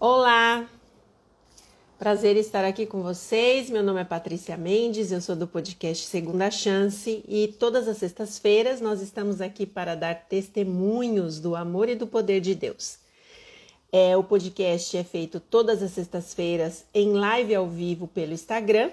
Olá! 0.00 0.70
Prazer 1.98 2.36
estar 2.36 2.64
aqui 2.64 2.86
com 2.86 3.02
vocês. 3.02 3.68
Meu 3.68 3.82
nome 3.82 4.00
é 4.00 4.04
Patrícia 4.04 4.56
Mendes, 4.56 5.10
eu 5.10 5.20
sou 5.20 5.34
do 5.34 5.48
podcast 5.48 6.06
Segunda 6.06 6.52
Chance 6.52 7.24
e 7.26 7.48
todas 7.58 7.88
as 7.88 7.96
sextas-feiras 7.96 8.80
nós 8.80 9.02
estamos 9.02 9.40
aqui 9.40 9.66
para 9.66 9.96
dar 9.96 10.14
testemunhos 10.28 11.40
do 11.40 11.56
amor 11.56 11.88
e 11.88 11.96
do 11.96 12.06
poder 12.06 12.40
de 12.40 12.54
Deus. 12.54 13.00
É, 13.90 14.16
o 14.16 14.22
podcast 14.22 14.96
é 14.96 15.02
feito 15.02 15.40
todas 15.40 15.82
as 15.82 15.90
sextas-feiras 15.90 16.84
em 16.94 17.14
live 17.14 17.56
ao 17.56 17.68
vivo 17.68 18.06
pelo 18.06 18.32
Instagram 18.32 18.92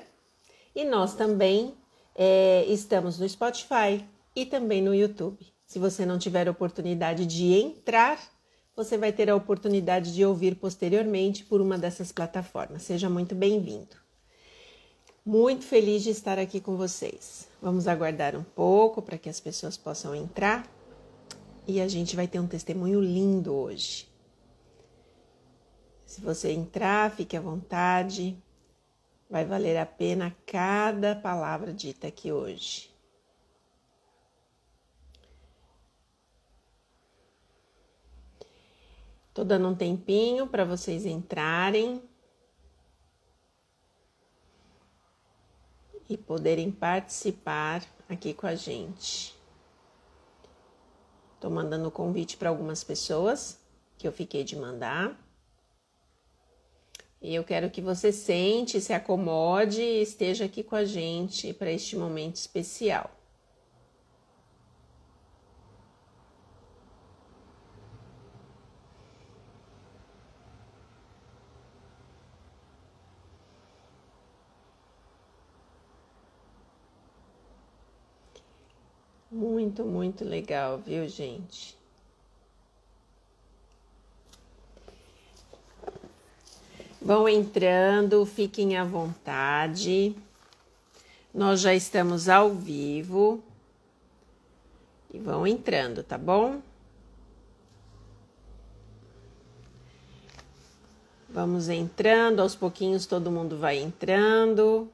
e 0.75 0.85
nós 0.85 1.13
também 1.13 1.75
é, 2.15 2.65
estamos 2.67 3.19
no 3.19 3.29
Spotify 3.29 4.03
e 4.35 4.43
também 4.43 4.81
no 4.81 4.95
YouTube. 4.95 5.45
Se 5.67 5.77
você 5.77 6.03
não 6.03 6.17
tiver 6.17 6.49
oportunidade 6.49 7.27
de 7.27 7.53
entrar 7.53 8.19
você 8.75 8.97
vai 8.97 9.13
ter 9.13 9.29
a 9.29 9.35
oportunidade 9.35 10.13
de 10.13 10.25
ouvir 10.25 10.55
posteriormente 10.55 11.45
por 11.45 11.61
uma 11.61 11.77
dessas 11.77 12.11
plataformas. 12.11 12.81
Seja 12.81 13.09
muito 13.09 13.33
bem-vindo. 13.33 13.95
Muito 15.25 15.65
feliz 15.65 16.03
de 16.03 16.09
estar 16.09 16.37
aqui 16.37 16.59
com 16.59 16.75
vocês. 16.75 17.47
Vamos 17.61 17.87
aguardar 17.87 18.35
um 18.35 18.43
pouco 18.43 19.01
para 19.01 19.17
que 19.17 19.29
as 19.29 19.39
pessoas 19.39 19.77
possam 19.77 20.13
entrar 20.13 20.69
e 21.65 21.79
a 21.79 21.87
gente 21.87 22.15
vai 22.15 22.27
ter 22.27 22.39
um 22.39 22.47
testemunho 22.47 22.99
lindo 22.99 23.53
hoje. 23.53 24.07
Se 26.05 26.21
você 26.21 26.51
entrar, 26.51 27.09
fique 27.11 27.35
à 27.35 27.41
vontade. 27.41 28.37
Vai 29.29 29.43
valer 29.45 29.77
a 29.77 29.85
pena 29.85 30.35
cada 30.45 31.15
palavra 31.15 31.73
dita 31.73 32.07
aqui 32.07 32.31
hoje. 32.31 32.94
Tô 39.35 39.43
dando 39.43 39.67
um 39.67 39.75
tempinho 39.75 40.47
para 40.47 40.63
vocês 40.63 41.05
entrarem 41.05 42.01
e 46.09 46.15
poderem 46.15 46.71
participar 46.71 47.83
aqui 48.07 48.33
com 48.33 48.47
a 48.47 48.55
gente. 48.55 49.35
Tô 51.37 51.49
mandando 51.49 51.91
convite 51.91 52.37
para 52.37 52.47
algumas 52.47 52.81
pessoas 52.81 53.59
que 53.97 54.07
eu 54.07 54.13
fiquei 54.13 54.45
de 54.45 54.55
mandar. 54.55 55.19
E 57.21 57.35
eu 57.35 57.43
quero 57.43 57.69
que 57.69 57.81
você 57.81 58.13
sente, 58.13 58.79
se 58.79 58.93
acomode 58.93 59.81
e 59.81 60.01
esteja 60.01 60.45
aqui 60.45 60.63
com 60.63 60.77
a 60.77 60.85
gente 60.85 61.53
para 61.53 61.69
este 61.69 61.97
momento 61.97 62.37
especial. 62.37 63.11
Muito, 79.65 79.83
muito 79.83 80.23
legal, 80.23 80.77
viu, 80.77 81.07
gente? 81.09 81.75
Vão 87.01 87.27
entrando, 87.27 88.23
fiquem 88.27 88.77
à 88.77 88.83
vontade. 88.83 90.15
Nós 91.33 91.61
já 91.61 91.73
estamos 91.73 92.29
ao 92.29 92.53
vivo. 92.53 93.43
E 95.11 95.17
vão 95.17 95.47
entrando, 95.47 96.03
tá 96.03 96.15
bom? 96.15 96.61
Vamos 101.27 101.69
entrando, 101.69 102.39
aos 102.39 102.53
pouquinhos 102.53 103.07
todo 103.07 103.31
mundo 103.31 103.57
vai 103.57 103.79
entrando. 103.79 104.87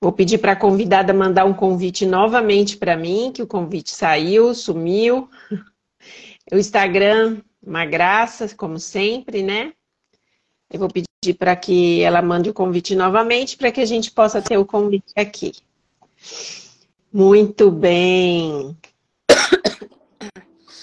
Vou 0.00 0.12
pedir 0.12 0.38
para 0.38 0.52
a 0.52 0.56
convidada 0.56 1.12
mandar 1.12 1.44
um 1.44 1.52
convite 1.52 2.06
novamente 2.06 2.76
para 2.76 2.96
mim, 2.96 3.32
que 3.34 3.42
o 3.42 3.46
convite 3.46 3.90
saiu, 3.90 4.54
sumiu. 4.54 5.28
O 6.52 6.56
Instagram, 6.56 7.42
uma 7.60 7.84
graça, 7.84 8.48
como 8.54 8.78
sempre, 8.78 9.42
né? 9.42 9.72
Eu 10.70 10.78
vou 10.78 10.88
pedir 10.88 11.34
para 11.36 11.56
que 11.56 12.00
ela 12.02 12.22
mande 12.22 12.48
o 12.48 12.54
convite 12.54 12.94
novamente 12.94 13.56
para 13.56 13.72
que 13.72 13.80
a 13.80 13.86
gente 13.86 14.10
possa 14.12 14.40
ter 14.40 14.56
o 14.56 14.64
convite 14.64 15.12
aqui. 15.16 15.52
Muito 17.12 17.70
bem. 17.70 18.76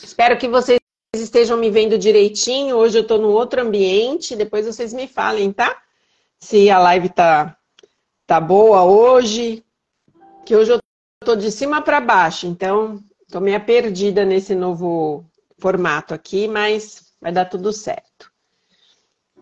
Espero 0.04 0.38
que 0.38 0.48
vocês 0.48 0.80
estejam 1.14 1.58
me 1.58 1.70
vendo 1.70 1.98
direitinho. 1.98 2.76
Hoje 2.76 2.98
eu 2.98 3.04
estou 3.04 3.18
num 3.18 3.30
outro 3.30 3.62
ambiente. 3.62 4.36
Depois 4.36 4.66
vocês 4.66 4.94
me 4.94 5.08
falem, 5.08 5.54
tá? 5.54 5.82
Se 6.40 6.70
a 6.70 6.80
live 6.80 7.08
está 7.08 7.58
tá 8.26 8.40
boa 8.40 8.84
hoje, 8.84 9.64
que 10.46 10.56
hoje 10.56 10.72
eu 10.72 10.80
tô 11.24 11.36
de 11.36 11.52
cima 11.52 11.82
para 11.82 12.02
baixo, 12.02 12.48
então 12.48 13.00
tô 13.30 13.40
meio 13.40 13.64
perdida 13.64 14.26
nesse 14.26 14.56
novo 14.56 15.24
formato 15.60 16.14
aqui, 16.14 16.48
mas 16.48 17.14
vai 17.22 17.32
dar 17.32 17.46
tudo 17.46 17.72
certo. 17.72 18.32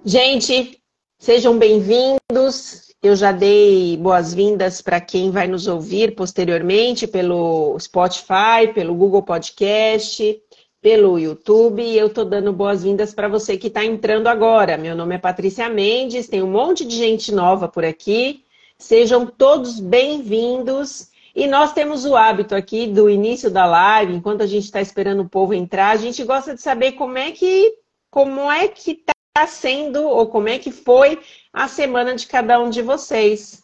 Gente, 0.04 0.82
sejam 1.18 1.58
bem-vindos. 1.58 2.94
Eu 3.02 3.16
já 3.18 3.34
dei 3.34 3.98
boas-vindas 3.98 4.82
para 4.82 5.02
quem 5.02 5.30
vai 5.30 5.46
nos 5.48 5.68
ouvir 5.68 6.16
posteriormente 6.16 7.06
pelo 7.06 7.78
Spotify, 7.78 8.72
pelo 8.74 8.96
Google 8.96 9.24
Podcast, 9.24 10.42
pelo 10.82 11.20
YouTube. 11.20 11.82
E 11.84 11.98
eu 11.98 12.08
estou 12.08 12.24
dando 12.24 12.54
boas-vindas 12.54 13.14
para 13.14 13.28
você 13.28 13.58
que 13.58 13.68
está 13.68 13.84
entrando 13.84 14.28
agora. 14.28 14.78
Meu 14.78 14.96
nome 14.96 15.16
é 15.16 15.18
Patrícia 15.18 15.70
Mendes, 15.70 16.30
tem 16.30 16.42
um 16.42 16.52
monte 16.52 16.86
de 16.86 16.96
gente 16.96 17.34
nova 17.34 17.68
por 17.68 17.84
aqui. 17.84 18.44
Sejam 18.84 19.26
todos 19.26 19.80
bem-vindos. 19.80 21.10
E 21.34 21.48
nós 21.48 21.72
temos 21.72 22.04
o 22.04 22.18
hábito 22.18 22.54
aqui 22.54 22.86
do 22.86 23.10
início 23.10 23.50
da 23.50 23.66
live, 23.66 24.14
enquanto 24.14 24.42
a 24.42 24.46
gente 24.46 24.66
está 24.66 24.82
esperando 24.82 25.22
o 25.22 25.30
povo 25.30 25.54
entrar, 25.54 25.92
a 25.92 25.96
gente 25.96 26.22
gosta 26.26 26.54
de 26.54 26.62
saber 26.62 26.92
como 26.92 27.18
é 27.18 27.32
que 27.32 27.78
como 28.12 28.52
é 28.52 28.68
que 28.68 28.92
está 28.92 29.48
sendo 29.48 30.04
ou 30.04 30.28
como 30.28 30.50
é 30.50 30.60
que 30.60 30.70
foi 30.70 31.18
a 31.54 31.70
semana 31.70 32.14
de 32.14 32.28
cada 32.28 32.60
um 32.60 32.70
de 32.70 32.82
vocês. 32.82 33.62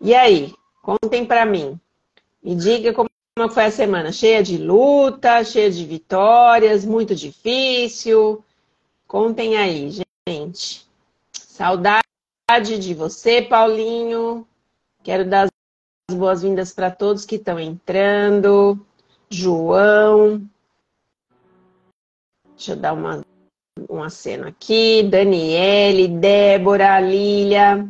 E 0.00 0.12
aí, 0.12 0.52
contem 0.82 1.24
para 1.24 1.46
mim. 1.46 1.78
Me 2.42 2.56
diga 2.56 2.92
como 2.92 3.08
foi 3.52 3.66
a 3.66 3.70
semana, 3.70 4.10
cheia 4.10 4.42
de 4.42 4.58
luta, 4.58 5.44
cheia 5.44 5.70
de 5.70 5.84
vitórias, 5.86 6.84
muito 6.84 7.14
difícil. 7.14 8.44
Contem 9.06 9.56
aí, 9.56 9.92
gente. 10.26 10.84
Saudade 11.32 12.09
de 12.58 12.94
você, 12.94 13.40
Paulinho. 13.40 14.46
Quero 15.04 15.28
dar 15.28 15.48
as 16.10 16.16
boas-vindas 16.16 16.72
para 16.72 16.90
todos 16.90 17.24
que 17.24 17.36
estão 17.36 17.60
entrando. 17.60 18.84
João. 19.30 20.42
Deixa 22.56 22.72
eu 22.72 22.76
dar 22.76 22.92
uma, 22.92 23.24
um 23.88 24.02
aceno 24.02 24.48
aqui. 24.48 25.04
Daniele, 25.04 26.08
Débora, 26.08 27.00
Lília. 27.00 27.88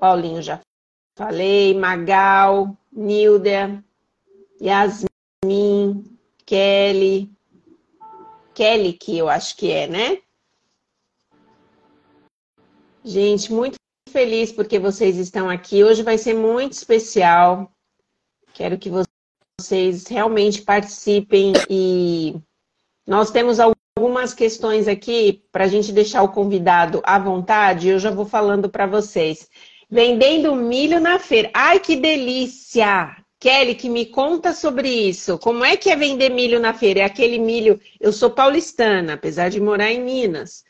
Paulinho 0.00 0.40
já 0.40 0.58
falei. 1.14 1.74
Magal, 1.74 2.74
Nilda, 2.90 3.84
Yasmin, 4.60 6.18
Kelly. 6.46 7.30
Kelly, 8.54 8.94
que 8.94 9.18
eu 9.18 9.28
acho 9.28 9.54
que 9.54 9.70
é, 9.70 9.86
né? 9.86 10.22
Gente, 13.04 13.52
muito 13.52 13.78
feliz 14.08 14.50
porque 14.50 14.78
vocês 14.78 15.16
estão 15.16 15.48
aqui. 15.48 15.84
Hoje 15.84 16.02
vai 16.02 16.18
ser 16.18 16.34
muito 16.34 16.72
especial. 16.72 17.70
Quero 18.52 18.76
que 18.76 18.90
vocês 18.90 20.06
realmente 20.08 20.62
participem 20.62 21.52
e 21.70 22.34
nós 23.06 23.30
temos 23.30 23.58
algumas 23.60 24.34
questões 24.34 24.88
aqui 24.88 25.44
para 25.52 25.64
a 25.64 25.68
gente 25.68 25.92
deixar 25.92 26.22
o 26.22 26.32
convidado 26.32 27.00
à 27.04 27.18
vontade. 27.18 27.88
Eu 27.88 27.98
já 27.98 28.10
vou 28.10 28.26
falando 28.26 28.68
para 28.68 28.86
vocês. 28.86 29.48
Vendendo 29.90 30.54
milho 30.54 31.00
na 31.00 31.18
feira. 31.18 31.50
Ai, 31.54 31.78
que 31.80 31.96
delícia! 31.96 33.16
Kelly, 33.40 33.76
que 33.76 33.88
me 33.88 34.06
conta 34.06 34.52
sobre 34.52 34.88
isso. 34.88 35.38
Como 35.38 35.64
é 35.64 35.76
que 35.76 35.90
é 35.90 35.96
vender 35.96 36.28
milho 36.28 36.58
na 36.58 36.74
feira? 36.74 37.00
É 37.00 37.04
aquele 37.04 37.38
milho. 37.38 37.80
Eu 38.00 38.12
sou 38.12 38.30
paulistana, 38.30 39.14
apesar 39.14 39.48
de 39.48 39.60
morar 39.60 39.92
em 39.92 40.02
Minas. 40.02 40.64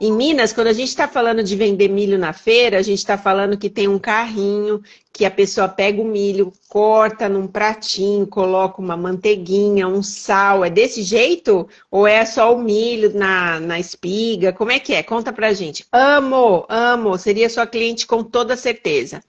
Em 0.00 0.12
Minas, 0.12 0.52
quando 0.52 0.68
a 0.68 0.72
gente 0.72 0.88
está 0.88 1.08
falando 1.08 1.42
de 1.42 1.56
vender 1.56 1.88
milho 1.88 2.16
na 2.16 2.32
feira, 2.32 2.78
a 2.78 2.82
gente 2.82 2.98
está 2.98 3.18
falando 3.18 3.58
que 3.58 3.68
tem 3.68 3.88
um 3.88 3.98
carrinho 3.98 4.80
que 5.12 5.24
a 5.24 5.30
pessoa 5.30 5.66
pega 5.68 6.00
o 6.00 6.04
milho, 6.04 6.52
corta 6.68 7.28
num 7.28 7.48
pratinho, 7.48 8.24
coloca 8.24 8.80
uma 8.80 8.96
manteiguinha, 8.96 9.88
um 9.88 10.00
sal. 10.00 10.64
É 10.64 10.70
desse 10.70 11.02
jeito? 11.02 11.68
Ou 11.90 12.06
é 12.06 12.24
só 12.24 12.54
o 12.54 12.62
milho 12.62 13.12
na, 13.12 13.58
na 13.58 13.80
espiga? 13.80 14.52
Como 14.52 14.70
é 14.70 14.78
que 14.78 14.94
é? 14.94 15.02
Conta 15.02 15.32
pra 15.32 15.52
gente. 15.52 15.84
Amo, 15.90 16.64
amo. 16.68 17.18
Seria 17.18 17.50
sua 17.50 17.66
cliente 17.66 18.06
com 18.06 18.22
toda 18.22 18.56
certeza. 18.56 19.20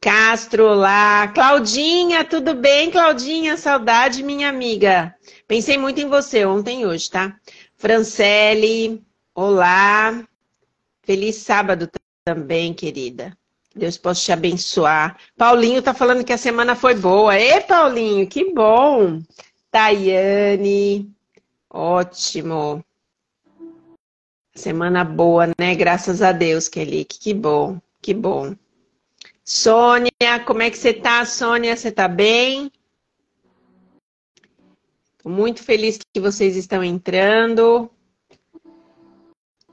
Castro 0.00 0.72
lá. 0.72 1.28
Claudinha, 1.28 2.24
tudo 2.24 2.54
bem, 2.54 2.90
Claudinha? 2.90 3.58
Saudade, 3.58 4.22
minha 4.22 4.48
amiga. 4.48 5.14
Pensei 5.46 5.76
muito 5.76 6.00
em 6.00 6.08
você 6.08 6.46
ontem 6.46 6.80
e 6.80 6.86
hoje, 6.86 7.10
tá? 7.10 7.36
Francele, 7.76 9.02
olá. 9.38 10.26
Feliz 11.02 11.36
sábado 11.36 11.88
também, 12.24 12.74
querida. 12.74 13.36
Deus 13.74 13.96
possa 13.96 14.20
te 14.20 14.32
abençoar. 14.32 15.16
Paulinho 15.36 15.80
tá 15.80 15.94
falando 15.94 16.24
que 16.24 16.32
a 16.32 16.38
semana 16.38 16.74
foi 16.74 16.96
boa. 16.96 17.38
Ê, 17.38 17.60
Paulinho, 17.60 18.26
que 18.26 18.52
bom. 18.52 19.22
Tayane, 19.70 21.14
ótimo. 21.70 22.84
Semana 24.54 25.04
boa, 25.04 25.46
né? 25.58 25.74
Graças 25.76 26.20
a 26.20 26.32
Deus, 26.32 26.68
Kelly. 26.68 27.04
Que 27.04 27.32
bom, 27.32 27.80
que 28.02 28.12
bom. 28.12 28.56
Sônia, 29.44 30.40
como 30.44 30.62
é 30.62 30.70
que 30.70 30.76
você 30.76 30.92
tá, 30.92 31.24
Sônia? 31.24 31.76
Você 31.76 31.92
tá 31.92 32.08
bem? 32.08 32.72
Tô 35.22 35.28
muito 35.28 35.62
feliz 35.62 35.98
que 36.12 36.20
vocês 36.20 36.56
estão 36.56 36.82
entrando. 36.82 37.88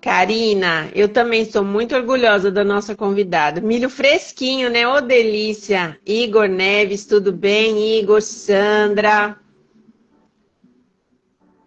Karina, 0.06 0.92
eu 0.94 1.10
também 1.10 1.42
estou 1.42 1.64
muito 1.64 1.96
orgulhosa 1.96 2.52
da 2.52 2.64
nossa 2.64 2.96
convidada. 2.96 3.60
Milho 3.60 3.90
fresquinho, 3.90 4.70
né? 4.70 4.88
Ô, 4.88 5.02
delícia! 5.02 6.00
Igor 6.06 6.48
Neves, 6.48 7.08
tudo 7.08 7.34
bem? 7.34 7.98
Igor, 7.98 8.22
Sandra. 8.22 9.36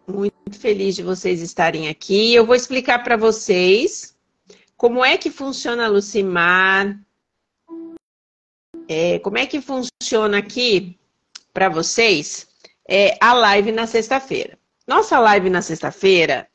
Muito 0.07 0.57
feliz 0.57 0.95
de 0.95 1.03
vocês 1.03 1.43
estarem 1.43 1.89
aqui. 1.89 2.33
Eu 2.33 2.47
vou 2.47 2.55
explicar 2.55 3.03
para 3.03 3.17
vocês 3.17 4.17
como 4.77 5.05
é 5.05 5.19
que 5.19 5.33
funciona 5.33 5.87
a 5.87 5.89
Lucimar, 5.89 6.97
é, 8.89 9.19
como 9.19 9.37
é 9.37 9.47
que 9.47 9.61
funciona 9.61 10.39
aqui 10.39 10.97
para 11.53 11.69
vocês 11.69 12.47
é, 12.89 13.19
a 13.21 13.33
live 13.33 13.73
na 13.73 13.89
sexta-feira. 13.89 14.57
Nossa 14.87 15.19
live 15.19 15.51
na 15.51 15.61
sexta-feira, 15.61 16.49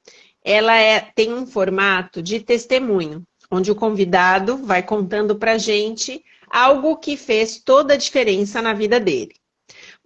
ela 0.44 0.76
é, 0.76 1.00
tem 1.00 1.34
um 1.34 1.46
formato 1.46 2.22
de 2.22 2.40
testemunho, 2.40 3.24
onde 3.50 3.72
o 3.72 3.76
convidado 3.76 4.58
vai 4.58 4.84
contando 4.84 5.36
para 5.36 5.58
gente 5.58 6.24
algo 6.50 6.98
que 6.98 7.18
fez 7.18 7.60
toda 7.60 7.94
a 7.94 7.98
diferença 7.98 8.62
na 8.62 8.74
vida 8.74 9.00
dele. 9.00 9.34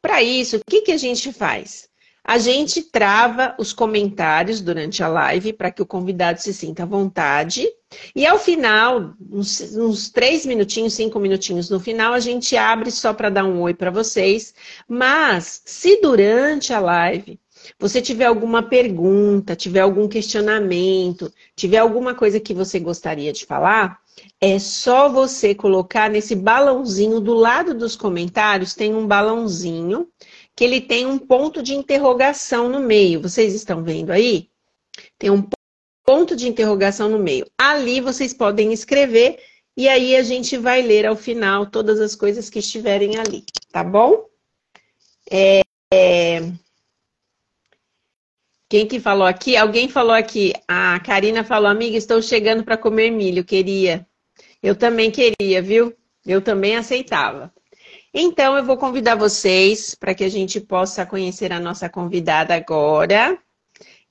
Para 0.01 0.21
isso, 0.21 0.57
o 0.57 0.61
que, 0.65 0.81
que 0.81 0.91
a 0.91 0.97
gente 0.97 1.33
faz? 1.33 1.89
A 2.23 2.37
gente 2.37 2.81
trava 2.81 3.55
os 3.57 3.71
comentários 3.71 4.59
durante 4.59 5.01
a 5.01 5.07
live 5.07 5.53
para 5.53 5.71
que 5.71 5.81
o 5.81 5.85
convidado 5.85 6.41
se 6.41 6.53
sinta 6.53 6.83
à 6.83 6.85
vontade. 6.85 7.65
E 8.13 8.25
ao 8.25 8.37
final, 8.37 9.13
uns, 9.31 9.61
uns 9.77 10.09
três 10.09 10.45
minutinhos, 10.45 10.93
cinco 10.93 11.19
minutinhos 11.19 11.69
no 11.69 11.79
final, 11.79 12.13
a 12.13 12.19
gente 12.19 12.57
abre 12.57 12.91
só 12.91 13.13
para 13.13 13.29
dar 13.29 13.45
um 13.45 13.61
oi 13.61 13.73
para 13.73 13.91
vocês. 13.91 14.53
Mas, 14.89 15.61
se 15.65 16.01
durante 16.01 16.73
a 16.73 16.81
live 16.81 17.39
você 17.79 18.01
tiver 18.01 18.25
alguma 18.25 18.63
pergunta, 18.63 19.55
tiver 19.55 19.81
algum 19.81 20.07
questionamento, 20.07 21.31
tiver 21.55 21.77
alguma 21.77 22.13
coisa 22.13 22.39
que 22.39 22.53
você 22.53 22.79
gostaria 22.79 23.33
de 23.33 23.45
falar, 23.45 23.99
é 24.41 24.57
só 24.59 25.09
você 25.09 25.53
colocar 25.53 26.09
nesse 26.09 26.35
balãozinho 26.35 27.19
do 27.19 27.33
lado 27.33 27.73
dos 27.73 27.95
comentários, 27.95 28.73
tem 28.73 28.93
um 28.93 29.07
balãozinho 29.07 30.07
que 30.55 30.63
ele 30.63 30.81
tem 30.81 31.05
um 31.05 31.19
ponto 31.19 31.61
de 31.61 31.75
interrogação 31.75 32.67
no 32.67 32.79
meio. 32.79 33.21
Vocês 33.21 33.53
estão 33.53 33.83
vendo 33.83 34.11
aí? 34.11 34.49
Tem 35.19 35.29
um 35.29 35.47
ponto 36.03 36.35
de 36.35 36.47
interrogação 36.47 37.09
no 37.09 37.19
meio. 37.19 37.45
Ali 37.57 38.01
vocês 38.01 38.33
podem 38.33 38.73
escrever 38.73 39.37
e 39.75 39.87
aí 39.87 40.15
a 40.15 40.23
gente 40.23 40.57
vai 40.57 40.81
ler 40.81 41.05
ao 41.05 41.15
final 41.15 41.67
todas 41.67 41.99
as 41.99 42.15
coisas 42.15 42.49
que 42.49 42.57
estiverem 42.57 43.17
ali, 43.17 43.43
tá 43.71 43.83
bom? 43.83 44.25
É, 45.29 45.61
é... 45.93 46.39
Quem 48.69 48.85
que 48.85 48.99
falou 48.99 49.25
aqui? 49.25 49.55
Alguém 49.55 49.87
falou 49.87 50.13
aqui. 50.13 50.53
A 50.67 50.99
Karina 50.99 51.43
falou, 51.43 51.69
amiga, 51.69 51.95
estou 51.97 52.21
chegando 52.21 52.63
para 52.63 52.77
comer 52.77 53.11
milho, 53.11 53.43
queria. 53.43 54.05
Eu 54.61 54.75
também 54.75 55.09
queria, 55.09 55.61
viu? 55.61 55.95
Eu 56.25 56.41
também 56.41 56.75
aceitava. 56.75 57.53
Então, 58.13 58.57
eu 58.57 58.65
vou 58.65 58.77
convidar 58.77 59.15
vocês 59.15 59.95
para 59.95 60.13
que 60.13 60.23
a 60.23 60.29
gente 60.29 60.59
possa 60.59 61.05
conhecer 61.05 61.53
a 61.53 61.59
nossa 61.59 61.87
convidada 61.87 62.55
agora. 62.55 63.37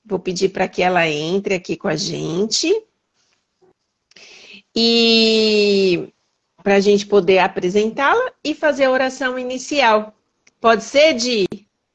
Vou 0.03 0.17
pedir 0.17 0.49
para 0.49 0.67
que 0.67 0.81
ela 0.81 1.07
entre 1.07 1.53
aqui 1.53 1.75
com 1.75 1.87
a 1.87 1.95
gente. 1.95 2.73
E 4.75 6.11
para 6.63 6.75
a 6.75 6.79
gente 6.79 7.05
poder 7.05 7.39
apresentá-la 7.39 8.31
e 8.43 8.55
fazer 8.55 8.85
a 8.85 8.91
oração 8.91 9.37
inicial. 9.37 10.15
Pode 10.59 10.83
ser, 10.83 11.13
Di? 11.13 11.45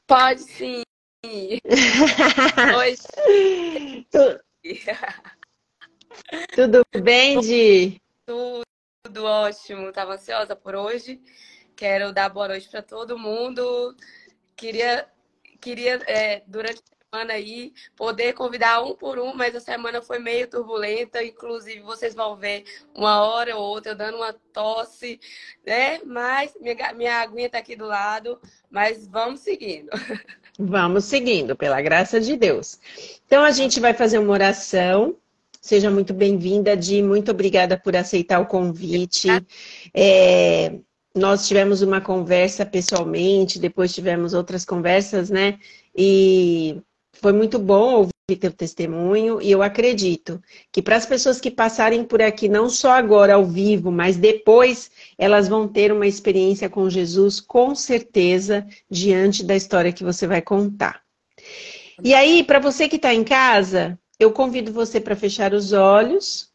Pode 0.06 0.42
sim. 0.42 0.82
Oi. 1.24 1.60
Tudo 6.52 6.82
bem, 7.00 7.40
Di? 7.40 8.02
Tudo, 8.26 8.64
tudo 9.04 9.24
ótimo. 9.24 9.88
Estava 9.88 10.14
ansiosa 10.14 10.56
por 10.56 10.74
hoje. 10.74 11.22
Quero 11.76 12.12
dar 12.12 12.28
boa 12.28 12.48
noite 12.48 12.68
para 12.68 12.82
todo 12.82 13.16
mundo. 13.16 13.94
Queria, 14.56 15.08
queria 15.60 16.02
é, 16.08 16.42
durante 16.44 16.80
a 16.80 17.16
semana 17.16 17.34
aí, 17.34 17.72
poder 17.94 18.32
convidar 18.32 18.82
um 18.82 18.96
por 18.96 19.20
um, 19.20 19.32
mas 19.32 19.54
a 19.54 19.60
semana 19.60 20.02
foi 20.02 20.18
meio 20.18 20.50
turbulenta. 20.50 21.22
Inclusive, 21.22 21.82
vocês 21.82 22.16
vão 22.16 22.34
ver 22.34 22.64
uma 22.92 23.24
hora 23.24 23.56
ou 23.56 23.62
outra 23.62 23.92
eu 23.92 23.96
dando 23.96 24.16
uma 24.16 24.32
tosse, 24.52 25.20
né? 25.64 26.00
Mas 26.04 26.52
minha, 26.60 26.92
minha 26.94 27.20
aguinha 27.20 27.46
está 27.46 27.58
aqui 27.58 27.76
do 27.76 27.86
lado, 27.86 28.40
mas 28.68 29.06
vamos 29.06 29.38
seguindo. 29.38 29.92
Vamos 30.58 31.04
seguindo, 31.04 31.56
pela 31.56 31.80
graça 31.80 32.20
de 32.20 32.36
Deus. 32.36 32.78
Então, 33.26 33.42
a 33.42 33.50
gente 33.50 33.80
vai 33.80 33.94
fazer 33.94 34.18
uma 34.18 34.32
oração. 34.32 35.16
Seja 35.60 35.90
muito 35.90 36.12
bem-vinda, 36.12 36.76
Di. 36.76 37.02
Muito 37.02 37.30
obrigada 37.30 37.78
por 37.78 37.96
aceitar 37.96 38.40
o 38.40 38.46
convite. 38.46 39.28
É, 39.94 40.74
nós 41.14 41.46
tivemos 41.46 41.82
uma 41.82 42.00
conversa 42.00 42.66
pessoalmente, 42.66 43.58
depois 43.58 43.94
tivemos 43.94 44.34
outras 44.34 44.64
conversas, 44.64 45.30
né? 45.30 45.58
E 45.96 46.80
foi 47.12 47.32
muito 47.32 47.58
bom 47.58 47.94
ouvir 47.94 48.11
teu 48.36 48.52
testemunho 48.52 49.40
e 49.40 49.50
eu 49.50 49.62
acredito 49.62 50.42
que 50.70 50.82
para 50.82 50.96
as 50.96 51.06
pessoas 51.06 51.40
que 51.40 51.50
passarem 51.50 52.04
por 52.04 52.20
aqui, 52.20 52.48
não 52.48 52.68
só 52.68 52.92
agora 52.92 53.34
ao 53.34 53.44
vivo, 53.44 53.90
mas 53.90 54.16
depois, 54.16 54.90
elas 55.18 55.48
vão 55.48 55.68
ter 55.68 55.92
uma 55.92 56.06
experiência 56.06 56.68
com 56.68 56.88
Jesus, 56.88 57.40
com 57.40 57.74
certeza, 57.74 58.66
diante 58.90 59.44
da 59.44 59.56
história 59.56 59.92
que 59.92 60.04
você 60.04 60.26
vai 60.26 60.42
contar. 60.42 61.02
E 62.02 62.14
aí, 62.14 62.42
para 62.42 62.58
você 62.58 62.88
que 62.88 62.96
está 62.96 63.14
em 63.14 63.24
casa, 63.24 63.98
eu 64.18 64.32
convido 64.32 64.72
você 64.72 65.00
para 65.00 65.16
fechar 65.16 65.52
os 65.52 65.72
olhos. 65.72 66.50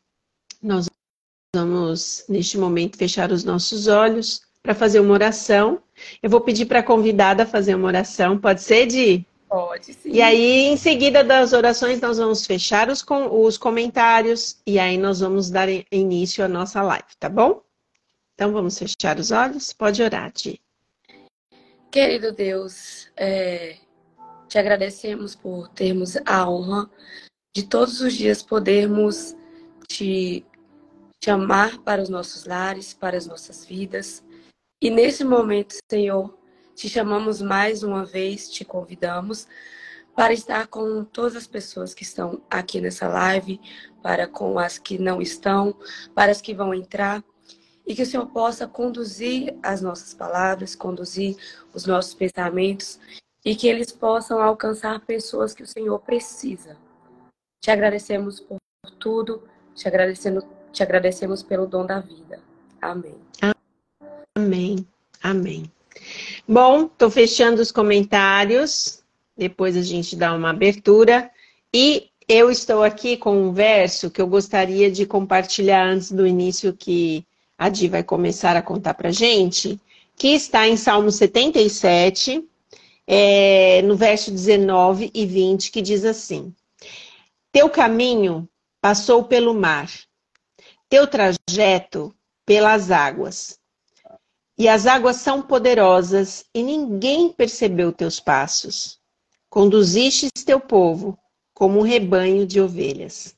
Nós 0.62 0.89
vamos, 1.55 2.25
neste 2.27 2.57
momento, 2.57 2.98
fechar 2.98 3.31
os 3.31 3.43
nossos 3.43 3.88
olhos 3.88 4.41
para 4.62 4.75
fazer 4.75 5.00
uma 5.00 5.13
oração. 5.13 5.81
Eu 6.22 6.29
vou 6.29 6.41
pedir 6.41 6.65
para 6.65 6.79
a 6.79 6.84
convidada 6.84 7.46
fazer 7.46 7.75
uma 7.75 7.88
oração. 7.88 8.38
Pode 8.38 8.62
ser, 8.62 8.86
Di? 8.88 9.25
Pode, 9.48 9.94
sim. 9.94 10.12
E 10.12 10.22
aí, 10.22 10.66
em 10.66 10.77
seguida 10.77 11.24
das 11.24 11.54
orações, 11.54 12.01
nós 12.01 12.18
vamos 12.18 12.46
fechar 12.46 12.89
os, 12.89 13.01
com, 13.01 13.44
os 13.44 13.58
comentários 13.58 14.62
e 14.66 14.77
aí 14.77 14.98
nós 14.98 15.22
vamos 15.22 15.50
dar 15.50 15.68
início 15.92 16.44
à 16.44 16.48
nossa 16.48 16.82
live, 16.82 17.08
tá 17.20 17.30
bom? 17.30 17.62
Então, 18.34 18.51
vamos 18.51 18.77
fechar 18.77 19.18
os 19.20 19.32
olhos? 19.32 19.72
Pode 19.74 20.04
orar, 20.04 20.32
Di. 20.32 20.62
Querido 21.89 22.34
Deus, 22.34 23.10
é, 23.16 23.77
te 24.48 24.60
agradecemos 24.60 25.36
por 25.36 25.70
termos 25.70 26.18
a 26.25 26.48
honra 26.48 26.89
de 27.56 27.63
todos 27.63 28.01
os 28.01 28.13
dias 28.13 28.44
podermos 28.44 29.36
te 29.88 30.46
chamar 31.24 31.80
para 31.80 32.01
os 32.01 32.10
nossos 32.10 32.46
lares, 32.46 32.94
para 32.94 33.18
as 33.18 33.25
nossas 33.25 33.66
vidas, 33.66 34.24
e 34.80 34.92
nesse 34.92 35.24
momento, 35.24 35.75
Senhor, 35.89 36.37
te 36.77 36.88
chamamos 36.88 37.41
mais 37.41 37.81
uma 37.81 38.05
vez, 38.05 38.48
te 38.51 38.63
convidamos 38.63 39.48
para 40.15 40.31
estar 40.31 40.67
com 40.67 41.03
todas 41.03 41.36
as 41.36 41.48
pessoas 41.48 41.91
que 41.91 42.03
estão 42.03 42.39
aqui 42.48 42.79
nessa 42.79 43.07
live, 43.07 43.60
para 44.03 44.27
com 44.27 44.60
as 44.60 44.77
que 44.77 45.00
não 45.00 45.19
estão, 45.19 45.75
para 46.13 46.31
as 46.31 46.39
que 46.39 46.53
vão 46.53 46.75
entrar, 46.75 47.24
e 47.86 47.96
que 47.96 48.03
o 48.03 48.05
Senhor 48.05 48.27
possa 48.27 48.67
conduzir 48.67 49.57
as 49.63 49.81
nossas 49.81 50.13
palavras, 50.13 50.75
conduzir 50.75 51.36
os 51.74 51.88
nossos 51.88 52.13
pensamentos 52.13 53.00
e 53.43 53.55
que 53.55 53.67
eles 53.67 53.91
possam 53.91 54.39
alcançar 54.39 55.00
pessoas 55.00 55.55
que 55.55 55.63
o 55.63 55.67
Senhor 55.67 55.98
precisa. 56.00 56.77
Te 57.60 57.72
agradecemos 57.72 58.39
por 58.39 58.60
tudo, 59.00 59.41
te, 59.74 59.88
agradecendo, 59.88 60.46
te 60.72 60.84
agradecemos 60.84 61.41
pelo 61.41 61.65
dom 61.65 61.88
da 61.88 62.00
vida. 62.00 62.39
Amém. 62.79 63.15
Amém. 64.36 64.88
Amém. 65.24 65.72
Bom, 66.48 66.86
estou 66.86 67.12
fechando 67.12 67.62
os 67.62 67.74
comentários. 67.74 69.04
Depois 69.36 69.75
a 69.75 69.82
gente 69.82 70.16
dá 70.16 70.34
uma 70.34 70.51
abertura. 70.51 71.30
E 71.74 72.10
eu 72.27 72.50
estou 72.50 72.84
aqui 72.84 73.18
com 73.18 73.38
um 73.38 73.51
verso 73.51 74.10
que 74.10 74.22
eu 74.22 74.27
gostaria 74.27 74.89
de 74.89 75.06
compartilhar 75.06 75.86
antes 75.86 76.10
do 76.12 76.25
início 76.25 76.74
que 76.74 77.25
a 77.58 77.68
Di 77.68 77.89
vai 77.89 78.01
começar 78.01 78.56
a 78.56 78.62
contar 78.62 78.94
para 78.94 79.12
gente, 79.12 79.77
que 80.16 80.30
está 80.30 80.68
em 80.68 80.77
Salmo 80.77 81.12
77. 81.12 82.44
é, 83.08 83.82
no 83.84 83.96
verso 83.96 84.32
19 84.32 85.12
e 85.13 85.25
20, 85.25 85.72
que 85.72 85.82
diz 85.82 86.06
assim: 86.06 86.54
Teu 87.51 87.70
caminho 87.70 88.48
passou 88.82 89.24
pelo 89.24 89.54
mar, 89.54 89.89
teu 90.89 91.08
trajeto 91.08 92.13
pelas 92.46 92.92
águas. 92.92 93.60
E 94.57 94.67
as 94.67 94.87
águas 94.87 95.17
são 95.17 95.41
poderosas 95.41 96.45
e 96.53 96.63
ninguém 96.63 97.31
percebeu 97.31 97.91
teus 97.91 98.19
passos. 98.19 98.99
Conduzistes 99.49 100.43
teu 100.43 100.59
povo 100.59 101.17
como 101.53 101.79
um 101.79 101.83
rebanho 101.83 102.45
de 102.45 102.59
ovelhas. 102.59 103.35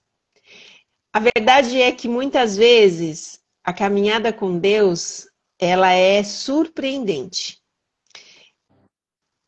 A 1.12 1.20
verdade 1.20 1.82
é 1.82 1.92
que 1.92 2.08
muitas 2.08 2.56
vezes 2.56 3.40
a 3.64 3.74
caminhada 3.74 4.32
com 4.32 4.58
Deus, 4.58 5.28
ela 5.60 5.92
é 5.92 6.24
surpreendente. 6.24 7.60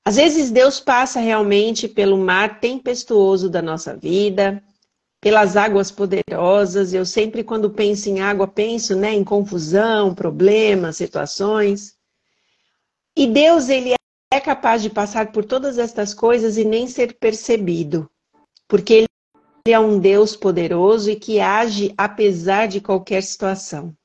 Às 0.06 0.16
vezes 0.16 0.52
Deus 0.52 0.80
passa 0.80 1.20
realmente 1.20 1.88
pelo 1.88 2.18
mar 2.18 2.60
tempestuoso 2.60 3.50
da 3.50 3.62
nossa 3.62 3.96
vida, 3.96 4.64
pelas 5.22 5.56
águas 5.56 5.92
poderosas. 5.92 6.94
Eu 6.94 7.06
sempre, 7.06 7.44
quando 7.44 7.70
penso 7.70 8.10
em 8.10 8.20
água, 8.20 8.48
penso 8.48 8.96
né, 8.96 9.14
em 9.14 9.24
confusão, 9.24 10.16
problemas, 10.16 10.98
situações. 10.98 11.96
E 13.16 13.28
Deus, 13.28 13.70
ele 13.70 13.94
é 14.34 14.40
capaz 14.40 14.82
de 14.82 14.90
passar 14.90 15.32
por 15.32 15.46
todas 15.46 15.78
estas 15.78 16.14
coisas 16.14 16.58
e 16.58 16.66
nem 16.66 16.88
ser 16.88 17.18
percebido, 17.20 18.10
porque 18.68 18.94
ele 18.94 19.08
é 19.68 19.80
um 19.80 20.00
Deus 20.00 20.36
poderoso 20.36 21.12
e 21.12 21.16
que 21.16 21.40
age 21.40 21.94
apesar 21.98 22.68
de 22.68 22.82
qualquer 22.82 23.22
situação. 23.22 23.96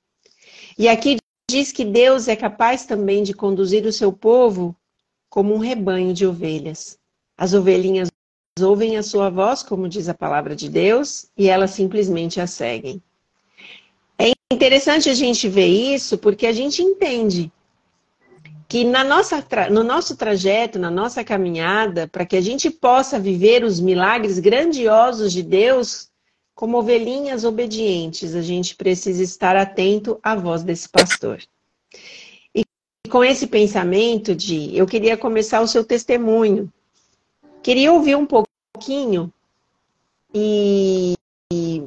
E 0.76 0.88
aqui 0.88 1.16
diz 1.48 1.72
que 1.72 1.84
Deus 1.84 2.28
é 2.28 2.36
capaz 2.36 2.84
também 2.84 3.22
de 3.22 3.32
conduzir 3.32 3.86
o 3.86 3.92
seu 3.92 4.12
povo 4.12 4.76
como 5.30 5.54
um 5.54 5.58
rebanho 5.58 6.12
de 6.12 6.26
ovelhas. 6.26 6.98
As 7.38 7.54
ovelhinhas 7.54 8.08
ouvem 8.62 8.96
a 8.96 9.02
sua 9.02 9.28
voz, 9.28 9.62
como 9.62 9.88
diz 9.88 10.08
a 10.08 10.14
palavra 10.14 10.56
de 10.56 10.68
Deus, 10.68 11.26
e 11.36 11.48
elas 11.48 11.72
simplesmente 11.72 12.40
a 12.40 12.46
seguem. 12.46 13.02
É 14.18 14.32
interessante 14.52 15.10
a 15.10 15.14
gente 15.14 15.48
ver 15.48 15.66
isso 15.66 16.16
porque 16.16 16.46
a 16.46 16.52
gente 16.52 16.82
entende 16.82 17.52
que 18.68 18.82
na 18.82 19.04
nossa, 19.04 19.44
no 19.70 19.84
nosso 19.84 20.16
trajeto, 20.16 20.78
na 20.78 20.90
nossa 20.90 21.22
caminhada, 21.22 22.08
para 22.08 22.24
que 22.24 22.36
a 22.36 22.40
gente 22.40 22.70
possa 22.70 23.18
viver 23.18 23.62
os 23.62 23.78
milagres 23.78 24.38
grandiosos 24.38 25.32
de 25.32 25.42
Deus, 25.42 26.08
como 26.54 26.78
ovelhinhas 26.78 27.44
obedientes, 27.44 28.34
a 28.34 28.42
gente 28.42 28.74
precisa 28.74 29.22
estar 29.22 29.54
atento 29.54 30.18
à 30.22 30.34
voz 30.34 30.62
desse 30.62 30.88
pastor. 30.88 31.40
E 32.54 32.64
com 33.08 33.22
esse 33.22 33.46
pensamento 33.46 34.34
de 34.34 34.74
eu 34.74 34.86
queria 34.86 35.16
começar 35.16 35.60
o 35.60 35.68
seu 35.68 35.84
testemunho, 35.84 36.72
Queria 37.66 37.92
ouvir 37.92 38.14
um 38.14 38.24
pouquinho 38.24 39.32
e, 40.32 41.14
e 41.52 41.82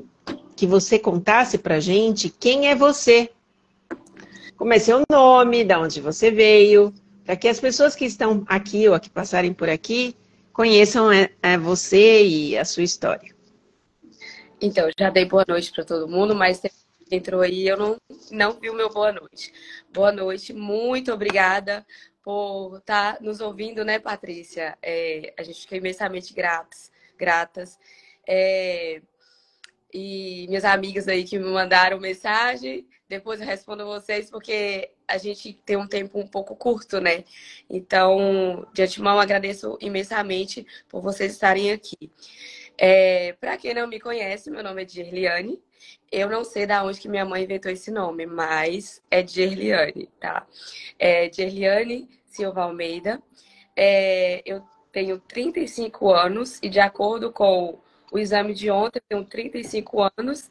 que 0.53 0.67
você 0.67 0.99
contasse 0.99 1.57
pra 1.57 1.79
gente 1.79 2.29
quem 2.29 2.67
é 2.67 2.75
você. 2.75 3.31
Como 4.57 4.73
é 4.73 4.77
seu 4.77 5.03
nome, 5.09 5.63
de 5.63 5.73
onde 5.77 6.01
você 6.01 6.31
veio, 6.31 6.93
para 7.23 7.37
que 7.37 7.47
as 7.47 7.61
pessoas 7.61 7.95
que 7.95 8.03
estão 8.03 8.43
aqui 8.47 8.89
ou 8.89 8.99
que 8.99 9.09
passarem 9.09 9.53
por 9.53 9.69
aqui 9.69 10.17
conheçam 10.51 11.09
é, 11.09 11.29
é 11.41 11.57
você 11.57 12.25
e 12.27 12.57
a 12.57 12.65
sua 12.65 12.83
história. 12.83 13.33
Então, 14.59 14.89
já 14.99 15.09
dei 15.09 15.23
boa 15.23 15.45
noite 15.47 15.71
para 15.71 15.85
todo 15.85 16.09
mundo, 16.09 16.35
mas 16.35 16.61
entrou 17.09 17.39
aí, 17.39 17.65
eu 17.65 17.77
não, 17.77 17.95
não 18.29 18.51
vi 18.59 18.69
o 18.69 18.75
meu 18.75 18.89
boa 18.89 19.13
noite. 19.13 19.53
Boa 19.93 20.11
noite, 20.11 20.51
muito 20.51 21.13
obrigada 21.13 21.85
por 22.29 22.77
estar 22.77 23.15
tá 23.15 23.23
nos 23.23 23.41
ouvindo, 23.41 23.83
né, 23.83 23.97
Patrícia? 23.97 24.77
É, 24.83 25.33
a 25.35 25.41
gente 25.41 25.61
fica 25.61 25.75
imensamente 25.75 26.31
gratos, 26.31 26.91
gratas. 27.17 27.79
É, 28.27 29.01
e 29.91 30.45
minhas 30.47 30.63
amigas 30.63 31.07
aí 31.07 31.23
que 31.23 31.39
me 31.39 31.45
mandaram 31.45 31.99
mensagem, 31.99 32.87
depois 33.07 33.41
eu 33.41 33.47
respondo 33.47 33.83
vocês, 33.83 34.29
porque 34.29 34.91
a 35.07 35.17
gente 35.17 35.53
tem 35.65 35.75
um 35.75 35.87
tempo 35.87 36.19
um 36.19 36.27
pouco 36.27 36.55
curto, 36.55 37.01
né? 37.01 37.23
Então, 37.67 38.67
de 38.75 38.83
antemão, 38.83 39.19
agradeço 39.19 39.75
imensamente 39.81 40.67
por 40.87 41.01
vocês 41.01 41.31
estarem 41.33 41.71
aqui. 41.71 42.11
É, 42.77 43.33
Para 43.41 43.57
quem 43.57 43.73
não 43.73 43.87
me 43.87 43.99
conhece, 43.99 44.51
meu 44.51 44.61
nome 44.61 44.83
é 44.83 44.85
Dirliane. 44.85 45.59
Eu 46.11 46.29
não 46.29 46.43
sei 46.43 46.67
da 46.67 46.83
onde 46.83 46.99
que 46.99 47.09
minha 47.09 47.25
mãe 47.25 47.43
inventou 47.43 47.71
esse 47.71 47.89
nome, 47.89 48.27
mas 48.27 49.01
é 49.09 49.23
Dirliane, 49.23 50.07
tá? 50.19 50.45
É 50.99 51.27
Dirliane 51.27 52.18
Silva 52.29 52.63
Almeida. 52.63 53.21
É, 53.75 54.41
eu 54.45 54.63
tenho 54.91 55.19
35 55.19 56.11
anos 56.11 56.59
e, 56.61 56.69
de 56.69 56.79
acordo 56.79 57.31
com 57.31 57.79
o 58.11 58.19
exame 58.19 58.53
de 58.53 58.71
ontem, 58.71 58.99
eu 58.99 59.03
tenho 59.07 59.25
35 59.25 60.09
anos 60.17 60.49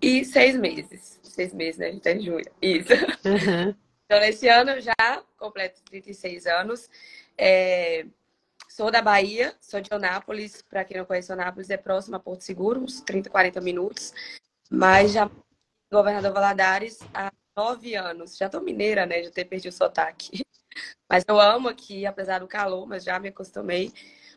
e 0.00 0.24
seis 0.24 0.56
meses. 0.56 1.20
Seis 1.22 1.52
meses, 1.52 1.78
né? 1.78 1.88
A 1.88 1.92
gente 1.92 2.02
tá 2.02 2.12
em 2.12 2.20
junho. 2.20 2.44
Isso. 2.60 2.92
Uhum. 3.24 3.74
Então, 4.04 4.20
nesse 4.20 4.48
ano 4.48 4.72
eu 4.72 4.80
já 4.80 5.22
completo 5.38 5.80
36 5.84 6.46
anos. 6.46 6.90
É, 7.38 8.04
sou 8.68 8.90
da 8.90 9.00
Bahia, 9.00 9.54
sou 9.60 9.80
de 9.80 9.92
Onápolis. 9.92 10.62
Para 10.62 10.84
quem 10.84 10.96
não 10.98 11.04
conhece 11.04 11.32
Onápolis, 11.32 11.70
é 11.70 11.76
próximo 11.76 12.16
a 12.16 12.20
Porto 12.20 12.42
Seguro, 12.42 12.80
uns 12.80 13.00
30, 13.00 13.30
40 13.30 13.60
minutos. 13.60 14.12
Mas 14.70 15.12
já 15.12 15.30
governador 15.92 16.32
Valadares 16.32 17.00
há 17.14 17.32
nove 17.56 17.94
anos. 17.94 18.36
Já 18.36 18.48
tô 18.48 18.60
mineira, 18.60 19.06
né? 19.06 19.22
Já 19.22 19.30
ter 19.30 19.44
perdido 19.44 19.70
o 19.70 19.76
sotaque. 19.76 20.42
Mas 21.08 21.24
eu 21.26 21.40
amo 21.40 21.68
aqui, 21.68 22.06
apesar 22.06 22.38
do 22.40 22.46
calor, 22.46 22.86
mas 22.86 23.04
já 23.04 23.18
me 23.18 23.28
acostumei. 23.28 23.92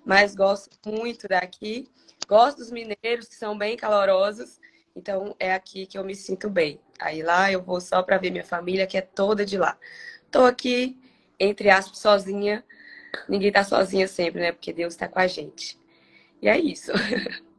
Mas 0.06 0.36
gosto 0.36 0.70
muito 0.86 1.28
daqui. 1.28 1.88
Gosto 2.28 2.58
dos 2.58 2.72
mineiros, 2.72 3.28
que 3.28 3.36
são 3.36 3.58
bem 3.58 3.78
calorosos. 3.78 4.60
Então 4.96 5.36
é 5.40 5.54
aqui 5.54 5.86
que 5.86 5.98
eu 5.98 6.04
me 6.04 6.16
sinto 6.16 6.50
bem. 6.50 6.80
Aí 7.00 7.22
lá 7.22 7.52
eu 7.52 7.62
vou 7.62 7.82
só 7.82 8.02
para 8.04 8.18
ver 8.18 8.32
minha 8.32 8.44
família, 8.44 8.88
que 8.88 8.98
é 8.98 9.02
toda 9.02 9.46
de 9.46 9.58
lá. 9.58 9.78
Tô 10.32 10.46
aqui, 10.46 10.98
entre 11.40 11.70
aspas, 11.70 12.00
sozinha. 12.00 12.63
Ninguém 13.28 13.52
tá 13.52 13.63
sozinha 13.63 14.08
sempre, 14.08 14.42
né? 14.42 14.52
Porque 14.52 14.74
Deus 14.74 14.94
está 14.94 15.08
com 15.08 15.20
a 15.20 15.28
gente. 15.28 15.78
E 16.42 16.50
é 16.50 16.58
isso. 16.60 16.92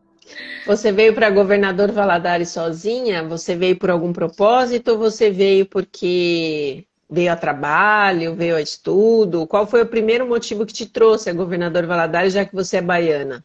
Você 0.67 0.91
veio 0.91 1.15
para 1.15 1.29
Governador 1.29 1.93
Valadares 1.93 2.49
sozinha? 2.49 3.23
Você 3.25 3.55
veio 3.55 3.79
por 3.79 3.91
algum 3.91 4.13
propósito 4.13 4.93
ou 4.93 4.99
você 4.99 5.31
veio 5.31 5.67
porque 5.67 6.87
Veio 7.09 7.33
a 7.33 7.37
trabalho, 7.37 8.35
veio 8.35 8.57
a 8.57 8.61
estudo? 8.61 9.47
Qual 9.47 9.67
foi 9.67 9.83
o 9.83 9.87
primeiro 9.87 10.27
motivo 10.27 10.65
que 10.65 10.73
te 10.73 10.87
trouxe 10.87 11.31
a 11.31 11.35
governador 11.35 11.87
Valadares, 11.87 12.33
já 12.33 12.45
que 12.45 12.55
você 12.55 12.79
é 12.79 12.83
baiana? 12.83 13.45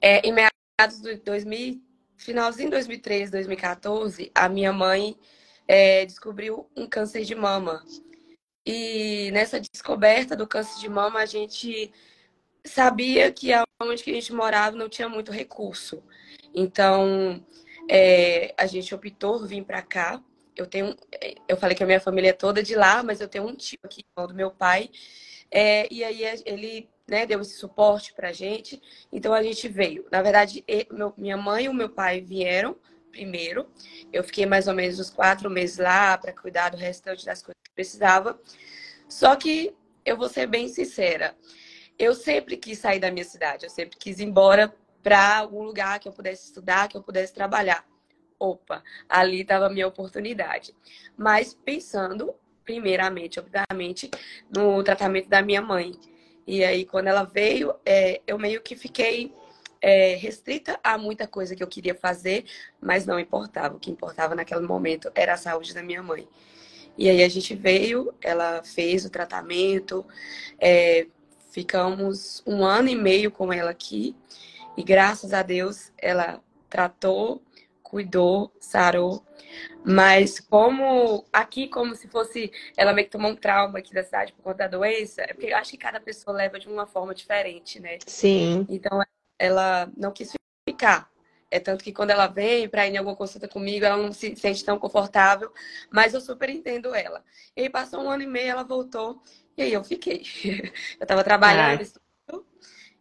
É, 0.00 0.26
em 0.26 0.32
meados 0.32 1.00
de 1.00 1.16
2000, 1.16 1.82
finalzinho 2.16 2.68
de 2.68 2.76
2013, 2.76 3.32
2014, 3.32 4.30
a 4.34 4.48
minha 4.48 4.72
mãe 4.72 5.16
é, 5.66 6.06
descobriu 6.06 6.68
um 6.76 6.86
câncer 6.86 7.24
de 7.24 7.34
mama. 7.34 7.84
E 8.64 9.30
nessa 9.32 9.60
descoberta 9.60 10.36
do 10.36 10.46
câncer 10.46 10.78
de 10.80 10.88
mama, 10.88 11.20
a 11.20 11.26
gente 11.26 11.92
sabia 12.64 13.32
que 13.32 13.50
onde 13.80 14.02
que 14.02 14.10
a 14.10 14.14
gente 14.14 14.32
morava 14.32 14.76
não 14.76 14.88
tinha 14.88 15.08
muito 15.08 15.32
recurso. 15.32 16.02
Então, 16.54 17.44
é, 17.88 18.54
a 18.56 18.66
gente 18.66 18.94
optou 18.94 19.44
vir 19.46 19.64
para 19.64 19.82
cá 19.82 20.22
eu 20.58 20.66
tenho, 20.66 20.96
eu 21.46 21.56
falei 21.56 21.76
que 21.76 21.84
a 21.84 21.86
minha 21.86 22.00
família 22.00 22.30
é 22.30 22.32
toda 22.32 22.62
de 22.62 22.74
lá, 22.74 23.02
mas 23.02 23.20
eu 23.20 23.28
tenho 23.28 23.46
um 23.46 23.54
tio 23.54 23.78
aqui, 23.84 24.04
do 24.16 24.34
meu 24.34 24.50
pai, 24.50 24.90
é, 25.50 25.86
e 25.90 26.02
aí 26.02 26.22
ele 26.44 26.90
né, 27.06 27.24
deu 27.24 27.40
esse 27.40 27.54
suporte 27.54 28.12
pra 28.12 28.32
gente, 28.32 28.82
então 29.12 29.32
a 29.32 29.42
gente 29.42 29.68
veio. 29.68 30.04
Na 30.10 30.20
verdade, 30.20 30.64
meu, 30.90 31.14
minha 31.16 31.36
mãe 31.36 31.66
e 31.66 31.68
o 31.68 31.74
meu 31.74 31.88
pai 31.88 32.20
vieram 32.20 32.76
primeiro, 33.12 33.70
eu 34.12 34.22
fiquei 34.24 34.46
mais 34.46 34.68
ou 34.68 34.74
menos 34.74 34.98
uns 34.98 35.10
quatro 35.10 35.48
meses 35.48 35.78
lá 35.78 36.18
para 36.18 36.32
cuidar 36.32 36.70
do 36.70 36.76
restante 36.76 37.24
das 37.24 37.40
coisas 37.40 37.60
que 37.64 37.72
precisava, 37.74 38.38
só 39.08 39.34
que 39.36 39.74
eu 40.04 40.16
vou 40.16 40.28
ser 40.28 40.46
bem 40.46 40.68
sincera, 40.68 41.34
eu 41.98 42.14
sempre 42.14 42.56
quis 42.56 42.78
sair 42.78 42.98
da 42.98 43.10
minha 43.10 43.24
cidade, 43.24 43.64
eu 43.64 43.70
sempre 43.70 43.96
quis 43.96 44.18
ir 44.18 44.24
embora 44.24 44.74
para 45.02 45.38
algum 45.38 45.62
lugar 45.62 45.98
que 46.00 46.08
eu 46.08 46.12
pudesse 46.12 46.46
estudar, 46.46 46.88
que 46.88 46.96
eu 46.96 47.02
pudesse 47.02 47.32
trabalhar 47.32 47.84
opa, 48.38 48.82
ali 49.08 49.42
estava 49.42 49.66
a 49.66 49.70
minha 49.70 49.86
oportunidade. 49.86 50.74
Mas 51.16 51.54
pensando, 51.54 52.34
primeiramente, 52.64 53.40
obviamente, 53.40 54.10
no 54.54 54.82
tratamento 54.82 55.28
da 55.28 55.42
minha 55.42 55.62
mãe. 55.62 55.92
E 56.46 56.64
aí, 56.64 56.84
quando 56.84 57.08
ela 57.08 57.24
veio, 57.24 57.74
é, 57.84 58.20
eu 58.26 58.38
meio 58.38 58.62
que 58.62 58.74
fiquei 58.74 59.34
é, 59.80 60.14
restrita 60.14 60.78
a 60.82 60.98
muita 60.98 61.26
coisa 61.26 61.54
que 61.54 61.62
eu 61.62 61.66
queria 61.66 61.94
fazer, 61.94 62.44
mas 62.80 63.06
não 63.06 63.18
importava. 63.18 63.76
O 63.76 63.80
que 63.80 63.90
importava 63.90 64.34
naquele 64.34 64.66
momento 64.66 65.10
era 65.14 65.34
a 65.34 65.36
saúde 65.36 65.74
da 65.74 65.82
minha 65.82 66.02
mãe. 66.02 66.28
E 66.96 67.08
aí 67.08 67.22
a 67.22 67.28
gente 67.28 67.54
veio, 67.54 68.12
ela 68.20 68.62
fez 68.64 69.04
o 69.04 69.10
tratamento, 69.10 70.04
é, 70.58 71.06
ficamos 71.50 72.42
um 72.46 72.64
ano 72.64 72.88
e 72.88 72.96
meio 72.96 73.30
com 73.30 73.52
ela 73.52 73.70
aqui, 73.70 74.16
e 74.76 74.82
graças 74.82 75.32
a 75.32 75.42
Deus 75.42 75.92
ela 75.96 76.42
tratou 76.68 77.40
cuidou, 77.88 78.52
sarou. 78.60 79.24
Mas 79.84 80.38
como 80.38 81.24
aqui, 81.32 81.68
como 81.68 81.94
se 81.94 82.06
fosse 82.08 82.52
ela 82.76 82.92
meio 82.92 83.06
que 83.06 83.12
tomou 83.12 83.30
um 83.30 83.36
trauma 83.36 83.78
aqui 83.78 83.94
da 83.94 84.02
cidade 84.02 84.32
por 84.34 84.42
conta 84.42 84.58
da 84.58 84.76
doença, 84.76 85.22
é 85.22 85.28
porque 85.28 85.46
eu 85.46 85.56
acho 85.56 85.70
que 85.70 85.78
cada 85.78 85.98
pessoa 85.98 86.36
leva 86.36 86.58
de 86.58 86.68
uma 86.68 86.86
forma 86.86 87.14
diferente, 87.14 87.80
né? 87.80 87.98
Sim. 88.06 88.66
Então 88.68 89.02
ela 89.38 89.90
não 89.96 90.12
quis 90.12 90.32
ficar. 90.68 91.10
É 91.50 91.58
tanto 91.58 91.82
que 91.82 91.94
quando 91.94 92.10
ela 92.10 92.26
vem 92.26 92.68
para 92.68 92.86
ir 92.86 92.92
em 92.92 92.98
alguma 92.98 93.16
consulta 93.16 93.48
comigo, 93.48 93.86
ela 93.86 93.96
não 93.96 94.12
se 94.12 94.36
sente 94.36 94.62
tão 94.62 94.78
confortável, 94.78 95.50
mas 95.90 96.12
eu 96.12 96.20
super 96.20 96.50
entendo 96.50 96.94
ela. 96.94 97.24
E 97.56 97.62
aí 97.62 97.70
passou 97.70 98.02
um 98.02 98.10
ano 98.10 98.22
e 98.22 98.26
meio, 98.26 98.50
ela 98.50 98.64
voltou, 98.64 99.22
e 99.56 99.62
aí 99.62 99.72
eu 99.72 99.82
fiquei. 99.82 100.22
Eu 101.00 101.04
estava 101.04 101.24
trabalhando, 101.24 101.82
ah. 102.28 102.40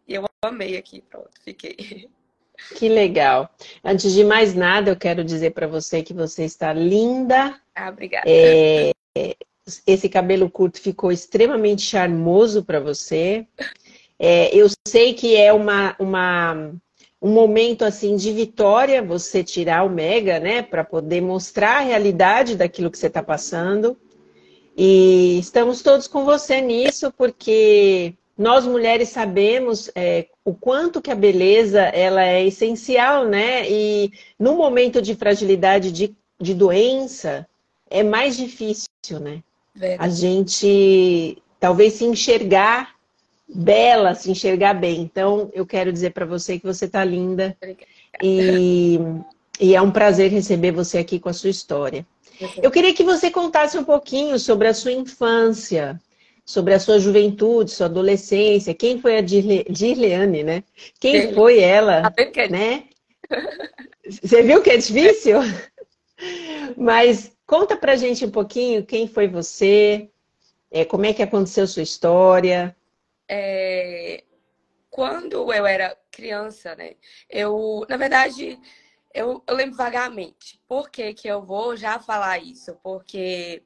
e 0.07 0.15
eu 0.15 0.25
amei 0.41 0.77
aqui, 0.77 1.01
pronto, 1.01 1.31
fiquei. 1.43 2.09
Que 2.75 2.89
legal. 2.89 3.49
Antes 3.83 4.13
de 4.13 4.23
mais 4.23 4.53
nada, 4.53 4.91
eu 4.91 4.95
quero 4.95 5.23
dizer 5.23 5.51
para 5.51 5.67
você 5.67 6.01
que 6.01 6.13
você 6.13 6.43
está 6.43 6.73
linda. 6.73 7.59
Ah, 7.75 7.89
obrigada. 7.89 8.25
É, 8.27 8.91
esse 9.85 10.09
cabelo 10.09 10.49
curto 10.49 10.79
ficou 10.79 11.11
extremamente 11.11 11.81
charmoso 11.81 12.63
para 12.63 12.79
você. 12.79 13.45
É, 14.19 14.55
eu 14.55 14.67
sei 14.87 15.13
que 15.13 15.35
é 15.35 15.53
uma, 15.53 15.95
uma, 15.99 16.71
um 17.21 17.31
momento 17.31 17.83
assim 17.83 18.15
de 18.15 18.31
vitória 18.31 19.01
você 19.01 19.43
tirar 19.43 19.83
o 19.83 19.89
mega, 19.89 20.39
né, 20.39 20.61
para 20.61 20.83
poder 20.83 21.21
mostrar 21.21 21.77
a 21.77 21.81
realidade 21.81 22.55
daquilo 22.55 22.89
que 22.89 22.97
você 22.97 23.07
está 23.07 23.21
passando. 23.21 23.97
E 24.75 25.39
estamos 25.39 25.81
todos 25.81 26.07
com 26.07 26.23
você 26.23 26.61
nisso, 26.61 27.11
porque 27.17 28.13
nós 28.37 28.65
mulheres 28.65 29.09
sabemos 29.09 29.89
é, 29.95 30.27
o 30.45 30.53
quanto 30.53 31.01
que 31.01 31.09
a 31.09 31.15
beleza 31.15 31.81
ela 31.81 32.23
é 32.23 32.45
essencial, 32.45 33.25
né? 33.25 33.69
E 33.69 34.11
no 34.39 34.55
momento 34.55 35.01
de 35.01 35.15
fragilidade 35.15 35.91
de, 35.91 36.15
de 36.39 36.53
doença 36.53 37.47
é 37.89 38.03
mais 38.03 38.37
difícil, 38.37 39.19
né? 39.19 39.41
Verdade. 39.73 40.03
A 40.03 40.09
gente 40.09 41.41
talvez 41.59 41.93
se 41.93 42.05
enxergar 42.05 42.95
bela, 43.47 44.13
se 44.13 44.29
enxergar 44.29 44.73
bem. 44.75 45.01
Então, 45.01 45.49
eu 45.53 45.65
quero 45.65 45.91
dizer 45.91 46.11
para 46.11 46.25
você 46.25 46.59
que 46.59 46.65
você 46.65 46.85
está 46.85 47.03
linda. 47.03 47.57
E, 48.21 48.99
e 49.59 49.75
é 49.75 49.81
um 49.81 49.91
prazer 49.91 50.31
receber 50.31 50.71
você 50.71 50.99
aqui 50.99 51.19
com 51.19 51.29
a 51.29 51.33
sua 51.33 51.49
história. 51.49 52.05
Eu 52.61 52.69
queria 52.69 52.93
que 52.93 53.03
você 53.03 53.31
contasse 53.31 53.77
um 53.77 53.83
pouquinho 53.83 54.37
sobre 54.37 54.67
a 54.67 54.73
sua 54.73 54.91
infância 54.91 55.99
sobre 56.47 56.73
a 56.73 56.79
sua 56.79 56.97
juventude, 56.97 57.71
sua 57.71 57.87
adolescência, 57.87 58.73
quem 58.73 59.01
foi 59.01 59.17
a 59.17 59.21
Dirleane, 59.21 60.43
né? 60.43 60.63
Quem 60.97 61.33
foi 61.33 61.59
ela, 61.59 62.03
né? 62.49 62.85
Você 64.09 64.41
viu 64.41 64.63
que 64.63 64.69
é 64.69 64.77
difícil? 64.77 65.39
Mas 66.77 67.33
conta 67.45 67.75
pra 67.75 67.97
gente 67.97 68.25
um 68.25 68.31
pouquinho 68.31 68.85
quem 68.85 69.09
foi 69.09 69.27
você, 69.27 70.09
é, 70.71 70.85
como 70.85 71.05
é 71.05 71.13
que 71.13 71.21
aconteceu 71.21 71.67
sua 71.67 71.83
história. 71.83 72.73
É, 73.27 74.23
quando 74.89 75.51
eu 75.51 75.65
era 75.65 75.97
criança, 76.09 76.73
né? 76.75 76.93
Eu, 77.29 77.85
na 77.89 77.97
verdade, 77.97 78.57
eu, 79.13 79.43
eu 79.45 79.53
lembro 79.53 79.75
vagamente. 79.75 80.61
Por 80.65 80.89
que, 80.89 81.13
que 81.13 81.27
eu 81.27 81.41
vou 81.41 81.75
já 81.75 81.99
falar 81.99 82.37
isso? 82.37 82.73
Porque 82.81 83.63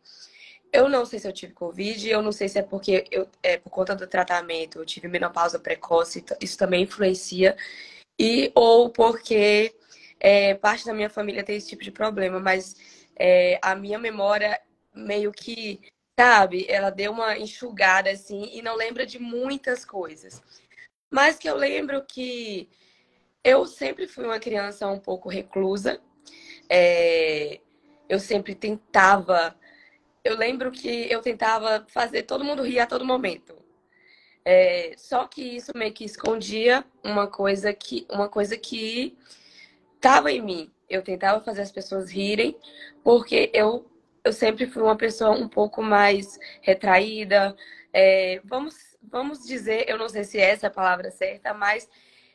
eu 0.74 0.88
não 0.88 1.06
sei 1.06 1.20
se 1.20 1.28
eu 1.28 1.34
tive 1.34 1.54
Covid, 1.54 2.10
eu 2.10 2.22
não 2.22 2.32
sei 2.32 2.48
se 2.48 2.60
é 2.60 2.64
porque 2.64 3.06
eu, 3.12 3.28
é 3.44 3.58
por 3.58 3.70
conta 3.70 3.96
do 3.96 4.08
tratamento, 4.08 4.80
eu 4.80 4.86
tive 4.86 5.08
menopausa 5.08 5.60
precoce, 5.60 6.24
isso 6.40 6.58
também 6.58 6.84
influencia, 6.84 7.58
e 8.20 8.52
ou 8.56 8.90
porque 8.90 9.76
é, 10.20 10.54
parte 10.56 10.86
da 10.86 10.94
minha 10.94 11.10
família 11.10 11.44
tem 11.44 11.58
esse 11.58 11.70
tipo 11.70 11.84
de 11.84 11.92
problema, 11.92 12.40
mas 12.40 12.76
é, 13.16 13.60
a 13.62 13.76
minha 13.76 14.00
memória 14.00 14.60
meio 14.94 15.32
que, 15.32 15.82
sabe, 16.20 16.66
ela 16.70 16.90
deu 16.90 17.12
uma 17.12 17.38
enxugada 17.38 18.10
assim 18.10 18.50
e 18.54 18.62
não 18.62 18.76
lembra 18.76 19.06
de 19.06 19.20
muitas 19.20 19.84
coisas. 19.84 20.42
Mas 21.10 21.38
que 21.38 21.50
eu 21.50 21.56
lembro 21.56 22.06
que 22.06 22.70
eu 23.44 23.66
sempre 23.66 24.08
fui 24.08 24.26
uma 24.26 24.40
criança 24.40 24.88
um 24.88 25.00
pouco 25.00 25.28
reclusa, 25.28 26.00
é, 26.70 27.60
eu 28.08 28.20
sempre 28.20 28.56
tentava 28.56 29.56
eu 30.24 30.38
lembro 30.38 30.72
que 30.72 31.12
eu 31.12 31.22
tentava 31.22 31.86
fazer 31.90 32.24
todo 32.24 32.44
mundo 32.44 32.64
rir 32.64 32.80
a 32.80 32.88
todo 32.88 33.06
momento. 33.06 33.56
É, 34.44 34.94
só 34.98 35.28
que 35.28 35.42
isso 35.42 35.72
meio 35.76 35.94
que 35.94 36.04
escondia 36.04 36.84
uma 37.04 37.28
coisa 37.28 37.74
que 37.74 38.08
uma 38.10 38.28
coisa 38.28 38.58
que 38.58 39.18
estava 39.96 40.32
em 40.32 40.42
mim. 40.42 40.72
Eu 40.90 41.04
tentava 41.04 41.40
fazer 41.42 41.62
as 41.62 41.72
pessoas 41.72 42.12
rirem, 42.12 42.58
porque 43.04 43.50
eu, 43.54 43.86
eu 44.24 44.34
sempre 44.34 44.66
fui 44.68 44.82
uma 44.84 44.98
pessoa 44.98 45.32
um 45.32 45.48
pouco 45.48 45.82
mais 45.82 46.40
retraída. 46.62 47.56
É, 47.94 48.42
vamos, 48.44 48.76
vamos 49.02 49.46
dizer, 49.46 49.90
eu 49.90 49.98
não 49.98 50.10
sei 50.10 50.24
se 50.24 50.40
essa 50.40 50.68
é 50.68 50.70
a 50.70 50.72
palavra 50.72 51.12
certa, 51.12 51.54
mas 51.54 51.90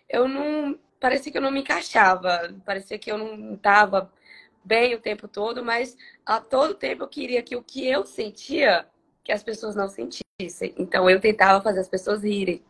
eu 0.08 0.28
não. 0.28 0.78
Parecia 0.98 1.30
que 1.30 1.38
eu 1.38 1.42
não 1.42 1.50
me 1.50 1.60
encaixava, 1.60 2.54
parecia 2.64 2.98
que 2.98 3.12
eu 3.12 3.18
não 3.18 3.54
estava 3.54 4.10
bem 4.66 4.94
o 4.96 5.00
tempo 5.00 5.28
todo, 5.28 5.64
mas 5.64 5.96
a 6.24 6.40
todo 6.40 6.74
tempo 6.74 7.04
eu 7.04 7.08
queria 7.08 7.40
que 7.40 7.54
o 7.54 7.62
que 7.62 7.86
eu 7.86 8.04
sentia, 8.04 8.84
que 9.22 9.30
as 9.30 9.42
pessoas 9.42 9.76
não 9.76 9.88
sentissem. 9.88 10.74
Então 10.76 11.08
eu 11.08 11.20
tentava 11.20 11.62
fazer 11.62 11.80
as 11.80 11.88
pessoas 11.88 12.24
rirem. 12.24 12.62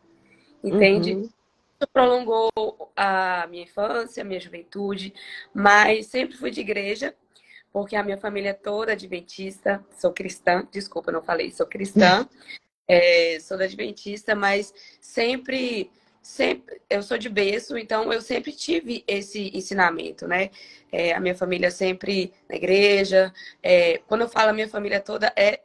Entende? 0.63 1.15
Uhum. 1.15 1.23
Isso 1.23 1.89
prolongou 1.93 2.53
a 2.95 3.47
minha 3.49 3.65
infância, 3.65 4.23
a 4.23 4.27
minha 4.27 4.41
juventude, 4.41 5.15
mas 5.55 6.07
sempre 6.07 6.37
fui 6.37 6.51
de 6.51 6.61
igreja, 6.61 7.15
porque 7.73 7.97
a 7.97 8.03
minha 8.03 8.19
família 8.19 8.51
é 8.51 8.55
toda 8.55 8.93
adventista, 8.93 9.85
sou 9.99 10.13
cristã, 10.13 10.67
desculpa, 10.71 11.13
não 11.13 11.23
falei, 11.23 11.51
sou 11.51 11.67
cristã, 11.67 12.29
é, 12.89 13.39
sou 13.41 13.57
da 13.57 13.65
adventista, 13.65 14.35
mas 14.35 14.73
sempre 15.01 15.91
sempre 16.27 16.83
eu 16.91 17.05
sou 17.05 17.17
de 17.17 17.29
berço, 17.29 17.79
então 17.79 18.13
eu 18.13 18.21
sempre 18.21 18.53
tive 18.53 19.05
esse 19.07 19.57
ensinamento, 19.57 20.27
né? 20.27 20.51
É, 20.91 21.15
a 21.15 21.21
minha 21.21 21.37
família 21.37 21.71
sempre 21.71 22.33
na 22.49 22.57
igreja. 22.57 23.33
É, 23.63 23.99
quando 24.09 24.23
eu 24.23 24.29
falo 24.29 24.51
a 24.51 24.53
minha 24.53 24.69
família 24.69 25.01
toda, 25.01 25.33
é 25.37 25.61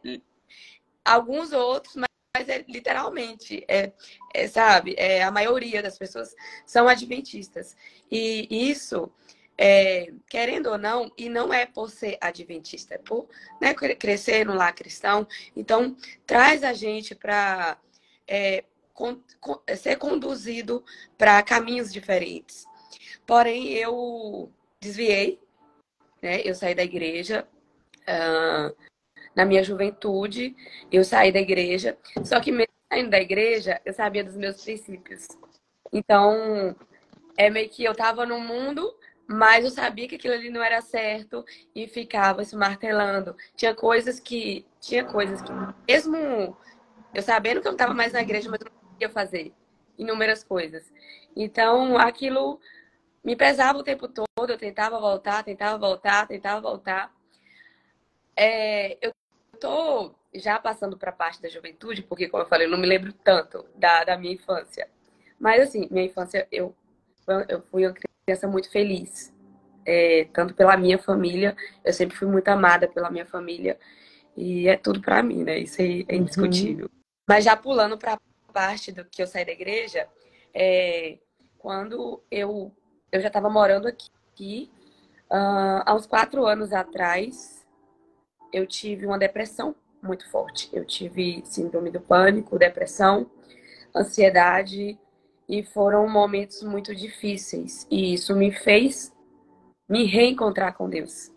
alguns 1.03 1.51
outros, 1.51 1.95
mas 1.95 2.47
é 2.47 2.63
literalmente, 2.69 3.65
é, 3.67 3.91
é, 4.35 4.47
sabe? 4.47 4.93
É, 4.99 5.23
a 5.23 5.31
maioria 5.31 5.81
das 5.81 5.97
pessoas 5.97 6.35
são 6.63 6.87
adventistas. 6.87 7.75
E 8.11 8.47
isso, 8.69 9.11
é, 9.57 10.13
querendo 10.29 10.67
ou 10.67 10.77
não, 10.77 11.11
e 11.17 11.27
não 11.27 11.51
é 11.51 11.65
por 11.65 11.89
ser 11.89 12.19
adventista, 12.21 12.93
é 12.95 12.97
por 12.99 13.27
né, 13.59 13.73
crescer 13.73 14.45
no 14.45 14.53
lar 14.53 14.73
cristão. 14.75 15.27
Então, 15.55 15.97
traz 16.25 16.63
a 16.63 16.71
gente 16.71 17.15
para 17.15 17.79
é, 18.27 18.63
ser 19.77 19.97
conduzido 19.97 20.83
para 21.17 21.41
caminhos 21.43 21.91
diferentes. 21.91 22.65
Porém, 23.25 23.69
eu 23.73 24.51
desviei, 24.81 25.39
né? 26.21 26.41
Eu 26.43 26.55
saí 26.55 26.75
da 26.75 26.83
igreja 26.83 27.47
uh, 28.01 28.75
na 29.35 29.45
minha 29.45 29.63
juventude, 29.63 30.55
eu 30.91 31.03
saí 31.03 31.31
da 31.31 31.39
igreja. 31.39 31.97
Só 32.23 32.39
que 32.39 32.51
mesmo 32.51 32.73
saindo 32.91 33.09
da 33.09 33.19
igreja, 33.19 33.81
eu 33.85 33.93
sabia 33.93 34.23
dos 34.23 34.35
meus 34.35 34.61
princípios. 34.63 35.27
Então, 35.93 36.75
é 37.37 37.49
meio 37.49 37.69
que 37.69 37.83
eu 37.83 37.93
estava 37.93 38.25
no 38.25 38.39
mundo, 38.39 38.93
mas 39.27 39.63
eu 39.63 39.71
sabia 39.71 40.07
que 40.07 40.15
aquilo 40.15 40.33
ali 40.33 40.49
não 40.49 40.61
era 40.61 40.81
certo 40.81 41.45
e 41.73 41.87
ficava 41.87 42.43
se 42.43 42.55
martelando. 42.55 43.35
Tinha 43.55 43.73
coisas 43.73 44.19
que, 44.19 44.65
tinha 44.79 45.05
coisas 45.05 45.41
que, 45.41 45.51
mesmo 45.87 46.57
eu 47.13 47.21
sabendo 47.21 47.61
que 47.61 47.67
eu 47.67 47.71
não 47.71 47.77
estava 47.77 47.93
mais 47.93 48.13
na 48.13 48.21
igreja, 48.21 48.49
mas 48.49 48.59
eu 48.61 48.65
não 48.65 48.80
conseguia 49.01 49.09
fazer 49.09 49.53
inúmeras 49.97 50.43
coisas. 50.43 50.91
Então, 51.35 51.97
aquilo 51.97 52.59
me 53.23 53.35
pesava 53.35 53.79
o 53.79 53.83
tempo 53.83 54.07
todo, 54.07 54.49
eu 54.49 54.57
tentava 54.57 54.99
voltar, 54.99 55.43
tentava 55.43 55.77
voltar, 55.77 56.27
tentava 56.27 56.61
voltar. 56.61 57.13
É, 58.35 58.97
eu 59.01 59.11
tô 59.59 60.13
já 60.33 60.59
passando 60.59 60.97
para 60.97 61.09
a 61.09 61.13
parte 61.13 61.41
da 61.41 61.49
juventude, 61.49 62.03
porque, 62.03 62.29
como 62.29 62.43
eu 62.43 62.47
falei, 62.47 62.67
eu 62.67 62.71
não 62.71 62.77
me 62.77 62.87
lembro 62.87 63.13
tanto 63.13 63.65
da, 63.75 64.03
da 64.03 64.17
minha 64.17 64.33
infância. 64.33 64.87
Mas, 65.39 65.61
assim, 65.61 65.87
minha 65.91 66.05
infância, 66.05 66.47
eu, 66.51 66.75
eu 67.49 67.61
fui 67.69 67.85
uma 67.85 67.95
criança 68.25 68.47
muito 68.47 68.69
feliz. 68.69 69.33
É, 69.83 70.27
tanto 70.31 70.53
pela 70.53 70.77
minha 70.77 70.99
família, 70.99 71.55
eu 71.83 71.91
sempre 71.91 72.15
fui 72.15 72.27
muito 72.27 72.47
amada 72.47 72.87
pela 72.87 73.09
minha 73.09 73.25
família. 73.25 73.79
E 74.37 74.67
é 74.67 74.77
tudo 74.77 75.01
para 75.01 75.21
mim, 75.23 75.43
né? 75.43 75.59
Isso 75.59 75.81
aí 75.81 76.05
é 76.07 76.15
indiscutível. 76.15 76.85
Uhum. 76.85 77.01
Mas 77.27 77.43
já 77.43 77.55
pulando 77.55 77.97
para 77.97 78.13
a 78.13 78.30
parte 78.51 78.91
do 78.91 79.05
que 79.05 79.21
eu 79.21 79.27
saí 79.27 79.45
da 79.45 79.51
igreja, 79.51 80.07
é, 80.53 81.17
quando 81.57 82.21
eu 82.29 82.71
eu 83.11 83.19
já 83.19 83.27
estava 83.27 83.49
morando 83.49 83.87
aqui. 83.87 84.71
Uh, 85.29 85.83
há 85.85 85.93
uns 85.93 86.05
quatro 86.05 86.45
anos 86.45 86.71
atrás, 86.73 87.65
eu 88.53 88.65
tive 88.65 89.05
uma 89.05 89.19
depressão 89.19 89.75
muito 90.01 90.29
forte. 90.29 90.69
Eu 90.73 90.85
tive 90.85 91.41
síndrome 91.45 91.91
do 91.91 91.99
pânico, 91.99 92.57
depressão, 92.57 93.29
ansiedade 93.95 94.97
e 95.47 95.63
foram 95.63 96.07
momentos 96.07 96.63
muito 96.63 96.95
difíceis. 96.95 97.85
E 97.89 98.13
isso 98.13 98.35
me 98.35 98.51
fez 98.51 99.13
me 99.87 100.05
reencontrar 100.05 100.73
com 100.73 100.89
Deus. 100.89 101.31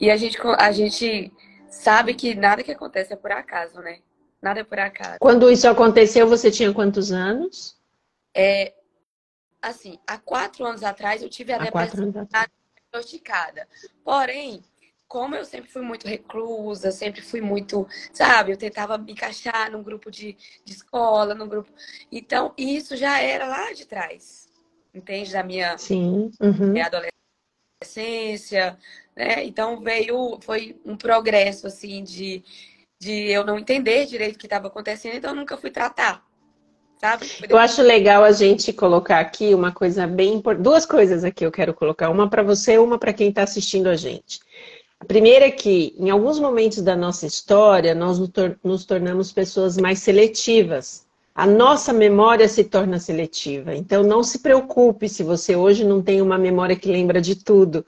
E 0.00 0.10
a 0.10 0.16
gente, 0.16 0.38
a 0.58 0.72
gente 0.72 1.30
sabe 1.68 2.14
que 2.14 2.34
nada 2.34 2.62
que 2.62 2.72
acontece 2.72 3.12
é 3.12 3.16
por 3.16 3.30
acaso, 3.30 3.78
né? 3.80 4.00
Nada 4.42 4.64
por 4.64 4.78
acaso. 4.78 5.18
Quando 5.20 5.48
isso 5.48 5.68
aconteceu, 5.68 6.26
você 6.26 6.50
tinha 6.50 6.74
quantos 6.74 7.12
anos? 7.12 7.76
É, 8.34 8.74
assim, 9.62 9.98
há 10.04 10.18
quatro 10.18 10.66
anos 10.66 10.82
atrás 10.82 11.22
eu 11.22 11.28
tive 11.28 11.52
a 11.52 11.56
há 11.56 11.64
depressão 11.64 12.10
diagnosticada. 12.10 13.68
Porém, 14.04 14.64
como 15.06 15.36
eu 15.36 15.44
sempre 15.44 15.70
fui 15.70 15.82
muito 15.82 16.08
reclusa, 16.08 16.90
sempre 16.90 17.20
fui 17.20 17.40
muito, 17.40 17.86
sabe, 18.12 18.50
eu 18.50 18.56
tentava 18.56 18.98
me 18.98 19.12
encaixar 19.12 19.70
num 19.70 19.82
grupo 19.82 20.10
de, 20.10 20.36
de 20.64 20.72
escola, 20.72 21.34
num 21.34 21.46
grupo. 21.46 21.70
Então, 22.10 22.52
isso 22.56 22.96
já 22.96 23.20
era 23.20 23.46
lá 23.46 23.72
de 23.72 23.86
trás, 23.86 24.48
entende? 24.92 25.30
Da 25.32 25.44
minha, 25.44 25.78
Sim. 25.78 26.32
Uhum. 26.40 26.72
minha 26.72 26.86
adolescência, 27.82 28.76
né? 29.14 29.44
Então 29.44 29.80
veio, 29.80 30.38
foi 30.40 30.80
um 30.84 30.96
progresso, 30.96 31.66
assim, 31.66 32.02
de, 32.02 32.42
de 33.02 33.32
eu 33.32 33.44
não 33.44 33.58
entender 33.58 34.06
direito 34.06 34.36
o 34.36 34.38
que 34.38 34.46
estava 34.46 34.68
acontecendo, 34.68 35.16
então 35.16 35.30
eu 35.30 35.36
nunca 35.36 35.56
fui 35.56 35.72
tratar. 35.72 36.22
Sabe? 37.00 37.26
Eu 37.48 37.58
acho 37.58 37.82
legal 37.82 38.22
a 38.22 38.30
gente 38.30 38.72
colocar 38.72 39.18
aqui 39.18 39.52
uma 39.52 39.72
coisa 39.72 40.06
bem 40.06 40.34
importante. 40.34 40.62
Duas 40.62 40.86
coisas 40.86 41.24
aqui 41.24 41.44
eu 41.44 41.50
quero 41.50 41.74
colocar, 41.74 42.10
uma 42.10 42.30
para 42.30 42.44
você 42.44 42.74
e 42.74 42.78
uma 42.78 42.98
para 42.98 43.12
quem 43.12 43.30
está 43.30 43.42
assistindo 43.42 43.88
a 43.88 43.96
gente. 43.96 44.38
A 45.00 45.04
primeira 45.04 45.46
é 45.46 45.50
que, 45.50 45.96
em 45.98 46.10
alguns 46.10 46.38
momentos 46.38 46.80
da 46.80 46.94
nossa 46.94 47.26
história, 47.26 47.92
nós 47.92 48.20
nos 48.62 48.84
tornamos 48.84 49.32
pessoas 49.32 49.76
mais 49.76 49.98
seletivas. 49.98 51.04
A 51.34 51.44
nossa 51.44 51.92
memória 51.92 52.46
se 52.46 52.62
torna 52.62 53.00
seletiva. 53.00 53.74
Então, 53.74 54.04
não 54.04 54.22
se 54.22 54.38
preocupe 54.38 55.08
se 55.08 55.24
você 55.24 55.56
hoje 55.56 55.82
não 55.84 56.00
tem 56.00 56.22
uma 56.22 56.38
memória 56.38 56.76
que 56.76 56.88
lembra 56.88 57.20
de 57.20 57.34
tudo. 57.34 57.84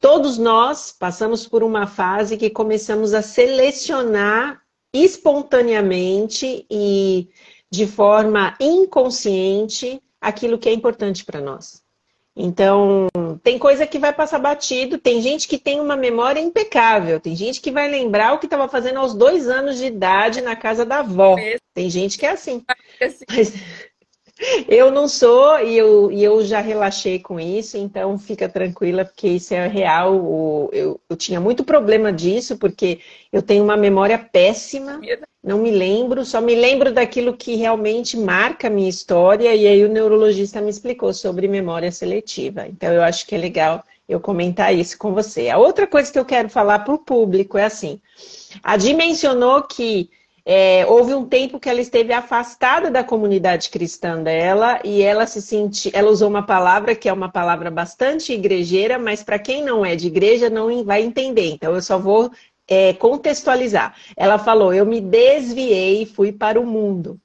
Todos 0.00 0.38
nós 0.38 0.92
passamos 0.92 1.46
por 1.46 1.62
uma 1.62 1.86
fase 1.86 2.36
que 2.36 2.50
começamos 2.50 3.14
a 3.14 3.22
selecionar 3.22 4.62
espontaneamente 4.92 6.64
e 6.70 7.28
de 7.70 7.86
forma 7.86 8.56
inconsciente 8.60 10.00
aquilo 10.20 10.58
que 10.58 10.68
é 10.68 10.72
importante 10.72 11.24
para 11.24 11.40
nós. 11.40 11.82
Então, 12.40 13.08
tem 13.42 13.58
coisa 13.58 13.84
que 13.84 13.98
vai 13.98 14.12
passar 14.12 14.38
batido, 14.38 14.96
tem 14.96 15.20
gente 15.20 15.48
que 15.48 15.58
tem 15.58 15.80
uma 15.80 15.96
memória 15.96 16.38
impecável, 16.40 17.18
tem 17.18 17.34
gente 17.34 17.60
que 17.60 17.72
vai 17.72 17.88
lembrar 17.88 18.32
o 18.32 18.38
que 18.38 18.46
estava 18.46 18.68
fazendo 18.68 19.00
aos 19.00 19.12
dois 19.12 19.48
anos 19.48 19.76
de 19.76 19.86
idade 19.86 20.40
na 20.40 20.54
casa 20.54 20.86
da 20.86 21.00
avó. 21.00 21.34
Tem 21.74 21.90
gente 21.90 22.16
que 22.16 22.24
é 22.24 22.30
assim. 22.30 22.62
Mas 23.28 23.54
eu 24.68 24.90
não 24.90 25.08
sou 25.08 25.60
e 25.60 25.76
eu, 25.76 26.10
e 26.10 26.22
eu 26.22 26.44
já 26.44 26.60
relaxei 26.60 27.18
com 27.18 27.40
isso, 27.40 27.76
então 27.76 28.18
fica 28.18 28.48
tranquila, 28.48 29.04
porque 29.04 29.28
isso 29.28 29.54
é 29.54 29.66
real. 29.66 30.70
Eu, 30.72 31.00
eu 31.08 31.16
tinha 31.16 31.40
muito 31.40 31.64
problema 31.64 32.12
disso, 32.12 32.56
porque 32.56 33.00
eu 33.32 33.42
tenho 33.42 33.64
uma 33.64 33.76
memória 33.76 34.18
péssima 34.18 35.00
não 35.42 35.58
me 35.58 35.70
lembro, 35.70 36.24
só 36.24 36.40
me 36.40 36.54
lembro 36.54 36.92
daquilo 36.92 37.36
que 37.36 37.54
realmente 37.54 38.16
marca 38.16 38.66
a 38.66 38.70
minha 38.70 38.88
história, 38.88 39.54
e 39.54 39.66
aí 39.66 39.84
o 39.84 39.88
neurologista 39.88 40.60
me 40.60 40.68
explicou 40.68 41.14
sobre 41.14 41.48
memória 41.48 41.90
seletiva. 41.90 42.66
Então 42.66 42.92
eu 42.92 43.02
acho 43.02 43.26
que 43.26 43.34
é 43.34 43.38
legal 43.38 43.82
eu 44.08 44.20
comentar 44.20 44.74
isso 44.74 44.98
com 44.98 45.14
você. 45.14 45.48
A 45.48 45.56
outra 45.56 45.86
coisa 45.86 46.12
que 46.12 46.18
eu 46.18 46.24
quero 46.24 46.48
falar 46.50 46.80
para 46.80 46.94
o 46.94 46.98
público 46.98 47.56
é 47.56 47.64
assim: 47.64 48.00
a 48.62 48.76
Di 48.76 48.92
mencionou 48.92 49.62
que 49.62 50.10
é, 50.50 50.86
houve 50.86 51.14
um 51.14 51.26
tempo 51.26 51.60
que 51.60 51.68
ela 51.68 51.78
esteve 51.78 52.10
afastada 52.10 52.90
da 52.90 53.04
comunidade 53.04 53.68
cristã 53.68 54.22
dela 54.22 54.80
e 54.82 55.02
ela 55.02 55.26
se 55.26 55.42
sentiu, 55.42 55.90
ela 55.94 56.10
usou 56.10 56.26
uma 56.26 56.42
palavra 56.42 56.94
que 56.94 57.06
é 57.06 57.12
uma 57.12 57.30
palavra 57.30 57.70
bastante 57.70 58.32
igrejeira, 58.32 58.98
mas 58.98 59.22
para 59.22 59.38
quem 59.38 59.62
não 59.62 59.84
é 59.84 59.94
de 59.94 60.06
igreja 60.06 60.48
não 60.48 60.82
vai 60.82 61.02
entender. 61.02 61.50
Então 61.50 61.74
eu 61.74 61.82
só 61.82 61.98
vou 61.98 62.30
é, 62.66 62.94
contextualizar. 62.94 63.94
Ela 64.16 64.38
falou: 64.38 64.72
eu 64.72 64.86
me 64.86 65.02
desviei 65.02 66.00
e 66.00 66.06
fui 66.06 66.32
para 66.32 66.58
o 66.58 66.64
mundo. 66.64 67.20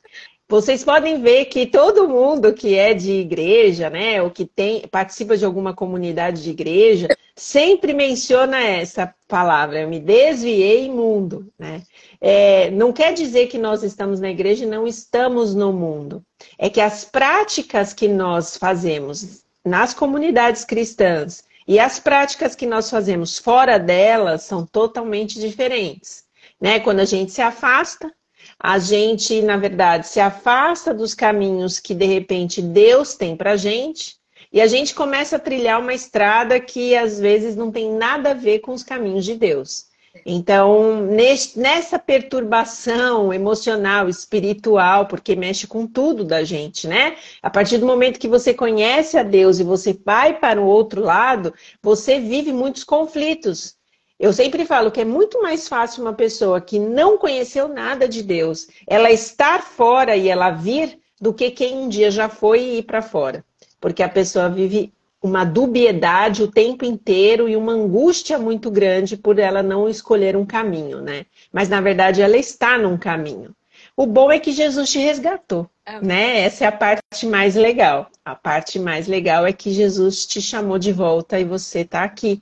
Vocês 0.54 0.84
podem 0.84 1.20
ver 1.20 1.46
que 1.46 1.66
todo 1.66 2.08
mundo 2.08 2.54
que 2.54 2.76
é 2.76 2.94
de 2.94 3.12
igreja, 3.12 3.89
né, 3.89 4.22
ou 4.22 4.30
que 4.30 4.46
tem, 4.46 4.88
participa 4.88 5.36
de 5.36 5.44
alguma 5.44 5.74
comunidade 5.74 6.44
de 6.44 6.52
igreja, 6.52 7.08
sempre 7.36 7.92
menciona 7.92 8.62
essa 8.62 9.12
palavra, 9.28 9.82
eu 9.82 9.89
me 9.89 10.00
desviei 10.00 10.88
mundo, 10.92 11.52
né? 11.58 11.82
É, 12.22 12.70
não 12.70 12.94
quer 12.94 13.13
dizer 13.13 13.48
que 13.48 13.58
nós 13.58 13.82
estamos 13.82 14.20
na 14.20 14.30
igreja 14.30 14.63
e 14.63 14.68
não 14.68 14.86
estamos 14.86 15.56
no 15.56 15.74
mundo. 15.74 16.24
É 16.60 16.70
que 16.70 16.80
as 16.80 17.04
práticas 17.04 17.92
que 17.92 18.08
nós 18.08 18.56
fazemos 18.56 19.44
nas 19.66 19.92
comunidades 19.92 20.63
cristãs 20.63 21.44
e 21.68 21.80
as 21.80 22.00
práticas 22.00 22.54
que 22.54 22.68
nós 22.68 22.92
fazemos 22.92 23.39
fora 23.39 23.80
delas 23.80 24.44
são 24.44 24.68
totalmente 24.68 25.39
diferentes. 25.39 26.26
Né? 26.62 26.80
Quando 26.80 27.00
a 27.00 27.06
gente 27.06 27.32
se 27.32 27.42
afasta, 27.42 28.13
a 28.60 28.80
gente, 28.80 29.42
na 29.42 29.58
verdade, 29.58 30.08
se 30.08 30.20
afasta 30.20 30.94
dos 30.94 31.13
caminhos 31.13 31.80
que 31.80 31.94
de 31.94 32.06
repente 32.06 32.62
Deus 32.62 33.16
tem 33.16 33.36
para 33.36 33.56
gente 33.56 34.16
e 34.52 34.62
a 34.62 34.68
gente 34.68 34.94
começa 34.94 35.36
a 35.38 35.39
trilhar 35.39 35.80
uma 35.80 35.94
estrada 35.94 36.60
que 36.60 36.96
às 36.96 37.20
vezes 37.20 37.56
não 37.56 37.72
tem 37.72 37.92
nada 37.92 38.32
a 38.32 38.36
ver 38.36 38.60
com 38.60 38.72
os 38.72 38.84
caminhos 38.84 39.26
de 39.26 39.36
Deus. 39.36 39.88
Então, 40.26 41.08
nessa 41.56 41.98
perturbação 41.98 43.34
emocional, 43.34 44.08
espiritual, 44.08 45.08
porque 45.08 45.36
mexe 45.36 45.66
com 45.66 45.88
tudo 45.88 46.24
da 46.24 46.44
gente, 46.44 46.88
né? 46.88 47.18
A 47.42 47.50
partir 47.50 47.80
do 47.80 47.88
momento 47.88 48.20
que 48.20 48.28
você 48.28 48.54
conhece 48.54 49.18
a 49.18 49.24
Deus 49.24 49.60
e 49.60 49.63
você 49.63 50.00
vai 50.06 50.39
para 50.39 50.62
o 50.62 50.68
outro 50.68 51.02
lado, 51.02 51.52
você 51.82 52.20
vive 52.20 52.54
muitos 52.54 52.84
conflitos. 52.84 53.76
Eu 54.19 54.32
sempre 54.32 54.65
falo 54.65 54.91
que 54.91 55.02
é 55.02 55.06
muito 55.06 55.41
mais 55.41 55.67
fácil 55.67 56.04
uma 56.04 56.13
pessoa 56.13 56.62
que 56.62 56.80
não 56.80 57.17
conheceu 57.17 57.67
nada 57.67 58.08
de 58.08 58.21
Deus, 58.23 58.67
ela 58.88 59.12
estar 59.12 59.62
fora 59.62 60.15
e 60.15 60.30
ela 60.30 60.52
vir, 60.52 60.99
do 61.19 61.34
que 61.34 61.52
quem 61.52 61.78
um 61.78 61.88
dia 61.88 62.12
já 62.12 62.28
foi 62.28 62.60
e 62.60 62.78
ir 62.80 62.84
para 62.84 63.02
fora. 63.02 63.45
Porque 63.80 64.04
a 64.04 64.10
pessoa 64.10 64.49
vive 64.49 64.93
uma 65.21 65.45
dubiedade 65.45 66.43
o 66.43 66.52
tempo 66.52 66.84
inteiro 66.84 67.47
e 67.47 67.56
uma 67.56 67.71
angústia 67.71 68.38
muito 68.38 68.69
grande 68.69 69.15
por 69.15 69.39
ela 69.39 69.63
não 69.63 69.88
escolher 69.88 70.36
um 70.36 70.45
caminho, 70.45 71.02
né? 71.02 71.26
Mas 71.49 71.69
na 71.69 71.80
verdade 71.80 72.21
ela 72.21 72.36
está 72.36 72.78
num 72.78 72.97
caminho. 72.97 73.56
O 73.95 74.06
bom 74.06 74.30
é 74.30 74.38
que 74.38 74.52
Jesus 74.52 74.91
te 74.91 74.99
resgatou, 74.99 75.69
né? 76.02 76.41
Essa 76.41 76.65
é 76.65 76.67
a 76.67 76.71
parte 76.73 77.26
mais 77.26 77.56
legal. 77.56 78.10
A 78.26 78.36
parte 78.36 78.78
mais 78.78 79.08
legal 79.08 79.45
é 79.45 79.54
que 79.54 79.71
Jesus 79.71 80.26
te 80.26 80.41
chamou 80.41 80.78
de 80.78 80.91
volta 80.91 81.39
e 81.39 81.45
você 81.45 81.80
está 81.80 82.04
aqui. 82.04 82.41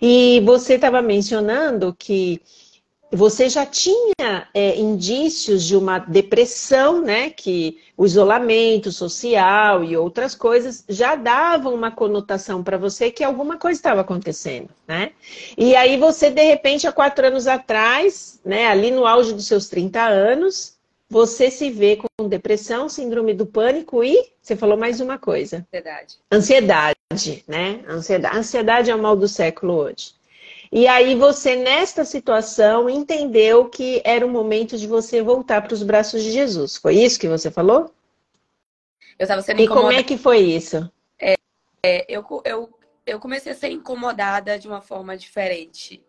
E 0.00 0.40
você 0.44 0.74
estava 0.74 1.00
mencionando 1.02 1.94
que 1.98 2.40
você 3.14 3.46
já 3.46 3.66
tinha 3.66 4.48
é, 4.54 4.78
indícios 4.78 5.64
de 5.64 5.76
uma 5.76 5.98
depressão, 5.98 7.02
né? 7.02 7.28
Que 7.28 7.78
o 7.94 8.06
isolamento 8.06 8.90
social 8.90 9.84
e 9.84 9.94
outras 9.96 10.34
coisas 10.34 10.82
já 10.88 11.14
davam 11.14 11.74
uma 11.74 11.90
conotação 11.90 12.62
para 12.62 12.78
você 12.78 13.10
que 13.10 13.22
alguma 13.22 13.58
coisa 13.58 13.78
estava 13.78 14.00
acontecendo, 14.00 14.70
né? 14.88 15.12
E 15.58 15.76
aí 15.76 15.98
você, 15.98 16.30
de 16.30 16.42
repente, 16.42 16.86
há 16.86 16.92
quatro 16.92 17.26
anos 17.26 17.46
atrás, 17.46 18.40
né, 18.42 18.66
ali 18.66 18.90
no 18.90 19.06
auge 19.06 19.34
dos 19.34 19.46
seus 19.46 19.68
30 19.68 20.02
anos, 20.02 20.71
você 21.12 21.50
se 21.50 21.68
vê 21.68 21.98
com 21.98 22.26
depressão, 22.26 22.88
síndrome 22.88 23.34
do 23.34 23.44
pânico 23.44 24.02
e 24.02 24.32
você 24.40 24.56
falou 24.56 24.78
mais 24.78 24.98
uma 24.98 25.18
coisa. 25.18 25.66
Ansiedade. 25.68 26.16
Ansiedade, 26.32 27.44
né? 27.46 27.84
Ansiedade, 27.86 28.38
ansiedade 28.38 28.90
é 28.90 28.94
o 28.94 28.98
mal 28.98 29.14
do 29.14 29.28
século 29.28 29.74
hoje. 29.74 30.14
E 30.72 30.86
aí 30.86 31.14
você, 31.14 31.54
nesta 31.54 32.02
situação, 32.02 32.88
entendeu 32.88 33.68
que 33.68 34.00
era 34.06 34.24
o 34.24 34.30
momento 34.30 34.78
de 34.78 34.86
você 34.86 35.20
voltar 35.20 35.60
para 35.60 35.74
os 35.74 35.82
braços 35.82 36.22
de 36.22 36.30
Jesus. 36.30 36.78
Foi 36.78 36.96
isso 36.96 37.20
que 37.20 37.28
você 37.28 37.50
falou? 37.50 37.92
Eu 39.18 39.24
estava 39.24 39.42
sendo 39.42 39.60
E 39.60 39.68
como 39.68 39.92
é 39.92 40.02
que 40.02 40.16
foi 40.16 40.38
isso? 40.38 40.90
É, 41.20 41.34
é, 41.84 42.06
eu, 42.08 42.24
eu, 42.46 42.70
eu 43.04 43.20
comecei 43.20 43.52
a 43.52 43.54
ser 43.54 43.68
incomodada 43.68 44.58
de 44.58 44.66
uma 44.66 44.80
forma 44.80 45.14
diferente. 45.14 46.02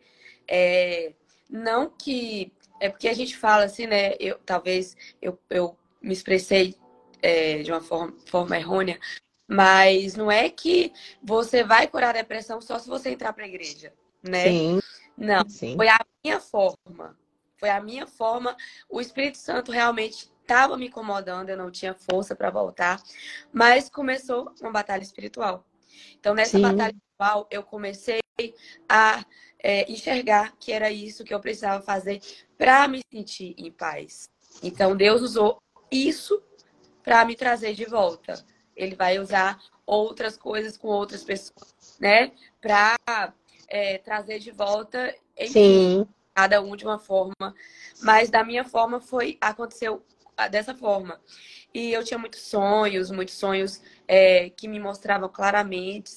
É, 0.48 1.12
não 1.50 1.90
que... 1.90 2.54
É 2.80 2.90
porque 2.90 3.08
a 3.08 3.14
gente 3.14 3.38
fala 3.38 3.66
assim, 3.66 3.88
né? 3.88 4.14
Eu, 4.20 4.38
talvez 4.46 4.96
eu, 5.22 5.40
eu 5.50 5.78
me 6.02 6.14
expressei 6.14 6.76
é, 7.22 7.64
de 7.64 7.72
uma 7.72 7.82
forma, 7.82 8.14
forma 8.26 8.58
errônea, 8.58 9.00
mas 9.48 10.16
não 10.16 10.32
é 10.32 10.50
que 10.50 10.92
você 11.22 11.64
vai 11.64 11.88
curar 11.88 12.10
a 12.10 12.22
depressão 12.22 12.60
só 12.62 12.78
se 12.80 12.90
você 12.90 13.10
entrar 13.10 13.34
para 13.34 13.46
a 13.46 13.48
igreja 13.48 13.94
né? 14.24 14.50
Sim. 14.50 14.80
Não, 15.18 15.48
Sim. 15.48 15.76
foi 15.76 15.90
a 15.90 16.00
minha 16.24 16.40
forma. 16.40 17.18
Foi 17.58 17.70
a 17.70 17.82
minha 17.82 18.08
forma. 18.08 18.56
O 18.90 19.02
Espírito 19.02 19.38
Santo 19.38 19.72
realmente 19.72 20.32
estava 20.42 20.78
me 20.78 20.88
incomodando, 20.88 21.50
eu 21.50 21.58
não 21.58 21.72
tinha 21.72 21.94
força 21.94 22.36
para 22.36 22.50
voltar, 22.50 23.02
mas 23.52 23.90
começou 23.90 24.54
uma 24.62 24.72
batalha 24.72 25.04
espiritual. 25.04 25.66
Então, 26.20 26.34
nessa 26.34 26.58
Sim. 26.58 26.62
batalha 26.62 26.94
espiritual, 26.94 27.48
eu 27.50 27.64
comecei 27.64 28.20
a 28.90 29.24
é, 29.64 29.90
enxergar 29.90 30.54
que 30.60 30.74
era 30.74 30.92
isso 30.92 31.24
que 31.24 31.34
eu 31.34 31.40
precisava 31.40 31.82
fazer 31.82 32.22
para 32.58 32.86
me 32.88 33.00
sentir 33.10 33.56
em 33.58 33.72
paz. 33.72 34.30
Então, 34.62 34.96
Deus 34.96 35.22
usou 35.22 35.58
isso 35.90 36.44
para 37.02 37.24
me 37.24 37.36
trazer 37.36 37.74
de 37.74 37.86
volta. 37.86 38.46
Ele 38.76 38.96
vai 38.96 39.20
usar 39.20 39.60
outras 39.86 40.38
coisas 40.38 40.78
com 40.78 40.90
outras 40.90 41.24
pessoas, 41.24 41.98
né? 42.00 42.32
Para 42.60 42.98
é, 43.68 43.98
trazer 44.00 44.40
de 44.40 44.52
volta, 44.52 45.16
enfim, 45.38 45.52
Sim. 45.52 46.08
cada 46.36 46.62
um 46.62 46.76
de 46.76 46.84
uma 46.84 47.00
forma. 47.00 47.56
Mas 48.02 48.30
da 48.30 48.44
minha 48.44 48.66
forma 48.66 49.00
foi 49.00 49.38
aconteceu 49.40 50.04
dessa 50.50 50.74
forma. 50.74 51.22
E 51.74 51.92
eu 51.92 52.04
tinha 52.04 52.18
muitos 52.18 52.42
sonhos, 52.42 53.12
muitos 53.12 53.36
sonhos 53.36 53.82
é, 54.08 54.50
que 54.50 54.68
me 54.68 54.80
mostravam 54.80 55.30
claramente. 55.30 56.12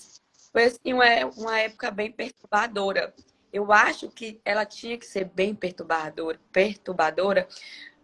Foi 0.53 0.65
assim, 0.65 0.93
uma, 0.93 1.05
uma 1.37 1.61
época 1.61 1.91
bem 1.91 2.11
perturbadora. 2.11 3.15
Eu 3.53 3.73
acho 3.73 4.09
que 4.11 4.41
ela 4.45 4.65
tinha 4.65 4.99
que 4.99 5.07
ser 5.07 5.25
bem 5.25 5.55
perturbadora, 5.55 6.39
perturbadora 6.53 7.49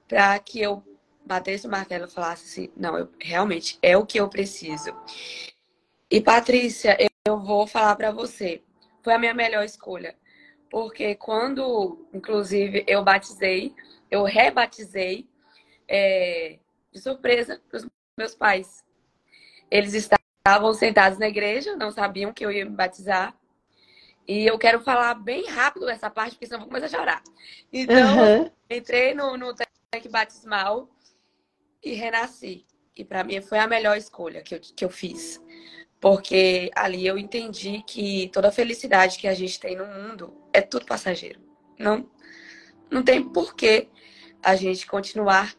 para 0.09 0.39
que 0.39 0.61
eu 0.61 0.83
batesse 1.25 1.67
o 1.67 1.71
martelo 1.71 2.07
e 2.07 2.11
falasse 2.11 2.45
assim, 2.45 2.73
não, 2.77 2.99
eu, 2.99 3.09
realmente 3.21 3.79
é 3.83 3.97
o 3.97 4.07
que 4.07 4.19
eu 4.19 4.29
preciso. 4.29 4.95
E 6.11 6.21
Patrícia, 6.21 6.97
eu 7.27 7.39
vou 7.39 7.67
falar 7.67 7.97
para 7.97 8.11
você, 8.11 8.63
foi 9.03 9.15
a 9.15 9.19
minha 9.19 9.35
melhor 9.35 9.65
escolha, 9.65 10.17
porque 10.71 11.15
quando, 11.15 12.07
inclusive, 12.13 12.85
eu 12.87 13.03
batizei, 13.03 13.75
eu 14.11 14.25
rebatizei 14.25 15.27
é, 15.89 16.59
de 16.93 17.01
surpresa 17.01 17.61
para 17.69 17.79
os 17.79 17.87
meus 18.19 18.35
pais. 18.35 18.85
Eles 19.71 19.95
estavam 19.95 20.75
sentados 20.75 21.19
na 21.19 21.29
igreja, 21.29 21.77
não 21.77 21.91
sabiam 21.91 22.33
que 22.33 22.45
eu 22.45 22.51
ia 22.51 22.65
me 22.65 22.73
batizar. 22.73 23.35
E 24.27 24.47
eu 24.47 24.59
quero 24.59 24.81
falar 24.81 25.15
bem 25.15 25.47
rápido 25.47 25.89
essa 25.89 26.09
parte, 26.09 26.33
porque 26.33 26.47
senão 26.47 26.61
eu 26.61 26.67
vou 26.67 26.69
começar 26.69 26.87
a 26.87 27.01
chorar. 27.01 27.23
Então, 27.73 28.41
uhum. 28.41 28.51
entrei 28.71 29.15
no, 29.15 29.37
no 29.37 29.55
tanque 29.55 30.09
batismal 30.09 30.89
e 31.83 31.93
renasci. 31.95 32.65
E 32.97 33.05
para 33.05 33.25
mim 33.25 33.41
foi 33.41 33.59
a 33.59 33.67
melhor 33.67 33.97
escolha 33.97 34.43
que 34.43 34.55
eu, 34.55 34.61
que 34.61 34.85
eu 34.85 34.91
fiz. 34.91 35.41
Porque 36.01 36.71
ali 36.75 37.07
eu 37.07 37.17
entendi 37.17 37.83
que 37.87 38.29
toda 38.33 38.49
a 38.49 38.53
felicidade 38.53 39.19
que 39.19 39.29
a 39.29 39.35
gente 39.35 39.59
tem 39.59 39.77
no 39.77 39.87
mundo 39.87 40.37
é 40.53 40.61
tudo 40.61 40.87
passageiro. 40.87 41.41
Não, 41.79 42.09
não 42.91 43.03
tem 43.03 43.23
porquê 43.23 43.89
a 44.43 44.55
gente 44.57 44.87
continuar 44.87 45.55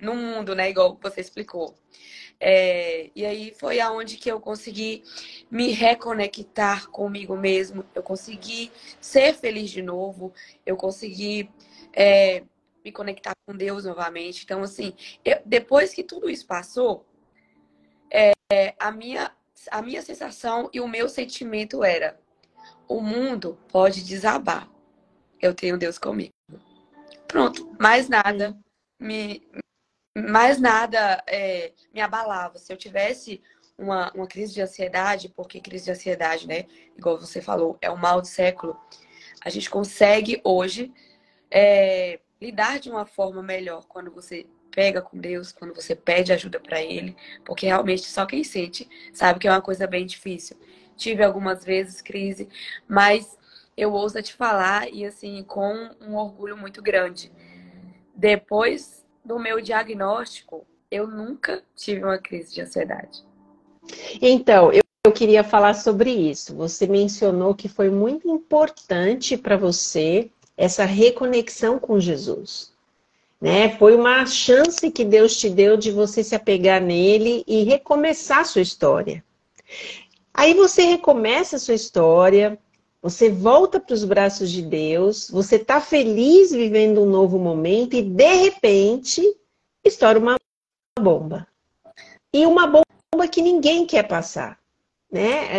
no 0.00 0.14
mundo, 0.14 0.54
né? 0.54 0.70
Igual 0.70 0.98
você 1.00 1.20
explicou. 1.20 1.74
É, 2.44 3.08
e 3.14 3.24
aí 3.24 3.54
foi 3.54 3.78
aonde 3.78 4.16
que 4.16 4.28
eu 4.28 4.40
consegui 4.40 5.04
me 5.48 5.70
reconectar 5.70 6.88
comigo 6.88 7.36
mesmo, 7.36 7.84
eu 7.94 8.02
consegui 8.02 8.72
ser 9.00 9.32
feliz 9.34 9.70
de 9.70 9.80
novo, 9.80 10.34
eu 10.66 10.76
consegui 10.76 11.48
é, 11.92 12.42
me 12.84 12.90
conectar 12.90 13.30
com 13.46 13.56
Deus 13.56 13.84
novamente. 13.84 14.42
Então, 14.42 14.60
assim, 14.64 14.92
eu, 15.24 15.38
depois 15.46 15.94
que 15.94 16.02
tudo 16.02 16.28
isso 16.28 16.44
passou, 16.44 17.06
é, 18.10 18.32
a, 18.76 18.90
minha, 18.90 19.30
a 19.70 19.80
minha 19.80 20.02
sensação 20.02 20.68
e 20.72 20.80
o 20.80 20.88
meu 20.88 21.08
sentimento 21.08 21.84
era: 21.84 22.18
o 22.88 23.00
mundo 23.00 23.56
pode 23.68 24.02
desabar, 24.02 24.68
eu 25.40 25.54
tenho 25.54 25.78
Deus 25.78 25.96
comigo. 25.96 26.32
Pronto, 27.28 27.72
mais 27.78 28.08
nada 28.08 28.58
me, 28.98 29.48
mais 30.16 30.58
nada 30.60 31.22
é, 31.26 31.72
me 31.92 32.00
abalava. 32.00 32.58
Se 32.58 32.72
eu 32.72 32.76
tivesse 32.76 33.42
uma, 33.78 34.10
uma 34.12 34.26
crise 34.26 34.52
de 34.52 34.60
ansiedade, 34.60 35.28
porque 35.28 35.60
crise 35.60 35.86
de 35.86 35.90
ansiedade, 35.90 36.46
né? 36.46 36.66
Igual 36.96 37.18
você 37.18 37.40
falou, 37.40 37.78
é 37.80 37.90
o 37.90 37.98
mal 37.98 38.20
do 38.20 38.26
século. 38.26 38.78
A 39.44 39.50
gente 39.50 39.68
consegue 39.68 40.40
hoje 40.44 40.92
é, 41.50 42.20
lidar 42.40 42.78
de 42.78 42.90
uma 42.90 43.06
forma 43.06 43.42
melhor 43.42 43.86
quando 43.86 44.10
você 44.10 44.46
pega 44.70 45.02
com 45.02 45.18
Deus, 45.18 45.52
quando 45.52 45.74
você 45.74 45.94
pede 45.94 46.32
ajuda 46.32 46.58
para 46.58 46.80
Ele, 46.80 47.14
porque 47.44 47.66
realmente 47.66 48.04
só 48.04 48.24
quem 48.24 48.42
sente 48.42 48.88
sabe 49.12 49.38
que 49.38 49.46
é 49.46 49.50
uma 49.50 49.60
coisa 49.60 49.86
bem 49.86 50.06
difícil. 50.06 50.56
Tive 50.96 51.22
algumas 51.22 51.64
vezes 51.64 52.00
crise, 52.00 52.48
mas 52.88 53.36
eu 53.76 53.92
ouso 53.92 54.22
te 54.22 54.32
falar 54.32 54.88
e 54.92 55.04
assim 55.04 55.42
com 55.42 55.90
um 56.00 56.16
orgulho 56.16 56.56
muito 56.56 56.82
grande. 56.82 57.30
Depois 58.14 59.01
do 59.24 59.38
meu 59.38 59.60
diagnóstico, 59.60 60.66
eu 60.90 61.06
nunca 61.06 61.62
tive 61.74 62.04
uma 62.04 62.18
crise 62.18 62.54
de 62.54 62.60
ansiedade. 62.60 63.24
Então, 64.20 64.72
eu, 64.72 64.82
eu 65.06 65.12
queria 65.12 65.42
falar 65.42 65.74
sobre 65.74 66.10
isso. 66.10 66.54
Você 66.54 66.86
mencionou 66.86 67.54
que 67.54 67.68
foi 67.68 67.90
muito 67.90 68.28
importante 68.28 69.36
para 69.36 69.56
você 69.56 70.30
essa 70.56 70.84
reconexão 70.84 71.78
com 71.78 71.98
Jesus. 71.98 72.72
Né? 73.40 73.76
Foi 73.76 73.96
uma 73.96 74.24
chance 74.26 74.90
que 74.90 75.04
Deus 75.04 75.36
te 75.36 75.50
deu 75.50 75.76
de 75.76 75.90
você 75.90 76.22
se 76.22 76.34
apegar 76.34 76.80
nele 76.80 77.42
e 77.46 77.64
recomeçar 77.64 78.46
sua 78.46 78.62
história. 78.62 79.24
Aí 80.32 80.54
você 80.54 80.82
recomeça 80.82 81.56
a 81.56 81.58
sua 81.58 81.74
história, 81.74 82.58
você 83.02 83.28
volta 83.28 83.80
para 83.80 83.94
os 83.94 84.04
braços 84.04 84.48
de 84.48 84.62
Deus, 84.62 85.28
você 85.28 85.56
está 85.56 85.80
feliz 85.80 86.52
vivendo 86.52 87.02
um 87.02 87.10
novo 87.10 87.36
momento 87.36 87.96
e 87.96 88.02
de 88.02 88.34
repente 88.34 89.20
estoura 89.84 90.20
uma 90.20 90.36
bomba. 90.96 91.48
E 92.32 92.46
uma 92.46 92.66
bomba 92.68 93.28
que 93.28 93.42
ninguém 93.42 93.84
quer 93.84 94.06
passar, 94.06 94.56
né? 95.10 95.58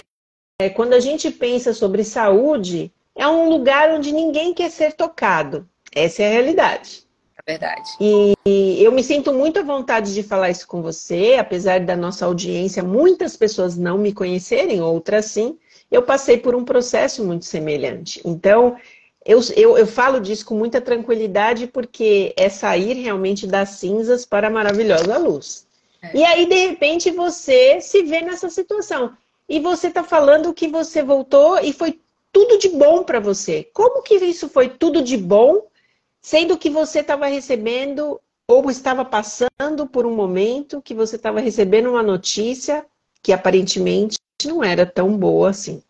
É, 0.60 0.69
quando 0.69 0.93
a 0.93 1.01
gente 1.01 1.29
pensa 1.29 1.73
sobre 1.73 2.06
saúde, 2.06 2.91
é 3.13 3.27
um 3.27 3.49
lugar 3.49 3.91
onde 3.91 4.13
ninguém 4.13 4.53
quer 4.53 4.71
ser 4.71 4.93
tocado. 4.93 5.67
Essa 5.93 6.23
é 6.23 6.27
a 6.27 6.32
realidade. 6.32 7.06
É 7.45 7.51
verdade. 7.51 7.89
E, 7.99 8.34
e 8.45 8.84
eu 8.84 8.91
me 8.93 9.03
sinto 9.03 9.34
muito 9.34 9.60
à 9.60 9.63
vontade 9.63 10.13
de 10.13 10.23
falar 10.23 10.49
isso 10.49 10.65
com 10.65 10.82
você, 10.82 11.36
apesar 11.38 11.82
da 11.82 11.97
nossa 11.97 12.25
audiência, 12.25 12.82
muitas 12.82 13.36
pessoas 13.36 13.77
não 13.77 13.97
me 13.97 14.13
conhecerem, 14.13 14.82
outras 14.82 15.25
sim 15.25 15.60
eu 15.93 16.01
passei 16.01 16.38
por 16.39 16.56
um 16.56 16.65
processo 16.65 17.23
muito 17.23 17.45
semelhante. 17.45 18.19
Então, 18.25 18.75
eu, 19.23 19.39
eu, 19.56 19.77
eu, 19.77 19.86
falo 19.86 20.19
disso 20.19 20.43
com 20.43 20.56
muita 20.56 20.82
tranquilidade 20.82 21.67
porque 21.67 22.34
é 22.36 22.49
sair 22.49 22.93
realmente 22.93 23.45
das 23.45 23.69
cinzas 23.69 24.25
para 24.25 24.47
a 24.47 24.49
maravilhosa 24.49 25.15
luz. 25.19 25.67
É. 26.01 26.17
E 26.17 26.25
aí, 26.25 26.47
de 26.47 26.67
repente, 26.67 27.12
você 27.12 27.79
se 27.79 28.01
vê 28.01 28.21
nessa 28.21 28.49
situação. 28.49 29.15
E 29.47 29.60
você 29.60 29.88
está 29.88 30.03
falando 30.03 30.51
que 30.51 30.67
você 30.67 31.03
voltou 31.03 31.60
e 31.60 31.71
foi 31.71 31.99
tudo 32.32 32.58
de 32.58 32.69
bom 32.69 33.03
para 33.03 33.19
você. 33.19 33.69
Como 33.71 34.01
que 34.01 34.15
isso 34.15 34.49
foi 34.49 34.69
tudo 34.69 34.99
de 34.99 35.15
bom, 35.15 35.67
sendo 36.19 36.58
que 36.58 36.71
você 36.71 37.01
estava 37.01 37.27
recebendo 37.27 38.19
ou 38.47 38.67
estava 38.71 39.06
passando 39.06 39.86
por 39.91 40.08
um 40.08 40.15
momento 40.15 40.82
que 40.82 40.95
você 40.95 41.17
estava 41.17 41.39
recebendo 41.39 41.91
uma 41.91 42.01
notícia 42.01 42.84
que 43.21 43.32
aparentemente 43.32 44.17
não 44.47 44.63
era 44.63 44.86
tão 44.86 45.17
boa 45.17 45.49
assim. 45.49 45.84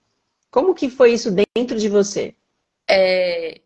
Como 0.49 0.75
que 0.75 0.89
foi 0.89 1.13
isso 1.13 1.29
dentro 1.31 1.77
de 1.77 1.89
você? 1.89 2.35
É... 2.89 3.59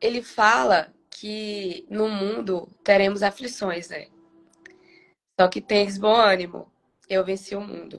Ele 0.00 0.22
fala 0.22 0.92
que 1.10 1.86
no 1.88 2.08
mundo 2.08 2.68
teremos 2.82 3.22
aflições, 3.22 3.88
né? 3.88 4.08
Só 5.38 5.48
que 5.48 5.60
tens 5.60 5.98
bom 5.98 6.14
ânimo. 6.14 6.70
Eu 7.08 7.24
venci 7.24 7.54
o 7.54 7.60
mundo. 7.60 7.98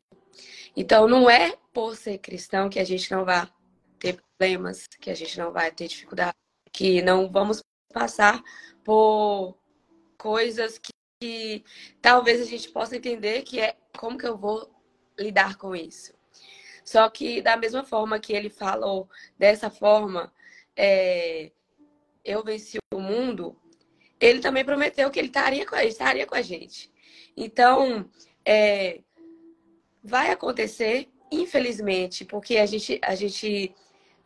Então 0.76 1.08
não 1.08 1.30
é 1.30 1.56
por 1.72 1.96
ser 1.96 2.18
cristão 2.18 2.70
que 2.70 2.80
a 2.80 2.84
gente 2.84 3.12
não 3.12 3.24
vai 3.24 3.48
ter 4.00 4.18
problemas, 4.18 4.88
que 5.00 5.10
a 5.10 5.16
gente 5.16 5.38
não 5.38 5.52
vai 5.52 5.72
ter 5.72 5.88
dificuldade, 5.88 6.36
que 6.72 7.02
não 7.02 7.32
vamos 7.32 7.62
passar 7.94 8.42
por 8.84 9.58
coisas 10.18 10.78
que, 10.78 10.92
que 11.22 11.64
talvez 12.02 12.42
a 12.42 12.46
gente 12.46 12.70
possa 12.70 12.98
entender 12.98 13.44
que 13.44 13.60
é 13.60 13.78
como 13.98 14.18
que 14.18 14.28
eu 14.28 14.38
vou 14.38 14.74
lidar 15.18 15.58
com 15.58 15.76
isso. 15.76 16.14
Só 16.84 17.10
que 17.10 17.42
da 17.42 17.56
mesma 17.56 17.84
forma 17.84 18.20
que 18.20 18.34
ele 18.34 18.50
falou 18.50 19.10
dessa 19.38 19.70
forma, 19.70 20.32
é, 20.76 21.52
eu 22.24 22.44
venci 22.44 22.78
o 22.94 23.00
mundo, 23.00 23.56
ele 24.20 24.40
também 24.40 24.66
prometeu 24.66 25.10
que 25.10 25.20
ele 25.20 25.28
estaria 25.28 25.66
com 25.66 25.76
estaria 25.78 26.26
com 26.26 26.36
a 26.36 26.42
gente. 26.42 26.92
Então, 27.36 28.10
é, 28.46 29.02
vai 30.04 30.32
acontecer, 30.32 31.10
infelizmente, 31.32 32.26
porque 32.26 32.58
a 32.58 32.66
gente, 32.66 33.00
a 33.04 33.16
gente 33.16 33.74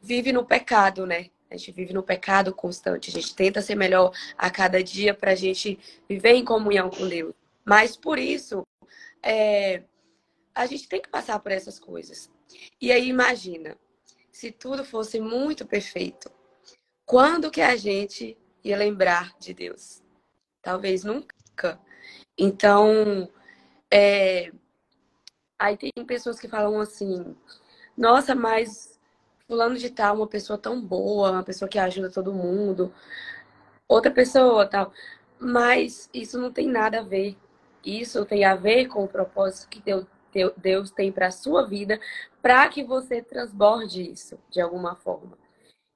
vive 0.01 0.31
no 0.31 0.45
pecado, 0.45 1.05
né? 1.05 1.29
A 1.49 1.55
gente 1.55 1.71
vive 1.71 1.93
no 1.93 2.03
pecado 2.03 2.53
constante. 2.53 3.09
A 3.09 3.13
gente 3.13 3.33
tenta 3.33 3.61
ser 3.61 3.75
melhor 3.75 4.11
a 4.37 4.49
cada 4.49 4.83
dia 4.83 5.13
para 5.13 5.31
a 5.31 5.35
gente 5.35 5.79
viver 6.07 6.33
em 6.33 6.43
comunhão 6.43 6.89
com 6.89 7.07
Deus. 7.07 7.33
Mas 7.63 7.95
por 7.95 8.19
isso, 8.19 8.65
é, 9.23 9.83
a 10.57 10.65
gente 10.65 10.87
tem 10.89 11.01
que 11.01 11.09
passar 11.09 11.39
por 11.39 11.51
essas 11.51 11.79
coisas. 11.79 12.31
E 12.81 12.91
aí 12.91 13.07
imagina, 13.07 13.77
se 14.31 14.51
tudo 14.51 14.83
fosse 14.83 15.19
muito 15.19 15.65
perfeito, 15.65 16.31
quando 17.05 17.51
que 17.51 17.61
a 17.61 17.75
gente 17.75 18.37
ia 18.63 18.77
lembrar 18.77 19.37
de 19.39 19.53
Deus? 19.53 20.03
Talvez 20.61 21.03
nunca. 21.03 21.79
Então, 22.37 23.31
é... 23.91 24.51
aí 25.59 25.77
tem 25.77 25.91
pessoas 26.05 26.39
que 26.39 26.47
falam 26.47 26.79
assim, 26.79 27.35
nossa, 27.95 28.35
mas 28.35 28.99
fulano 29.47 29.77
de 29.77 29.89
tal, 29.89 30.17
uma 30.17 30.27
pessoa 30.27 30.57
tão 30.57 30.81
boa, 30.81 31.31
uma 31.31 31.43
pessoa 31.43 31.69
que 31.69 31.79
ajuda 31.79 32.11
todo 32.11 32.33
mundo, 32.33 32.93
outra 33.87 34.11
pessoa 34.11 34.67
tal. 34.67 34.93
Mas 35.39 36.09
isso 36.13 36.39
não 36.39 36.51
tem 36.51 36.67
nada 36.67 36.99
a 36.99 37.03
ver 37.03 37.37
isso 37.87 38.25
tem 38.25 38.43
a 38.43 38.53
ver 38.53 38.87
com 38.87 39.03
o 39.03 39.07
propósito 39.07 39.69
que 39.69 39.79
Deus, 39.79 40.05
Deus 40.57 40.91
tem 40.91 41.11
para 41.11 41.27
a 41.27 41.31
sua 41.31 41.65
vida, 41.65 41.99
para 42.41 42.67
que 42.69 42.83
você 42.83 43.21
transborde 43.21 44.01
isso 44.01 44.37
de 44.49 44.61
alguma 44.61 44.95
forma. 44.95 45.37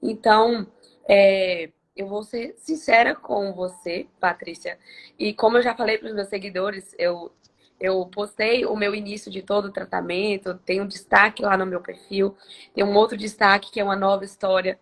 Então, 0.01 0.67
é, 1.07 1.69
eu 1.95 2.07
vou 2.07 2.23
ser 2.23 2.55
sincera 2.57 3.15
com 3.15 3.53
você, 3.53 4.07
Patrícia. 4.19 4.77
E 5.19 5.33
como 5.33 5.57
eu 5.57 5.61
já 5.61 5.75
falei 5.75 5.97
para 5.97 6.07
os 6.07 6.15
meus 6.15 6.27
seguidores, 6.27 6.95
eu, 6.97 7.31
eu 7.79 8.05
postei 8.07 8.65
o 8.65 8.75
meu 8.75 8.95
início 8.95 9.31
de 9.31 9.41
todo 9.41 9.65
o 9.65 9.71
tratamento, 9.71 10.55
tem 10.65 10.81
um 10.81 10.87
destaque 10.87 11.43
lá 11.43 11.57
no 11.57 11.65
meu 11.65 11.81
perfil, 11.81 12.35
tem 12.73 12.83
um 12.83 12.95
outro 12.95 13.17
destaque 13.17 13.71
que 13.71 13.79
é 13.79 13.83
uma 13.83 13.95
nova 13.95 14.23
história. 14.23 14.79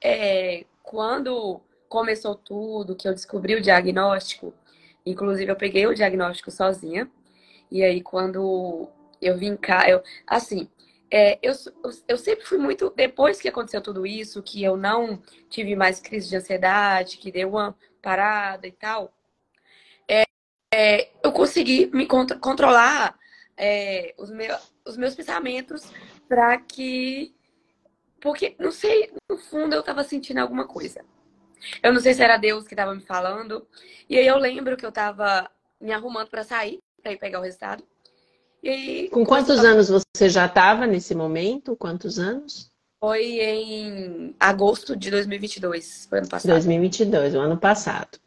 É, 0.00 0.64
quando 0.82 1.60
começou 1.88 2.34
tudo, 2.34 2.96
que 2.96 3.06
eu 3.06 3.12
descobri 3.12 3.54
o 3.54 3.60
diagnóstico, 3.60 4.54
inclusive 5.04 5.50
eu 5.50 5.56
peguei 5.56 5.86
o 5.86 5.94
diagnóstico 5.94 6.50
sozinha, 6.50 7.10
e 7.72 7.82
aí 7.82 8.02
quando 8.02 8.88
eu 9.20 9.36
vim 9.38 9.56
cá, 9.56 9.88
eu, 9.88 10.02
assim, 10.26 10.68
é, 11.10 11.38
eu, 11.42 11.52
eu 12.08 12.18
sempre 12.18 12.44
fui 12.44 12.58
muito. 12.58 12.90
Depois 12.96 13.40
que 13.40 13.48
aconteceu 13.48 13.80
tudo 13.80 14.06
isso, 14.06 14.42
que 14.42 14.62
eu 14.62 14.76
não 14.76 15.22
tive 15.48 15.74
mais 15.76 16.00
crise 16.00 16.28
de 16.28 16.36
ansiedade, 16.36 17.18
que 17.18 17.32
deu 17.32 17.50
uma 17.50 17.76
parada 18.02 18.66
e 18.66 18.72
tal, 18.72 19.12
é, 20.08 20.24
é, 20.74 21.10
eu 21.22 21.32
consegui 21.32 21.86
me 21.94 22.06
contro 22.06 22.38
controlar 22.40 23.18
é, 23.56 24.14
os, 24.18 24.30
meu, 24.30 24.56
os 24.86 24.96
meus 24.96 25.14
pensamentos 25.14 25.90
para 26.28 26.58
que. 26.58 27.34
Porque, 28.20 28.54
não 28.58 28.70
sei, 28.70 29.12
no 29.28 29.36
fundo 29.38 29.74
eu 29.74 29.80
estava 29.80 30.04
sentindo 30.04 30.38
alguma 30.38 30.66
coisa. 30.66 31.04
Eu 31.82 31.92
não 31.92 32.00
sei 32.00 32.14
se 32.14 32.22
era 32.22 32.36
Deus 32.36 32.66
que 32.66 32.74
estava 32.74 32.94
me 32.94 33.02
falando. 33.02 33.66
E 34.08 34.18
aí 34.18 34.26
eu 34.26 34.36
lembro 34.38 34.76
que 34.76 34.84
eu 34.84 34.90
estava 34.90 35.50
me 35.80 35.92
arrumando 35.92 36.28
para 36.28 36.44
sair, 36.44 36.80
para 37.02 37.12
ir 37.12 37.18
pegar 37.18 37.40
o 37.40 37.42
resultado. 37.42 37.84
Aí, 38.64 39.08
Com 39.10 39.26
quantos 39.26 39.64
anos 39.64 39.88
você 39.88 40.28
já 40.28 40.46
estava 40.46 40.86
nesse 40.86 41.14
momento? 41.14 41.76
Quantos 41.76 42.18
anos? 42.18 42.70
Foi 43.00 43.40
em 43.40 44.36
agosto 44.38 44.94
de 44.94 45.10
2022, 45.10 46.06
foi 46.08 46.18
ano 46.18 46.28
passado. 46.28 46.52
2022, 46.52 47.34
o 47.34 47.40
ano 47.40 47.58
passado. 47.58 48.20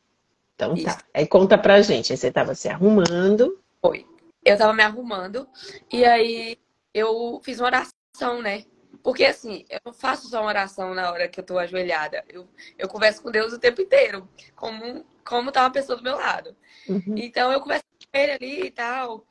Então 0.56 0.74
tá. 0.74 0.76
Isso. 0.76 0.86
tá. 0.86 1.04
Aí 1.14 1.26
conta 1.26 1.58
pra 1.58 1.82
gente. 1.82 2.12
Aí 2.12 2.18
você 2.18 2.28
estava 2.28 2.54
se 2.54 2.68
arrumando. 2.68 3.58
Foi. 3.82 4.06
Eu 4.44 4.54
estava 4.54 4.74
me 4.74 4.84
arrumando 4.84 5.48
e 5.92 6.04
aí 6.04 6.58
eu 6.94 7.40
fiz 7.44 7.60
uma 7.60 7.68
oração, 7.68 8.42
né? 8.42 8.66
Porque 9.02 9.26
assim, 9.26 9.66
eu 9.70 9.80
não 9.86 9.94
faço 9.94 10.28
só 10.28 10.42
uma 10.42 10.50
oração 10.50 10.94
na 10.94 11.12
hora 11.12 11.28
que 11.28 11.40
eu 11.40 11.44
tô 11.44 11.58
ajoelhada. 11.58 12.24
Eu, 12.28 12.48
eu 12.78 12.88
converso 12.88 13.22
com 13.22 13.32
Deus 13.32 13.54
o 13.54 13.60
tempo 13.60 13.82
inteiro, 13.82 14.28
como, 14.56 15.06
como 15.24 15.52
tá 15.52 15.62
uma 15.62 15.72
pessoa 15.72 15.98
do 15.98 16.04
meu 16.04 16.16
lado. 16.16 16.56
Uhum. 16.88 17.16
Então 17.16 17.52
eu 17.52 17.62
converso 17.62 17.86
ele 18.16 18.32
ali 18.32 18.68
e 18.68 18.72
tal 18.72 19.26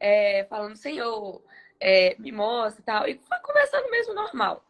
é, 0.00 0.44
falando, 0.44 0.76
Senhor, 0.76 1.42
é, 1.78 2.16
me 2.18 2.32
mostra 2.32 2.80
e 2.80 2.84
tal. 2.84 3.06
E 3.06 3.18
foi 3.18 3.38
conversando 3.40 3.90
mesmo 3.90 4.14
normal. 4.14 4.64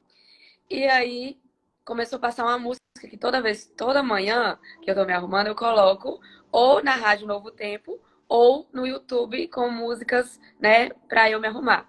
E 0.69 0.85
aí 0.85 1.39
começou 1.85 2.17
a 2.17 2.21
passar 2.21 2.45
uma 2.45 2.59
música 2.59 2.81
que 3.09 3.17
toda 3.17 3.41
vez, 3.41 3.67
toda 3.77 4.03
manhã 4.03 4.59
que 4.83 4.91
eu 4.91 4.95
tô 4.95 5.05
me 5.05 5.13
arrumando, 5.13 5.47
eu 5.47 5.55
coloco 5.55 6.21
ou 6.51 6.83
na 6.83 6.97
Rádio 6.97 7.29
Novo 7.29 7.51
Tempo 7.51 7.99
ou 8.29 8.69
no 8.73 8.87
YouTube 8.87 9.49
com 9.49 9.71
músicas, 9.71 10.39
né, 10.59 10.91
pra 11.09 11.31
eu 11.31 11.41
me 11.41 11.47
arrumar. 11.47 11.89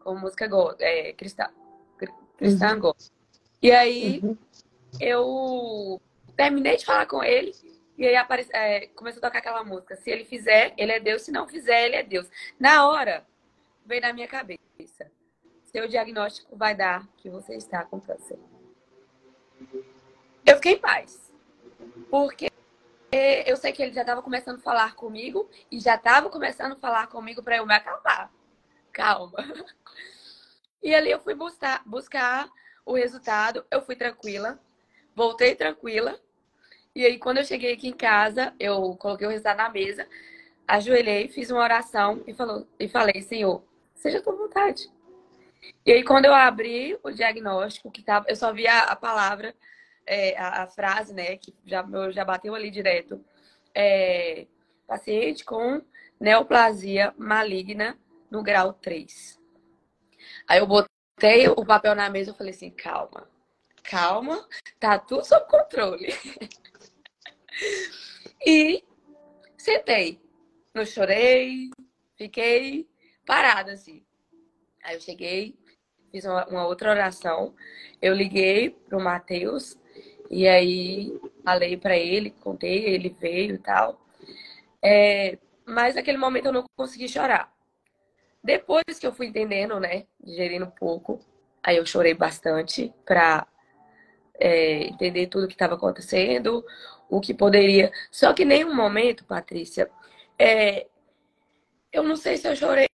Com 0.00 0.14
música 0.16 0.46
go, 0.46 0.74
é, 0.78 1.12
cristã, 1.12 1.48
cristã 2.36 2.76
uhum. 2.76 2.92
E 3.62 3.70
aí 3.70 4.20
uhum. 4.22 4.36
eu 5.00 6.00
terminei 6.36 6.76
de 6.76 6.86
falar 6.86 7.06
com 7.06 7.22
ele 7.22 7.52
e 8.00 8.06
aí 8.06 8.16
é, 8.52 8.86
começou 8.86 9.18
a 9.20 9.26
tocar 9.28 9.40
aquela 9.40 9.62
música. 9.62 9.94
Se 9.94 10.10
ele 10.10 10.24
fizer, 10.24 10.72
ele 10.78 10.90
é 10.90 10.98
Deus. 10.98 11.20
Se 11.20 11.30
não 11.30 11.46
fizer, 11.46 11.84
ele 11.84 11.96
é 11.96 12.02
Deus. 12.02 12.26
Na 12.58 12.88
hora, 12.88 13.26
veio 13.84 14.00
na 14.00 14.10
minha 14.14 14.26
cabeça. 14.26 15.12
Seu 15.64 15.86
diagnóstico 15.86 16.56
vai 16.56 16.74
dar 16.74 17.06
que 17.18 17.28
você 17.28 17.56
está 17.56 17.84
com 17.84 18.00
câncer. 18.00 18.38
Eu 20.46 20.56
fiquei 20.56 20.76
em 20.76 20.78
paz. 20.78 21.30
Porque 22.10 22.50
eu 23.12 23.56
sei 23.58 23.70
que 23.70 23.82
ele 23.82 23.92
já 23.92 24.00
estava 24.00 24.22
começando 24.22 24.56
a 24.56 24.62
falar 24.62 24.94
comigo 24.94 25.46
e 25.70 25.78
já 25.78 25.96
estava 25.96 26.30
começando 26.30 26.72
a 26.72 26.76
falar 26.76 27.06
comigo 27.08 27.42
para 27.42 27.58
eu 27.58 27.66
me 27.66 27.74
acalmar. 27.74 28.32
Calma. 28.92 29.38
E 30.82 30.94
ali 30.94 31.10
eu 31.10 31.20
fui 31.20 31.34
buscar, 31.34 31.82
buscar 31.84 32.48
o 32.86 32.94
resultado. 32.94 33.66
Eu 33.70 33.82
fui 33.82 33.94
tranquila. 33.94 34.58
Voltei 35.14 35.54
tranquila. 35.54 36.18
E 36.94 37.04
aí, 37.06 37.18
quando 37.18 37.38
eu 37.38 37.44
cheguei 37.44 37.72
aqui 37.72 37.88
em 37.88 37.92
casa, 37.92 38.52
eu 38.58 38.96
coloquei 38.96 39.26
o 39.26 39.30
resultado 39.30 39.58
na 39.58 39.68
mesa, 39.68 40.08
ajoelhei, 40.66 41.28
fiz 41.28 41.48
uma 41.50 41.62
oração 41.62 42.22
e, 42.26 42.34
falou, 42.34 42.66
e 42.80 42.88
falei, 42.88 43.22
Senhor, 43.22 43.62
seja 43.94 44.20
tua 44.20 44.34
vontade. 44.34 44.90
E 45.86 45.92
aí, 45.92 46.02
quando 46.02 46.24
eu 46.24 46.34
abri 46.34 46.98
o 47.02 47.12
diagnóstico, 47.12 47.92
que 47.92 48.02
tava, 48.02 48.26
eu 48.28 48.34
só 48.34 48.52
vi 48.52 48.66
a, 48.66 48.80
a 48.84 48.96
palavra, 48.96 49.54
é, 50.04 50.36
a, 50.36 50.64
a, 50.64 50.66
frase, 50.66 51.14
né, 51.14 51.36
que 51.36 51.54
já, 51.64 51.86
já 52.10 52.24
bateu 52.24 52.54
ali 52.56 52.70
direto. 52.70 53.24
É, 53.72 54.46
paciente 54.86 55.44
com 55.44 55.80
neoplasia 56.18 57.14
maligna 57.16 57.96
no 58.28 58.42
grau 58.42 58.72
3. 58.72 59.38
Aí 60.48 60.58
eu 60.58 60.66
botei 60.66 61.48
o 61.48 61.64
papel 61.64 61.94
na 61.94 62.10
mesa 62.10 62.32
e 62.32 62.34
falei 62.34 62.52
assim, 62.52 62.70
calma, 62.70 63.28
calma, 63.84 64.44
tá 64.80 64.98
tudo 64.98 65.24
sob 65.24 65.46
controle. 65.46 66.12
E 68.44 68.84
sentei. 69.56 70.20
Não 70.74 70.84
chorei, 70.86 71.70
fiquei 72.16 72.88
parada 73.26 73.72
assim. 73.72 74.04
Aí 74.82 74.94
eu 74.94 75.00
cheguei, 75.00 75.58
fiz 76.10 76.24
uma, 76.24 76.46
uma 76.46 76.66
outra 76.66 76.90
oração. 76.90 77.54
Eu 78.00 78.14
liguei 78.14 78.70
pro 78.70 79.00
Matheus 79.00 79.78
e 80.30 80.46
aí 80.46 81.18
falei 81.44 81.76
para 81.76 81.96
ele, 81.96 82.30
contei, 82.30 82.84
ele 82.84 83.14
veio 83.20 83.56
e 83.56 83.58
tal. 83.58 84.00
É, 84.82 85.38
mas 85.66 85.94
naquele 85.94 86.18
momento 86.18 86.46
eu 86.46 86.52
não 86.52 86.64
consegui 86.76 87.08
chorar. 87.08 87.52
Depois 88.42 88.98
que 88.98 89.06
eu 89.06 89.12
fui 89.12 89.26
entendendo, 89.26 89.78
né, 89.78 90.06
digerindo 90.18 90.64
um 90.64 90.70
pouco, 90.70 91.20
aí 91.62 91.76
eu 91.76 91.84
chorei 91.84 92.14
bastante 92.14 92.92
pra 93.04 93.46
é, 94.38 94.84
entender 94.84 95.26
tudo 95.26 95.46
que 95.46 95.52
estava 95.52 95.74
acontecendo, 95.74 96.64
o 97.10 97.20
que 97.20 97.34
poderia. 97.34 97.92
Só 98.10 98.32
que 98.32 98.44
em 98.44 98.46
nenhum 98.46 98.74
momento, 98.74 99.24
Patrícia, 99.24 99.90
é... 100.38 100.86
eu 101.92 102.02
não 102.02 102.16
sei 102.16 102.36
se 102.36 102.48
eu 102.48 102.56
chorei, 102.56 102.88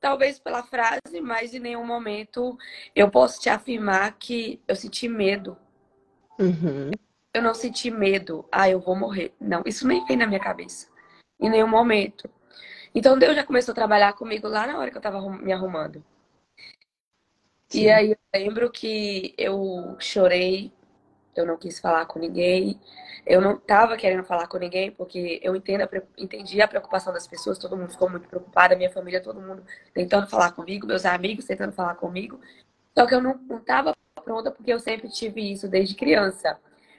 talvez 0.00 0.38
pela 0.38 0.62
frase, 0.62 1.20
mas 1.22 1.54
em 1.54 1.60
nenhum 1.60 1.86
momento 1.86 2.58
eu 2.94 3.10
posso 3.10 3.40
te 3.40 3.48
afirmar 3.48 4.16
que 4.18 4.60
eu 4.66 4.74
senti 4.74 5.08
medo. 5.08 5.56
Uhum. 6.38 6.90
Eu 7.32 7.42
não 7.42 7.54
senti 7.54 7.90
medo, 7.90 8.44
ah, 8.50 8.68
eu 8.68 8.80
vou 8.80 8.96
morrer. 8.96 9.32
Não, 9.40 9.62
isso 9.64 9.86
nem 9.86 10.04
vem 10.06 10.16
na 10.16 10.26
minha 10.26 10.40
cabeça. 10.40 10.88
Em 11.38 11.48
nenhum 11.48 11.68
momento. 11.68 12.28
Então 12.92 13.18
Deus 13.18 13.36
já 13.36 13.44
começou 13.44 13.72
a 13.72 13.74
trabalhar 13.74 14.14
comigo 14.14 14.48
lá 14.48 14.66
na 14.66 14.76
hora 14.78 14.90
que 14.90 14.96
eu 14.96 15.00
estava 15.00 15.20
me 15.30 15.52
arrumando. 15.52 16.04
Sim. 17.68 17.82
E 17.82 17.90
aí 17.90 18.10
eu 18.10 18.18
lembro 18.34 18.70
que 18.70 19.32
eu 19.38 19.96
chorei, 20.00 20.72
eu 21.40 21.46
não 21.46 21.56
quis 21.56 21.78
falar 21.80 22.06
com 22.06 22.18
ninguém, 22.18 22.80
eu 23.26 23.40
não 23.40 23.54
estava 23.54 23.96
querendo 23.96 24.24
falar 24.24 24.46
com 24.46 24.58
ninguém, 24.58 24.90
porque 24.90 25.40
eu 25.42 25.54
entendo 25.54 25.82
a, 25.82 25.88
entendi 26.16 26.60
a 26.60 26.68
preocupação 26.68 27.12
das 27.12 27.26
pessoas, 27.26 27.58
todo 27.58 27.76
mundo 27.76 27.90
ficou 27.90 28.08
muito 28.08 28.28
preocupado, 28.28 28.74
a 28.74 28.76
minha 28.76 28.90
família, 28.90 29.22
todo 29.22 29.40
mundo 29.40 29.64
tentando 29.92 30.26
falar 30.26 30.52
comigo, 30.52 30.86
meus 30.86 31.04
amigos 31.04 31.44
tentando 31.44 31.72
falar 31.72 31.94
comigo. 31.96 32.40
Só 32.96 33.06
que 33.06 33.14
eu 33.14 33.20
não 33.20 33.38
estava 33.58 33.94
pronta, 34.24 34.50
porque 34.50 34.72
eu 34.72 34.80
sempre 34.80 35.08
tive 35.08 35.52
isso 35.52 35.68
desde 35.68 35.94
criança. 35.94 36.58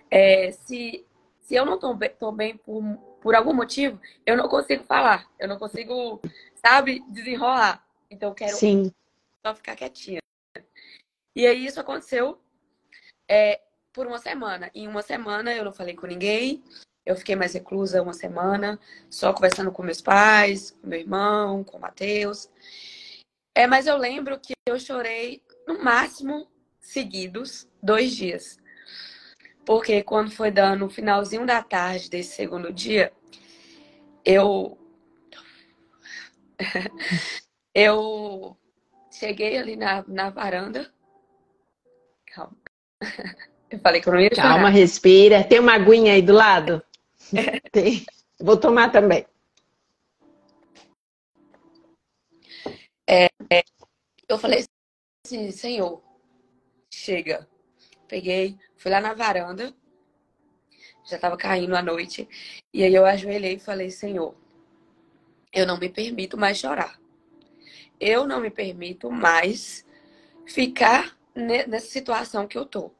É, 0.10 0.52
se, 0.52 1.06
se 1.42 1.56
eu 1.56 1.66
não 1.66 1.76
estou 1.76 1.94
bem, 1.94 2.10
tô 2.18 2.32
bem 2.32 2.58
por, 2.58 2.82
por 3.22 3.36
algum 3.36 3.54
motivo, 3.54 4.00
eu 4.26 4.38
não 4.38 4.48
consigo 4.48 4.84
falar, 4.84 5.28
eu 5.40 5.48
não 5.48 5.58
consigo, 5.58 6.22
sabe, 6.56 7.04
desenrolar. 7.10 7.86
Então 8.10 8.30
eu 8.30 8.36
quero 8.36 8.56
Sim. 8.56 8.92
só 9.46 9.56
ficar 9.56 9.76
quietinha. 9.76 10.20
E 11.36 11.48
aí 11.48 11.66
isso 11.66 11.80
aconteceu. 11.80 12.40
É, 13.28 13.62
por 13.94 14.08
uma 14.08 14.18
semana. 14.18 14.70
Em 14.74 14.88
uma 14.88 15.02
semana 15.02 15.54
eu 15.54 15.66
não 15.66 15.74
falei 15.74 15.96
com 15.96 16.08
ninguém, 16.08 16.64
eu 17.06 17.16
fiquei 17.16 17.36
mais 17.36 17.54
reclusa 17.54 18.02
uma 18.02 18.14
semana, 18.14 18.80
só 19.10 19.34
conversando 19.34 19.72
com 19.72 19.84
meus 19.84 20.02
pais, 20.02 20.72
com 20.72 20.88
meu 20.88 21.00
irmão, 21.00 21.64
com 21.64 21.78
o 21.78 21.82
Matheus. 21.82 22.50
É, 23.56 23.68
mas 23.68 23.88
eu 23.88 23.98
lembro 23.98 24.40
que 24.40 24.54
eu 24.66 24.80
chorei 24.80 25.44
no 25.68 25.84
máximo 25.84 26.48
seguidos 26.80 27.68
dois 27.82 28.16
dias. 28.16 28.60
Porque 29.66 30.04
quando 30.04 30.32
foi 30.32 30.52
dando 30.52 30.86
o 30.86 30.90
finalzinho 30.90 31.46
da 31.46 31.62
tarde 31.62 32.10
desse 32.10 32.36
segundo 32.36 32.74
dia, 32.74 33.14
eu. 34.26 34.78
eu 37.74 38.58
cheguei 39.12 39.58
ali 39.58 39.76
na, 39.76 40.04
na 40.08 40.30
varanda. 40.30 40.92
Calma. 42.26 42.58
Eu 43.72 43.80
falei 43.80 44.02
que 44.02 44.10
eu 44.10 44.14
não 44.14 44.20
ia 44.20 44.30
chorar. 44.36 44.50
Calma, 44.50 44.70
respira. 44.70 45.44
Tem 45.46 45.60
uma 45.60 45.74
aguinha 45.74 46.14
aí 46.14 46.22
do 46.22 46.34
lado? 46.34 46.84
É. 47.34 47.60
Tem. 47.72 48.06
Vou 48.38 48.58
tomar 48.58 48.92
também. 48.92 49.26
É, 53.08 53.26
é, 53.50 53.64
eu 54.28 54.38
falei 54.38 54.66
assim, 55.26 55.52
Senhor, 55.52 56.02
chega. 56.94 57.48
Peguei, 58.08 58.58
fui 58.76 58.92
lá 58.92 59.00
na 59.00 59.14
varanda, 59.14 59.74
já 61.06 61.16
estava 61.16 61.38
caindo 61.38 61.76
a 61.76 61.82
noite, 61.82 62.28
e 62.74 62.84
aí 62.84 62.94
eu 62.94 63.06
ajoelhei 63.06 63.54
e 63.54 63.60
falei, 63.60 63.90
Senhor, 63.90 64.36
eu 65.54 65.66
não 65.66 65.78
me 65.78 65.88
permito 65.88 66.38
mais 66.38 66.58
chorar. 66.58 67.00
Eu 68.00 68.26
não 68.26 68.42
me 68.42 68.50
permito 68.50 69.10
mais 69.10 69.86
ficar 70.46 71.18
nessa 71.36 71.88
situação 71.88 72.48
que 72.48 72.58
eu 72.58 72.66
tô. 72.66 72.92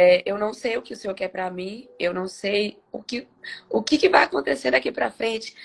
É, 0.00 0.22
eu 0.24 0.38
não 0.38 0.54
sei 0.54 0.76
o 0.76 0.82
que 0.82 0.92
o 0.92 0.96
Senhor 0.96 1.12
quer 1.12 1.26
para 1.26 1.50
mim, 1.50 1.88
eu 1.98 2.14
não 2.14 2.28
sei 2.28 2.80
o 2.92 3.02
que, 3.02 3.26
o 3.68 3.82
que, 3.82 3.98
que 3.98 4.08
vai 4.08 4.22
acontecer 4.22 4.70
daqui 4.70 4.92
para 4.92 5.10
frente. 5.10 5.56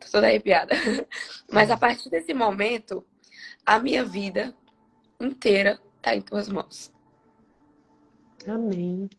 Tô 0.00 0.10
toda 0.12 0.28
arrepiada. 0.28 0.74
Mas 1.52 1.70
a 1.70 1.76
partir 1.76 2.08
desse 2.08 2.32
momento, 2.32 3.06
a 3.66 3.78
minha 3.78 4.02
vida 4.02 4.56
inteira 5.20 5.78
está 5.98 6.16
em 6.16 6.22
tuas 6.22 6.48
mãos. 6.48 6.90
Amém. 8.48 9.10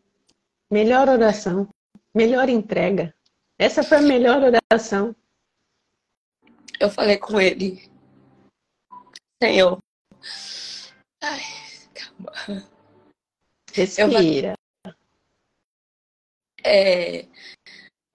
Melhor 0.68 1.08
oração, 1.08 1.68
melhor 2.12 2.48
entrega. 2.48 3.14
Essa 3.56 3.84
foi 3.84 3.98
a 3.98 4.02
melhor 4.02 4.42
oração. 4.42 5.14
Eu 6.80 6.90
falei 6.90 7.16
com 7.16 7.40
ele, 7.40 7.88
Senhor. 9.40 9.78
Ai, 11.22 11.42
calma. 11.94 12.77
Respira. 13.72 14.54
Eu, 14.84 14.92
é, 16.64 17.26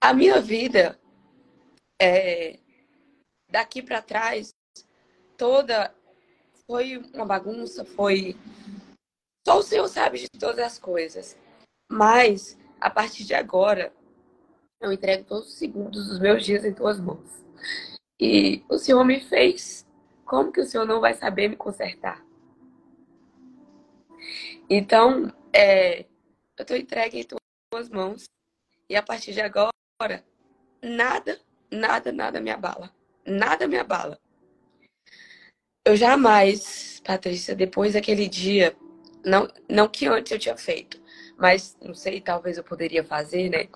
a 0.00 0.12
minha 0.12 0.40
vida 0.40 0.98
é, 2.00 2.58
daqui 3.50 3.82
para 3.82 4.02
trás 4.02 4.54
toda 5.36 5.94
foi 6.66 6.98
uma 7.14 7.24
bagunça, 7.24 7.84
foi 7.84 8.36
só 9.46 9.58
o 9.58 9.62
Senhor 9.62 9.88
sabe 9.88 10.18
de 10.18 10.28
todas 10.38 10.58
as 10.58 10.78
coisas. 10.78 11.36
Mas 11.90 12.58
a 12.80 12.90
partir 12.90 13.24
de 13.24 13.34
agora 13.34 13.92
eu 14.80 14.92
entrego 14.92 15.24
todos 15.24 15.48
os 15.48 15.54
segundos 15.54 16.08
dos 16.08 16.18
meus 16.18 16.44
dias 16.44 16.64
em 16.64 16.72
tuas 16.72 17.00
mãos. 17.00 17.44
E 18.20 18.62
o 18.68 18.78
Senhor 18.78 19.04
me 19.04 19.20
fez. 19.20 19.86
Como 20.24 20.52
que 20.52 20.60
o 20.60 20.66
Senhor 20.66 20.86
não 20.86 21.00
vai 21.00 21.14
saber 21.14 21.48
me 21.48 21.56
consertar? 21.56 22.24
Então, 24.68 25.32
é, 25.54 26.00
eu 26.58 26.62
estou 26.62 26.76
entregue 26.76 27.20
em 27.20 27.26
tuas 27.70 27.88
mãos. 27.88 28.24
E 28.88 28.96
a 28.96 29.02
partir 29.02 29.32
de 29.32 29.40
agora, 29.40 29.72
nada, 30.82 31.40
nada, 31.70 32.12
nada 32.12 32.40
me 32.40 32.50
abala. 32.50 32.92
Nada 33.24 33.66
me 33.68 33.78
abala. 33.78 34.18
Eu 35.86 35.96
jamais, 35.96 37.00
Patrícia, 37.04 37.54
depois 37.54 37.92
daquele 37.92 38.28
dia, 38.28 38.76
não, 39.24 39.48
não 39.68 39.88
que 39.88 40.06
antes 40.06 40.32
eu 40.32 40.38
tinha 40.38 40.56
feito, 40.56 41.00
mas 41.38 41.76
não 41.80 41.94
sei, 41.94 42.20
talvez 42.20 42.56
eu 42.56 42.64
poderia 42.64 43.04
fazer, 43.04 43.50
né? 43.50 43.68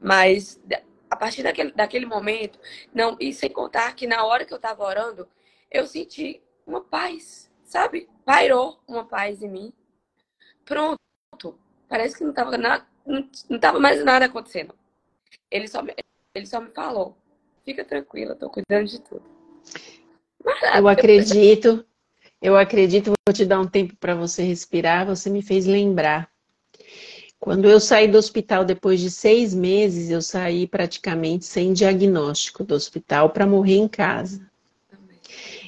Mas 0.00 0.60
a 1.08 1.16
partir 1.16 1.42
daquele, 1.42 1.72
daquele 1.72 2.06
momento, 2.06 2.58
não, 2.92 3.16
e 3.20 3.32
sem 3.32 3.50
contar 3.50 3.94
que 3.94 4.06
na 4.06 4.24
hora 4.24 4.44
que 4.44 4.52
eu 4.52 4.56
estava 4.56 4.84
orando, 4.84 5.28
eu 5.70 5.86
senti 5.86 6.42
uma 6.66 6.80
paz, 6.80 7.50
sabe? 7.64 8.08
Pairou 8.24 8.80
uma 8.86 9.04
paz 9.04 9.42
em 9.42 9.48
mim. 9.48 9.72
Pronto. 10.64 11.03
Parece 11.94 12.18
que 12.18 12.24
não 12.24 12.30
estava 12.30 12.58
nada, 12.58 12.84
não, 13.06 13.28
não 13.48 13.56
tava 13.56 13.78
mais 13.78 14.04
nada 14.04 14.24
acontecendo. 14.24 14.74
Ele 15.48 15.68
só, 15.68 15.80
me, 15.80 15.94
ele 16.34 16.44
só 16.44 16.60
me 16.60 16.70
falou: 16.70 17.16
fica 17.64 17.84
tranquila, 17.84 18.34
tô 18.34 18.50
cuidando 18.50 18.88
de 18.88 19.00
tudo. 19.00 19.22
eu 20.76 20.88
acredito, 20.88 21.86
eu 22.42 22.56
acredito, 22.56 23.12
vou 23.24 23.32
te 23.32 23.46
dar 23.46 23.60
um 23.60 23.68
tempo 23.68 23.94
para 23.94 24.12
você 24.12 24.42
respirar. 24.42 25.06
Você 25.06 25.30
me 25.30 25.40
fez 25.40 25.66
lembrar. 25.66 26.28
Quando 27.38 27.70
eu 27.70 27.78
saí 27.78 28.08
do 28.08 28.18
hospital 28.18 28.64
depois 28.64 28.98
de 28.98 29.08
seis 29.08 29.54
meses, 29.54 30.10
eu 30.10 30.20
saí 30.20 30.66
praticamente 30.66 31.44
sem 31.44 31.72
diagnóstico 31.72 32.64
do 32.64 32.74
hospital 32.74 33.30
para 33.30 33.46
morrer 33.46 33.76
em 33.76 33.86
casa. 33.86 34.44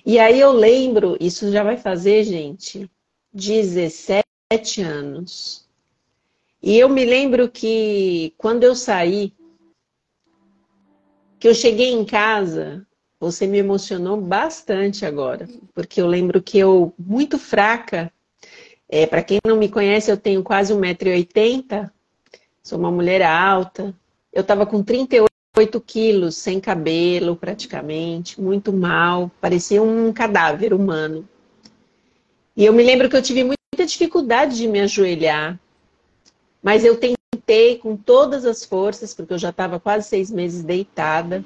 E 0.04 0.18
aí 0.18 0.40
eu 0.40 0.50
lembro, 0.50 1.16
isso 1.20 1.52
já 1.52 1.62
vai 1.62 1.76
fazer, 1.76 2.24
gente, 2.24 2.90
17 3.32 4.82
anos. 4.82 5.65
E 6.66 6.80
eu 6.80 6.88
me 6.88 7.04
lembro 7.04 7.48
que 7.48 8.34
quando 8.36 8.64
eu 8.64 8.74
saí, 8.74 9.32
que 11.38 11.46
eu 11.46 11.54
cheguei 11.54 11.92
em 11.92 12.04
casa, 12.04 12.84
você 13.20 13.46
me 13.46 13.58
emocionou 13.58 14.20
bastante 14.20 15.06
agora, 15.06 15.48
porque 15.72 16.02
eu 16.02 16.08
lembro 16.08 16.42
que 16.42 16.58
eu, 16.58 16.92
muito 16.98 17.38
fraca, 17.38 18.12
é, 18.88 19.06
para 19.06 19.22
quem 19.22 19.38
não 19.46 19.56
me 19.56 19.68
conhece, 19.68 20.10
eu 20.10 20.16
tenho 20.16 20.42
quase 20.42 20.74
1,80m, 20.74 21.88
sou 22.64 22.80
uma 22.80 22.90
mulher 22.90 23.22
alta. 23.22 23.94
Eu 24.32 24.40
estava 24.40 24.66
com 24.66 24.82
38 24.82 25.80
quilos, 25.82 26.34
sem 26.34 26.58
cabelo 26.58 27.36
praticamente, 27.36 28.40
muito 28.40 28.72
mal, 28.72 29.30
parecia 29.40 29.80
um 29.80 30.12
cadáver 30.12 30.74
humano. 30.74 31.28
E 32.56 32.64
eu 32.64 32.72
me 32.72 32.82
lembro 32.82 33.08
que 33.08 33.16
eu 33.16 33.22
tive 33.22 33.44
muita 33.44 33.86
dificuldade 33.86 34.56
de 34.56 34.66
me 34.66 34.80
ajoelhar, 34.80 35.60
mas 36.66 36.84
eu 36.84 36.96
tentei 36.96 37.78
com 37.78 37.96
todas 37.96 38.44
as 38.44 38.64
forças, 38.64 39.14
porque 39.14 39.32
eu 39.32 39.38
já 39.38 39.50
estava 39.50 39.78
quase 39.78 40.08
seis 40.08 40.32
meses 40.32 40.64
deitada. 40.64 41.44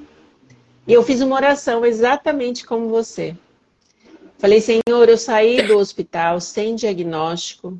E 0.88 0.94
eu 0.94 1.02
fiz 1.02 1.20
uma 1.20 1.36
oração 1.36 1.84
exatamente 1.84 2.64
como 2.64 2.88
você. 2.88 3.36
Falei, 4.38 4.62
Senhor, 4.62 5.10
eu 5.10 5.18
saí 5.18 5.60
do 5.60 5.76
hospital 5.76 6.40
sem 6.40 6.74
diagnóstico, 6.74 7.76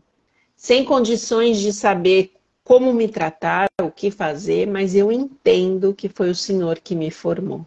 sem 0.55 0.85
condições 0.85 1.59
de 1.59 1.73
saber 1.73 2.35
como 2.63 2.93
me 2.93 3.09
tratar, 3.09 3.71
o 3.81 3.91
que 3.91 4.11
fazer, 4.11 4.67
mas 4.67 4.95
eu 4.95 5.11
entendo 5.11 5.95
que 5.95 6.11
foi 6.11 6.29
o 6.29 6.35
Senhor 6.35 6.79
que 6.79 6.95
me 6.95 7.11
formou. 7.11 7.67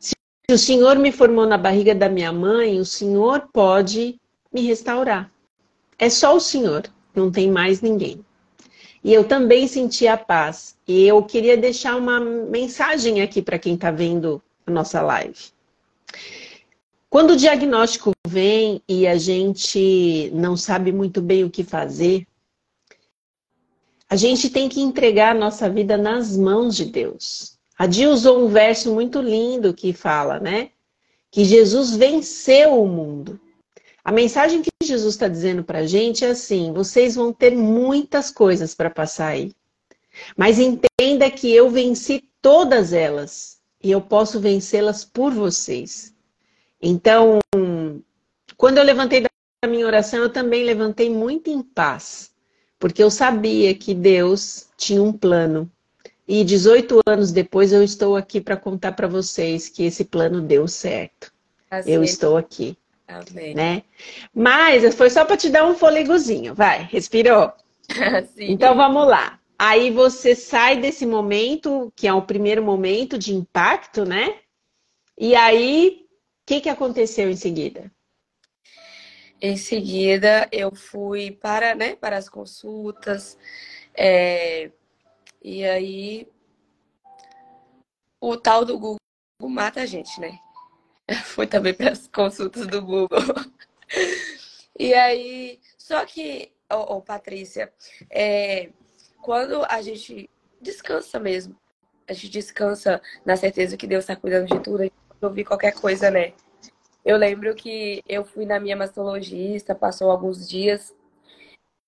Se 0.00 0.16
o 0.50 0.58
Senhor 0.58 0.98
me 0.98 1.12
formou 1.12 1.46
na 1.46 1.56
barriga 1.56 1.94
da 1.94 2.08
minha 2.08 2.32
mãe, 2.32 2.80
o 2.80 2.84
Senhor 2.84 3.48
pode 3.52 4.20
me 4.52 4.62
restaurar. 4.62 5.30
É 5.96 6.10
só 6.10 6.34
o 6.34 6.40
Senhor, 6.40 6.90
não 7.14 7.30
tem 7.30 7.48
mais 7.48 7.80
ninguém. 7.80 8.26
E 9.02 9.12
eu 9.12 9.24
também 9.24 9.66
senti 9.66 10.06
a 10.06 10.16
paz. 10.16 10.76
E 10.86 11.06
eu 11.06 11.22
queria 11.22 11.56
deixar 11.56 11.96
uma 11.96 12.20
mensagem 12.20 13.22
aqui 13.22 13.40
para 13.40 13.58
quem 13.58 13.74
está 13.74 13.90
vendo 13.90 14.42
a 14.66 14.70
nossa 14.70 15.00
live. 15.00 15.38
Quando 17.10 17.30
o 17.30 17.36
diagnóstico 17.36 18.12
vem 18.26 18.82
e 18.86 19.06
a 19.06 19.16
gente 19.16 20.30
não 20.34 20.56
sabe 20.56 20.92
muito 20.92 21.22
bem 21.22 21.42
o 21.42 21.50
que 21.50 21.64
fazer, 21.64 22.26
a 24.10 24.16
gente 24.16 24.50
tem 24.50 24.68
que 24.68 24.80
entregar 24.80 25.34
a 25.34 25.38
nossa 25.38 25.68
vida 25.70 25.96
nas 25.96 26.36
mãos 26.36 26.76
de 26.76 26.86
Deus. 26.86 27.58
A 27.78 27.86
Dia 27.86 28.10
usou 28.10 28.44
um 28.44 28.48
verso 28.48 28.92
muito 28.92 29.20
lindo 29.20 29.72
que 29.72 29.92
fala, 29.92 30.40
né? 30.40 30.70
Que 31.30 31.44
Jesus 31.44 31.94
venceu 31.94 32.82
o 32.82 32.88
mundo. 32.88 33.40
A 34.08 34.10
mensagem 34.10 34.62
que 34.62 34.70
Jesus 34.82 35.16
está 35.16 35.28
dizendo 35.28 35.62
para 35.62 35.80
a 35.80 35.86
gente 35.86 36.24
é 36.24 36.30
assim: 36.30 36.72
vocês 36.72 37.14
vão 37.14 37.30
ter 37.30 37.54
muitas 37.54 38.30
coisas 38.30 38.74
para 38.74 38.88
passar 38.88 39.26
aí. 39.26 39.52
Mas 40.34 40.58
entenda 40.58 41.30
que 41.30 41.54
eu 41.54 41.68
venci 41.68 42.24
todas 42.40 42.94
elas 42.94 43.58
e 43.84 43.90
eu 43.90 44.00
posso 44.00 44.40
vencê-las 44.40 45.04
por 45.04 45.34
vocês. 45.34 46.14
Então, 46.80 47.38
quando 48.56 48.78
eu 48.78 48.82
levantei 48.82 49.20
da 49.20 49.68
minha 49.68 49.84
oração, 49.84 50.20
eu 50.20 50.32
também 50.32 50.64
levantei 50.64 51.10
muito 51.10 51.50
em 51.50 51.60
paz, 51.60 52.30
porque 52.78 53.02
eu 53.02 53.10
sabia 53.10 53.74
que 53.74 53.92
Deus 53.92 54.68
tinha 54.78 55.02
um 55.02 55.12
plano. 55.12 55.70
E 56.26 56.42
18 56.44 57.00
anos 57.06 57.30
depois 57.30 57.74
eu 57.74 57.82
estou 57.82 58.16
aqui 58.16 58.40
para 58.40 58.56
contar 58.56 58.92
para 58.92 59.06
vocês 59.06 59.68
que 59.68 59.82
esse 59.82 60.06
plano 60.06 60.40
deu 60.40 60.66
certo. 60.66 61.30
Assim. 61.70 61.90
Eu 61.90 62.02
estou 62.02 62.38
aqui. 62.38 62.74
Amém. 63.08 63.54
Né? 63.54 63.82
Mas 64.34 64.94
foi 64.94 65.08
só 65.08 65.24
para 65.24 65.36
te 65.36 65.48
dar 65.48 65.66
um 65.66 65.74
fôlegozinho, 65.74 66.54
vai, 66.54 66.82
respirou. 66.90 67.52
então 68.38 68.76
vamos 68.76 69.06
lá. 69.06 69.40
Aí 69.58 69.90
você 69.90 70.36
sai 70.36 70.76
desse 70.76 71.04
momento, 71.04 71.92
que 71.96 72.06
é 72.06 72.12
o 72.12 72.22
primeiro 72.22 72.62
momento 72.62 73.18
de 73.18 73.34
impacto, 73.34 74.04
né? 74.04 74.36
E 75.18 75.34
aí 75.34 76.08
que, 76.48 76.62
que 76.62 76.68
aconteceu 76.70 77.28
em 77.28 77.36
seguida? 77.36 77.92
Em 79.38 79.58
seguida, 79.58 80.48
eu 80.50 80.74
fui 80.74 81.30
para, 81.30 81.74
né, 81.74 81.94
para 81.94 82.16
as 82.16 82.26
consultas. 82.26 83.36
É, 83.94 84.70
e 85.42 85.62
aí, 85.62 86.26
o 88.18 88.34
tal 88.38 88.64
do 88.64 88.78
Google 88.78 88.96
mata 89.42 89.82
a 89.82 89.86
gente, 89.86 90.18
né? 90.18 90.38
Fui 91.24 91.46
também 91.46 91.74
para 91.74 91.92
as 91.92 92.06
consultas 92.06 92.66
do 92.66 92.82
Google. 92.82 93.08
E 94.80 94.94
aí, 94.94 95.58
só 95.76 96.06
que, 96.06 96.52
ô, 96.72 96.76
oh, 96.98 97.02
Patrícia, 97.02 97.72
é, 98.08 98.70
quando 99.20 99.64
a 99.64 99.82
gente 99.82 100.30
descansa 100.60 101.18
mesmo, 101.18 101.56
a 102.06 102.12
gente 102.12 102.28
descansa 102.28 103.02
na 103.26 103.36
certeza 103.36 103.76
que 103.76 103.88
Deus 103.88 104.04
está 104.04 104.14
cuidando 104.14 104.46
de 104.46 104.60
tudo, 104.60 104.88
ouvir 105.20 105.44
qualquer 105.44 105.74
coisa, 105.74 106.12
né? 106.12 106.32
Eu 107.04 107.16
lembro 107.16 107.56
que 107.56 108.04
eu 108.08 108.24
fui 108.24 108.46
na 108.46 108.60
minha 108.60 108.76
mastologista, 108.76 109.74
passou 109.74 110.12
alguns 110.12 110.48
dias. 110.48 110.94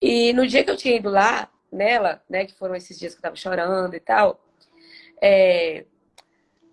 E 0.03 0.33
no 0.33 0.47
dia 0.47 0.65
que 0.65 0.71
eu 0.71 0.77
tinha 0.77 0.97
ido 0.97 1.11
lá, 1.11 1.49
nela, 1.71 2.23
né, 2.29 2.45
que 2.47 2.55
foram 2.55 2.75
esses 2.75 2.99
dias 2.99 3.15
que 3.15 3.19
eu 3.19 3.23
tava 3.23 3.37
chorando 3.37 3.95
e 3.95 4.01
tal, 4.01 4.41
é... 5.23 5.85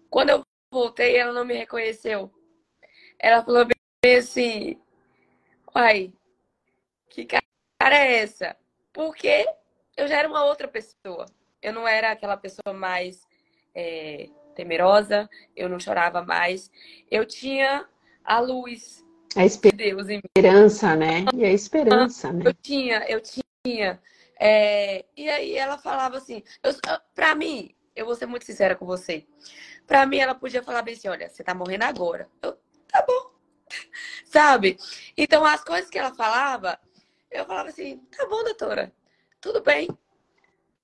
quando 0.10 0.30
eu 0.32 0.44
voltei, 0.72 1.16
ela 1.18 1.34
não 1.34 1.46
me 1.46 1.54
reconheceu. 1.54 2.32
Ela 3.20 3.44
falou 3.44 3.66
bem 3.66 4.18
assim, 4.18 4.80
uai, 5.76 6.14
que 7.10 7.26
cara 7.26 7.44
é 7.82 8.18
essa? 8.20 8.56
Porque 8.94 9.48
eu 9.96 10.08
já 10.08 10.18
era 10.18 10.28
uma 10.28 10.46
outra 10.46 10.68
pessoa. 10.68 11.26
Eu 11.62 11.74
não 11.74 11.88
era 11.88 12.12
aquela 12.12 12.38
pessoa 12.38 12.74
mais 12.74 13.22
é, 13.74 14.30
temerosa, 14.56 15.30
eu 15.56 15.68
não 15.68 15.80
chorava 15.80 16.22
mais. 16.22 16.70
Eu 17.10 17.26
tinha 17.26 17.88
a 18.24 18.40
luz 18.40 19.06
a 19.38 19.46
esperança, 19.46 20.96
né? 20.96 21.26
E 21.36 21.46
a 21.46 21.52
esperança, 21.52 22.34
né? 22.34 22.44
Eu 22.48 22.54
tinha, 22.56 23.06
eu 23.08 23.22
tinha. 23.22 24.02
É... 24.40 25.06
E 25.16 25.30
aí 25.30 25.56
ela 25.56 25.78
falava 25.78 26.18
assim, 26.18 26.42
eu, 26.64 26.74
pra 27.14 27.36
mim, 27.36 27.76
eu 27.96 28.06
vou 28.06 28.16
ser 28.16 28.26
muito 28.26 28.46
sincera 28.46 28.76
com 28.76 28.86
você. 28.86 29.26
Pra 29.86 30.08
mim, 30.08 30.18
ela 30.18 30.34
podia 30.34 30.64
falar 30.64 30.82
bem 30.82 30.96
assim, 30.96 31.08
olha, 31.08 31.30
você 31.30 31.44
tá 31.44 31.54
morrendo 31.54 31.84
agora. 31.84 32.28
Eu, 32.42 32.58
tá 32.88 33.06
bom. 33.08 33.32
Sabe? 34.26 34.78
Então, 35.18 35.46
as 35.46 35.64
coisas 35.64 35.90
que 35.90 35.98
ela 35.98 36.14
falava, 36.14 36.80
eu 37.32 37.46
falava 37.46 37.70
assim, 37.70 37.98
tá 38.16 38.26
bom, 38.28 38.44
doutora, 38.44 38.94
tudo 39.42 39.62
bem. 39.62 39.88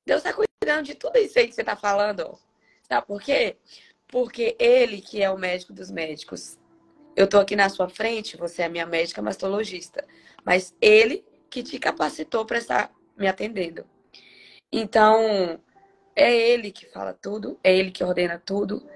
Deus 0.06 0.24
tá 0.24 0.34
cuidando 0.34 0.86
de 0.86 0.96
tudo 0.96 1.18
isso 1.18 1.40
aí 1.40 1.48
que 1.48 1.56
você 1.56 1.64
tá 1.64 1.76
falando. 1.76 2.38
Sabe 2.84 3.08
por 3.08 3.22
quê? 3.22 3.58
Porque 4.08 4.56
ele, 4.60 5.02
que 5.02 5.22
é 5.22 5.30
o 5.30 5.38
médico 5.38 5.74
dos 5.74 5.90
médicos, 5.90 6.58
eu 7.16 7.28
tô 7.28 7.40
aqui 7.40 7.56
na 7.56 7.70
sua 7.70 7.90
frente, 7.90 8.38
você 8.38 8.64
é 8.64 8.70
minha 8.70 8.86
médica 8.86 9.22
mastologista, 9.22 10.06
mas 10.44 10.76
ele 10.82 11.26
que 11.50 11.64
te 11.64 11.80
capacitou 11.80 12.46
para 12.46 12.58
estar 12.58 12.92
me 13.18 13.28
atendendo. 13.28 13.86
Então, 14.72 15.60
é 16.16 16.36
ele 16.36 16.72
que 16.72 16.88
fala 16.88 17.14
tudo, 17.14 17.60
é 17.64 17.76
ele 17.76 17.92
que 17.92 18.04
ordena 18.04 18.42
tudo. 18.44 18.88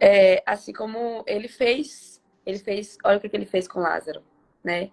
É, 0.00 0.42
assim 0.46 0.72
como 0.72 1.24
ele 1.26 1.48
fez, 1.48 2.17
ele 2.48 2.58
fez, 2.58 2.96
olha 3.04 3.18
o 3.18 3.20
que 3.20 3.28
ele 3.30 3.44
fez 3.44 3.68
com 3.68 3.78
Lázaro, 3.78 4.22
né? 4.64 4.90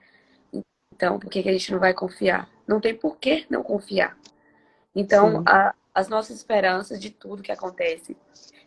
Então, 0.93 1.17
por 1.17 1.29
que, 1.29 1.41
que 1.41 1.47
a 1.47 1.53
gente 1.53 1.71
não 1.71 1.79
vai 1.79 1.93
confiar? 1.93 2.49
Não 2.67 2.81
tem 2.81 2.93
por 2.93 3.17
que 3.17 3.45
não 3.49 3.63
confiar. 3.63 4.17
Então, 4.93 5.41
a, 5.47 5.73
as 5.93 6.09
nossas 6.09 6.35
esperanças 6.35 6.99
de 6.99 7.09
tudo 7.09 7.41
que 7.41 7.53
acontece 7.53 8.17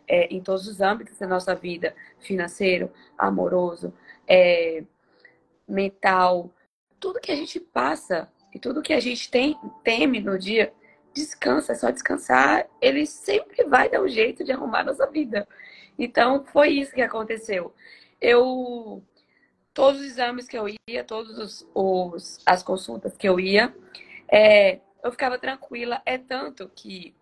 é, 0.07 0.25
em 0.33 0.41
todos 0.41 0.67
os 0.67 0.81
âmbitos 0.81 1.19
da 1.19 1.27
nossa 1.27 1.53
vida, 1.53 1.95
financeiro, 2.19 2.91
amoroso, 3.15 3.93
é, 4.27 4.83
mental, 5.67 6.51
tudo 6.99 7.19
que 7.19 7.31
a 7.31 7.35
gente 7.35 7.59
passa 7.59 8.27
e 8.51 8.57
tudo 8.57 8.81
que 8.81 8.93
a 8.93 8.99
gente 8.99 9.29
tem, 9.29 9.55
teme 9.83 10.19
no 10.19 10.37
dia, 10.39 10.73
descansa, 11.13 11.73
é 11.73 11.75
só 11.75 11.91
descansar, 11.91 12.67
ele 12.81 13.05
sempre 13.05 13.63
vai 13.65 13.87
dar 13.87 14.01
um 14.01 14.07
jeito 14.07 14.43
de 14.43 14.51
arrumar 14.51 14.83
nossa 14.83 15.05
vida. 15.05 15.47
Então, 15.97 16.43
foi 16.45 16.69
isso 16.69 16.93
que 16.93 17.01
aconteceu. 17.03 17.71
Eu, 18.21 19.03
todos 19.73 20.01
os 20.01 20.07
exames 20.07 20.47
que 20.47 20.57
eu 20.57 20.67
ia, 20.87 21.03
todas 21.03 21.37
os, 21.37 21.67
os, 21.73 22.39
as 22.45 22.63
consultas 22.63 23.15
que 23.17 23.27
eu 23.27 23.39
ia, 23.39 23.73
é, 24.27 24.79
eu 25.03 25.11
ficava 25.11 25.37
tranquila. 25.37 26.01
É 26.05 26.17
tanto 26.17 26.69
que 26.69 27.15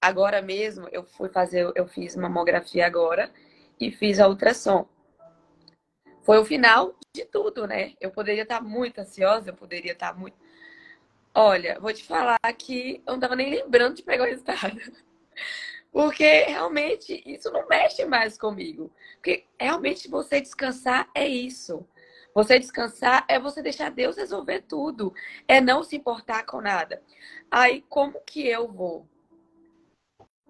agora 0.00 0.42
mesmo 0.42 0.88
eu 0.90 1.04
fui 1.04 1.28
fazer, 1.28 1.70
eu 1.74 1.86
fiz 1.86 2.16
mamografia 2.16 2.86
agora 2.86 3.32
e 3.78 3.90
fiz 3.90 4.18
a 4.18 4.28
ultrassom. 4.28 4.86
Foi 6.22 6.38
o 6.38 6.44
final 6.44 6.94
de 7.14 7.24
tudo, 7.24 7.66
né? 7.66 7.94
Eu 8.00 8.10
poderia 8.10 8.44
estar 8.44 8.62
muito 8.62 9.00
ansiosa, 9.00 9.50
eu 9.50 9.54
poderia 9.54 9.92
estar 9.92 10.16
muito. 10.16 10.36
Olha, 11.34 11.78
vou 11.80 11.92
te 11.92 12.04
falar 12.04 12.38
que 12.58 13.02
eu 13.06 13.12
não 13.12 13.14
estava 13.14 13.34
nem 13.34 13.50
lembrando 13.50 13.96
de 13.96 14.02
pegar 14.02 14.24
o 14.24 14.26
resultado. 14.26 14.78
Porque 15.92 16.44
realmente 16.44 17.22
isso 17.26 17.50
não 17.52 17.68
mexe 17.68 18.04
mais 18.06 18.38
comigo. 18.38 18.90
Porque 19.16 19.44
realmente 19.60 20.08
você 20.08 20.40
descansar 20.40 21.08
é 21.14 21.28
isso. 21.28 21.86
Você 22.34 22.58
descansar 22.58 23.26
é 23.28 23.38
você 23.38 23.62
deixar 23.62 23.90
Deus 23.90 24.16
resolver 24.16 24.62
tudo. 24.62 25.12
É 25.46 25.60
não 25.60 25.82
se 25.82 25.94
importar 25.94 26.44
com 26.46 26.62
nada. 26.62 27.02
Aí, 27.50 27.84
como 27.90 28.20
que 28.24 28.48
eu 28.48 28.66
vou? 28.66 29.06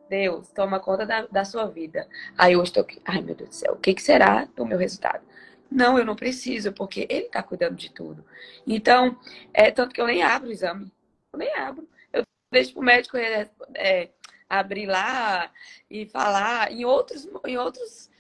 Deus, 0.09 0.51
toma 0.51 0.79
conta 0.79 1.05
da, 1.05 1.27
da 1.27 1.45
sua 1.45 1.67
vida. 1.67 2.07
Aí 2.39 2.53
eu 2.53 2.63
estou 2.63 2.83
aqui. 2.83 3.01
Ai, 3.05 3.21
meu 3.21 3.35
Deus 3.35 3.49
do 3.51 3.55
céu, 3.55 3.73
o 3.73 3.79
que, 3.79 3.95
que 3.95 4.03
será 4.03 4.45
do 4.45 4.65
meu 4.65 4.79
resultado? 4.79 5.25
Não, 5.71 5.99
eu 5.99 6.05
não 6.05 6.15
preciso, 6.15 6.71
porque 6.73 7.07
ele 7.09 7.27
está 7.27 7.43
cuidando 7.43 7.75
de 7.75 7.91
tudo. 7.91 8.25
Então, 8.67 9.19
é 9.55 9.71
tanto 9.71 9.95
que 9.95 10.01
eu 10.01 10.07
nem 10.07 10.23
abro 10.23 10.51
o 10.51 10.53
exame. 10.53 10.93
Eu 11.33 11.39
nem 11.39 11.53
abro. 11.55 11.89
Eu 12.13 12.25
deixo 12.53 12.75
para 12.75 12.81
o 12.81 12.85
médico 12.85 13.17
é, 13.17 13.51
é, 13.75 14.11
abrir 14.53 14.87
lá 14.87 15.51
e 15.91 16.05
falar. 16.07 16.71
Em 16.71 16.85
outros, 16.85 17.27
em 17.47 17.57
outros, 17.57 18.11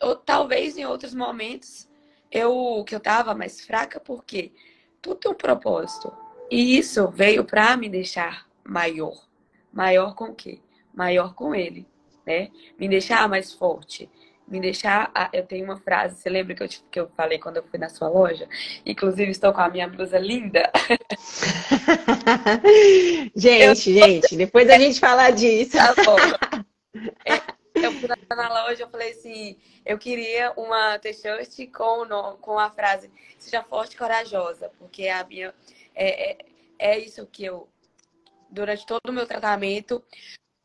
ou, 0.00 0.16
talvez 0.16 0.76
em 0.76 0.84
outros 0.84 1.14
momentos, 1.14 1.88
eu 2.30 2.84
que 2.86 2.94
eu 2.94 2.98
estava 2.98 3.34
mais 3.34 3.60
fraca, 3.60 4.00
porque 4.00 4.52
tudo 5.00 5.20
tem 5.20 5.30
um 5.30 5.34
propósito. 5.34 6.12
E 6.50 6.76
isso 6.76 7.06
veio 7.08 7.44
para 7.44 7.76
me 7.76 7.88
deixar 7.88 8.46
maior. 8.64 9.26
Maior 9.72 10.14
com 10.14 10.26
o 10.26 10.34
quê? 10.34 10.60
Maior 10.92 11.34
com 11.34 11.54
ele, 11.54 11.86
né? 12.26 12.50
Me 12.78 12.88
deixar 12.88 13.28
mais 13.28 13.52
forte. 13.52 14.10
Me 14.48 14.60
deixar. 14.60 15.10
Eu 15.32 15.44
tenho 15.44 15.64
uma 15.64 15.76
frase, 15.76 16.20
você 16.20 16.30
lembra 16.30 16.54
que 16.54 16.62
eu, 16.62 16.68
que 16.90 17.00
eu 17.00 17.08
falei 17.16 17.38
quando 17.38 17.56
eu 17.56 17.64
fui 17.64 17.78
na 17.78 17.88
sua 17.88 18.08
loja? 18.08 18.48
Inclusive, 18.84 19.30
estou 19.30 19.52
com 19.52 19.60
a 19.60 19.68
minha 19.68 19.88
blusa 19.88 20.18
linda. 20.18 20.70
gente, 23.34 23.40
eu... 23.60 23.74
gente, 23.74 24.36
depois 24.36 24.70
a 24.70 24.78
gente 24.78 25.00
fala 25.00 25.30
disso. 25.30 25.76
Tá 25.76 25.94
bom. 26.04 26.16
Eu 27.76 27.92
fui 27.92 28.08
na 28.34 28.48
loja, 28.48 28.84
eu 28.84 28.88
falei 28.88 29.10
assim, 29.10 29.58
eu 29.84 29.98
queria 29.98 30.50
uma 30.56 30.98
t-shirt 30.98 31.70
com, 31.70 32.06
com 32.40 32.58
a 32.58 32.70
frase 32.70 33.10
seja 33.38 33.62
forte 33.62 33.94
e 33.94 33.98
corajosa, 33.98 34.70
porque 34.78 35.08
a 35.08 35.22
minha 35.24 35.54
é, 35.94 36.30
é, 36.30 36.38
é 36.78 36.98
isso 36.98 37.26
que 37.26 37.44
eu 37.44 37.68
durante 38.50 38.86
todo 38.86 39.08
o 39.08 39.12
meu 39.12 39.26
tratamento, 39.26 40.02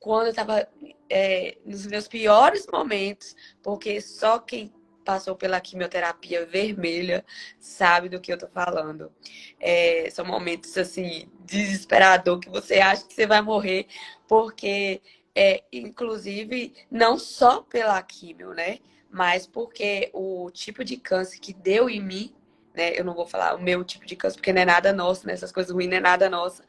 quando 0.01 0.25
eu 0.25 0.29
estava 0.31 0.67
é, 1.07 1.57
nos 1.63 1.85
meus 1.85 2.07
piores 2.07 2.65
momentos, 2.73 3.35
porque 3.61 4.01
só 4.01 4.39
quem 4.39 4.73
passou 5.05 5.35
pela 5.35 5.61
quimioterapia 5.61 6.43
vermelha 6.45 7.23
sabe 7.59 8.09
do 8.09 8.19
que 8.19 8.33
eu 8.33 8.37
tô 8.37 8.47
falando. 8.47 9.11
É, 9.59 10.09
são 10.09 10.25
momentos 10.25 10.75
assim 10.75 11.29
desesperador 11.45 12.39
que 12.39 12.49
você 12.49 12.79
acha 12.79 13.05
que 13.05 13.13
você 13.13 13.27
vai 13.27 13.43
morrer, 13.43 13.85
porque 14.27 15.01
é, 15.35 15.63
inclusive, 15.71 16.73
não 16.89 17.19
só 17.19 17.61
pela 17.61 18.01
químio, 18.01 18.55
né? 18.55 18.79
Mas 19.07 19.45
porque 19.45 20.09
o 20.13 20.49
tipo 20.49 20.83
de 20.83 20.97
câncer 20.97 21.39
que 21.39 21.53
deu 21.53 21.87
em 21.87 22.01
mim, 22.01 22.33
né? 22.74 22.97
Eu 22.97 23.03
não 23.03 23.13
vou 23.13 23.26
falar 23.26 23.55
o 23.55 23.61
meu 23.61 23.84
tipo 23.84 24.05
de 24.05 24.15
câncer, 24.15 24.38
porque 24.38 24.53
não 24.53 24.61
é 24.61 24.65
nada 24.65 24.93
nosso, 24.93 25.28
né? 25.28 25.34
Essas 25.34 25.51
coisas 25.51 25.72
ruins 25.72 25.89
não 25.89 25.97
é 25.97 25.99
nada 25.99 26.30
nossa. 26.30 26.63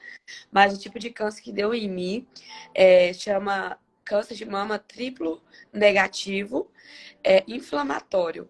Mas 0.50 0.74
o 0.74 0.78
tipo 0.80 0.98
de 0.98 1.10
câncer 1.10 1.42
que 1.42 1.52
deu 1.52 1.74
em 1.74 1.88
mim 1.88 2.26
é, 2.74 3.12
chama 3.12 3.78
câncer 4.04 4.34
de 4.34 4.44
mama 4.44 4.78
triplo 4.78 5.42
negativo 5.72 6.70
é, 7.24 7.44
inflamatório. 7.46 8.48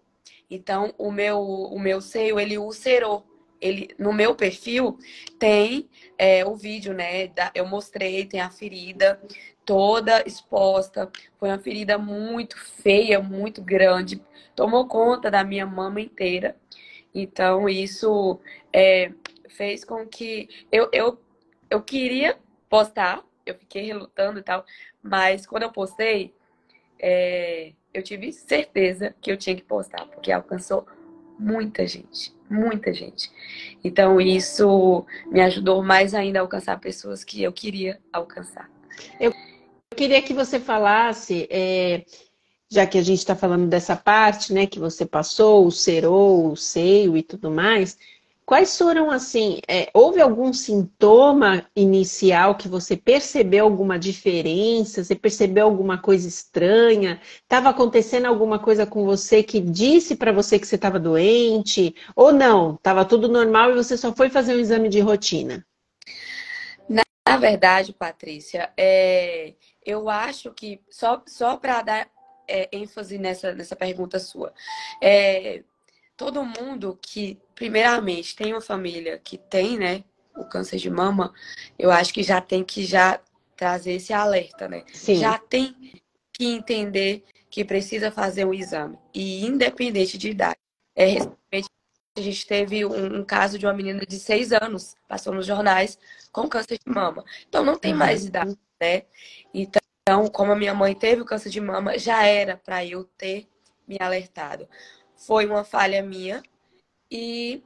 Então, 0.49 0.93
o 0.97 1.11
meu, 1.11 1.39
o 1.39 1.79
meu 1.79 2.01
seio, 2.01 2.39
ele 2.39 2.57
ulcerou 2.57 3.25
ele, 3.63 3.95
no 3.97 4.11
meu 4.11 4.35
perfil 4.35 4.99
tem 5.39 5.89
é, 6.17 6.45
o 6.45 6.53
vídeo, 6.53 6.93
né? 6.93 7.27
Da, 7.27 7.49
eu 7.55 7.65
mostrei, 7.65 8.25
tem 8.25 8.41
a 8.41 8.49
ferida 8.49 9.19
toda 9.63 10.21
exposta. 10.27 11.09
Foi 11.39 11.49
uma 11.49 11.57
ferida 11.57 11.97
muito 11.97 12.57
feia, 12.57 13.21
muito 13.21 13.61
grande. 13.61 14.21
Tomou 14.53 14.85
conta 14.85 15.31
da 15.31 15.43
minha 15.45 15.65
mama 15.65 16.01
inteira. 16.01 16.57
Então, 17.13 17.69
isso 17.69 18.39
é, 18.71 19.11
fez 19.49 19.83
com 19.83 20.05
que 20.05 20.49
eu, 20.71 20.89
eu, 20.91 21.19
eu 21.69 21.81
queria 21.81 22.37
postar, 22.69 23.23
eu 23.45 23.55
fiquei 23.55 23.83
relutando 23.83 24.39
e 24.39 24.43
tal, 24.43 24.65
mas 25.01 25.45
quando 25.45 25.63
eu 25.63 25.71
postei, 25.71 26.33
é, 26.99 27.73
eu 27.93 28.01
tive 28.01 28.31
certeza 28.31 29.13
que 29.21 29.31
eu 29.31 29.37
tinha 29.37 29.55
que 29.55 29.63
postar, 29.63 30.05
porque 30.07 30.31
alcançou 30.31 30.87
muita 31.37 31.85
gente, 31.85 32.33
muita 32.49 32.93
gente. 32.93 33.29
Então 33.83 34.19
isso 34.19 35.05
me 35.27 35.41
ajudou 35.41 35.83
mais 35.83 36.13
ainda 36.13 36.39
a 36.39 36.41
alcançar 36.41 36.79
pessoas 36.79 37.23
que 37.23 37.43
eu 37.43 37.51
queria 37.51 37.99
alcançar. 38.11 38.69
Eu 39.19 39.33
queria 39.95 40.21
que 40.21 40.33
você 40.33 40.59
falasse, 40.59 41.47
é, 41.49 42.05
já 42.73 42.87
que 42.87 42.97
a 42.97 43.01
gente 43.03 43.19
está 43.19 43.35
falando 43.35 43.67
dessa 43.67 43.95
parte, 43.95 44.53
né, 44.53 44.65
que 44.65 44.79
você 44.79 45.05
passou, 45.05 45.65
o 45.65 45.71
cerou, 45.71 46.51
o 46.51 46.55
seio 46.55 47.15
e 47.15 47.23
tudo 47.23 47.51
mais, 47.51 47.97
Quais 48.45 48.77
foram 48.77 49.09
assim? 49.09 49.61
É, 49.69 49.89
houve 49.93 50.19
algum 50.19 50.51
sintoma 50.51 51.65
inicial 51.73 52.55
que 52.55 52.67
você 52.67 52.97
percebeu 52.97 53.63
alguma 53.63 53.97
diferença? 53.97 55.01
Você 55.01 55.15
percebeu 55.15 55.65
alguma 55.65 55.97
coisa 55.97 56.27
estranha? 56.27 57.21
Estava 57.41 57.69
acontecendo 57.69 58.25
alguma 58.25 58.59
coisa 58.59 58.85
com 58.85 59.05
você 59.05 59.41
que 59.41 59.61
disse 59.61 60.17
para 60.17 60.33
você 60.33 60.59
que 60.59 60.67
você 60.67 60.75
estava 60.75 60.99
doente? 60.99 61.95
Ou 62.15 62.33
não? 62.33 62.75
Estava 62.75 63.05
tudo 63.05 63.29
normal 63.29 63.71
e 63.71 63.75
você 63.75 63.95
só 63.95 64.13
foi 64.13 64.29
fazer 64.29 64.55
um 64.55 64.59
exame 64.59 64.89
de 64.89 64.99
rotina? 64.99 65.65
Na 67.25 67.37
verdade, 67.37 67.93
Patrícia, 67.93 68.69
é, 68.75 69.53
eu 69.85 70.09
acho 70.09 70.51
que 70.53 70.81
só, 70.89 71.23
só 71.25 71.55
para 71.55 71.81
dar 71.81 72.12
é, 72.47 72.69
ênfase 72.71 73.17
nessa, 73.17 73.53
nessa 73.53 73.75
pergunta 73.75 74.19
sua, 74.19 74.53
é, 75.01 75.63
todo 76.15 76.43
mundo 76.43 76.97
que, 77.01 77.39
primeiramente, 77.55 78.35
tem 78.35 78.53
uma 78.53 78.61
família 78.61 79.19
que 79.23 79.37
tem, 79.37 79.77
né, 79.77 80.03
o 80.35 80.43
câncer 80.45 80.77
de 80.77 80.89
mama, 80.89 81.33
eu 81.77 81.91
acho 81.91 82.13
que 82.13 82.23
já 82.23 82.41
tem 82.41 82.63
que 82.63 82.85
já 82.85 83.19
trazer 83.55 83.93
esse 83.93 84.11
alerta, 84.13 84.67
né? 84.67 84.83
Sim. 84.93 85.15
Já 85.15 85.37
tem 85.37 85.75
que 86.31 86.45
entender 86.45 87.23
que 87.49 87.63
precisa 87.63 88.11
fazer 88.11 88.45
um 88.45 88.53
exame. 88.53 88.97
E 89.13 89.45
independente 89.45 90.17
de 90.17 90.31
idade. 90.31 90.57
É, 90.95 91.05
recentemente, 91.05 91.69
a 92.17 92.21
gente 92.21 92.47
teve 92.47 92.83
um, 92.83 93.19
um, 93.19 93.23
caso 93.23 93.59
de 93.59 93.65
uma 93.65 93.73
menina 93.73 94.05
de 94.05 94.19
seis 94.19 94.51
anos, 94.51 94.95
passou 95.07 95.33
nos 95.33 95.45
jornais, 95.45 95.97
com 96.31 96.47
câncer 96.47 96.79
de 96.83 96.91
mama. 96.91 97.23
Então, 97.47 97.63
não 97.63 97.77
tem 97.77 97.91
uhum. 97.91 97.99
mais 97.99 98.25
idade, 98.25 98.57
né? 98.81 99.03
Então, 99.53 99.82
como 100.31 100.51
a 100.51 100.55
minha 100.55 100.73
mãe 100.73 100.93
teve 100.93 101.21
o 101.21 101.25
câncer 101.25 101.49
de 101.49 101.61
mama, 101.61 101.97
já 101.97 102.25
era 102.25 102.57
para 102.57 102.85
eu 102.85 103.03
ter 103.03 103.47
me 103.87 103.97
alertado 103.99 104.67
foi 105.25 105.45
uma 105.45 105.63
falha 105.63 106.03
minha 106.03 106.43
e 107.09 107.63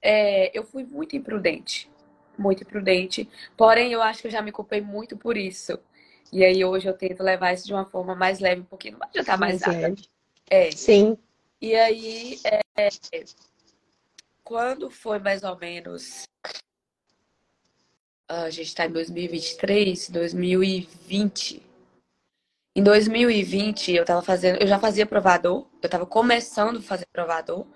é, 0.00 0.56
eu 0.56 0.64
fui 0.64 0.84
muito 0.84 1.16
imprudente. 1.16 1.90
Muito 2.36 2.62
imprudente. 2.62 3.28
Porém, 3.56 3.92
eu 3.92 4.02
acho 4.02 4.22
que 4.22 4.26
eu 4.26 4.30
já 4.30 4.42
me 4.42 4.50
culpei 4.50 4.80
muito 4.80 5.16
por 5.16 5.36
isso. 5.36 5.78
E 6.32 6.44
aí 6.44 6.64
hoje 6.64 6.88
eu 6.88 6.94
tento 6.94 7.22
levar 7.22 7.52
isso 7.52 7.66
de 7.66 7.74
uma 7.74 7.84
forma 7.84 8.14
mais 8.14 8.40
leve, 8.40 8.62
porque 8.68 8.90
não 8.90 8.98
vai 8.98 9.08
adiantar 9.08 9.38
mais, 9.38 9.60
mais 9.60 9.80
nada. 9.80 9.94
É. 10.48 10.70
Sim. 10.70 11.16
E 11.60 11.76
aí, 11.76 12.40
é, 12.44 12.60
quando 14.42 14.90
foi 14.90 15.18
mais 15.18 15.44
ou 15.44 15.56
menos. 15.56 16.24
A 18.28 18.50
gente 18.50 18.68
está 18.68 18.86
em 18.86 18.90
2023, 18.90 20.08
2020. 20.08 21.62
Em 22.74 22.82
2020, 22.82 23.92
eu 23.92 24.04
tava 24.04 24.22
fazendo, 24.22 24.60
eu 24.62 24.66
já 24.66 24.78
fazia 24.78 25.04
provador, 25.04 25.68
eu 25.82 25.88
tava 25.88 26.06
começando 26.06 26.78
a 26.78 26.82
fazer 26.82 27.06
provador. 27.12 27.66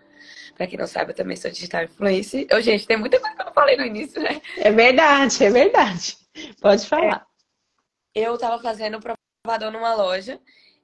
Pra 0.55 0.67
quem 0.67 0.79
não 0.79 0.87
sabe, 0.87 1.11
eu 1.11 1.15
também 1.15 1.37
sou 1.37 1.51
digital 1.51 1.85
influencer. 1.85 2.47
Eu, 2.49 2.63
gente, 2.63 2.87
tem 2.87 2.97
muita 2.97 3.21
coisa 3.21 3.37
que 3.37 3.43
eu 3.43 3.47
não 3.47 3.53
falei 3.53 3.77
no 3.77 3.85
início, 3.85 4.23
né? 4.23 4.41
É 4.57 4.71
verdade, 4.71 5.45
é 5.45 5.51
verdade. 5.51 6.17
Pode 6.63 6.87
falar. 6.87 7.27
É, 8.15 8.23
eu 8.23 8.39
tava 8.39 8.63
fazendo 8.63 8.99
provador 8.99 9.71
numa 9.71 9.95
loja. 9.95 10.41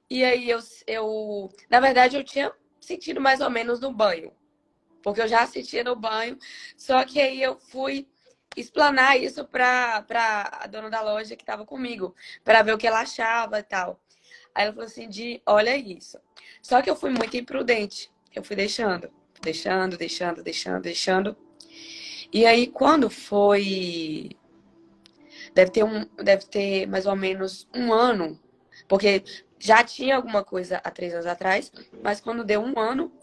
E 0.07 0.23
aí 0.23 0.47
eu, 0.47 0.59
eu. 0.85 1.49
Na 1.67 1.79
verdade, 1.79 2.15
eu 2.15 2.23
tinha 2.23 2.51
sentido 2.79 3.19
mais 3.19 3.41
ou 3.41 3.49
menos 3.49 3.79
no 3.79 3.91
banho. 3.91 4.31
Porque 5.01 5.21
eu 5.21 5.27
já 5.27 5.47
sentia 5.47 5.83
no 5.83 5.95
banho. 5.95 6.37
Só 6.77 7.03
que 7.03 7.19
aí 7.19 7.41
eu 7.41 7.59
fui 7.59 8.07
explanar 8.55 9.19
isso 9.19 9.45
para 9.45 10.05
a 10.59 10.67
dona 10.67 10.89
da 10.89 11.01
loja 11.01 11.35
que 11.35 11.43
estava 11.43 11.65
comigo, 11.65 12.15
para 12.43 12.61
ver 12.61 12.73
o 12.73 12.77
que 12.77 12.87
ela 12.87 13.01
achava 13.01 13.59
e 13.59 13.63
tal. 13.63 13.99
Aí 14.53 14.63
ela 14.63 14.73
falou 14.73 14.85
assim: 14.85 15.09
de 15.09 15.41
olha 15.45 15.75
isso. 15.75 16.17
Só 16.61 16.81
que 16.81 16.89
eu 16.89 16.95
fui 16.95 17.09
muito 17.09 17.35
imprudente. 17.35 18.11
Eu 18.35 18.43
fui 18.43 18.55
deixando, 18.55 19.11
deixando, 19.41 19.97
deixando, 19.97 20.43
deixando, 20.43 20.81
deixando. 20.81 21.37
E 22.31 22.45
aí, 22.45 22.67
quando 22.67 23.09
foi. 23.09 24.31
Deve 25.53 25.71
ter, 25.71 25.83
um, 25.83 26.05
deve 26.15 26.45
ter 26.45 26.87
mais 26.87 27.05
ou 27.05 27.15
menos 27.15 27.67
um 27.75 27.93
ano, 27.93 28.39
porque 28.87 29.23
já 29.59 29.83
tinha 29.83 30.15
alguma 30.15 30.43
coisa 30.43 30.81
há 30.83 30.89
três 30.89 31.13
anos 31.13 31.27
atrás, 31.27 31.71
mas 32.01 32.19
quando 32.19 32.43
deu 32.43 32.59
um 32.59 32.79
ano, 32.79 33.13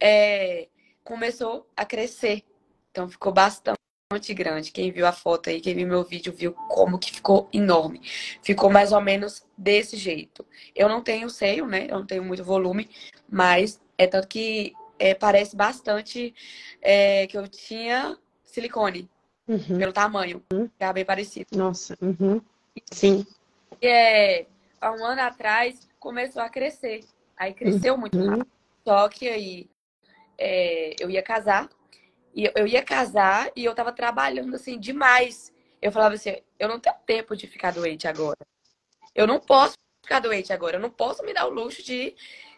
é, 0.00 0.68
começou 1.02 1.68
a 1.76 1.84
crescer. 1.84 2.42
Então 2.90 3.06
ficou 3.06 3.32
bastante 3.32 3.83
grande. 4.34 4.70
Quem 4.70 4.92
viu 4.92 5.06
a 5.06 5.12
foto 5.12 5.50
aí, 5.50 5.60
quem 5.60 5.74
viu 5.74 5.86
meu 5.86 6.04
vídeo, 6.04 6.32
viu 6.32 6.52
como 6.52 6.98
que 6.98 7.10
ficou 7.10 7.48
enorme. 7.52 8.00
Ficou 8.42 8.70
mais 8.70 8.92
ou 8.92 9.00
menos 9.00 9.44
desse 9.56 9.96
jeito. 9.96 10.46
Eu 10.74 10.88
não 10.88 11.02
tenho 11.02 11.28
seio, 11.28 11.66
né? 11.66 11.86
Eu 11.88 11.98
não 11.98 12.06
tenho 12.06 12.24
muito 12.24 12.44
volume, 12.44 12.88
mas 13.28 13.80
é 13.98 14.06
tanto 14.06 14.28
que 14.28 14.72
é, 14.98 15.14
parece 15.14 15.56
bastante 15.56 16.34
é, 16.80 17.26
que 17.26 17.36
eu 17.36 17.46
tinha 17.48 18.16
silicone. 18.44 19.08
Uhum. 19.46 19.78
Pelo 19.78 19.92
tamanho. 19.92 20.42
Uhum. 20.52 20.70
É 20.78 20.92
bem 20.92 21.04
parecido. 21.04 21.48
Nossa. 21.52 21.96
Uhum. 22.00 22.40
Sim. 22.90 23.26
E, 23.80 23.86
é, 23.86 24.46
há 24.80 24.90
um 24.92 25.04
ano 25.04 25.20
atrás 25.20 25.88
começou 25.98 26.42
a 26.42 26.48
crescer. 26.48 27.04
Aí 27.36 27.52
cresceu 27.52 27.96
muito 27.96 28.18
uhum. 28.18 28.28
rápido. 28.30 28.46
Só 28.84 29.08
que 29.08 29.28
aí 29.28 29.68
é, 30.38 30.94
eu 30.98 31.10
ia 31.10 31.22
casar 31.22 31.68
e 32.34 32.50
eu 32.54 32.66
ia 32.66 32.82
casar 32.82 33.50
e 33.54 33.64
eu 33.64 33.74
tava 33.74 33.92
trabalhando 33.92 34.54
assim 34.56 34.78
demais. 34.78 35.52
Eu 35.80 35.92
falava 35.92 36.14
assim, 36.14 36.36
eu 36.58 36.68
não 36.68 36.80
tenho 36.80 36.96
tempo 37.06 37.36
de 37.36 37.46
ficar 37.46 37.72
doente 37.72 38.08
agora. 38.08 38.38
Eu 39.14 39.26
não 39.26 39.38
posso 39.38 39.74
ficar 40.02 40.18
doente 40.18 40.52
agora. 40.52 40.76
Eu 40.76 40.80
não 40.80 40.90
posso 40.90 41.22
me 41.22 41.32
dar 41.32 41.46
o 41.46 41.50
luxo 41.50 41.82
de 41.82 42.14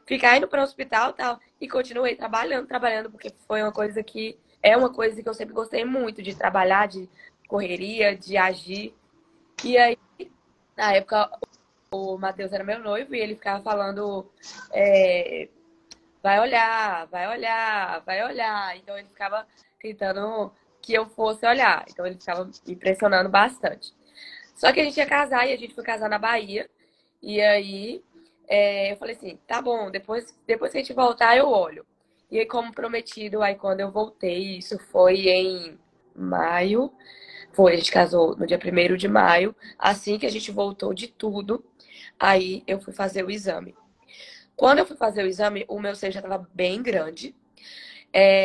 ficar 0.06 0.36
indo 0.36 0.48
para 0.48 0.60
o 0.60 0.64
hospital 0.64 1.12
tal. 1.12 1.38
E 1.60 1.68
continuei 1.68 2.16
trabalhando, 2.16 2.66
trabalhando, 2.66 3.10
porque 3.10 3.30
foi 3.46 3.62
uma 3.62 3.72
coisa 3.72 4.02
que 4.02 4.38
é 4.62 4.76
uma 4.76 4.92
coisa 4.92 5.22
que 5.22 5.28
eu 5.28 5.34
sempre 5.34 5.54
gostei 5.54 5.84
muito 5.84 6.22
de 6.22 6.34
trabalhar, 6.34 6.88
de 6.88 7.08
correria, 7.46 8.16
de 8.16 8.36
agir. 8.36 8.94
E 9.62 9.76
aí, 9.76 9.98
na 10.76 10.94
época, 10.94 11.30
o 11.90 12.16
Matheus 12.16 12.52
era 12.52 12.64
meu 12.64 12.78
noivo 12.78 13.14
e 13.14 13.20
ele 13.20 13.34
ficava 13.34 13.62
falando. 13.62 14.30
É, 14.72 15.48
vai 16.22 16.40
olhar, 16.40 17.06
vai 17.06 17.28
olhar, 17.28 18.00
vai 18.00 18.24
olhar. 18.24 18.76
Então 18.76 18.96
ele 18.98 19.08
ficava 19.08 19.46
tentando 19.94 20.52
que 20.82 20.94
eu 20.94 21.06
fosse 21.06 21.46
olhar. 21.46 21.84
Então 21.88 22.06
ele 22.06 22.16
ficava 22.16 22.44
me 22.44 22.52
impressionando 22.68 23.28
bastante. 23.28 23.92
Só 24.54 24.72
que 24.72 24.80
a 24.80 24.84
gente 24.84 24.96
ia 24.96 25.06
casar 25.06 25.46
e 25.48 25.52
a 25.52 25.56
gente 25.56 25.74
foi 25.74 25.84
casar 25.84 26.08
na 26.08 26.18
Bahia. 26.18 26.68
E 27.22 27.40
aí 27.40 28.02
é, 28.48 28.92
eu 28.92 28.96
falei 28.96 29.14
assim, 29.16 29.38
tá 29.46 29.60
bom, 29.60 29.90
depois, 29.90 30.36
depois 30.46 30.72
que 30.72 30.78
a 30.78 30.80
gente 30.80 30.92
voltar, 30.92 31.36
eu 31.36 31.48
olho. 31.48 31.86
E 32.30 32.40
aí, 32.40 32.46
como 32.46 32.72
prometido, 32.72 33.42
aí 33.42 33.54
quando 33.54 33.80
eu 33.80 33.90
voltei, 33.90 34.58
isso 34.58 34.78
foi 34.90 35.28
em 35.28 35.78
maio. 36.14 36.92
Foi, 37.52 37.74
a 37.74 37.76
gente 37.76 37.92
casou 37.92 38.36
no 38.36 38.46
dia 38.46 38.58
1 38.58 38.96
de 38.96 39.08
maio. 39.08 39.54
Assim 39.78 40.18
que 40.18 40.26
a 40.26 40.30
gente 40.30 40.50
voltou 40.50 40.92
de 40.92 41.08
tudo, 41.08 41.64
aí 42.18 42.64
eu 42.66 42.80
fui 42.80 42.92
fazer 42.92 43.24
o 43.24 43.30
exame. 43.30 43.74
Quando 44.56 44.78
eu 44.78 44.86
fui 44.86 44.96
fazer 44.96 45.22
o 45.22 45.26
exame, 45.26 45.64
o 45.68 45.78
meu 45.80 45.94
seio 45.94 46.12
já 46.12 46.20
estava 46.20 46.48
bem 46.54 46.82
grande 46.82 47.34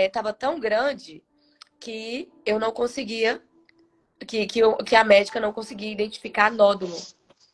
estava 0.06 0.30
é, 0.30 0.34
tão 0.34 0.60
grande 0.60 1.24
que 1.82 2.32
eu 2.46 2.60
não 2.60 2.72
conseguia, 2.72 3.42
que, 4.26 4.46
que, 4.46 4.60
eu, 4.60 4.78
que 4.78 4.96
a 4.96 5.04
médica 5.04 5.40
não 5.40 5.52
conseguia 5.52 5.92
identificar 5.92 6.52
nódulo. 6.52 6.96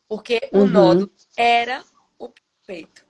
Porque 0.06 0.38
uhum. 0.52 0.62
o 0.62 0.66
nódulo 0.66 1.10
era 1.36 1.82
o 2.18 2.30
peito. 2.66 3.06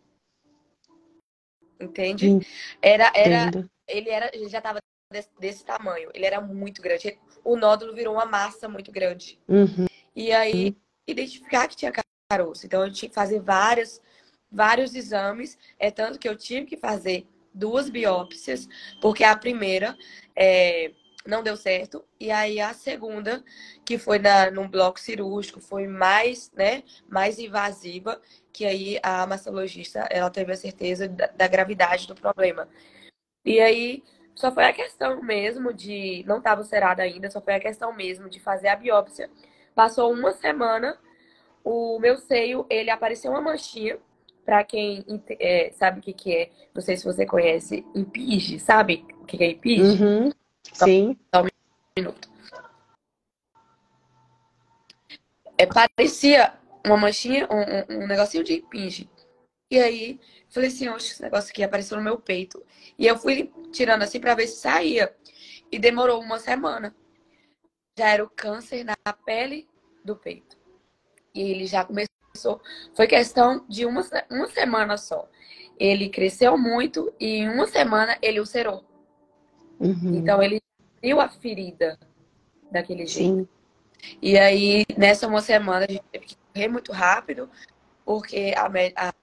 Entende? 1.79 2.39
Era, 2.81 3.12
era, 3.14 3.51
ele 3.87 4.11
era, 4.11 4.31
ele 4.33 4.49
já 4.49 4.59
estava 4.59 4.79
desse, 5.12 5.29
desse, 5.39 5.64
tamanho. 5.64 6.09
Ele 6.14 6.25
era 6.25 6.41
muito 6.41 6.81
grande. 6.81 7.19
O 7.45 7.57
nódulo 7.57 7.95
virou 7.95 8.14
uma 8.14 8.27
massa 8.27 8.69
muito 8.69 8.93
grande. 8.93 9.39
Uhum. 9.49 9.87
E 10.14 10.33
aí, 10.33 10.77
identificar 11.07 11.66
que 11.69 11.77
tinha 11.77 11.93
caroço. 12.31 12.64
Então, 12.64 12.85
eu 12.85 12.93
tinha 12.93 13.09
que 13.09 13.14
fazer 13.14 13.41
vários, 13.41 14.01
vários 14.51 14.95
exames. 14.95 15.59
É 15.79 15.91
tanto 15.91 16.19
que 16.19 16.29
eu 16.29 16.37
tive 16.37 16.66
que 16.66 16.77
fazer 16.77 17.27
duas 17.55 17.89
biópsias, 17.91 18.69
porque 19.01 19.25
a 19.25 19.37
primeira 19.37 19.97
é, 20.37 20.93
não 21.29 21.43
deu 21.43 21.59
certo, 21.59 22.03
e 22.18 22.31
aí 22.31 22.59
a 22.59 22.72
segunda, 22.72 23.45
que 23.85 23.99
foi 23.99 24.18
na, 24.18 24.51
num 24.51 24.66
bloco 24.66 24.99
cirúrgico, 24.99 25.61
foi 25.61 25.87
mais, 25.87 26.51
né, 26.53 26.83
mais 27.07 27.39
invasiva, 27.39 28.18
que 28.51 28.64
aí 28.64 28.99
a 29.03 29.26
mastologista, 29.26 30.09
ela 30.11 30.31
teve 30.31 30.53
a 30.53 30.57
certeza 30.57 31.07
da, 31.07 31.26
da 31.26 31.47
gravidade 31.47 32.07
do 32.07 32.14
problema. 32.14 32.66
E 33.45 33.61
aí 33.61 34.03
só 34.35 34.51
foi 34.51 34.64
a 34.64 34.72
questão 34.72 35.22
mesmo 35.22 35.70
de, 35.72 36.24
não 36.26 36.39
estava 36.39 36.64
cerada 36.64 37.03
ainda, 37.03 37.31
só 37.31 37.43
foi 37.43 37.55
a 37.55 37.61
questão 37.61 37.93
mesmo 37.93 38.31
de 38.31 38.41
fazer 38.41 38.68
a 38.68 38.76
biópsia. 38.76 39.31
Passou 39.74 40.11
uma 40.11 40.33
semana, 40.33 40.99
o 41.62 41.99
meu 41.99 42.16
seio, 42.16 42.64
ele 42.70 42.89
apareceu 42.89 43.33
uma 43.33 43.43
manchinha, 43.43 43.99
para 44.47 44.64
quem 44.64 45.05
é, 45.39 45.70
sabe 45.74 46.01
o 46.01 46.03
que, 46.03 46.14
que 46.14 46.35
é, 46.35 46.51
não 46.74 46.81
sei 46.81 46.97
se 46.97 47.05
você 47.05 47.26
conhece, 47.26 47.85
impinge, 47.95 48.59
sabe 48.59 49.05
o 49.20 49.26
que, 49.26 49.37
que 49.37 49.45
é 49.45 49.51
impinge? 49.51 50.03
Uhum. 50.03 50.33
Sim. 50.73 51.19
Só 51.35 51.43
um 51.43 51.49
minuto. 51.97 52.29
É, 55.57 55.67
parecia 55.67 56.55
uma 56.87 56.97
manchinha, 56.97 57.49
um, 57.51 57.97
um, 57.97 58.07
negocinho 58.07 58.45
de 58.45 58.55
impinge. 58.55 59.11
E 59.71 59.79
aí, 59.79 60.21
falei 60.49 60.69
assim, 60.69 60.89
oxe, 60.89 61.13
esse 61.13 61.23
negócio 61.23 61.51
aqui 61.51 61.63
apareceu 61.63 61.97
no 61.97 62.03
meu 62.03 62.19
peito. 62.19 62.65
E 62.97 63.07
eu 63.07 63.19
fui 63.19 63.53
tirando 63.73 64.03
assim 64.03 64.21
para 64.21 64.35
ver 64.35 64.47
se 64.47 64.61
saía. 64.61 65.15
E 65.71 65.79
demorou 65.79 66.23
uma 66.23 66.39
semana. 66.39 66.95
Já 67.99 68.11
era 68.11 68.25
o 68.25 68.31
câncer 68.31 68.85
na 68.85 68.97
pele 69.13 69.69
do 70.05 70.17
peito. 70.17 70.57
E 71.35 71.41
ele 71.43 71.67
já 71.67 71.85
começou. 71.85 72.63
Foi 72.95 73.07
questão 73.07 73.67
de 73.69 73.85
uma, 73.85 74.07
uma 74.31 74.49
semana 74.49 74.97
só. 74.97 75.29
Ele 75.79 76.09
cresceu 76.09 76.57
muito 76.57 77.13
e 77.21 77.39
em 77.39 77.49
uma 77.49 77.67
semana 77.67 78.17
ele 78.23 78.41
ulcerou. 78.41 78.88
Uhum. 79.81 80.16
Então 80.16 80.43
ele 80.43 80.61
viu 81.03 81.20
a 81.20 81.29
ferida 81.29 81.99
daquele 82.70 83.07
jeito. 83.07 83.41
Sim. 83.41 83.49
E 84.22 84.39
aí, 84.39 84.85
nessa 84.97 85.26
uma 85.26 85.41
semana, 85.41 85.87
a 85.87 85.91
gente 85.91 86.05
teve 86.12 86.26
que 86.26 86.37
correr 86.53 86.68
muito 86.68 86.93
rápido, 86.93 87.51
porque 88.05 88.55
a, 88.57 88.66
a... 88.97 89.14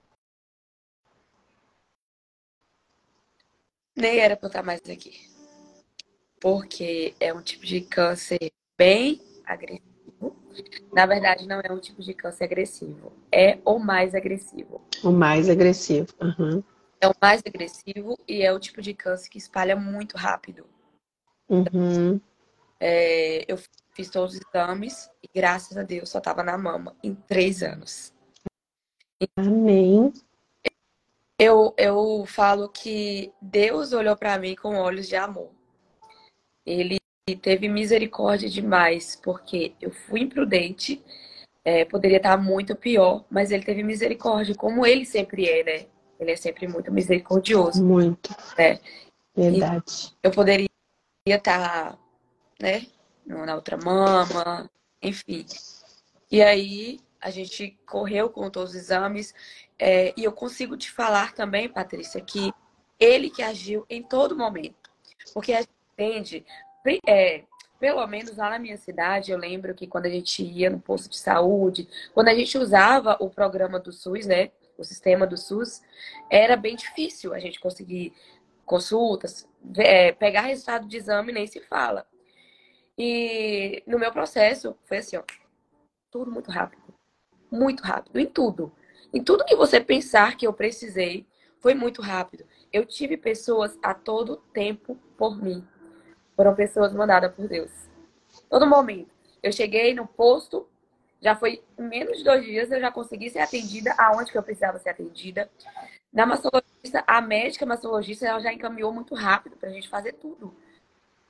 nem 3.96 4.18
era 4.18 4.36
para 4.36 4.46
eu 4.46 4.48
estar 4.48 4.62
mais 4.62 4.80
aqui. 4.88 5.28
Porque 6.40 7.14
é 7.18 7.32
um 7.32 7.40
tipo 7.40 7.64
de 7.64 7.80
câncer 7.80 8.52
bem 8.76 9.20
agressivo. 9.44 10.36
Na 10.92 11.06
verdade, 11.06 11.46
não 11.46 11.60
é 11.60 11.72
um 11.72 11.80
tipo 11.80 12.02
de 12.02 12.14
câncer 12.14 12.44
agressivo. 12.44 13.12
É 13.32 13.58
o 13.64 13.78
mais 13.78 14.14
agressivo. 14.14 14.82
O 15.02 15.10
mais 15.10 15.48
agressivo. 15.48 16.08
Uhum. 16.20 16.62
É 17.00 17.08
o 17.08 17.14
mais 17.20 17.42
agressivo 17.46 18.18
e 18.26 18.42
é 18.42 18.52
o 18.52 18.58
tipo 18.58 18.80
de 18.80 18.94
câncer 18.94 19.28
que 19.28 19.38
espalha 19.38 19.76
muito 19.76 20.16
rápido. 20.16 20.66
Uhum. 21.48 22.20
É, 22.80 23.50
eu 23.50 23.58
fiz 23.92 24.10
todos 24.10 24.34
os 24.34 24.40
exames 24.40 25.10
e 25.22 25.28
graças 25.34 25.76
a 25.76 25.82
Deus 25.82 26.10
só 26.10 26.18
estava 26.18 26.42
na 26.42 26.56
mama 26.56 26.96
em 27.02 27.14
três 27.14 27.62
anos. 27.62 28.12
Amém. 29.36 30.12
Eu, 31.38 31.74
eu 31.76 32.24
falo 32.26 32.68
que 32.68 33.32
Deus 33.40 33.92
olhou 33.92 34.16
para 34.16 34.38
mim 34.38 34.54
com 34.54 34.76
olhos 34.76 35.06
de 35.06 35.16
amor. 35.16 35.50
Ele 36.64 36.98
teve 37.42 37.68
misericórdia 37.68 38.48
demais, 38.48 39.16
porque 39.16 39.74
eu 39.80 39.90
fui 39.90 40.20
imprudente, 40.20 41.02
é, 41.64 41.84
poderia 41.84 42.18
estar 42.18 42.36
muito 42.36 42.74
pior, 42.74 43.24
mas 43.30 43.50
ele 43.50 43.64
teve 43.64 43.82
misericórdia, 43.82 44.54
como 44.54 44.86
ele 44.86 45.04
sempre 45.04 45.46
é, 45.46 45.64
né? 45.64 45.86
Ele 46.18 46.32
é 46.32 46.36
sempre 46.36 46.66
muito 46.66 46.92
misericordioso. 46.92 47.84
Muito. 47.84 48.34
Né? 48.56 48.80
Verdade. 49.34 50.14
E 50.22 50.26
eu 50.26 50.30
poderia 50.30 50.68
estar, 51.26 51.98
né, 52.60 52.86
na 53.26 53.54
outra 53.54 53.76
mama, 53.76 54.70
enfim. 55.02 55.44
E 56.30 56.42
aí 56.42 57.00
a 57.20 57.30
gente 57.30 57.78
correu 57.86 58.30
com 58.30 58.48
todos 58.50 58.70
os 58.70 58.76
exames 58.76 59.34
é, 59.78 60.14
e 60.16 60.24
eu 60.24 60.32
consigo 60.32 60.76
te 60.76 60.90
falar 60.90 61.34
também, 61.34 61.68
Patrícia, 61.68 62.20
que 62.20 62.52
ele 62.98 63.30
que 63.30 63.42
agiu 63.42 63.84
em 63.90 64.02
todo 64.02 64.36
momento. 64.36 64.90
Porque 65.34 65.52
a 65.52 65.60
gente 65.60 65.70
entende, 65.92 66.46
é, 67.06 67.44
pelo 67.78 68.06
menos 68.06 68.36
lá 68.36 68.50
na 68.50 68.58
minha 68.58 68.76
cidade, 68.76 69.30
eu 69.30 69.38
lembro 69.38 69.74
que 69.74 69.86
quando 69.86 70.06
a 70.06 70.10
gente 70.10 70.42
ia 70.42 70.70
no 70.70 70.80
posto 70.80 71.10
de 71.10 71.18
saúde, 71.18 71.88
quando 72.14 72.28
a 72.28 72.34
gente 72.34 72.56
usava 72.56 73.16
o 73.20 73.28
programa 73.28 73.78
do 73.78 73.92
SUS, 73.92 74.26
né? 74.26 74.50
O 74.78 74.84
sistema 74.84 75.26
do 75.26 75.36
SUS, 75.36 75.82
era 76.30 76.56
bem 76.56 76.76
difícil 76.76 77.32
a 77.32 77.38
gente 77.38 77.58
conseguir 77.58 78.12
consultas, 78.64 79.48
é, 79.78 80.12
pegar 80.12 80.42
resultado 80.42 80.86
de 80.86 80.96
exame 80.96 81.32
nem 81.32 81.46
se 81.46 81.60
fala. 81.60 82.06
E 82.98 83.82
no 83.86 83.98
meu 83.98 84.12
processo 84.12 84.76
foi 84.84 84.98
assim, 84.98 85.16
ó, 85.16 85.22
tudo 86.10 86.30
muito 86.30 86.50
rápido. 86.50 86.82
Muito 87.50 87.82
rápido, 87.82 88.18
em 88.18 88.26
tudo. 88.26 88.72
Em 89.12 89.22
tudo 89.22 89.44
que 89.44 89.54
você 89.54 89.80
pensar 89.80 90.36
que 90.36 90.46
eu 90.46 90.52
precisei, 90.52 91.26
foi 91.60 91.74
muito 91.74 92.02
rápido. 92.02 92.44
Eu 92.72 92.84
tive 92.84 93.16
pessoas 93.16 93.78
a 93.82 93.94
todo 93.94 94.36
tempo 94.52 94.96
por 95.16 95.40
mim. 95.42 95.66
Foram 96.34 96.54
pessoas 96.54 96.92
mandadas 96.92 97.32
por 97.34 97.48
Deus. 97.48 97.70
Todo 98.48 98.66
momento. 98.66 99.10
Eu 99.42 99.52
cheguei 99.52 99.94
no 99.94 100.06
posto, 100.06 100.68
já 101.26 101.34
foi 101.34 101.60
menos 101.76 102.18
de 102.18 102.24
dois 102.24 102.44
dias, 102.44 102.70
eu 102.70 102.80
já 102.80 102.92
consegui 102.92 103.28
ser 103.30 103.40
atendida 103.40 103.92
aonde 103.98 104.30
que 104.30 104.38
eu 104.38 104.42
precisava 104.44 104.78
ser 104.78 104.90
atendida. 104.90 105.50
Na 106.12 106.24
mastologista, 106.24 107.02
a 107.04 107.20
médica 107.20 107.66
mastologista, 107.66 108.24
ela 108.24 108.38
já 108.38 108.52
encaminhou 108.52 108.92
muito 108.92 109.12
rápido 109.12 109.56
para 109.56 109.68
a 109.68 109.72
gente 109.72 109.88
fazer 109.88 110.12
tudo. 110.12 110.54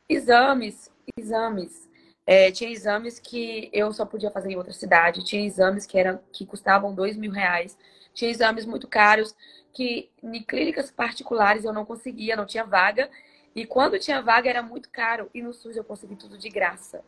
Exames, 0.06 0.92
exames. 1.18 1.88
É, 2.26 2.50
tinha 2.50 2.70
exames 2.70 3.18
que 3.18 3.70
eu 3.72 3.90
só 3.90 4.04
podia 4.04 4.30
fazer 4.30 4.50
em 4.50 4.56
outra 4.56 4.74
cidade, 4.74 5.24
tinha 5.24 5.46
exames 5.46 5.86
que, 5.86 5.98
eram, 5.98 6.20
que 6.30 6.44
custavam 6.44 6.94
dois 6.94 7.16
mil 7.16 7.32
reais, 7.32 7.78
tinha 8.12 8.30
exames 8.30 8.66
muito 8.66 8.86
caros 8.86 9.34
que 9.72 10.10
em 10.22 10.42
clínicas 10.42 10.90
particulares 10.90 11.64
eu 11.64 11.72
não 11.72 11.86
conseguia, 11.86 12.36
não 12.36 12.44
tinha 12.44 12.64
vaga, 12.64 13.08
e 13.54 13.64
quando 13.64 13.98
tinha 13.98 14.20
vaga 14.20 14.50
era 14.50 14.60
muito 14.60 14.90
caro. 14.90 15.30
E 15.32 15.40
no 15.40 15.54
SUS 15.54 15.74
eu 15.74 15.84
consegui 15.84 16.16
tudo 16.16 16.36
de 16.36 16.50
graça. 16.50 17.02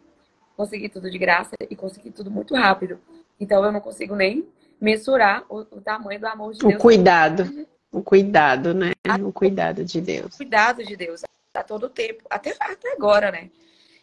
Consegui 0.59 0.89
tudo 0.89 1.09
de 1.09 1.17
graça 1.17 1.55
e 1.71 1.77
consegui 1.77 2.11
tudo 2.11 2.33
muito 2.33 2.53
rápido. 2.53 2.99
Então 3.39 3.65
eu 3.65 3.71
não 3.71 3.81
consigo 3.81 4.17
nem 4.17 4.45
mensurar 4.81 5.45
o, 5.49 5.61
o 5.61 5.81
tamanho 5.81 6.19
do 6.19 6.27
amor 6.27 6.53
de 6.53 6.59
Deus. 6.59 6.75
O 6.75 6.77
cuidado. 6.77 7.45
Uhum. 7.45 7.67
O 7.93 8.03
cuidado, 8.03 8.75
né? 8.75 8.91
O 9.25 9.33
cuidado 9.33 9.85
de 9.85 10.01
Deus. 10.01 10.35
O 10.35 10.37
cuidado 10.39 10.85
de 10.85 10.97
Deus. 10.97 11.23
A 11.55 11.63
todo 11.63 11.89
tempo. 11.89 12.25
Até, 12.29 12.57
até 12.59 12.93
agora, 12.93 13.31
né? 13.31 13.53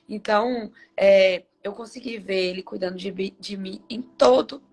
Então, 0.07 0.71
é, 0.95 1.43
eu 1.61 1.73
consegui 1.73 2.17
ver 2.19 2.51
ele 2.51 2.63
cuidando 2.63 2.95
de, 2.95 3.11
de 3.37 3.57
mim 3.57 3.81
em 3.89 4.01
todo, 4.01 4.63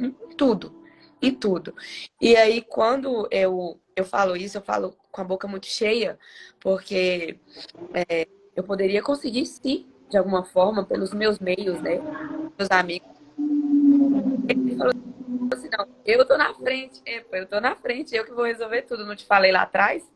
em 0.00 0.10
tudo, 0.36 0.74
em 1.22 1.32
tudo. 1.32 1.76
E 2.20 2.34
aí, 2.34 2.60
quando 2.60 3.28
eu, 3.30 3.78
eu 3.94 4.04
falo 4.04 4.36
isso, 4.36 4.58
eu 4.58 4.62
falo 4.62 4.96
com 5.12 5.20
a 5.20 5.24
boca 5.24 5.46
muito 5.46 5.66
cheia, 5.66 6.18
porque 6.58 7.38
é, 8.08 8.26
eu 8.56 8.64
poderia 8.64 9.00
conseguir 9.00 9.46
sim, 9.46 9.86
de 10.14 10.18
alguma 10.18 10.44
forma, 10.44 10.84
pelos 10.84 11.12
meus 11.12 11.40
meios, 11.40 11.80
né? 11.82 11.98
Meus 12.56 12.70
amigos. 12.70 13.08
Ele 14.48 14.76
falou 14.76 14.92
assim, 15.52 15.68
não, 15.76 15.88
eu 16.06 16.24
tô 16.24 16.38
na 16.38 16.54
frente, 16.54 17.02
Epa, 17.04 17.38
eu 17.38 17.46
tô 17.46 17.60
na 17.60 17.74
frente, 17.74 18.14
eu 18.14 18.24
que 18.24 18.30
vou 18.30 18.44
resolver 18.44 18.82
tudo, 18.82 19.04
não 19.04 19.16
te 19.16 19.26
falei 19.26 19.50
lá 19.50 19.62
atrás. 19.62 20.08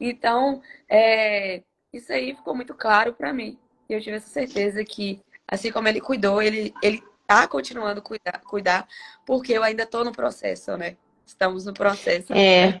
Então, 0.00 0.60
é, 0.88 1.62
isso 1.92 2.12
aí 2.12 2.34
ficou 2.34 2.56
muito 2.56 2.74
claro 2.74 3.12
para 3.12 3.32
mim. 3.32 3.56
E 3.88 3.92
eu 3.92 4.00
tive 4.00 4.16
essa 4.16 4.28
certeza 4.28 4.84
que, 4.84 5.20
assim 5.46 5.70
como 5.70 5.86
ele 5.86 6.00
cuidou, 6.00 6.42
ele, 6.42 6.74
ele 6.82 7.00
tá 7.24 7.46
continuando 7.46 8.02
cuidar, 8.02 8.40
cuidar, 8.40 8.88
porque 9.24 9.52
eu 9.52 9.62
ainda 9.62 9.86
tô 9.86 10.02
no 10.02 10.10
processo, 10.10 10.76
né? 10.76 10.96
Estamos 11.24 11.64
no 11.64 11.72
processo. 11.72 12.32
É. 12.32 12.80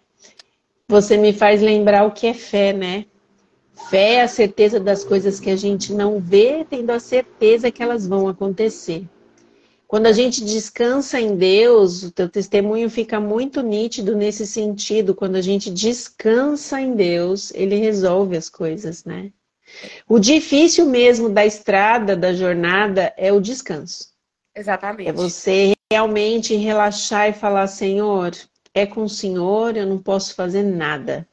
Você 0.88 1.16
me 1.16 1.32
faz 1.32 1.62
lembrar 1.62 2.04
o 2.06 2.10
que 2.10 2.26
é 2.26 2.34
fé, 2.34 2.72
né? 2.72 3.06
Fé 3.90 4.14
é 4.14 4.22
a 4.22 4.28
certeza 4.28 4.80
das 4.80 5.04
coisas 5.04 5.38
que 5.38 5.50
a 5.50 5.56
gente 5.56 5.92
não 5.92 6.18
vê, 6.18 6.66
tendo 6.68 6.90
a 6.90 6.98
certeza 6.98 7.70
que 7.70 7.82
elas 7.82 8.06
vão 8.06 8.26
acontecer. 8.26 9.04
Quando 9.86 10.06
a 10.06 10.12
gente 10.12 10.44
descansa 10.44 11.20
em 11.20 11.36
Deus, 11.36 12.02
o 12.02 12.10
teu 12.10 12.28
testemunho 12.28 12.90
fica 12.90 13.20
muito 13.20 13.62
nítido 13.62 14.16
nesse 14.16 14.44
sentido. 14.44 15.14
Quando 15.14 15.36
a 15.36 15.40
gente 15.40 15.70
descansa 15.70 16.80
em 16.80 16.94
Deus, 16.94 17.52
Ele 17.54 17.76
resolve 17.76 18.36
as 18.36 18.48
coisas, 18.48 19.04
né? 19.04 19.30
O 20.08 20.18
difícil 20.18 20.86
mesmo 20.86 21.28
da 21.28 21.46
estrada, 21.46 22.16
da 22.16 22.32
jornada, 22.32 23.12
é 23.16 23.32
o 23.32 23.40
descanso. 23.40 24.08
Exatamente. 24.54 25.08
É 25.08 25.12
você 25.12 25.74
realmente 25.92 26.56
relaxar 26.56 27.28
e 27.28 27.32
falar, 27.32 27.66
Senhor, 27.68 28.32
é 28.74 28.86
com 28.86 29.04
o 29.04 29.08
Senhor, 29.08 29.76
eu 29.76 29.86
não 29.86 29.98
posso 29.98 30.34
fazer 30.34 30.64
nada. 30.64 31.28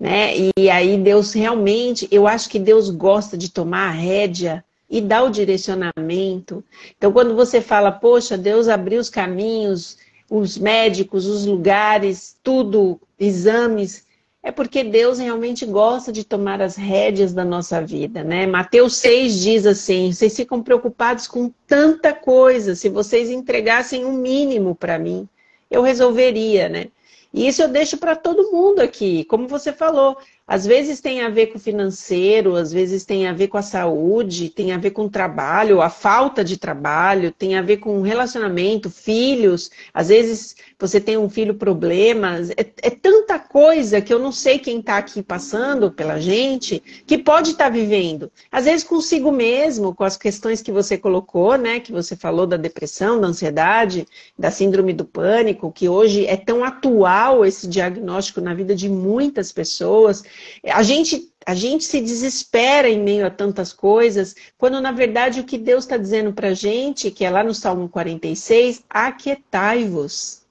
Né? 0.00 0.32
E 0.56 0.70
aí 0.70 0.96
Deus 0.96 1.34
realmente, 1.34 2.08
eu 2.10 2.26
acho 2.26 2.48
que 2.48 2.58
Deus 2.58 2.88
gosta 2.88 3.36
de 3.36 3.50
tomar 3.50 3.88
a 3.88 3.92
rédea 3.92 4.64
e 4.88 4.98
dar 4.98 5.24
o 5.24 5.30
direcionamento. 5.30 6.64
Então, 6.96 7.12
quando 7.12 7.36
você 7.36 7.60
fala, 7.60 7.92
poxa, 7.92 8.38
Deus 8.38 8.66
abriu 8.66 8.98
os 8.98 9.10
caminhos, 9.10 9.98
os 10.30 10.56
médicos, 10.56 11.26
os 11.26 11.44
lugares, 11.44 12.34
tudo, 12.42 12.98
exames, 13.18 14.06
é 14.42 14.50
porque 14.50 14.82
Deus 14.82 15.18
realmente 15.18 15.66
gosta 15.66 16.10
de 16.10 16.24
tomar 16.24 16.62
as 16.62 16.76
rédeas 16.76 17.34
da 17.34 17.44
nossa 17.44 17.84
vida, 17.84 18.24
né? 18.24 18.46
Mateus 18.46 18.96
6 18.96 19.38
diz 19.38 19.66
assim: 19.66 20.10
vocês 20.12 20.34
ficam 20.34 20.62
preocupados 20.62 21.28
com 21.28 21.52
tanta 21.66 22.14
coisa, 22.14 22.74
se 22.74 22.88
vocês 22.88 23.28
entregassem 23.28 24.02
um 24.06 24.14
mínimo 24.14 24.74
para 24.74 24.98
mim 24.98 25.28
eu 25.70 25.82
resolveria, 25.82 26.68
né? 26.68 26.88
E 27.32 27.46
isso 27.46 27.62
eu 27.62 27.68
deixo 27.68 27.96
para 27.96 28.16
todo 28.16 28.50
mundo 28.50 28.80
aqui. 28.80 29.24
Como 29.24 29.46
você 29.46 29.72
falou, 29.72 30.18
Às 30.50 30.66
vezes 30.66 31.00
tem 31.00 31.20
a 31.20 31.28
ver 31.28 31.46
com 31.46 31.58
o 31.58 31.60
financeiro, 31.60 32.56
às 32.56 32.72
vezes 32.72 33.04
tem 33.04 33.28
a 33.28 33.32
ver 33.32 33.46
com 33.46 33.56
a 33.56 33.62
saúde, 33.62 34.48
tem 34.48 34.72
a 34.72 34.78
ver 34.78 34.90
com 34.90 35.04
o 35.04 35.08
trabalho, 35.08 35.80
a 35.80 35.88
falta 35.88 36.42
de 36.42 36.56
trabalho, 36.56 37.30
tem 37.30 37.56
a 37.56 37.62
ver 37.62 37.76
com 37.76 38.02
relacionamento, 38.02 38.90
filhos. 38.90 39.70
Às 39.94 40.08
vezes 40.08 40.56
você 40.76 41.00
tem 41.00 41.16
um 41.16 41.30
filho 41.30 41.54
problemas. 41.54 42.50
É, 42.50 42.66
é 42.82 42.90
tanta 42.90 43.38
coisa 43.38 44.00
que 44.00 44.12
eu 44.12 44.18
não 44.18 44.32
sei 44.32 44.58
quem 44.58 44.80
está 44.80 44.98
aqui 44.98 45.22
passando 45.22 45.88
pela 45.92 46.18
gente 46.18 46.82
que 47.06 47.16
pode 47.16 47.52
estar 47.52 47.66
tá 47.66 47.70
vivendo. 47.70 48.28
Às 48.50 48.64
vezes 48.64 48.82
consigo 48.82 49.30
mesmo, 49.30 49.94
com 49.94 50.02
as 50.02 50.16
questões 50.16 50.60
que 50.60 50.72
você 50.72 50.98
colocou, 50.98 51.56
né? 51.56 51.78
Que 51.78 51.92
você 51.92 52.16
falou 52.16 52.44
da 52.44 52.56
depressão, 52.56 53.20
da 53.20 53.28
ansiedade, 53.28 54.04
da 54.36 54.50
síndrome 54.50 54.92
do 54.94 55.04
pânico, 55.04 55.70
que 55.70 55.88
hoje 55.88 56.26
é 56.26 56.36
tão 56.36 56.64
atual 56.64 57.46
esse 57.46 57.68
diagnóstico 57.68 58.40
na 58.40 58.52
vida 58.52 58.74
de 58.74 58.88
muitas 58.88 59.52
pessoas. 59.52 60.24
A 60.64 60.82
gente, 60.82 61.32
a 61.46 61.54
gente 61.54 61.84
se 61.84 62.00
desespera 62.00 62.88
em 62.88 63.00
meio 63.00 63.26
a 63.26 63.30
tantas 63.30 63.72
coisas, 63.72 64.34
quando 64.58 64.80
na 64.80 64.92
verdade 64.92 65.40
o 65.40 65.44
que 65.44 65.58
Deus 65.58 65.84
está 65.84 65.96
dizendo 65.96 66.32
para 66.32 66.48
a 66.48 66.54
gente, 66.54 67.10
que 67.10 67.24
é 67.24 67.30
lá 67.30 67.42
no 67.42 67.54
Salmo 67.54 67.88
46, 67.88 68.82
aquietai-vos, 68.88 70.42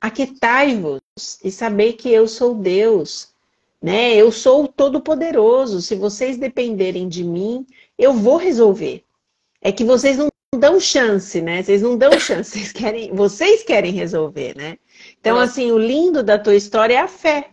aquietai-vos 0.00 1.00
e 1.44 1.50
saber 1.50 1.94
que 1.94 2.10
eu 2.10 2.26
sou 2.26 2.54
Deus. 2.54 3.30
Né? 3.80 4.14
Eu 4.14 4.30
sou 4.30 4.64
o 4.64 4.68
Todo-Poderoso. 4.68 5.82
Se 5.82 5.96
vocês 5.96 6.36
dependerem 6.36 7.08
de 7.08 7.24
mim, 7.24 7.66
eu 7.98 8.12
vou 8.12 8.36
resolver. 8.36 9.02
É 9.60 9.72
que 9.72 9.84
vocês 9.84 10.16
não 10.16 10.28
dão 10.56 10.78
chance, 10.78 11.40
né? 11.40 11.62
Vocês 11.62 11.82
não 11.82 11.96
dão 11.96 12.12
chance, 12.20 12.50
vocês 12.50 12.72
querem, 12.72 13.12
vocês 13.12 13.62
querem 13.62 13.92
resolver, 13.92 14.56
né? 14.56 14.78
Então, 15.20 15.38
assim, 15.38 15.72
o 15.72 15.78
lindo 15.78 16.22
da 16.22 16.38
tua 16.38 16.54
história 16.54 16.94
é 16.94 16.98
a 16.98 17.08
fé. 17.08 17.50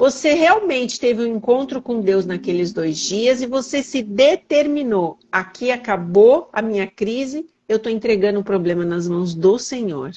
Você 0.00 0.32
realmente 0.32 0.98
teve 0.98 1.22
um 1.22 1.36
encontro 1.36 1.82
com 1.82 2.00
Deus 2.00 2.24
naqueles 2.24 2.72
dois 2.72 2.96
dias 2.96 3.42
e 3.42 3.46
você 3.46 3.82
se 3.82 4.02
determinou. 4.02 5.18
Aqui 5.30 5.70
acabou 5.70 6.48
a 6.54 6.62
minha 6.62 6.86
crise, 6.86 7.46
eu 7.68 7.76
estou 7.76 7.92
entregando 7.92 8.40
o 8.40 8.42
problema 8.42 8.82
nas 8.82 9.06
mãos 9.06 9.34
do 9.34 9.58
Senhor. 9.58 10.12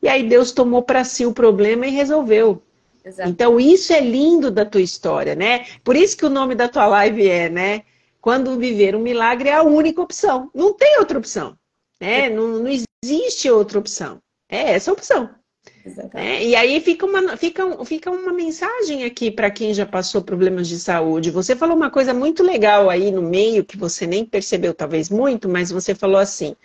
E 0.00 0.06
aí 0.06 0.28
Deus 0.28 0.52
tomou 0.52 0.84
para 0.84 1.02
si 1.02 1.26
o 1.26 1.32
problema 1.32 1.84
e 1.84 1.90
resolveu. 1.90 2.62
Exato. 3.04 3.28
Então 3.28 3.58
isso 3.58 3.92
é 3.92 3.98
lindo 3.98 4.52
da 4.52 4.64
tua 4.64 4.80
história, 4.80 5.34
né? 5.34 5.66
Por 5.82 5.96
isso 5.96 6.16
que 6.16 6.24
o 6.24 6.30
nome 6.30 6.54
da 6.54 6.68
tua 6.68 6.86
live 6.86 7.28
é, 7.28 7.48
né? 7.48 7.82
Quando 8.20 8.56
viver 8.56 8.94
um 8.94 9.00
milagre 9.00 9.48
é 9.48 9.54
a 9.54 9.64
única 9.64 10.00
opção. 10.00 10.48
Não 10.54 10.72
tem 10.72 11.00
outra 11.00 11.18
opção. 11.18 11.56
Né? 12.00 12.30
Não, 12.30 12.60
não 12.60 12.70
existe 13.04 13.50
outra 13.50 13.80
opção. 13.80 14.20
É 14.48 14.74
essa 14.74 14.92
a 14.92 14.94
opção. 14.94 15.28
É, 16.14 16.42
e 16.42 16.56
aí 16.56 16.80
fica 16.80 17.04
uma, 17.04 17.36
fica, 17.36 17.84
fica 17.84 18.10
uma 18.10 18.32
mensagem 18.32 19.04
aqui 19.04 19.30
para 19.30 19.50
quem 19.50 19.74
já 19.74 19.84
passou 19.84 20.22
problemas 20.22 20.66
de 20.66 20.78
saúde. 20.78 21.30
Você 21.30 21.54
falou 21.54 21.76
uma 21.76 21.90
coisa 21.90 22.14
muito 22.14 22.42
legal 22.42 22.88
aí 22.88 23.10
no 23.10 23.20
meio, 23.20 23.64
que 23.64 23.76
você 23.76 24.06
nem 24.06 24.24
percebeu 24.24 24.72
talvez 24.72 25.10
muito, 25.10 25.46
mas 25.48 25.70
você 25.70 25.94
falou 25.94 26.16
assim: 26.16 26.56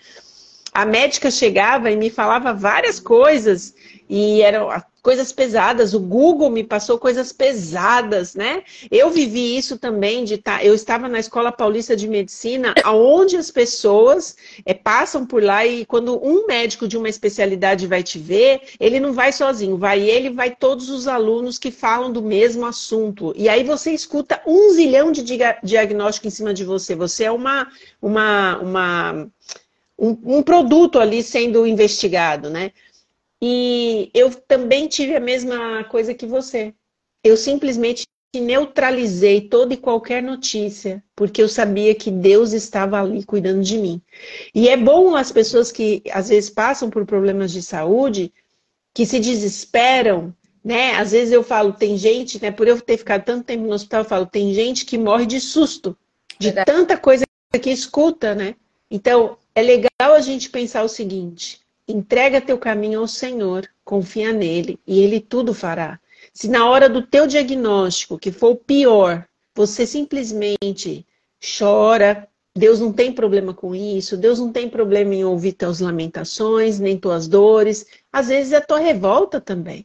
a 0.74 0.86
médica 0.86 1.30
chegava 1.30 1.92
e 1.92 1.98
me 1.98 2.10
falava 2.10 2.54
várias 2.54 3.00
coisas, 3.00 3.76
e 4.08 4.42
eram 4.42 4.70
coisas 5.02 5.32
pesadas. 5.32 5.94
O 5.94 6.00
Google 6.00 6.50
me 6.50 6.64
passou 6.64 6.98
coisas 6.98 7.32
pesadas, 7.32 8.36
né? 8.36 8.64
Eu 8.92 9.10
vivi 9.10 9.58
isso 9.58 9.78
também 9.78 10.24
de. 10.24 10.38
Tá, 10.38 10.64
eu 10.64 10.74
estava 10.74 11.08
na 11.08 11.20
Escola 11.20 11.52
Paulista 11.52 11.96
de 11.96 12.08
Medicina, 12.08 12.74
aonde 12.84 13.38
as 13.38 13.52
pessoas 13.52 14.36
é, 14.66 14.74
passam 14.74 15.26
por 15.26 15.44
lá 15.44 15.66
e 15.66 15.86
quando 15.86 16.20
um 16.24 16.48
médico 16.48 16.88
de 16.88 16.98
uma 16.98 17.10
especialidade 17.10 17.88
vai 17.88 18.04
te 18.04 18.20
ver, 18.20 18.62
ele 18.80 19.00
não 19.00 19.14
vai 19.14 19.32
sozinho, 19.32 19.78
vai 19.78 20.02
ele, 20.02 20.30
vai 20.30 20.56
todos 20.56 20.90
os 20.90 21.08
alunos 21.08 21.58
que 21.58 21.72
falam 21.72 22.12
do 22.12 22.22
mesmo 22.22 22.66
assunto. 22.66 23.34
E 23.36 23.48
aí 23.50 23.64
você 23.64 23.92
escuta 23.92 24.42
um 24.46 24.72
zilhão 24.72 25.12
de 25.12 25.24
diagnóstico 25.64 26.28
em 26.28 26.32
cima 26.32 26.54
de 26.54 26.64
você. 26.64 26.96
Você 26.96 27.24
é 27.26 27.32
uma, 27.32 27.68
uma, 28.02 28.58
uma 28.60 29.30
um, 30.00 30.38
um 30.38 30.44
produto 30.44 31.00
ali 31.00 31.22
sendo 31.22 31.68
investigado, 31.68 32.50
né? 32.50 32.72
E 33.42 34.10
eu 34.14 34.30
também 34.32 34.88
tive 34.88 35.16
a 35.16 35.20
mesma 35.20 35.84
coisa 35.86 36.14
que 36.14 36.26
você. 36.26 36.74
Eu 37.24 37.38
simplesmente 37.38 38.06
neutralizei 38.38 39.42
toda 39.42 39.74
e 39.74 39.78
qualquer 39.78 40.22
notícia, 40.22 41.04
porque 41.16 41.42
eu 41.42 41.48
sabia 41.48 41.96
que 41.96 42.12
Deus 42.12 42.54
estava 42.54 43.02
ali 43.02 43.24
cuidando 43.24 43.64
de 43.64 43.78
mim. 43.78 44.02
E 44.54 44.70
é 44.70 44.78
bom 44.78 45.16
as 45.16 45.32
pessoas 45.32 45.72
que 45.72 46.04
às 46.12 46.30
vezes 46.30 46.50
passam 46.50 46.90
por 46.90 47.06
problemas 47.06 47.52
de 47.52 47.64
saúde, 47.64 48.32
que 48.94 49.06
se 49.06 49.20
desesperam, 49.20 50.34
né? 50.64 50.92
Às 50.96 51.12
vezes 51.12 51.34
eu 51.34 51.42
falo, 51.42 51.74
tem 51.74 51.98
gente, 51.98 52.40
né, 52.42 52.52
por 52.52 52.68
eu 52.68 52.80
ter 52.80 52.98
ficado 52.98 53.24
tanto 53.24 53.46
tempo 53.46 53.64
no 53.64 53.74
hospital, 53.74 54.02
eu 54.02 54.10
falo, 54.10 54.26
tem 54.26 54.54
gente 54.54 54.86
que 54.86 54.98
morre 54.98 55.26
de 55.26 55.40
susto, 55.40 55.98
de 56.38 56.48
Verdade. 56.48 56.66
tanta 56.66 56.98
coisa 56.98 57.26
que 57.60 57.72
escuta, 57.72 58.36
né? 58.36 58.56
Então, 58.92 59.38
é 59.56 59.62
legal 59.62 59.90
a 60.00 60.22
gente 60.22 60.50
pensar 60.50 60.84
o 60.84 60.90
seguinte: 60.90 61.60
Entrega 61.90 62.40
teu 62.40 62.56
caminho 62.56 63.00
ao 63.00 63.08
Senhor, 63.08 63.68
confia 63.84 64.32
nele 64.32 64.80
e 64.86 65.00
ele 65.00 65.20
tudo 65.20 65.56
fará. 65.56 66.00
Se 66.32 66.48
na 66.48 66.70
hora 66.70 66.88
do 66.88 67.02
teu 67.02 67.26
diagnóstico, 67.26 68.20
que 68.20 68.32
for 68.32 68.52
o 68.52 68.56
pior, 68.56 69.26
você 69.56 69.88
simplesmente 69.88 71.04
chora, 71.58 72.28
Deus 72.56 72.80
não 72.80 72.94
tem 72.94 73.12
problema 73.12 73.56
com 73.56 73.74
isso, 73.74 74.16
Deus 74.16 74.38
não 74.38 74.52
tem 74.52 74.70
problema 74.70 75.16
em 75.16 75.24
ouvir 75.24 75.54
tuas 75.54 75.80
lamentações, 75.80 76.80
nem 76.80 76.96
tuas 76.96 77.28
dores, 77.28 77.88
às 78.14 78.28
vezes 78.28 78.54
é 78.54 78.58
a 78.58 78.62
tua 78.62 78.78
revolta 78.78 79.42
também. 79.42 79.84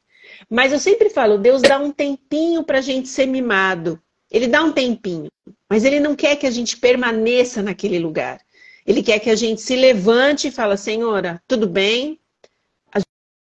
Mas 0.50 0.72
eu 0.72 0.78
sempre 0.78 1.08
falo, 1.08 1.38
Deus 1.38 1.62
dá 1.62 1.78
um 1.78 1.90
tempinho 1.90 2.62
para 2.62 2.80
a 2.80 2.82
gente 2.82 3.08
ser 3.08 3.24
mimado. 3.24 3.98
Ele 4.30 4.46
dá 4.46 4.62
um 4.62 4.72
tempinho, 4.72 5.30
mas 5.70 5.86
ele 5.86 6.00
não 6.00 6.14
quer 6.14 6.36
que 6.36 6.46
a 6.46 6.50
gente 6.50 6.76
permaneça 6.76 7.62
naquele 7.62 7.98
lugar. 7.98 8.40
Ele 8.86 9.02
quer 9.02 9.18
que 9.18 9.30
a 9.30 9.36
gente 9.36 9.60
se 9.62 9.74
levante 9.74 10.48
e 10.48 10.50
fala, 10.50 10.76
Senhora, 10.76 11.42
tudo 11.48 11.66
bem? 11.66 12.18
A 12.92 13.00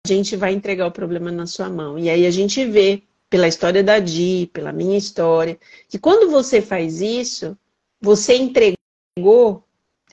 gente 0.06 0.36
vai 0.36 0.52
entregar 0.52 0.86
o 0.86 0.92
problema 0.92 1.30
na 1.30 1.46
sua 1.46 1.70
mão. 1.70 1.98
E 1.98 2.10
aí 2.10 2.26
a 2.26 2.30
gente 2.30 2.64
vê, 2.64 3.02
pela 3.30 3.48
história 3.48 3.82
da 3.82 3.98
Di, 3.98 4.50
pela 4.52 4.72
minha 4.72 4.98
história, 4.98 5.58
que 5.88 5.98
quando 5.98 6.30
você 6.30 6.60
faz 6.60 7.00
isso, 7.00 7.56
você 8.00 8.36
entregou, 8.36 9.64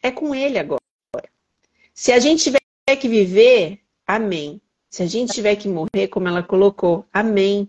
é 0.01 0.11
com 0.11 0.33
ele 0.33 0.57
agora. 0.57 0.79
Se 1.93 2.13
a 2.13 2.19
gente 2.19 2.43
tiver 2.43 2.59
que 2.97 3.09
viver, 3.09 3.81
amém. 4.07 4.61
Se 4.89 5.03
a 5.03 5.05
gente 5.05 5.33
tiver 5.33 5.55
que 5.55 5.67
morrer, 5.67 6.07
como 6.07 6.27
ela 6.27 6.41
colocou, 6.41 7.05
amém. 7.11 7.67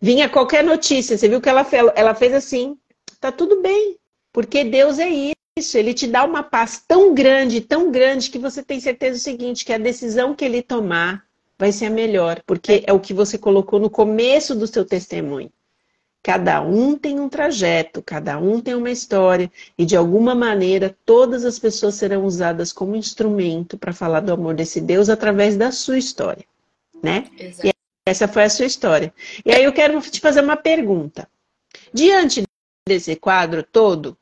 Vinha 0.00 0.28
qualquer 0.28 0.64
notícia, 0.64 1.16
você 1.16 1.28
viu 1.28 1.40
que 1.40 1.48
ela 1.48 1.64
fez, 1.64 2.32
assim, 2.32 2.78
tá 3.20 3.30
tudo 3.30 3.60
bem, 3.60 3.98
porque 4.32 4.64
Deus 4.64 4.98
é 4.98 5.08
isso 5.56 5.78
ele 5.78 5.94
te 5.94 6.06
dá 6.06 6.22
uma 6.22 6.42
paz 6.42 6.84
tão 6.86 7.14
grande, 7.14 7.62
tão 7.62 7.90
grande, 7.90 8.30
que 8.30 8.38
você 8.38 8.62
tem 8.62 8.78
certeza 8.78 9.18
do 9.18 9.22
seguinte, 9.22 9.64
que 9.64 9.72
a 9.72 9.78
decisão 9.78 10.34
que 10.34 10.44
ele 10.44 10.60
tomar 10.60 11.24
vai 11.58 11.72
ser 11.72 11.86
a 11.86 11.90
melhor, 11.90 12.42
porque 12.46 12.84
é 12.86 12.92
o 12.92 13.00
que 13.00 13.14
você 13.14 13.38
colocou 13.38 13.80
no 13.80 13.88
começo 13.88 14.54
do 14.54 14.66
seu 14.66 14.84
testemunho. 14.84 15.50
Cada 16.22 16.60
um 16.60 16.98
tem 16.98 17.18
um 17.18 17.28
trajeto, 17.28 18.02
cada 18.02 18.36
um 18.36 18.60
tem 18.60 18.74
uma 18.74 18.90
história, 18.90 19.50
e 19.78 19.86
de 19.86 19.96
alguma 19.96 20.34
maneira 20.34 20.94
todas 21.06 21.44
as 21.44 21.58
pessoas 21.58 21.94
serão 21.94 22.26
usadas 22.26 22.70
como 22.70 22.94
instrumento 22.94 23.78
para 23.78 23.94
falar 23.94 24.20
do 24.20 24.32
amor 24.32 24.54
desse 24.54 24.80
Deus 24.80 25.08
através 25.08 25.56
da 25.56 25.72
sua 25.72 25.96
história, 25.96 26.44
né? 27.02 27.30
Exato. 27.38 27.68
E 27.68 27.70
essa 28.04 28.28
foi 28.28 28.44
a 28.44 28.50
sua 28.50 28.66
história. 28.66 29.14
E 29.44 29.52
aí 29.52 29.64
eu 29.64 29.72
quero 29.72 29.98
te 30.02 30.20
fazer 30.20 30.42
uma 30.42 30.56
pergunta. 30.56 31.26
Diante 31.94 32.42
desse 32.86 33.16
quadro 33.16 33.62
todo, 33.62 34.18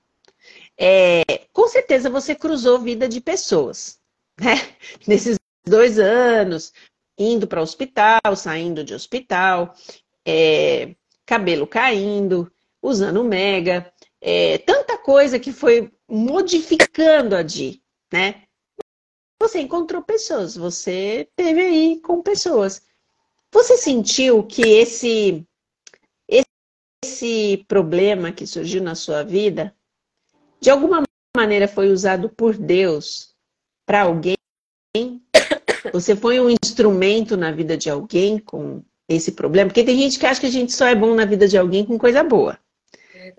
é, 0.79 1.23
com 1.53 1.69
certeza 1.69 2.11
você 2.11 2.35
cruzou 2.35 2.81
vida 2.81 3.09
de 3.09 3.21
pessoas, 3.21 3.99
né? 4.41 4.55
Nesses 5.07 5.39
dois 5.65 5.99
anos, 5.99 6.73
indo 7.19 7.47
para 7.47 7.63
hospital, 7.63 8.37
saindo 8.37 8.85
de 8.85 8.95
hospital, 8.95 9.75
é, 10.27 10.95
cabelo 11.25 11.67
caindo, 11.67 12.51
usando 12.83 13.25
mega, 13.25 13.93
é, 14.21 14.59
tanta 14.59 14.99
coisa 14.99 15.39
que 15.39 15.53
foi 15.53 15.93
modificando 16.09 17.37
a 17.37 17.43
Di, 17.43 17.83
né? 18.13 18.43
Você 19.41 19.61
encontrou 19.61 20.03
pessoas, 20.03 20.57
você 20.57 21.29
teve 21.37 21.61
aí 21.61 22.01
com 22.01 22.23
pessoas. 22.23 22.83
Você 23.53 23.77
sentiu 23.77 24.43
que 24.45 24.63
esse 24.63 25.47
esse 27.05 27.63
problema 27.69 28.33
que 28.33 28.47
surgiu 28.47 28.83
na 28.83 28.95
sua 28.95 29.23
vida 29.23 29.77
de 30.65 30.71
alguma 30.71 31.03
maneira 31.37 31.69
foi 31.69 31.91
usado 31.91 32.31
por 32.31 32.57
Deus 32.57 33.35
para 33.87 34.01
alguém? 34.01 34.35
Você 35.93 36.17
foi 36.17 36.41
um 36.41 36.49
instrumento 36.49 37.37
na 37.37 37.53
vida 37.53 37.77
de 37.77 37.91
alguém 37.91 38.39
com 38.39 38.83
esse 39.07 39.33
problema? 39.33 39.69
Porque 39.69 39.85
tem 39.85 39.99
gente 39.99 40.19
que 40.19 40.25
acha 40.25 40.41
que 40.41 40.47
a 40.47 40.51
gente 40.51 40.73
só 40.73 40.87
é 40.87 40.95
bom 40.95 41.15
na 41.15 41.27
vida 41.27 41.47
de 41.47 41.59
alguém 41.59 41.85
com 41.85 41.99
coisa 41.99 42.23
boa. 42.23 42.59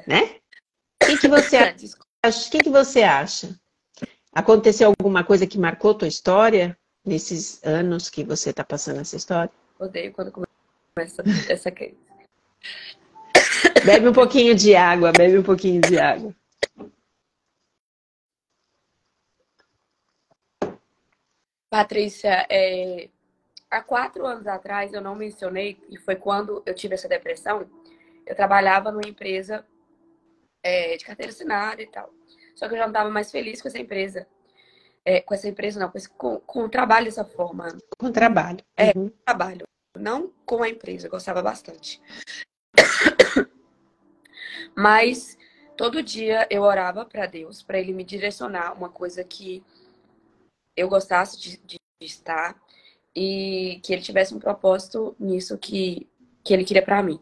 Né? 0.06 0.36
O 1.02 1.08
que, 1.08 1.18
que 1.18 1.28
você 1.28 1.58
acha? 2.22 2.48
O 2.48 2.52
que, 2.52 2.60
que 2.60 2.70
você 2.70 3.02
acha? 3.02 3.60
Aconteceu 4.32 4.90
alguma 4.90 5.24
coisa 5.24 5.48
que 5.48 5.58
marcou 5.58 5.96
tua 5.96 6.08
história 6.08 6.78
nesses 7.04 7.60
anos 7.64 8.08
que 8.08 8.24
você 8.24 8.52
está 8.52 8.64
passando 8.64 9.00
essa 9.02 9.16
história? 9.16 9.52
Odeio 9.80 10.12
quando 10.12 10.32
começa 10.32 11.24
essa 11.52 11.72
crise. 11.72 11.98
Bebe 13.84 14.10
um 14.10 14.14
pouquinho 14.14 14.54
de 14.54 14.76
água, 14.76 15.12
bebe 15.12 15.40
um 15.40 15.44
pouquinho 15.44 15.82
de 15.82 15.98
água. 15.98 16.32
Patrícia, 21.70 22.46
é, 22.50 23.10
há 23.70 23.82
quatro 23.82 24.26
anos 24.26 24.48
atrás, 24.48 24.94
eu 24.94 25.02
não 25.02 25.16
mencionei, 25.16 25.78
e 25.90 25.98
foi 25.98 26.16
quando 26.16 26.64
eu 26.66 26.74
tive 26.74 26.94
essa 26.96 27.08
depressão, 27.08 27.70
eu 28.26 28.36
trabalhava 28.36 28.92
numa 28.92 29.08
empresa 29.08 29.66
é, 30.64 30.98
de 30.98 31.06
carteira 31.06 31.32
assinada 31.32 31.82
e 31.82 31.88
tal. 31.88 32.12
Só 32.56 32.68
que 32.68 32.74
eu 32.74 32.78
já 32.78 32.84
não 32.84 32.92
estava 32.92 33.10
mais 33.10 33.32
feliz 33.32 33.62
com 33.62 33.68
essa 33.68 33.80
empresa. 33.80 34.28
É, 35.04 35.22
com 35.22 35.36
essa 35.36 35.48
empresa, 35.48 35.80
não, 35.80 35.92
com, 35.92 35.98
esse, 35.98 36.10
com, 36.10 36.40
com, 36.40 36.64
o 36.64 36.70
trabalho 36.70 37.06
dessa 37.06 37.24
forma. 37.24 37.78
Com 37.98 38.08
o 38.08 38.12
trabalho. 38.12 38.64
É, 38.76 38.92
uhum. 38.98 39.12
trabalho. 39.24 39.68
Não 39.96 40.34
com 40.46 40.64
a 40.64 40.70
empresa, 40.70 41.06
eu 41.06 41.12
gostava 41.12 41.44
bastante. 41.44 42.02
Mas 44.76 45.38
todo 45.78 46.02
dia 46.02 46.48
eu 46.50 46.64
orava 46.64 47.06
para 47.06 47.28
Deus, 47.28 47.62
para 47.62 47.80
Ele 47.80 47.94
me 47.94 48.04
direcionar 48.04 48.74
uma 48.74 48.90
coisa 48.90 49.24
que 49.24 49.64
eu 50.76 50.90
gostasse 50.90 51.40
de, 51.40 51.58
de, 51.66 51.80
estar 52.02 52.56
e 53.16 53.80
que 53.84 53.94
Ele 53.94 54.02
tivesse 54.02 54.36
um 54.36 54.40
propósito 54.40 55.16
nisso 55.20 55.58
que, 55.58 56.08
que 56.44 56.54
Ele 56.54 56.66
queria 56.66 56.84
para 56.84 57.02
mim. 57.02 57.20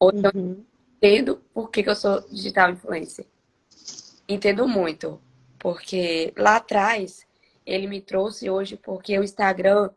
Hoje 0.00 0.18
uhum. 0.18 0.32
eu 0.34 0.64
entendo 0.96 1.42
por 1.52 1.70
que, 1.70 1.82
que 1.82 1.90
eu 1.90 1.94
sou 1.94 2.20
digital 2.28 2.70
influencer. 2.70 3.26
Entendo 4.28 4.66
muito, 4.66 5.20
porque 5.58 6.32
lá 6.36 6.56
atrás 6.56 7.26
ele 7.66 7.86
me 7.86 8.00
trouxe 8.00 8.48
hoje 8.48 8.76
porque 8.76 9.18
o 9.18 9.24
Instagram, 9.24 9.90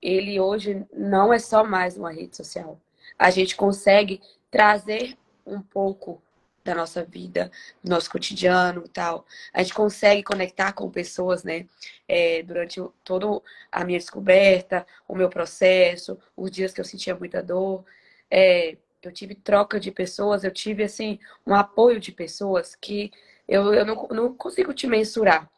ele 0.00 0.40
hoje 0.40 0.84
não 0.92 1.32
é 1.32 1.38
só 1.38 1.64
mais 1.64 1.96
uma 1.96 2.12
rede 2.12 2.36
social. 2.36 2.80
A 3.18 3.30
gente 3.30 3.56
consegue 3.56 4.20
trazer 4.50 5.16
um 5.46 5.60
pouco 5.60 6.22
da 6.64 6.74
nossa 6.74 7.04
vida, 7.04 7.50
do 7.82 7.90
nosso 7.90 8.10
cotidiano 8.10 8.84
e 8.84 8.88
tal. 8.88 9.26
A 9.52 9.62
gente 9.62 9.74
consegue 9.74 10.22
conectar 10.22 10.72
com 10.72 10.90
pessoas, 10.90 11.42
né? 11.44 11.66
É, 12.08 12.42
durante 12.42 12.80
toda 13.04 13.42
a 13.70 13.84
minha 13.84 13.98
descoberta, 13.98 14.86
o 15.08 15.14
meu 15.14 15.28
processo, 15.28 16.18
os 16.36 16.50
dias 16.50 16.72
que 16.72 16.80
eu 16.80 16.84
sentia 16.84 17.14
muita 17.14 17.42
dor. 17.42 17.84
É, 18.30 18.76
eu 19.02 19.12
tive 19.12 19.34
troca 19.34 19.80
de 19.80 19.90
pessoas, 19.90 20.44
eu 20.44 20.50
tive, 20.50 20.84
assim, 20.84 21.18
um 21.46 21.54
apoio 21.54 21.98
de 21.98 22.12
pessoas 22.12 22.74
que 22.76 23.10
eu, 23.48 23.74
eu 23.74 23.84
não, 23.84 24.08
não 24.08 24.34
consigo 24.34 24.72
te 24.72 24.86
mensurar. 24.86 25.50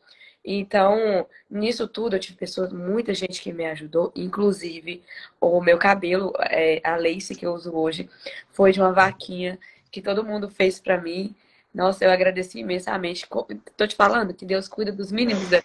Então, 0.44 1.26
nisso 1.50 1.88
tudo, 1.88 2.16
eu 2.16 2.20
tive 2.20 2.36
pessoas, 2.36 2.70
muita 2.72 3.14
gente 3.14 3.40
que 3.40 3.52
me 3.52 3.64
ajudou, 3.66 4.12
inclusive 4.14 5.02
o 5.40 5.60
meu 5.60 5.78
cabelo, 5.78 6.32
é, 6.38 6.80
a 6.84 6.96
lace 6.96 7.34
que 7.34 7.46
eu 7.46 7.54
uso 7.54 7.74
hoje, 7.74 8.10
foi 8.50 8.70
de 8.70 8.80
uma 8.80 8.92
vaquinha 8.92 9.58
que 9.94 10.02
todo 10.02 10.24
mundo 10.24 10.50
fez 10.50 10.80
para 10.80 11.00
mim. 11.00 11.32
Nossa, 11.72 12.04
eu 12.04 12.10
agradeci 12.10 12.58
imensamente. 12.58 13.28
Tô 13.76 13.86
te 13.86 13.94
falando 13.94 14.34
que 14.34 14.44
Deus 14.44 14.66
cuida 14.66 14.90
dos 14.90 15.12
mínimos. 15.12 15.48
Né? 15.48 15.62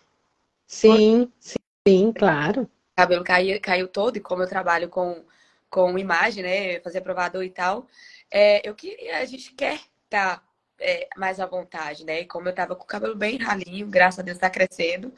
Sim, 0.68 1.32
sim, 1.40 2.14
claro. 2.14 2.62
O 2.62 2.96
cabelo 2.96 3.24
caiu, 3.24 3.60
caiu 3.60 3.88
todo, 3.88 4.18
e 4.18 4.20
como 4.20 4.44
eu 4.44 4.48
trabalho 4.48 4.88
com, 4.88 5.24
com 5.68 5.98
imagem, 5.98 6.44
né? 6.44 6.80
Fazer 6.82 7.02
provador 7.02 7.44
e 7.44 7.50
tal, 7.50 7.88
é, 8.30 8.68
eu 8.68 8.76
queria, 8.76 9.18
a 9.18 9.26
gente 9.26 9.52
quer 9.56 9.80
estar 10.04 10.38
tá, 10.38 10.44
é, 10.80 11.10
mais 11.18 11.40
à 11.40 11.48
vontade, 11.48 12.06
né? 12.06 12.22
E 12.22 12.26
como 12.26 12.48
eu 12.50 12.54
tava 12.54 12.76
com 12.76 12.84
o 12.84 12.88
cabelo 12.88 13.16
bem 13.16 13.38
ralinho, 13.38 13.88
graças 13.88 14.20
a 14.20 14.24
Deus 14.24 14.38
tá 14.38 14.50
crescendo, 14.50 15.12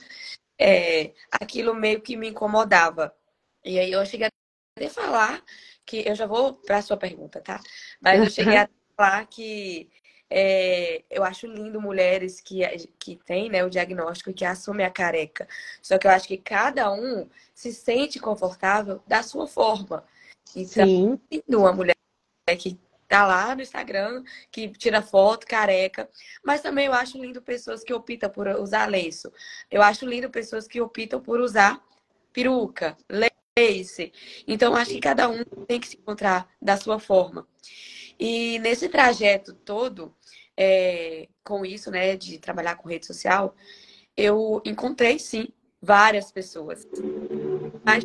é, 0.57 1.11
aquilo 1.29 1.73
meio 1.73 1.99
que 1.99 2.15
me 2.15 2.29
incomodava. 2.29 3.13
E 3.65 3.77
aí 3.77 3.91
eu 3.91 4.05
cheguei 4.05 4.27
a 4.27 4.89
falar 4.89 5.43
que 5.85 6.07
eu 6.07 6.15
já 6.15 6.25
vou 6.25 6.53
para 6.53 6.81
sua 6.81 6.95
pergunta, 6.95 7.41
tá? 7.41 7.59
Mas 7.99 8.21
eu 8.21 8.29
cheguei 8.29 8.57
a 8.57 8.69
falar 8.95 9.25
que 9.27 9.89
é, 10.29 11.03
eu 11.09 11.23
acho 11.25 11.45
lindo 11.45 11.81
mulheres 11.81 12.39
que, 12.39 12.61
que 12.97 13.17
têm 13.17 13.49
né, 13.49 13.65
o 13.65 13.69
diagnóstico 13.69 14.29
e 14.29 14.33
que 14.33 14.45
assumem 14.45 14.85
a 14.85 14.89
careca. 14.89 15.47
Só 15.81 15.97
que 15.97 16.07
eu 16.07 16.11
acho 16.11 16.27
que 16.27 16.37
cada 16.37 16.91
um 16.91 17.27
se 17.53 17.73
sente 17.73 18.17
confortável 18.19 19.01
da 19.05 19.21
sua 19.23 19.45
forma. 19.45 20.05
Então, 20.55 20.87
Sim. 20.87 21.19
uma 21.49 21.73
mulher 21.73 21.95
que 22.57 22.79
tá 23.09 23.27
lá 23.27 23.53
no 23.53 23.61
Instagram, 23.61 24.23
que 24.49 24.69
tira 24.69 25.01
foto, 25.01 25.45
careca. 25.45 26.09
Mas 26.41 26.61
também 26.61 26.85
eu 26.85 26.93
acho 26.93 27.17
lindo 27.17 27.41
pessoas 27.41 27.83
que 27.83 27.93
optam 27.93 28.29
por 28.29 28.47
usar 28.47 28.89
lenço. 28.89 29.29
Eu 29.69 29.81
acho 29.81 30.05
lindo 30.05 30.29
pessoas 30.29 30.65
que 30.65 30.79
optam 30.79 31.19
por 31.19 31.41
usar 31.41 31.83
peruca, 32.31 32.95
lace. 33.09 34.13
Então, 34.47 34.73
acho 34.73 34.91
que 34.91 35.01
cada 35.01 35.27
um 35.27 35.43
tem 35.67 35.77
que 35.77 35.89
se 35.89 35.97
encontrar 35.97 36.49
da 36.61 36.77
sua 36.77 36.99
forma. 36.99 37.45
E 38.21 38.59
nesse 38.59 38.87
trajeto 38.87 39.51
todo, 39.51 40.15
é, 40.55 41.27
com 41.43 41.65
isso, 41.65 41.89
né, 41.89 42.15
de 42.15 42.37
trabalhar 42.37 42.75
com 42.75 42.87
rede 42.87 43.07
social, 43.07 43.55
eu 44.15 44.61
encontrei 44.63 45.17
sim 45.17 45.47
várias 45.81 46.31
pessoas. 46.31 46.87
Mas 47.83 48.03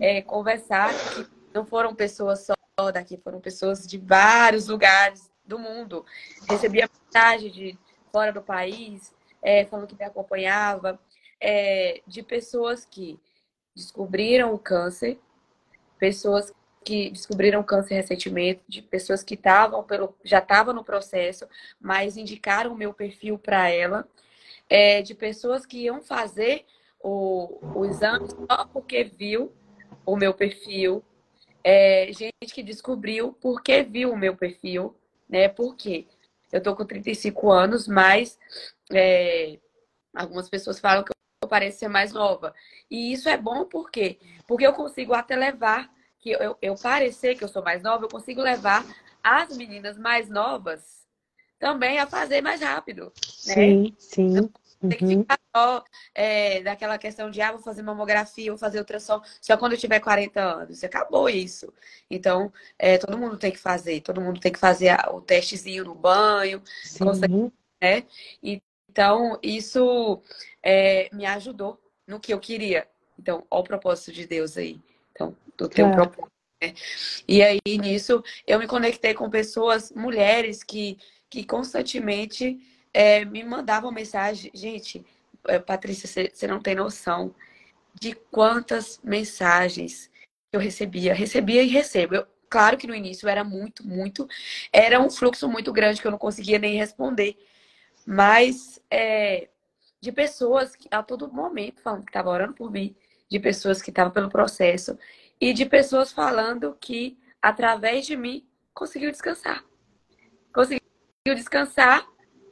é, 0.00 0.22
conversar 0.22 0.94
que 0.94 1.26
não 1.52 1.66
foram 1.66 1.96
pessoas 1.96 2.46
só 2.46 2.92
daqui, 2.92 3.16
foram 3.16 3.40
pessoas 3.40 3.88
de 3.88 3.98
vários 3.98 4.68
lugares 4.68 5.32
do 5.44 5.58
mundo. 5.58 6.06
Recebia 6.48 6.88
mensagem 7.04 7.50
de 7.50 7.78
fora 8.12 8.32
do 8.32 8.40
país, 8.40 9.12
é, 9.42 9.64
falando 9.64 9.88
que 9.88 9.96
me 9.96 10.04
acompanhava, 10.04 10.96
é, 11.40 12.00
de 12.06 12.22
pessoas 12.22 12.84
que 12.84 13.18
descobriram 13.74 14.54
o 14.54 14.58
câncer, 14.60 15.18
pessoas 15.98 16.52
que 16.84 17.10
descobriram 17.10 17.62
câncer 17.62 17.94
recentemente, 17.94 18.62
de 18.68 18.82
pessoas 18.82 19.22
que 19.22 19.34
estavam 19.34 19.82
pelo 19.84 20.14
já 20.24 20.38
estavam 20.38 20.74
no 20.74 20.84
processo, 20.84 21.46
mas 21.80 22.16
indicaram 22.16 22.72
o 22.72 22.76
meu 22.76 22.94
perfil 22.94 23.38
para 23.38 23.68
ela, 23.68 24.08
é, 24.68 25.02
de 25.02 25.14
pessoas 25.14 25.66
que 25.66 25.84
iam 25.84 26.00
fazer 26.00 26.64
o, 27.02 27.58
o 27.74 27.84
exame 27.84 28.28
só 28.28 28.64
porque 28.66 29.04
viu 29.04 29.52
o 30.06 30.16
meu 30.16 30.32
perfil, 30.34 31.04
é, 31.62 32.10
gente 32.12 32.54
que 32.54 32.62
descobriu 32.62 33.32
porque 33.40 33.82
viu 33.82 34.12
o 34.12 34.18
meu 34.18 34.36
perfil, 34.36 34.94
né? 35.28 35.48
Porque 35.48 36.06
eu 36.50 36.62
tô 36.62 36.74
com 36.74 36.84
35 36.84 37.50
anos, 37.50 37.86
mas 37.86 38.38
é, 38.92 39.58
algumas 40.14 40.48
pessoas 40.48 40.80
falam 40.80 41.04
que 41.04 41.12
eu 41.42 41.48
pareço 41.48 41.78
ser 41.78 41.88
mais 41.88 42.12
nova. 42.12 42.54
E 42.90 43.12
isso 43.12 43.28
é 43.28 43.36
bom 43.36 43.64
por 43.64 43.90
quê? 43.90 44.18
Porque 44.46 44.66
eu 44.66 44.72
consigo 44.72 45.14
até 45.14 45.36
levar 45.36 45.90
que 46.20 46.30
eu, 46.30 46.56
eu 46.60 46.74
parecer 46.76 47.34
que 47.34 47.44
eu 47.44 47.48
sou 47.48 47.62
mais 47.62 47.82
nova, 47.82 48.04
eu 48.04 48.08
consigo 48.08 48.42
levar 48.42 48.84
as 49.22 49.56
meninas 49.56 49.98
mais 49.98 50.28
novas 50.28 51.00
também 51.58 51.98
a 51.98 52.06
fazer 52.06 52.40
mais 52.40 52.60
rápido. 52.60 53.12
Né? 53.46 53.54
Sim, 53.54 53.94
sim. 53.98 54.50
Tem 54.80 54.96
que 54.96 55.04
uhum. 55.04 55.20
ficar 55.20 55.38
só 55.54 55.84
é, 56.14 56.62
daquela 56.62 56.96
questão 56.96 57.30
de, 57.30 57.42
ah, 57.42 57.52
vou 57.52 57.60
fazer 57.60 57.82
mamografia, 57.82 58.50
vou 58.50 58.58
fazer 58.58 58.78
ultrassom 58.78 59.20
só 59.40 59.54
quando 59.58 59.72
eu 59.72 59.78
tiver 59.78 60.00
40 60.00 60.40
anos. 60.40 60.82
Acabou 60.82 61.28
isso. 61.28 61.70
Então, 62.10 62.50
é, 62.78 62.96
todo 62.96 63.18
mundo 63.18 63.36
tem 63.36 63.52
que 63.52 63.58
fazer. 63.58 64.00
Todo 64.00 64.22
mundo 64.22 64.40
tem 64.40 64.50
que 64.50 64.58
fazer 64.58 64.96
o 65.10 65.20
testezinho 65.20 65.84
no 65.84 65.94
banho. 65.94 66.62
Né? 67.78 68.04
Então, 68.42 69.38
isso 69.42 70.22
é, 70.62 71.10
me 71.12 71.26
ajudou 71.26 71.78
no 72.06 72.18
que 72.18 72.32
eu 72.32 72.40
queria. 72.40 72.88
Então, 73.18 73.44
olha 73.50 73.60
o 73.60 73.64
propósito 73.64 74.12
de 74.12 74.26
Deus 74.26 74.56
aí. 74.56 74.80
Então, 75.12 75.36
do 75.60 75.68
teu 75.68 75.86
claro. 75.86 76.10
propósito. 76.10 76.32
Né? 76.62 76.74
E 77.28 77.42
aí, 77.42 77.60
nisso, 77.78 78.22
eu 78.46 78.58
me 78.58 78.66
conectei 78.66 79.12
com 79.12 79.28
pessoas, 79.28 79.92
mulheres, 79.92 80.62
que, 80.62 80.98
que 81.28 81.44
constantemente 81.44 82.58
é, 82.92 83.24
me 83.24 83.44
mandavam 83.44 83.92
mensagem. 83.92 84.50
Gente, 84.54 85.04
é, 85.46 85.58
Patrícia, 85.58 86.30
você 86.32 86.46
não 86.46 86.60
tem 86.60 86.74
noção 86.74 87.34
de 87.94 88.14
quantas 88.30 89.00
mensagens 89.04 90.10
eu 90.52 90.60
recebia. 90.60 91.12
Recebia 91.14 91.62
e 91.62 91.68
recebo. 91.68 92.14
Eu, 92.14 92.26
claro 92.48 92.78
que 92.78 92.86
no 92.86 92.94
início 92.94 93.28
era 93.28 93.44
muito, 93.44 93.86
muito. 93.86 94.26
Era 94.72 94.98
um 95.00 95.10
fluxo 95.10 95.48
muito 95.48 95.72
grande 95.72 96.00
que 96.00 96.06
eu 96.06 96.10
não 96.10 96.18
conseguia 96.18 96.58
nem 96.58 96.76
responder. 96.76 97.36
Mas 98.06 98.80
é, 98.90 99.48
de 100.00 100.10
pessoas 100.10 100.74
que 100.74 100.88
a 100.90 101.02
todo 101.02 101.30
momento 101.30 101.82
falando 101.82 102.04
que 102.04 102.10
estavam 102.10 102.32
orando 102.32 102.54
por 102.54 102.70
mim, 102.70 102.96
de 103.30 103.38
pessoas 103.38 103.80
que 103.80 103.90
estavam 103.90 104.12
pelo 104.12 104.28
processo 104.28 104.98
e 105.40 105.52
de 105.52 105.64
pessoas 105.64 106.12
falando 106.12 106.76
que, 106.80 107.18
através 107.40 108.06
de 108.06 108.16
mim, 108.16 108.46
conseguiu 108.74 109.10
descansar. 109.10 109.64
Conseguiu 110.52 110.80
descansar 111.34 112.06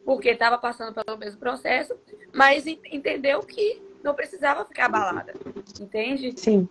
porque 0.05 0.30
estava 0.30 0.57
passando 0.57 0.95
pelo 0.95 1.18
mesmo 1.18 1.39
processo, 1.39 1.95
mas 2.34 2.66
entendeu 2.66 3.41
que 3.41 3.82
não 4.03 4.14
precisava 4.14 4.64
ficar 4.64 4.86
abalada. 4.86 5.34
Entende? 5.78 6.32
Sim. 6.39 6.68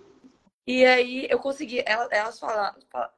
E 0.65 0.83
aí 0.83 1.27
eu 1.29 1.39
consegui, 1.39 1.83
elas 1.85 2.39
falando, 2.39 2.75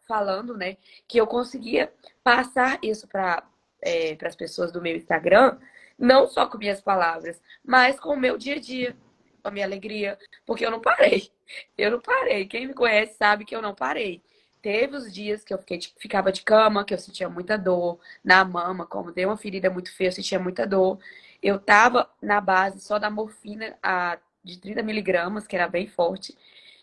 falando 0.08 0.58
né, 0.58 0.78
que 1.08 1.18
eu 1.18 1.26
conseguia 1.26 1.92
passar 2.24 2.78
isso 2.84 3.08
para 3.08 3.44
é, 3.82 4.18
as 4.24 4.36
pessoas 4.36 4.72
do 4.72 4.82
meu 4.82 4.96
Instagram, 4.96 5.58
não 5.98 6.28
só 6.28 6.46
com 6.46 6.58
minhas 6.58 6.82
palavras, 6.82 7.42
mas 7.64 8.00
com 8.00 8.10
o 8.10 8.20
meu 8.20 8.38
dia 8.38 8.56
a 8.56 8.60
dia 8.60 8.96
a 9.44 9.52
minha 9.52 9.66
alegria, 9.66 10.18
porque 10.46 10.66
eu 10.66 10.72
não 10.72 10.82
parei. 10.82 11.30
Eu 11.78 11.92
não 11.92 12.00
parei. 12.00 12.46
Quem 12.46 12.68
me 12.68 12.74
conhece 12.74 13.16
sabe 13.18 13.46
que 13.46 13.56
eu 13.56 13.62
não 13.62 13.74
parei. 13.74 14.22
teve 14.62 14.96
os 14.96 15.12
dias 15.14 15.44
que 15.44 15.54
eu 15.54 15.58
fiquei, 15.58 15.78
tipo, 15.78 16.00
ficava 16.00 16.32
de 16.32 16.42
cama, 16.44 16.84
que 16.86 16.94
eu 16.94 16.98
sentia 16.98 17.30
muita 17.30 17.58
dor 17.58 18.00
na 18.24 18.44
mama, 18.44 18.86
como 18.86 19.12
deu 19.12 19.30
uma 19.30 19.38
ferida 19.38 19.70
muito 19.70 19.92
feia, 19.96 20.10
eu 20.10 20.12
sentia 20.12 20.40
muita 20.40 20.68
dor. 20.68 21.00
Eu 21.42 21.60
tava 21.60 22.10
na 22.22 22.42
base 22.42 22.82
só 22.82 23.00
da 23.00 23.10
morfina 23.10 23.78
a, 23.82 24.20
de 24.44 24.60
30 24.60 24.84
miligramas, 24.84 25.48
que 25.48 25.56
era 25.56 25.68
bem 25.68 25.88
forte. 25.88 26.38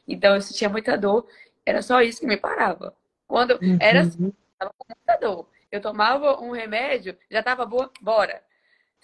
Então 0.08 0.34
eu 0.34 0.40
sentia 0.40 0.68
muita 0.68 0.96
dor. 0.96 1.26
Era 1.64 1.82
só 1.82 2.00
isso 2.00 2.20
que 2.20 2.26
me 2.26 2.36
parava. 2.36 2.94
Quando 3.26 3.58
uhum. 3.62 3.78
era 3.80 4.02
assim, 4.02 4.32
tava 4.58 4.72
com 4.78 4.86
muita 4.88 5.16
dor. 5.20 5.48
Eu 5.70 5.80
tomava 5.80 6.40
um 6.40 6.52
remédio, 6.52 7.16
já 7.30 7.42
tava 7.42 7.66
boa, 7.66 7.90
bora. 8.00 8.42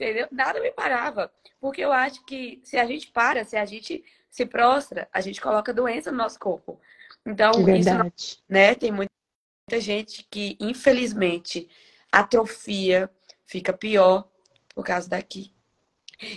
Entendeu? 0.02 0.26
Nada 0.32 0.60
me 0.60 0.72
parava. 0.72 1.32
Porque 1.60 1.80
eu 1.80 1.92
acho 1.92 2.24
que 2.24 2.60
se 2.64 2.76
a 2.76 2.84
gente 2.84 3.06
para, 3.12 3.44
se 3.44 3.56
a 3.56 3.64
gente 3.64 4.04
se 4.28 4.44
prostra, 4.44 5.08
a 5.12 5.20
gente 5.20 5.40
coloca 5.40 5.72
doença 5.72 6.10
no 6.10 6.18
nosso 6.18 6.40
corpo. 6.40 6.80
Então, 7.24 7.52
Verdade. 7.64 8.12
isso, 8.16 8.42
né, 8.48 8.74
tem 8.74 8.90
muita 8.90 9.10
gente 9.78 10.26
que, 10.28 10.56
infelizmente, 10.58 11.68
atrofia, 12.10 13.08
fica 13.46 13.72
pior 13.72 14.28
por 14.74 14.84
causa 14.84 15.08
daqui. 15.08 15.54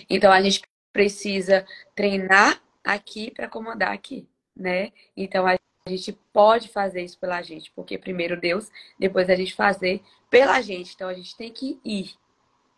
Então, 0.08 0.30
a 0.30 0.40
gente 0.40 0.62
precisa 0.92 1.66
treinar 1.94 2.62
aqui 2.84 3.32
para 3.32 3.48
comandar 3.48 3.92
aqui, 3.92 4.28
né? 4.54 4.92
Então, 5.16 5.44
a 5.44 5.58
gente 5.88 6.12
pode 6.32 6.68
fazer 6.68 7.02
isso 7.02 7.18
pela 7.18 7.42
gente, 7.42 7.72
porque 7.72 7.98
primeiro 7.98 8.40
Deus, 8.40 8.70
depois 8.98 9.28
a 9.28 9.34
gente 9.34 9.54
fazer 9.54 10.02
pela 10.30 10.60
gente. 10.60 10.94
Então, 10.94 11.08
a 11.08 11.14
gente 11.14 11.36
tem 11.36 11.50
que 11.50 11.80
ir. 11.84 12.14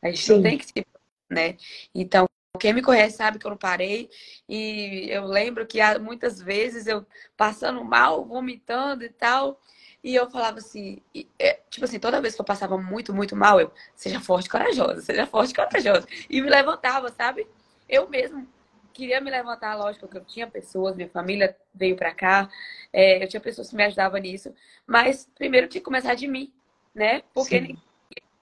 A 0.03 0.09
gente 0.09 0.24
Sim. 0.24 0.34
não 0.34 0.42
tem 0.42 0.59
que 0.59 0.66
se, 0.66 0.86
né? 1.28 1.57
Então, 1.94 2.28
quem 2.59 2.72
me 2.72 2.82
conhece 2.82 3.16
sabe 3.16 3.38
que 3.38 3.46
eu 3.46 3.51
não 3.51 3.59
parei. 3.59 4.11
E 4.49 5.07
eu 5.11 5.24
lembro 5.24 5.66
que 5.66 5.78
muitas 6.01 6.40
vezes 6.40 6.86
eu 6.86 7.07
passando 7.36 7.84
mal, 7.84 8.24
vomitando 8.24 9.05
e 9.05 9.09
tal. 9.09 9.61
E 10.03 10.14
eu 10.14 10.30
falava 10.30 10.59
assim, 10.59 11.03
é, 11.38 11.61
tipo 11.68 11.84
assim, 11.84 11.99
toda 11.99 12.20
vez 12.20 12.34
que 12.34 12.40
eu 12.40 12.44
passava 12.44 12.78
muito, 12.78 13.12
muito 13.12 13.34
mal, 13.34 13.61
eu, 13.61 13.72
seja 13.96 14.20
forte 14.20 14.46
e 14.46 14.51
corajosa, 14.51 15.03
seja 15.03 15.26
forte 15.26 15.51
e 15.51 15.55
corajosa. 15.55 16.07
E 16.30 16.40
me 16.40 16.49
levantava, 16.49 17.11
sabe? 17.11 17.46
Eu 17.88 18.09
mesmo 18.09 18.46
queria 18.92 19.20
me 19.20 19.30
levantar, 19.30 19.76
lógico, 19.76 20.07
porque 20.07 20.18
eu 20.18 20.24
tinha 20.24 20.46
pessoas, 20.46 20.96
minha 20.96 21.09
família 21.09 21.57
veio 21.74 21.96
pra 21.96 22.14
cá, 22.14 22.49
é, 22.92 23.22
eu 23.22 23.28
tinha 23.28 23.40
pessoas 23.40 23.70
que 23.70 23.76
me 23.76 23.84
ajudavam 23.84 24.20
nisso. 24.20 24.55
Mas 24.86 25.28
primeiro 25.34 25.68
tinha 25.68 25.80
que 25.80 25.84
começar 25.84 26.14
de 26.14 26.28
mim, 26.28 26.53
né? 26.94 27.22
Porque 27.34 27.61
Sim. 27.61 27.78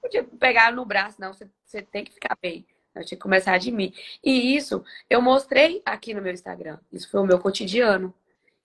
Podia 0.07 0.25
pegar 0.25 0.73
no 0.73 0.85
braço, 0.85 1.21
não, 1.21 1.33
você, 1.33 1.49
você 1.65 1.83
tem 1.83 2.05
que 2.05 2.13
ficar 2.13 2.37
bem. 2.41 2.67
Eu 2.95 3.05
tinha 3.05 3.17
que 3.17 3.23
começar 3.23 3.59
de 3.59 3.71
mim. 3.71 3.93
E 4.25 4.57
isso 4.57 4.83
eu 5.11 5.21
mostrei 5.21 5.83
aqui 5.85 6.15
no 6.15 6.23
meu 6.23 6.33
Instagram. 6.33 6.79
Isso 6.91 7.11
foi 7.11 7.21
o 7.21 7.27
meu 7.27 7.39
cotidiano. 7.39 8.15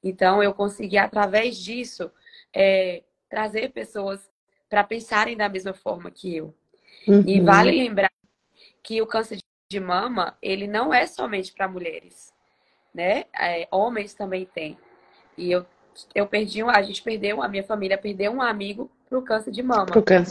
Então 0.02 0.42
eu 0.42 0.54
consegui, 0.54 0.98
através 0.98 1.58
disso, 1.58 2.10
é, 2.54 3.04
trazer 3.30 3.72
pessoas 3.72 4.32
para 4.70 4.84
pensarem 4.84 5.36
da 5.36 5.50
mesma 5.50 5.74
forma 5.74 6.10
que 6.10 6.36
eu. 6.36 6.54
Uhum. 7.08 7.24
E 7.28 7.42
vale 7.42 7.72
lembrar 7.72 8.12
que 8.82 9.02
o 9.02 9.08
câncer 9.08 9.40
de 9.70 9.80
mama, 9.80 10.38
ele 10.42 10.66
não 10.66 10.94
é 10.94 11.06
somente 11.06 11.52
para 11.52 11.68
mulheres, 11.68 12.34
né? 12.94 13.26
É, 13.38 13.68
homens 13.70 14.14
também 14.14 14.46
têm. 14.46 14.78
E 15.38 15.52
eu, 15.52 15.66
eu 16.16 16.26
perdi, 16.26 16.62
a 16.62 16.82
gente 16.82 17.02
perdeu, 17.02 17.42
a 17.42 17.48
minha 17.48 17.64
família 17.64 17.98
perdeu 17.98 18.32
um 18.32 18.42
amigo 18.42 18.90
pro 19.10 19.22
câncer 19.22 19.52
de 19.52 19.62
mama. 19.62 19.88
Pro 19.88 20.02
câncer 20.02 20.31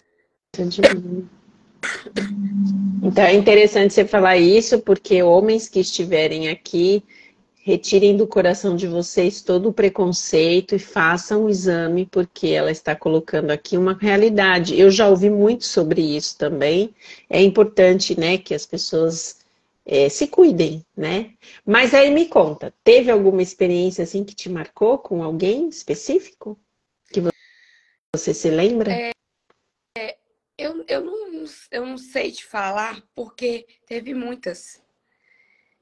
Então 3.01 3.23
é 3.23 3.33
interessante 3.33 3.93
você 3.93 4.05
falar 4.05 4.37
isso, 4.37 4.79
porque 4.79 5.23
homens 5.23 5.69
que 5.69 5.79
estiverem 5.79 6.49
aqui, 6.49 7.03
retirem 7.63 8.17
do 8.17 8.27
coração 8.27 8.75
de 8.75 8.85
vocês 8.85 9.41
todo 9.41 9.69
o 9.69 9.73
preconceito 9.73 10.75
e 10.75 10.79
façam 10.79 11.45
o 11.45 11.49
exame, 11.49 12.05
porque 12.05 12.47
ela 12.47 12.69
está 12.69 12.95
colocando 12.95 13.51
aqui 13.51 13.77
uma 13.77 13.93
realidade. 13.93 14.77
Eu 14.77 14.91
já 14.91 15.07
ouvi 15.07 15.29
muito 15.29 15.65
sobre 15.65 16.01
isso 16.01 16.37
também. 16.37 16.93
É 17.29 17.41
importante, 17.41 18.19
né, 18.19 18.37
que 18.37 18.53
as 18.53 18.65
pessoas 18.65 19.39
é, 19.85 20.09
se 20.09 20.27
cuidem, 20.27 20.85
né? 20.97 21.31
Mas 21.65 21.93
aí 21.93 22.11
me 22.11 22.25
conta, 22.25 22.73
teve 22.83 23.09
alguma 23.09 23.41
experiência 23.41 24.03
assim 24.03 24.23
que 24.23 24.35
te 24.35 24.49
marcou 24.49 24.97
com 24.97 25.23
alguém 25.23 25.69
específico? 25.69 26.59
Que 27.11 27.21
você 28.13 28.33
se 28.33 28.49
lembra? 28.49 28.91
É, 28.91 29.11
eu, 30.61 30.85
eu, 30.87 31.01
não, 31.03 31.45
eu 31.71 31.85
não 31.85 31.97
sei 31.97 32.31
te 32.31 32.45
falar, 32.45 33.01
porque 33.15 33.65
teve 33.87 34.13
muitas. 34.13 34.81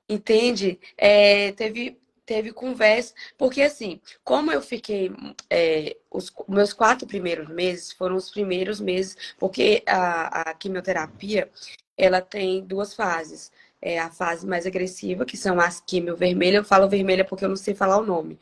Entende? 0.07 0.80
É, 0.97 1.51
teve, 1.51 1.99
teve 2.25 2.53
conversa. 2.53 3.13
Porque, 3.38 3.61
assim, 3.61 3.99
como 4.23 4.51
eu 4.51 4.61
fiquei. 4.61 5.11
É, 5.49 5.97
os 6.09 6.32
meus 6.47 6.71
quatro 6.73 7.05
primeiros 7.05 7.49
meses 7.49 7.91
foram 7.91 8.15
os 8.15 8.32
primeiros 8.32 8.80
meses, 8.80 9.36
porque 9.38 9.84
a, 9.86 10.49
a 10.49 10.53
quimioterapia 10.53 11.49
ela 11.97 12.21
tem 12.21 12.61
duas 12.65 12.93
fases. 12.93 13.51
É 13.82 13.99
a 13.99 14.09
fase 14.09 14.45
mais 14.45 14.65
agressiva, 14.65 15.25
que 15.25 15.38
são 15.38 15.59
as 15.59 15.80
quimio 15.80 16.15
vermelha. 16.15 16.57
Eu 16.57 16.63
falo 16.63 16.89
vermelha 16.89 17.25
porque 17.25 17.45
eu 17.45 17.49
não 17.49 17.55
sei 17.55 17.75
falar 17.75 17.97
o 17.97 18.05
nome. 18.05 18.39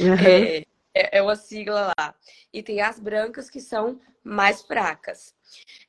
Uhum. 0.00 0.14
É, 0.14 0.64
é, 0.98 1.22
uma 1.22 1.36
sigla 1.36 1.92
lá. 1.98 2.14
E 2.52 2.62
tem 2.62 2.80
as 2.80 2.98
brancas, 2.98 3.50
que 3.50 3.60
são 3.60 4.00
mais 4.24 4.62
fracas. 4.62 5.34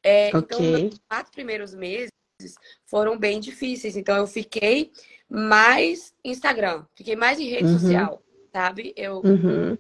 É, 0.03 0.29
então, 0.29 0.39
okay. 0.39 0.75
Então, 0.75 0.89
os 0.89 0.99
quatro 1.07 1.31
primeiros 1.31 1.73
meses 1.73 2.11
foram 2.85 3.17
bem 3.17 3.39
difíceis. 3.39 3.97
Então, 3.97 4.15
eu 4.17 4.27
fiquei 4.27 4.91
mais 5.29 6.13
Instagram, 6.23 6.85
fiquei 6.95 7.15
mais 7.15 7.39
em 7.39 7.47
rede 7.47 7.65
uhum. 7.65 7.79
social, 7.79 8.23
sabe? 8.51 8.93
Eu 8.95 9.21
uhum. 9.23 9.77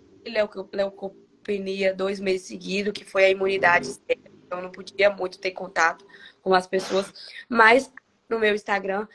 leucopenia 0.73 1.93
dois 1.93 2.19
meses 2.19 2.47
seguidos, 2.47 2.93
que 2.93 3.05
foi 3.05 3.25
a 3.25 3.29
imunidade 3.29 3.89
Então, 4.07 4.59
eu 4.59 4.63
não 4.63 4.71
podia 4.71 5.09
muito 5.09 5.39
ter 5.39 5.51
contato 5.51 6.05
com 6.41 6.53
as 6.53 6.67
pessoas. 6.67 7.11
Mas 7.47 7.91
no 8.29 8.39
meu 8.39 8.53
Instagram, 8.53 9.07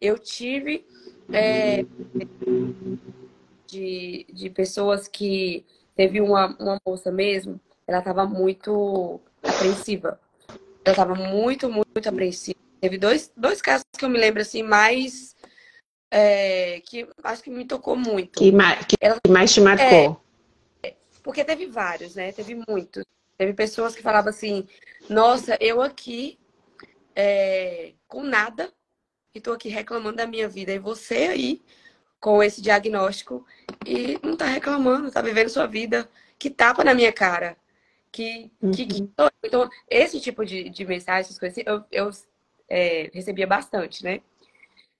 eu 0.00 0.18
tive 0.18 0.86
é, 1.32 1.84
de, 3.70 4.26
de 4.32 4.50
pessoas 4.50 5.06
que 5.06 5.64
teve 5.94 6.20
uma, 6.20 6.56
uma 6.58 6.80
moça 6.86 7.10
mesmo, 7.10 7.60
ela 7.86 7.98
estava 7.98 8.26
muito 8.26 9.20
apreensiva. 9.42 10.20
Ela 10.84 10.92
estava 10.92 11.14
muito, 11.14 11.70
muito 11.70 12.08
apreensiva. 12.08 12.58
Teve 12.80 12.98
dois, 12.98 13.30
dois 13.36 13.60
casos 13.60 13.84
que 13.96 14.04
eu 14.04 14.08
me 14.08 14.18
lembro 14.18 14.40
assim, 14.40 14.62
mais. 14.62 15.36
É, 16.10 16.80
que 16.86 17.06
acho 17.22 17.42
que 17.42 17.50
me 17.50 17.64
tocou 17.64 17.94
muito. 17.94 18.40
Que, 18.40 18.50
mais, 18.50 18.84
que 18.86 18.96
ela, 19.00 19.18
mais 19.28 19.52
te 19.52 19.60
marcou? 19.60 20.20
É, 20.82 20.94
porque 21.22 21.44
teve 21.44 21.66
vários, 21.66 22.14
né? 22.14 22.32
Teve 22.32 22.60
muitos. 22.66 23.04
Teve 23.36 23.52
pessoas 23.52 23.94
que 23.94 24.02
falavam 24.02 24.30
assim: 24.30 24.66
Nossa, 25.08 25.56
eu 25.60 25.80
aqui 25.80 26.38
é, 27.14 27.92
com 28.08 28.22
nada 28.22 28.72
e 29.34 29.40
tô 29.40 29.52
aqui 29.52 29.68
reclamando 29.68 30.16
da 30.16 30.26
minha 30.26 30.48
vida. 30.48 30.72
E 30.72 30.78
você 30.78 31.28
aí, 31.28 31.62
com 32.20 32.42
esse 32.42 32.60
diagnóstico, 32.60 33.46
e 33.86 34.18
não 34.22 34.36
tá 34.36 34.46
reclamando, 34.46 35.10
tá 35.10 35.22
vivendo 35.22 35.48
sua 35.48 35.66
vida. 35.66 36.08
Que 36.38 36.50
tapa 36.50 36.84
na 36.84 36.94
minha 36.94 37.12
cara 37.12 37.56
que, 38.12 38.50
uhum. 38.60 38.70
que, 38.72 38.86
que, 38.86 39.10
então 39.44 39.70
esse 39.88 40.20
tipo 40.20 40.44
de, 40.44 40.68
de 40.68 40.84
mensagem, 40.84 41.20
essas 41.20 41.38
coisas 41.38 41.58
assim, 41.58 41.66
eu, 41.66 41.84
eu 41.90 42.10
é, 42.68 43.10
recebia 43.12 43.46
bastante, 43.46 44.04
né? 44.04 44.20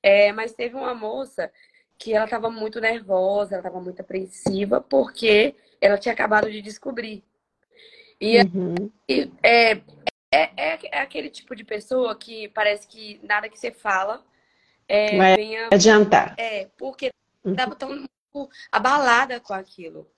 É, 0.03 0.33
mas 0.33 0.53
teve 0.53 0.75
uma 0.77 0.95
moça 0.95 1.51
que 1.99 2.15
ela 2.15 2.25
estava 2.25 2.51
muito 2.51 2.81
nervosa, 2.81 3.55
ela 3.55 3.61
estava 3.61 3.81
muito 3.83 4.01
apreensiva, 4.01 4.81
porque 4.81 5.55
ela 5.81 5.99
tinha 5.99 6.13
acabado 6.13 6.51
de 6.51 6.63
descobrir. 6.63 7.23
E, 8.21 8.39
uhum. 8.41 8.91
e 9.09 9.31
é, 9.43 9.73
é, 10.33 10.51
é, 10.57 10.79
é, 10.91 11.01
aquele 11.01 11.29
tipo 11.29 11.55
de 11.55 11.65
pessoa 11.65 12.15
que 12.15 12.49
parece 12.49 12.87
que 12.87 13.21
nada 13.23 13.49
que 13.49 13.59
você 13.59 13.71
fala 13.71 14.25
é, 14.91 15.17
vai 15.17 15.37
venha, 15.37 15.69
adiantar. 15.73 16.35
É, 16.37 16.69
porque 16.77 17.13
estava 17.45 17.77
tão 17.77 18.05
abalada 18.73 19.39
com 19.39 19.55
aquilo. 19.55 20.11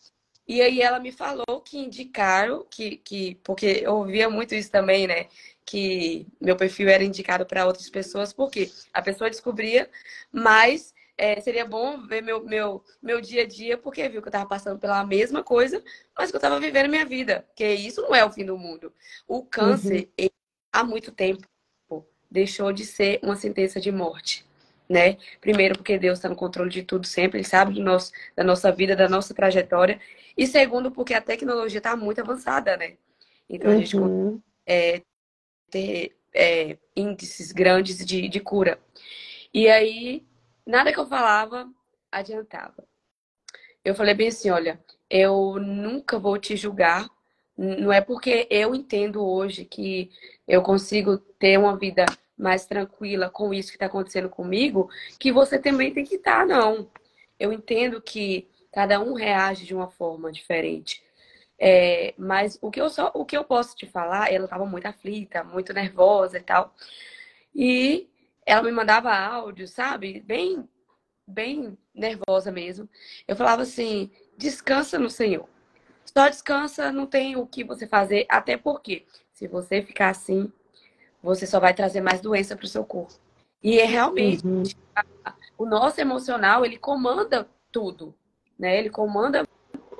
E 0.48 0.62
aí 0.62 0.80
ela 0.80 0.98
me 0.98 1.12
falou 1.12 1.60
que 1.62 1.78
indicaram, 1.78 2.66
que, 2.70 2.96
que 2.96 3.34
porque 3.44 3.82
eu 3.84 3.96
ouvia 3.96 4.30
muito 4.30 4.54
isso 4.54 4.70
também, 4.70 5.06
né? 5.06 5.26
Que 5.64 6.26
meu 6.40 6.56
perfil 6.56 6.88
era 6.88 7.04
indicado 7.04 7.44
para 7.44 7.66
outras 7.66 7.88
pessoas, 7.90 8.32
porque 8.32 8.72
a 8.94 9.02
pessoa 9.02 9.28
descobria, 9.28 9.90
mas 10.32 10.94
é, 11.18 11.38
seria 11.40 11.66
bom 11.66 12.06
ver 12.06 12.22
meu, 12.22 12.42
meu, 12.42 12.82
meu 13.02 13.20
dia 13.20 13.42
a 13.42 13.46
dia, 13.46 13.76
porque 13.76 14.08
viu 14.08 14.22
que 14.22 14.28
eu 14.28 14.30
estava 14.30 14.48
passando 14.48 14.78
pela 14.78 15.04
mesma 15.04 15.42
coisa, 15.42 15.84
mas 16.16 16.30
que 16.30 16.36
eu 16.36 16.38
estava 16.38 16.58
vivendo 16.58 16.88
minha 16.88 17.04
vida. 17.04 17.44
Porque 17.48 17.66
isso 17.74 18.00
não 18.00 18.14
é 18.14 18.24
o 18.24 18.32
fim 18.32 18.44
do 18.44 18.56
mundo. 18.56 18.90
O 19.28 19.44
câncer, 19.44 20.04
uhum. 20.04 20.08
ele, 20.16 20.32
há 20.72 20.82
muito 20.82 21.12
tempo, 21.12 21.46
deixou 22.30 22.72
de 22.72 22.86
ser 22.86 23.20
uma 23.22 23.36
sentença 23.36 23.78
de 23.78 23.92
morte. 23.92 24.50
Né? 24.92 25.16
Primeiro, 25.40 25.74
porque 25.74 25.98
Deus 25.98 26.18
está 26.18 26.28
no 26.28 26.36
controle 26.36 26.68
de 26.68 26.82
tudo 26.82 27.06
sempre, 27.06 27.38
Ele 27.38 27.48
sabe 27.48 27.72
do 27.72 27.80
nosso, 27.80 28.12
da 28.36 28.44
nossa 28.44 28.70
vida, 28.70 28.94
da 28.94 29.08
nossa 29.08 29.32
trajetória. 29.32 29.98
E 30.36 30.46
segundo, 30.46 30.90
porque 30.90 31.14
a 31.14 31.20
tecnologia 31.20 31.78
está 31.78 31.96
muito 31.96 32.20
avançada, 32.20 32.76
né? 32.76 32.98
Então 33.48 33.70
a 33.70 33.76
gente 33.76 33.96
uhum. 33.96 34.38
é, 34.66 35.00
ter 35.70 36.14
é, 36.34 36.76
índices 36.94 37.52
grandes 37.52 38.04
de, 38.04 38.28
de 38.28 38.38
cura. 38.38 38.78
E 39.54 39.66
aí, 39.66 40.26
nada 40.66 40.92
que 40.92 41.00
eu 41.00 41.06
falava 41.06 41.66
adiantava. 42.10 42.84
Eu 43.82 43.94
falei 43.94 44.12
bem 44.12 44.28
assim, 44.28 44.50
olha, 44.50 44.78
eu 45.08 45.58
nunca 45.58 46.18
vou 46.18 46.36
te 46.36 46.54
julgar. 46.54 47.08
Não 47.56 47.90
é 47.90 48.02
porque 48.02 48.46
eu 48.50 48.74
entendo 48.74 49.24
hoje 49.24 49.64
que 49.64 50.10
eu 50.46 50.60
consigo 50.60 51.16
ter 51.16 51.58
uma 51.58 51.78
vida 51.78 52.04
mais 52.42 52.66
tranquila 52.66 53.30
com 53.30 53.54
isso 53.54 53.70
que 53.70 53.76
está 53.76 53.86
acontecendo 53.86 54.28
comigo, 54.28 54.90
que 55.18 55.30
você 55.30 55.58
também 55.58 55.94
tem 55.94 56.04
que 56.04 56.16
estar, 56.16 56.40
tá, 56.40 56.46
não. 56.46 56.90
Eu 57.38 57.52
entendo 57.52 58.02
que 58.02 58.48
cada 58.72 59.00
um 59.00 59.14
reage 59.14 59.64
de 59.64 59.74
uma 59.74 59.88
forma 59.88 60.32
diferente. 60.32 61.02
É, 61.58 62.12
mas 62.18 62.58
o 62.60 62.70
que, 62.70 62.80
eu 62.80 62.90
só, 62.90 63.12
o 63.14 63.24
que 63.24 63.36
eu 63.36 63.44
posso 63.44 63.76
te 63.76 63.86
falar, 63.86 64.32
ela 64.32 64.46
estava 64.46 64.66
muito 64.66 64.86
aflita, 64.86 65.44
muito 65.44 65.72
nervosa 65.72 66.38
e 66.38 66.42
tal. 66.42 66.74
E 67.54 68.08
ela 68.44 68.62
me 68.62 68.72
mandava 68.72 69.14
áudio, 69.14 69.68
sabe? 69.68 70.20
Bem, 70.20 70.68
bem 71.26 71.78
nervosa 71.94 72.50
mesmo. 72.50 72.88
Eu 73.28 73.36
falava 73.36 73.62
assim: 73.62 74.10
descansa 74.36 74.98
no 74.98 75.08
Senhor. 75.08 75.48
Só 76.04 76.28
descansa, 76.28 76.90
não 76.90 77.06
tem 77.06 77.36
o 77.36 77.46
que 77.46 77.62
você 77.62 77.86
fazer, 77.86 78.26
até 78.28 78.56
porque 78.56 79.06
se 79.32 79.46
você 79.46 79.80
ficar 79.80 80.10
assim, 80.10 80.52
você 81.22 81.46
só 81.46 81.60
vai 81.60 81.72
trazer 81.72 82.00
mais 82.00 82.20
doença 82.20 82.56
para 82.56 82.64
o 82.64 82.68
seu 82.68 82.84
corpo. 82.84 83.14
E 83.62 83.78
é 83.78 83.84
realmente 83.84 84.44
uhum. 84.44 84.62
o 85.56 85.64
nosso 85.64 86.00
emocional, 86.00 86.64
ele 86.64 86.76
comanda 86.76 87.48
tudo, 87.70 88.14
né? 88.58 88.78
Ele 88.78 88.90
comanda 88.90 89.46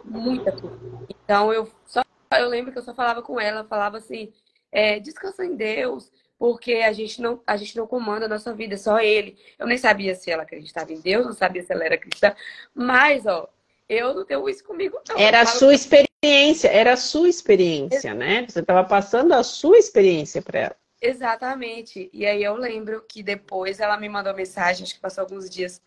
muita 0.04 0.50
coisa. 0.50 0.78
Então 1.08 1.52
eu 1.52 1.70
só 1.86 2.02
eu 2.36 2.48
lembro 2.48 2.72
que 2.72 2.78
eu 2.78 2.82
só 2.82 2.94
falava 2.94 3.22
com 3.22 3.38
ela, 3.38 3.64
falava 3.64 3.98
assim, 3.98 4.32
é, 4.70 4.98
descansa 4.98 5.44
em 5.44 5.54
Deus, 5.54 6.10
porque 6.38 6.76
a 6.76 6.92
gente 6.92 7.20
não 7.20 7.40
a 7.46 7.56
gente 7.56 7.76
não 7.76 7.86
comanda 7.86 8.26
a 8.26 8.28
nossa 8.28 8.52
vida, 8.52 8.74
é 8.74 8.78
só 8.78 8.98
Ele. 8.98 9.38
Eu 9.58 9.66
nem 9.66 9.78
sabia 9.78 10.14
se 10.14 10.30
ela 10.30 10.42
acreditava 10.42 10.92
em 10.92 11.00
Deus, 11.00 11.24
não 11.24 11.32
sabia 11.32 11.62
se 11.62 11.72
ela 11.72 11.84
era 11.84 11.98
cristã, 11.98 12.34
mas 12.74 13.26
ó, 13.26 13.48
eu 13.88 14.14
não 14.14 14.24
tenho 14.24 14.48
isso 14.48 14.64
comigo 14.64 14.98
não. 15.08 15.16
Era 15.18 15.42
a 15.42 15.46
sua 15.46 15.74
experiência, 15.74 16.68
era 16.68 16.94
a 16.94 16.96
sua 16.96 17.28
experiência, 17.28 18.12
né? 18.12 18.44
Você 18.48 18.60
estava 18.60 18.82
passando 18.82 19.32
a 19.34 19.42
sua 19.42 19.78
experiência 19.78 20.42
para 20.42 20.58
ela. 20.58 20.81
Exatamente. 21.02 22.08
E 22.12 22.24
aí 22.24 22.42
eu 22.44 22.54
lembro 22.56 23.02
que 23.08 23.22
depois 23.24 23.80
ela 23.80 23.96
me 23.98 24.08
mandou 24.08 24.32
mensagem, 24.34 24.84
acho 24.84 24.94
que 24.94 25.00
passou 25.00 25.22
alguns 25.22 25.50
dias. 25.50 25.82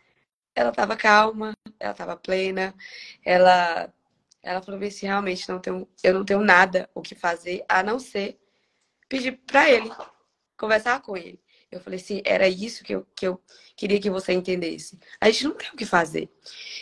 Ela 0.56 0.70
estava 0.72 0.98
calma, 0.98 1.54
ela 1.80 1.92
estava 1.94 2.18
plena, 2.18 2.76
ela 3.26 3.94
ela 4.44 4.62
falou 4.62 4.80
assim, 4.86 5.08
realmente 5.08 5.50
não 5.50 5.60
tenho, 5.60 5.88
eu 6.04 6.14
não 6.14 6.26
tenho 6.26 6.42
nada 6.42 6.90
o 6.94 7.02
que 7.02 7.16
fazer 7.16 7.66
a 7.68 7.82
não 7.84 8.00
ser 8.00 8.40
pedir 9.10 9.34
para 9.48 9.70
ele, 9.70 9.92
conversar 10.58 11.02
com 11.02 11.18
ele. 11.18 11.42
Eu 11.72 11.80
falei 11.82 12.00
assim, 12.00 12.22
era 12.26 12.48
isso 12.48 12.84
que 12.84 12.94
eu, 12.96 13.08
que 13.16 13.28
eu 13.28 13.42
queria 13.76 14.00
que 14.02 14.10
você 14.10 14.34
entendesse. 14.34 15.00
A 15.22 15.32
gente 15.32 15.46
não 15.46 15.56
tem 15.56 15.70
o 15.72 15.78
que 15.78 15.86
fazer. 15.86 16.30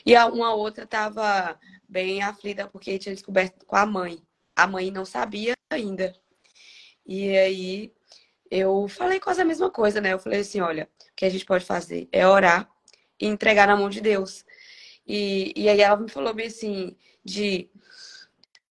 E 0.05 0.15
a, 0.15 0.27
uma 0.27 0.53
outra 0.55 0.84
estava 0.85 1.60
bem 1.89 2.22
aflita 2.23 2.68
porque 2.69 2.99
tinha 2.99 3.15
descoberto 3.15 3.65
com 3.65 3.76
a 3.77 3.85
mãe. 3.85 4.22
A 4.55 4.68
mãe 4.68 4.91
não 4.91 5.05
sabia 5.05 5.53
ainda. 5.72 6.14
E 7.05 7.30
aí 7.38 7.93
eu 8.53 8.88
falei 8.88 9.19
quase 9.19 9.41
a 9.41 9.45
mesma 9.45 9.71
coisa, 9.71 9.99
né? 9.99 10.13
Eu 10.13 10.19
falei 10.19 10.41
assim, 10.41 10.61
olha, 10.61 10.88
o 11.11 11.15
que 11.15 11.25
a 11.25 11.30
gente 11.30 11.43
pode 11.43 11.65
fazer 11.65 12.07
é 12.11 12.27
orar 12.27 12.69
e 13.19 13.25
entregar 13.25 13.67
na 13.67 13.75
mão 13.75 13.89
de 13.89 13.99
Deus. 13.99 14.45
E, 15.07 15.51
e 15.55 15.67
aí 15.67 15.81
ela 15.81 15.97
me 15.97 16.07
falou 16.07 16.35
bem 16.35 16.45
assim, 16.45 16.95
de 17.25 17.67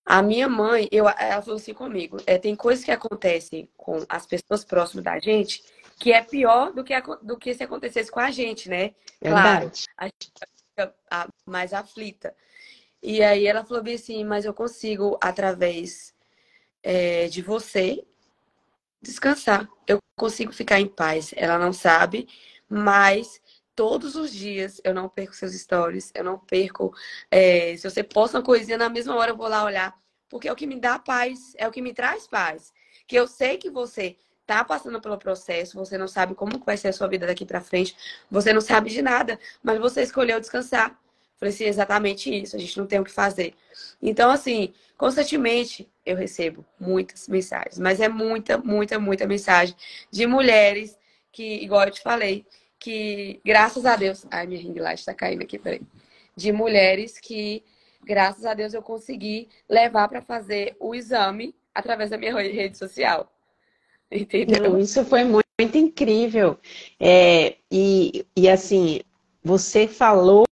a 0.06 0.22
minha 0.22 0.48
mãe, 0.48 0.88
eu, 0.92 1.09
ela 1.09 1.42
falou 1.42 1.56
assim 1.56 1.74
comigo, 1.74 2.16
é, 2.26 2.38
tem 2.38 2.54
coisas 2.54 2.84
que 2.84 2.92
acontecem 2.92 3.68
com 3.76 4.04
as 4.09 4.24
pessoas 4.24 4.64
próximas 4.64 5.04
da 5.04 5.18
gente 5.18 5.64
que 5.98 6.12
é 6.12 6.22
pior 6.22 6.72
do 6.72 6.84
que, 6.84 6.94
do 7.22 7.36
que 7.36 7.52
se 7.52 7.64
acontecesse 7.64 8.10
com 8.10 8.20
a 8.20 8.30
gente, 8.30 8.68
né? 8.68 8.94
Claro, 9.20 9.70
a 9.96 10.04
gente 10.06 10.32
fica 10.70 10.94
mais 11.44 11.72
aflita. 11.72 12.34
E 13.02 13.20
aí 13.22 13.46
ela 13.46 13.64
falou 13.64 13.82
bem 13.82 13.94
assim, 13.94 14.24
mas 14.24 14.44
eu 14.44 14.54
consigo, 14.54 15.18
através 15.20 16.14
é, 16.82 17.26
de 17.28 17.42
você, 17.42 18.04
descansar. 19.03 19.69
Eu 19.87 19.99
consigo 20.16 20.53
ficar 20.53 20.81
em 20.81 20.87
paz. 20.87 21.35
Ela 21.37 21.59
não 21.59 21.73
sabe, 21.73 22.29
mas 22.69 23.41
todos 23.74 24.15
os 24.15 24.33
dias 24.33 24.81
eu 24.85 24.95
não 24.95 25.09
perco 25.09 25.35
seus 25.35 25.53
stories, 25.53 26.12
eu 26.15 26.24
não 26.24 26.39
perco. 26.39 26.95
É, 27.31 27.77
se 27.77 27.89
você 27.89 28.03
posta 28.03 28.39
uma 28.39 28.45
coisinha 28.45 28.79
na 28.79 28.89
mesma 28.89 29.16
hora, 29.16 29.33
eu 29.33 29.37
vou 29.37 29.49
lá 29.49 29.65
olhar, 29.65 29.95
porque 30.29 30.49
é 30.49 30.53
o 30.53 30.57
que 30.57 30.66
me 30.66 30.79
dá 30.79 30.99
paz, 30.99 31.55
é 31.57 31.66
o 31.66 31.73
que 31.73 31.83
me 31.83 31.93
traz 31.93 32.27
paz. 32.27 32.73
Que 33.07 33.16
eu 33.16 33.27
sei 33.27 33.59
que 33.59 33.70
você 33.70 34.16
tá 34.47 34.65
passando 34.65 35.01
pelo 35.01 35.19
processo, 35.19 35.77
você 35.77 35.97
não 35.97 36.09
sabe 36.09 36.35
como 36.35 36.59
vai 36.65 36.77
ser 36.77 36.89
a 36.89 36.93
sua 36.93 37.09
vida 37.09 37.27
daqui 37.27 37.47
para 37.47 37.61
frente, 37.61 37.97
você 38.31 38.53
não 38.53 38.61
sabe 38.61 38.91
de 38.91 39.01
nada, 39.01 39.39
mas 39.62 39.79
você 39.79 40.03
escolheu 40.03 40.41
descansar. 40.41 40.99
Falei 41.43 41.52
assim, 41.52 41.64
exatamente 41.64 42.32
isso, 42.32 42.55
a 42.55 42.59
gente 42.60 42.78
não 42.78 42.86
tem 42.86 43.01
o 43.01 43.05
que 43.05 43.10
fazer. 43.10 43.52
Então, 44.01 44.31
assim, 44.31 44.73
constantemente 44.97 45.90
eu 46.06 46.16
recebo 46.16 46.64
muitas 46.78 47.27
mensagens, 47.27 47.81
mas 47.81 48.01
é 48.01 48.09
muita, 48.09 48.59
muita, 48.59 48.97
muita 48.97 49.27
mensagem 49.27 49.74
de 50.09 50.24
mulheres 50.24 50.97
que, 51.32 51.56
igual 51.56 51.82
eu 51.82 51.90
te 51.90 52.01
falei, 52.01 52.47
que 52.78 53.40
graças 53.44 53.85
a 53.85 53.97
Deus. 53.97 54.24
Ai, 54.31 54.47
minha 54.47 54.60
ring 54.60 54.78
light 54.78 55.05
tá 55.05 55.12
caindo 55.12 55.43
aqui, 55.43 55.59
peraí. 55.59 55.82
De 56.36 56.52
mulheres 56.52 57.19
que, 57.19 57.64
graças 58.05 58.44
a 58.44 58.55
Deus, 58.55 58.73
eu 58.73 58.81
consegui 58.81 59.48
levar 59.69 60.06
para 60.06 60.23
fazer 60.23 60.77
o 60.78 60.94
exame 60.94 61.56
através 61.74 62.10
da 62.10 62.16
minha 62.16 62.32
rede 62.36 62.78
social. 62.78 63.28
Entendeu? 64.09 64.78
Isso 64.78 65.05
foi 65.05 65.24
muito, 65.24 65.48
muito 65.60 65.77
incrível. 65.77 66.56
É, 67.01 67.56
e, 67.69 68.24
e 68.36 68.48
assim, 68.48 69.01
você 69.43 69.89
falou 69.89 70.44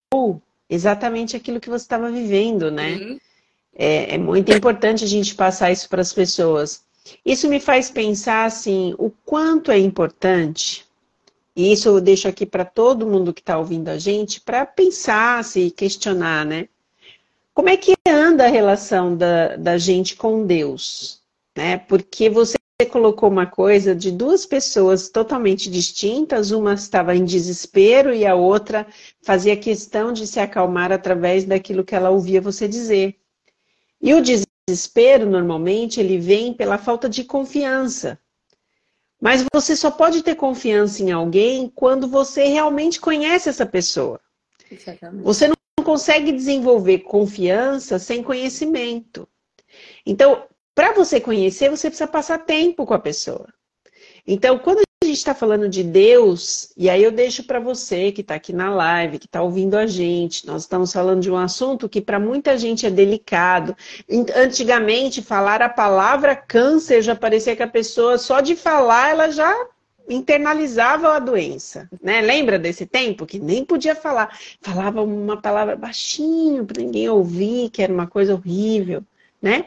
exatamente 0.71 1.35
aquilo 1.35 1.59
que 1.59 1.69
você 1.69 1.83
estava 1.83 2.09
vivendo, 2.09 2.71
né? 2.71 2.95
Uhum. 2.95 3.19
É, 3.75 4.15
é 4.15 4.17
muito 4.17 4.51
importante 4.53 5.03
a 5.03 5.07
gente 5.07 5.35
passar 5.35 5.69
isso 5.69 5.89
para 5.89 6.01
as 6.01 6.13
pessoas. 6.13 6.81
Isso 7.25 7.49
me 7.49 7.59
faz 7.59 7.91
pensar 7.91 8.45
assim, 8.45 8.95
o 8.97 9.11
quanto 9.25 9.69
é 9.69 9.77
importante, 9.77 10.85
e 11.53 11.73
isso 11.73 11.89
eu 11.89 11.99
deixo 11.99 12.27
aqui 12.27 12.45
para 12.45 12.63
todo 12.63 13.05
mundo 13.05 13.33
que 13.33 13.41
está 13.41 13.57
ouvindo 13.57 13.89
a 13.89 13.97
gente, 13.97 14.39
para 14.39 14.65
pensar, 14.65 15.43
se 15.43 15.69
questionar, 15.71 16.45
né? 16.45 16.69
Como 17.53 17.67
é 17.67 17.75
que 17.75 17.93
anda 18.07 18.45
a 18.45 18.49
relação 18.49 19.17
da, 19.17 19.57
da 19.57 19.77
gente 19.77 20.15
com 20.15 20.45
Deus? 20.45 21.19
Né? 21.55 21.77
Porque 21.77 22.29
você 22.29 22.57
colocou 22.85 23.29
uma 23.29 23.45
coisa 23.45 23.95
de 23.95 24.11
duas 24.11 24.45
pessoas 24.45 25.09
totalmente 25.09 25.69
distintas, 25.69 26.51
uma 26.51 26.73
estava 26.73 27.15
em 27.15 27.25
desespero 27.25 28.13
e 28.13 28.25
a 28.25 28.35
outra 28.35 28.85
fazia 29.21 29.55
questão 29.57 30.11
de 30.13 30.27
se 30.27 30.39
acalmar 30.39 30.91
através 30.91 31.45
daquilo 31.45 31.83
que 31.83 31.95
ela 31.95 32.09
ouvia 32.09 32.41
você 32.41 32.67
dizer. 32.67 33.17
E 34.01 34.13
o 34.13 34.21
desespero, 34.21 35.29
normalmente, 35.29 35.99
ele 35.99 36.17
vem 36.17 36.53
pela 36.53 36.77
falta 36.77 37.07
de 37.07 37.23
confiança. 37.23 38.19
Mas 39.21 39.45
você 39.53 39.75
só 39.75 39.91
pode 39.91 40.23
ter 40.23 40.33
confiança 40.33 41.03
em 41.03 41.11
alguém 41.11 41.71
quando 41.73 42.07
você 42.07 42.45
realmente 42.45 42.99
conhece 42.99 43.49
essa 43.49 43.65
pessoa. 43.65 44.19
Exatamente. 44.71 45.23
Você 45.23 45.47
não 45.47 45.55
consegue 45.83 46.31
desenvolver 46.31 46.99
confiança 46.99 47.99
sem 47.99 48.23
conhecimento. 48.23 49.27
Então, 50.05 50.43
para 50.73 50.93
você 50.93 51.19
conhecer, 51.19 51.69
você 51.69 51.89
precisa 51.89 52.07
passar 52.07 52.39
tempo 52.39 52.85
com 52.85 52.93
a 52.93 52.99
pessoa. 52.99 53.47
Então, 54.25 54.57
quando 54.59 54.79
a 54.79 55.05
gente 55.05 55.17
está 55.17 55.33
falando 55.33 55.67
de 55.67 55.83
Deus, 55.83 56.71
e 56.77 56.89
aí 56.89 57.03
eu 57.03 57.11
deixo 57.11 57.43
para 57.43 57.59
você 57.59 58.11
que 58.11 58.21
está 58.21 58.35
aqui 58.35 58.53
na 58.53 58.73
live, 58.73 59.17
que 59.17 59.25
está 59.25 59.41
ouvindo 59.41 59.75
a 59.75 59.87
gente, 59.87 60.45
nós 60.45 60.61
estamos 60.61 60.93
falando 60.93 61.21
de 61.21 61.31
um 61.31 61.37
assunto 61.37 61.89
que 61.89 61.99
para 61.99 62.19
muita 62.19 62.57
gente 62.57 62.85
é 62.85 62.89
delicado. 62.89 63.75
Antigamente, 64.35 65.21
falar 65.21 65.61
a 65.61 65.69
palavra 65.69 66.35
câncer 66.35 67.01
já 67.01 67.15
parecia 67.15 67.55
que 67.55 67.63
a 67.63 67.67
pessoa, 67.67 68.17
só 68.17 68.41
de 68.41 68.55
falar, 68.55 69.09
ela 69.09 69.31
já 69.31 69.53
internalizava 70.07 71.15
a 71.15 71.19
doença, 71.19 71.89
né? 72.01 72.21
Lembra 72.21 72.59
desse 72.59 72.85
tempo 72.85 73.25
que 73.25 73.39
nem 73.39 73.63
podia 73.65 73.95
falar, 73.95 74.37
falava 74.61 75.01
uma 75.01 75.41
palavra 75.41 75.75
baixinho 75.75 76.65
para 76.65 76.81
ninguém 76.81 77.09
ouvir, 77.09 77.69
que 77.69 77.81
era 77.81 77.93
uma 77.93 78.07
coisa 78.07 78.33
horrível, 78.33 79.03
né? 79.41 79.65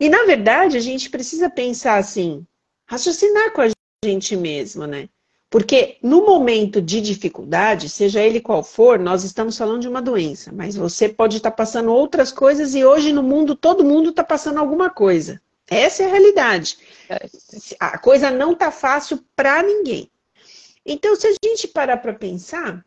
E 0.00 0.08
na 0.08 0.24
verdade, 0.24 0.76
a 0.76 0.80
gente 0.80 1.10
precisa 1.10 1.50
pensar 1.50 1.96
assim, 1.96 2.46
raciocinar 2.86 3.52
com 3.52 3.62
a 3.62 3.70
gente 4.04 4.36
mesmo, 4.36 4.86
né? 4.86 5.08
Porque 5.50 5.96
no 6.02 6.26
momento 6.26 6.80
de 6.80 7.00
dificuldade, 7.00 7.88
seja 7.88 8.20
ele 8.20 8.40
qual 8.40 8.62
for, 8.62 8.98
nós 8.98 9.24
estamos 9.24 9.56
falando 9.56 9.80
de 9.80 9.88
uma 9.88 10.02
doença, 10.02 10.52
mas 10.52 10.76
você 10.76 11.08
pode 11.08 11.38
estar 11.38 11.50
passando 11.50 11.90
outras 11.90 12.30
coisas 12.30 12.74
e 12.74 12.84
hoje 12.84 13.12
no 13.12 13.22
mundo 13.22 13.56
todo 13.56 13.84
mundo 13.84 14.10
está 14.10 14.22
passando 14.22 14.58
alguma 14.58 14.90
coisa. 14.90 15.40
Essa 15.66 16.02
é 16.02 16.06
a 16.06 16.10
realidade. 16.10 16.78
A 17.80 17.98
coisa 17.98 18.30
não 18.30 18.52
está 18.52 18.70
fácil 18.70 19.24
para 19.34 19.62
ninguém. 19.62 20.10
Então, 20.84 21.14
se 21.14 21.26
a 21.26 21.34
gente 21.44 21.68
parar 21.68 21.98
para 21.98 22.14
pensar, 22.14 22.84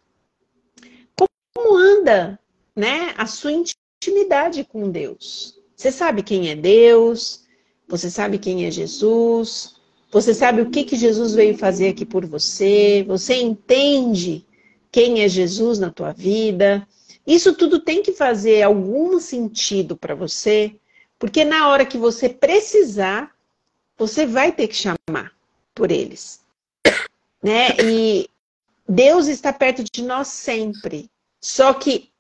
como 1.54 1.78
anda 1.78 2.40
né, 2.76 3.14
a 3.18 3.28
sua 3.28 3.52
intimidade 3.52 4.64
com 4.64 4.90
Deus? 4.90 5.61
Você 5.82 5.92
sabe 5.92 6.22
quem 6.22 6.48
é 6.48 6.56
Deus, 6.56 7.44
você 7.88 8.08
sabe 8.08 8.38
quem 8.38 8.68
é 8.68 8.70
Jesus, 8.70 9.78
você 10.12 10.32
sabe 10.32 10.62
o 10.62 10.70
que, 10.70 10.84
que 10.84 10.96
Jesus 10.96 11.34
veio 11.34 11.58
fazer 11.58 11.90
aqui 11.90 12.06
por 12.06 12.24
você, 12.24 13.04
você 13.08 13.42
entende 13.42 14.46
quem 14.92 15.24
é 15.24 15.28
Jesus 15.28 15.80
na 15.80 15.90
tua 15.90 16.12
vida, 16.12 16.88
Isso 17.26 17.56
tudo 17.56 17.80
tem 17.80 18.04
que 18.04 18.12
fazer 18.12 18.62
algum 18.62 19.20
sentido 19.20 19.98
para 19.98 20.14
você, 20.14 20.76
porque 21.18 21.44
na 21.44 21.68
hora 21.68 21.84
que 21.84 21.98
você 21.98 22.30
precisar, 22.30 23.32
você 23.98 24.24
vai 24.24 24.52
ter 24.52 24.68
que 24.68 24.76
chamar 24.76 25.32
por 25.74 25.90
eles. 25.90 26.42
Né? 27.42 27.76
E 27.84 28.30
Deus 28.88 29.26
está 29.26 29.52
perto 29.52 29.84
de 29.84 30.04
nós 30.04 30.28
sempre. 30.28 31.10
Só 31.40 31.74
que 31.74 32.11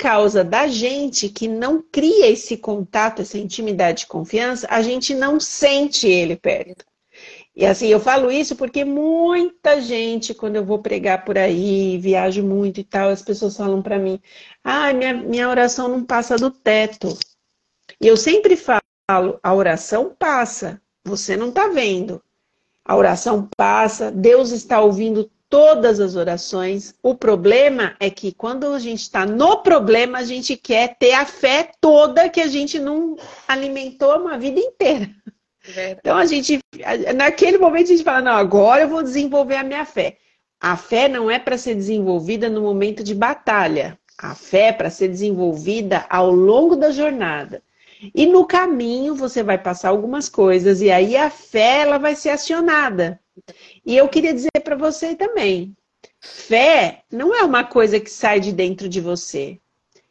causa 0.00 0.42
da 0.42 0.66
gente 0.66 1.28
que 1.28 1.46
não 1.46 1.82
cria 1.82 2.26
esse 2.26 2.56
contato, 2.56 3.20
essa 3.20 3.36
intimidade 3.36 4.04
e 4.04 4.06
confiança, 4.06 4.66
a 4.70 4.80
gente 4.80 5.14
não 5.14 5.38
sente 5.38 6.08
ele 6.08 6.36
perto. 6.36 6.86
E 7.54 7.66
assim, 7.66 7.88
eu 7.88 8.00
falo 8.00 8.32
isso 8.32 8.56
porque 8.56 8.82
muita 8.82 9.78
gente, 9.82 10.32
quando 10.32 10.56
eu 10.56 10.64
vou 10.64 10.78
pregar 10.78 11.22
por 11.22 11.36
aí, 11.36 11.98
viajo 11.98 12.42
muito 12.42 12.80
e 12.80 12.84
tal, 12.84 13.10
as 13.10 13.20
pessoas 13.20 13.54
falam 13.54 13.82
para 13.82 13.98
mim: 13.98 14.18
ah, 14.64 14.90
minha, 14.94 15.12
minha 15.12 15.48
oração 15.50 15.86
não 15.86 16.02
passa 16.02 16.36
do 16.36 16.50
teto. 16.50 17.08
E 18.00 18.06
eu 18.06 18.16
sempre 18.16 18.56
falo: 18.56 19.38
a 19.42 19.54
oração 19.54 20.16
passa, 20.18 20.80
você 21.04 21.36
não 21.36 21.50
está 21.50 21.68
vendo. 21.68 22.22
A 22.86 22.96
oração 22.96 23.46
passa, 23.54 24.10
Deus 24.10 24.50
está 24.50 24.80
ouvindo 24.80 25.30
todas 25.50 25.98
as 25.98 26.14
orações. 26.14 26.94
O 27.02 27.14
problema 27.14 27.94
é 27.98 28.08
que 28.08 28.32
quando 28.32 28.72
a 28.72 28.78
gente 28.78 29.02
está 29.02 29.26
no 29.26 29.58
problema, 29.58 30.18
a 30.18 30.24
gente 30.24 30.56
quer 30.56 30.96
ter 30.96 31.12
a 31.12 31.26
fé 31.26 31.72
toda 31.80 32.28
que 32.28 32.40
a 32.40 32.46
gente 32.46 32.78
não 32.78 33.16
alimentou 33.46 34.16
uma 34.20 34.38
vida 34.38 34.60
inteira. 34.60 35.10
Verdade. 35.62 35.98
Então 36.00 36.16
a 36.16 36.24
gente, 36.24 36.60
naquele 37.14 37.58
momento 37.58 37.86
a 37.86 37.88
gente 37.88 38.04
fala, 38.04 38.22
não, 38.22 38.32
agora 38.32 38.82
eu 38.82 38.88
vou 38.88 39.02
desenvolver 39.02 39.56
a 39.56 39.64
minha 39.64 39.84
fé. 39.84 40.16
A 40.60 40.76
fé 40.76 41.08
não 41.08 41.30
é 41.30 41.38
para 41.38 41.58
ser 41.58 41.74
desenvolvida 41.74 42.48
no 42.48 42.62
momento 42.62 43.02
de 43.02 43.14
batalha. 43.14 43.98
A 44.16 44.34
fé 44.34 44.68
é 44.68 44.72
para 44.72 44.90
ser 44.90 45.08
desenvolvida 45.08 46.06
ao 46.08 46.30
longo 46.30 46.76
da 46.76 46.90
jornada. 46.90 47.62
E 48.14 48.24
no 48.24 48.46
caminho 48.46 49.14
você 49.14 49.42
vai 49.42 49.58
passar 49.58 49.90
algumas 49.90 50.28
coisas 50.28 50.80
e 50.80 50.90
aí 50.90 51.16
a 51.16 51.28
fé 51.28 51.80
ela 51.80 51.98
vai 51.98 52.14
ser 52.14 52.30
acionada. 52.30 53.20
E 53.84 53.96
eu 53.96 54.08
queria 54.08 54.34
dizer 54.34 54.50
para 54.62 54.76
você 54.76 55.14
também, 55.14 55.76
fé 56.20 57.02
não 57.10 57.34
é 57.34 57.42
uma 57.42 57.64
coisa 57.64 57.98
que 57.98 58.10
sai 58.10 58.40
de 58.40 58.52
dentro 58.52 58.88
de 58.88 59.00
você. 59.00 59.58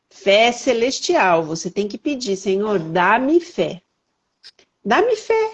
Fé 0.09 0.47
é 0.47 0.51
celestial. 0.51 1.43
Você 1.43 1.69
tem 1.69 1.87
que 1.87 1.97
pedir, 1.97 2.35
Senhor, 2.35 2.79
dá-me 2.79 3.39
fé. 3.39 3.81
Dá-me 4.83 5.15
fé. 5.15 5.51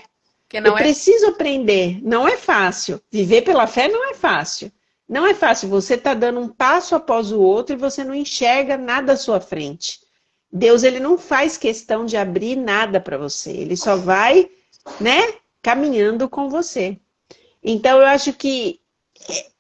eu 0.54 0.78
é... 0.78 0.82
preciso 0.82 1.28
aprender. 1.28 2.00
Não 2.02 2.28
é 2.28 2.38
fácil. 2.38 3.02
Viver 3.12 3.42
pela 3.42 3.68
fé 3.68 3.88
não 3.88 4.10
é 4.10 4.14
fácil. 4.14 4.72
Não 5.08 5.26
é 5.26 5.34
fácil. 5.34 5.70
Você 5.70 5.96
está 5.96 6.14
dando 6.14 6.40
um 6.40 6.48
passo 6.48 6.96
após 6.96 7.32
o 7.32 7.40
outro 7.40 7.76
e 7.76 7.80
você 7.80 8.04
não 8.04 8.16
enxerga 8.16 8.78
nada 8.78 9.14
à 9.14 9.18
sua 9.18 9.40
frente. 9.40 10.00
Deus 10.52 10.84
ele 10.84 11.00
não 11.00 11.18
faz 11.18 11.58
questão 11.58 12.06
de 12.06 12.16
abrir 12.16 12.56
nada 12.56 13.00
para 13.00 13.18
você. 13.18 13.52
Ele 13.52 13.76
só 13.76 13.98
vai, 13.98 14.50
né, 15.00 15.34
caminhando 15.62 16.30
com 16.30 16.50
você. 16.50 16.98
Então 17.68 17.98
eu 17.98 18.06
acho 18.06 18.32
que 18.32 18.80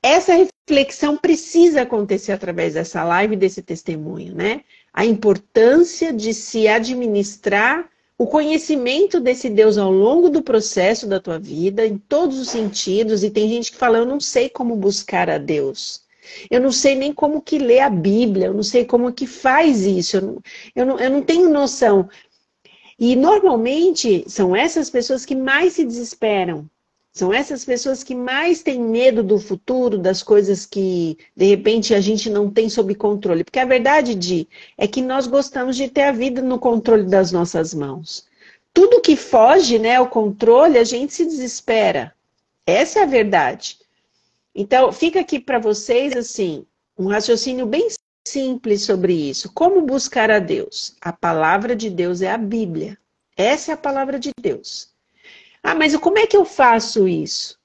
essa 0.01 0.33
reflexão 0.35 1.17
precisa 1.17 1.81
acontecer 1.81 2.33
através 2.33 2.75
dessa 2.75 3.03
live, 3.03 3.35
desse 3.35 3.63
testemunho, 3.63 4.35
né? 4.35 4.61
A 4.93 5.03
importância 5.03 6.13
de 6.13 6.31
se 6.31 6.67
administrar 6.67 7.89
o 8.15 8.27
conhecimento 8.27 9.19
desse 9.19 9.49
Deus 9.49 9.77
ao 9.77 9.91
longo 9.91 10.29
do 10.29 10.43
processo 10.43 11.07
da 11.07 11.19
tua 11.19 11.39
vida, 11.39 11.85
em 11.85 11.97
todos 11.97 12.39
os 12.39 12.49
sentidos, 12.49 13.23
e 13.23 13.31
tem 13.31 13.49
gente 13.49 13.71
que 13.71 13.77
fala, 13.77 13.97
eu 13.97 14.05
não 14.05 14.19
sei 14.19 14.49
como 14.49 14.75
buscar 14.75 15.27
a 15.29 15.39
Deus. 15.39 16.03
Eu 16.49 16.61
não 16.61 16.71
sei 16.71 16.95
nem 16.95 17.11
como 17.11 17.41
que 17.41 17.57
lê 17.57 17.79
a 17.79 17.89
Bíblia, 17.89 18.47
eu 18.47 18.53
não 18.53 18.63
sei 18.63 18.85
como 18.85 19.11
que 19.11 19.25
faz 19.27 19.81
isso, 19.81 20.17
eu 20.17 20.21
não, 20.21 20.41
eu 20.75 20.85
não, 20.85 20.99
eu 20.99 21.09
não 21.09 21.21
tenho 21.23 21.49
noção. 21.49 22.07
E 22.97 23.15
normalmente 23.15 24.23
são 24.27 24.55
essas 24.55 24.89
pessoas 24.89 25.25
que 25.25 25.35
mais 25.35 25.73
se 25.73 25.83
desesperam, 25.83 26.69
são 27.15 27.33
essas 27.33 27.63
pessoas 27.63 28.03
que 28.03 28.13
mais 28.13 28.61
têm 28.61 28.77
medo 28.77 29.23
do 29.23 29.39
futuro, 29.39 29.97
das 29.97 30.21
coisas 30.21 30.65
que 30.65 31.17
de 31.33 31.45
repente 31.45 31.93
a 31.93 32.01
gente 32.01 32.29
não 32.29 32.51
tem 32.51 32.67
sob 32.69 32.93
controle. 32.93 33.45
Porque 33.45 33.57
a 33.57 33.63
verdade, 33.63 34.13
Di, 34.13 34.49
é 34.77 34.85
que 34.85 35.01
nós 35.01 35.25
gostamos 35.25 35.77
de 35.77 35.87
ter 35.87 36.01
a 36.01 36.11
vida 36.11 36.41
no 36.41 36.59
controle 36.59 37.03
das 37.03 37.31
nossas 37.31 37.73
mãos. 37.73 38.27
Tudo 38.73 38.99
que 38.99 39.15
foge, 39.15 39.79
né, 39.79 39.95
ao 39.95 40.09
controle, 40.09 40.77
a 40.77 40.83
gente 40.83 41.13
se 41.13 41.23
desespera. 41.23 42.13
Essa 42.65 42.99
é 42.99 43.03
a 43.03 43.07
verdade. 43.07 43.79
Então, 44.53 44.91
fica 44.91 45.21
aqui 45.21 45.39
para 45.39 45.57
vocês 45.57 46.17
assim, 46.17 46.65
um 46.97 47.07
raciocínio 47.07 47.65
bem 47.65 47.87
simples 48.27 48.83
sobre 48.83 49.13
isso. 49.13 49.49
Como 49.53 49.81
buscar 49.83 50.29
a 50.29 50.39
Deus? 50.39 50.97
A 50.99 51.13
palavra 51.13 51.77
de 51.77 51.89
Deus 51.89 52.21
é 52.21 52.29
a 52.29 52.37
Bíblia. 52.37 52.97
Essa 53.37 53.71
é 53.71 53.73
a 53.73 53.77
palavra 53.77 54.19
de 54.19 54.31
Deus. 54.37 54.93
Ah, 55.67 55.73
mas 55.73 55.97
como 55.97 56.19
é 56.19 56.27
que 56.27 56.37
eu 56.37 56.45
faço 56.45 57.07
isso? 57.07 57.57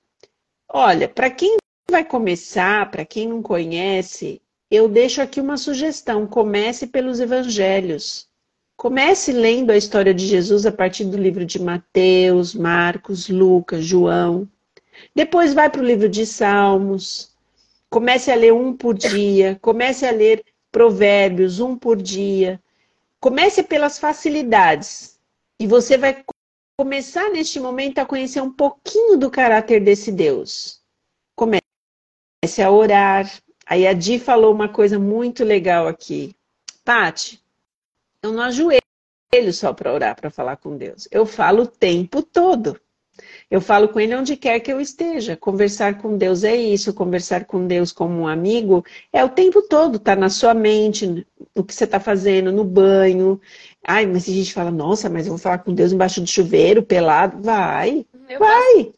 Olha, 0.67 1.07
para 1.07 1.29
quem 1.31 1.59
vai 1.91 2.03
começar, 2.03 2.91
para 2.91 3.05
quem 3.05 3.29
não 3.29 3.43
conhece, 3.43 4.41
eu 4.71 4.89
deixo 4.89 5.21
aqui 5.21 5.39
uma 5.39 5.59
sugestão: 5.59 6.27
comece 6.27 6.87
pelos 6.87 7.21
evangelhos. 7.21 8.27
Comece 8.75 9.33
lendo 9.33 9.71
a 9.71 9.77
história 9.77 10.15
de 10.15 10.27
Jesus 10.27 10.65
a 10.65 10.73
partir 10.73 11.05
do 11.05 11.19
livro 11.19 11.45
de 11.45 11.61
Mateus, 11.61 12.55
Marcos, 12.55 13.29
Lucas, 13.29 13.85
João. 13.85 14.49
Depois 15.15 15.53
vai 15.53 15.69
para 15.69 15.83
o 15.83 15.87
livro 15.87 16.09
de 16.09 16.25
Salmos. 16.25 17.35
Comece 17.91 18.33
a 18.33 18.35
ler 18.35 18.55
um 18.55 18.75
por 18.75 18.95
dia. 18.95 19.59
Comece 19.61 20.07
a 20.07 20.11
ler 20.11 20.43
Provérbios, 20.73 21.61
um 21.61 21.77
por 21.77 22.01
dia. 22.01 22.59
Comece 23.21 23.63
pelas 23.63 23.99
facilidades. 23.99 25.19
E 25.59 25.67
você 25.67 25.99
vai 25.99 26.25
começar 26.81 27.29
neste 27.29 27.61
momento 27.61 27.99
a 27.99 28.07
conhecer 28.07 28.41
um 28.41 28.51
pouquinho 28.51 29.19
do 29.19 29.31
caráter 29.31 29.85
desse 29.85 30.11
Deus. 30.11 30.81
Comece 31.37 31.61
a 32.65 32.71
orar. 32.71 33.31
Aí 33.67 33.87
a 33.87 33.93
Di 33.93 34.19
falou 34.19 34.55
uma 34.55 34.67
coisa 34.67 34.99
muito 34.99 35.45
legal 35.45 35.87
aqui. 35.87 36.35
Pati, 36.83 37.39
eu 38.23 38.33
não 38.33 38.43
ajoelho 38.45 38.81
só 39.53 39.75
para 39.75 39.93
orar, 39.93 40.17
para 40.17 40.31
falar 40.31 40.57
com 40.57 40.75
Deus. 40.75 41.07
Eu 41.11 41.27
falo 41.27 41.65
o 41.65 41.67
tempo 41.67 42.23
todo. 42.23 42.81
Eu 43.51 43.61
falo 43.61 43.89
com 43.89 44.01
ele 44.01 44.15
onde 44.15 44.35
quer 44.35 44.59
que 44.61 44.73
eu 44.73 44.81
esteja. 44.81 45.37
Conversar 45.37 45.99
com 45.99 46.17
Deus 46.17 46.45
é 46.45 46.57
isso, 46.57 46.95
conversar 46.95 47.45
com 47.45 47.67
Deus 47.67 47.93
como 47.93 48.21
um 48.21 48.27
amigo 48.27 48.83
é 49.13 49.23
o 49.25 49.29
tempo 49.29 49.61
todo, 49.63 49.99
tá 49.99 50.17
na 50.17 50.31
sua 50.31 50.55
mente, 50.55 51.27
o 51.55 51.63
que 51.63 51.75
você 51.75 51.85
está 51.85 52.01
fazendo, 52.01 52.51
no 52.51 52.65
banho. 52.65 53.39
Ai, 53.87 54.07
mas 54.07 54.25
se 54.25 54.31
a 54.31 54.35
gente 54.35 54.53
fala, 54.53 54.71
nossa, 54.71 55.09
mas 55.09 55.27
eu 55.27 55.33
vou 55.33 55.39
falar 55.39 55.59
com 55.59 55.75
Deus 55.75 55.93
embaixo 55.93 56.21
do 56.21 56.27
chuveiro, 56.27 56.83
pelado, 56.83 57.43
vai, 57.43 58.05
eu 58.29 58.39
vai. 58.39 58.93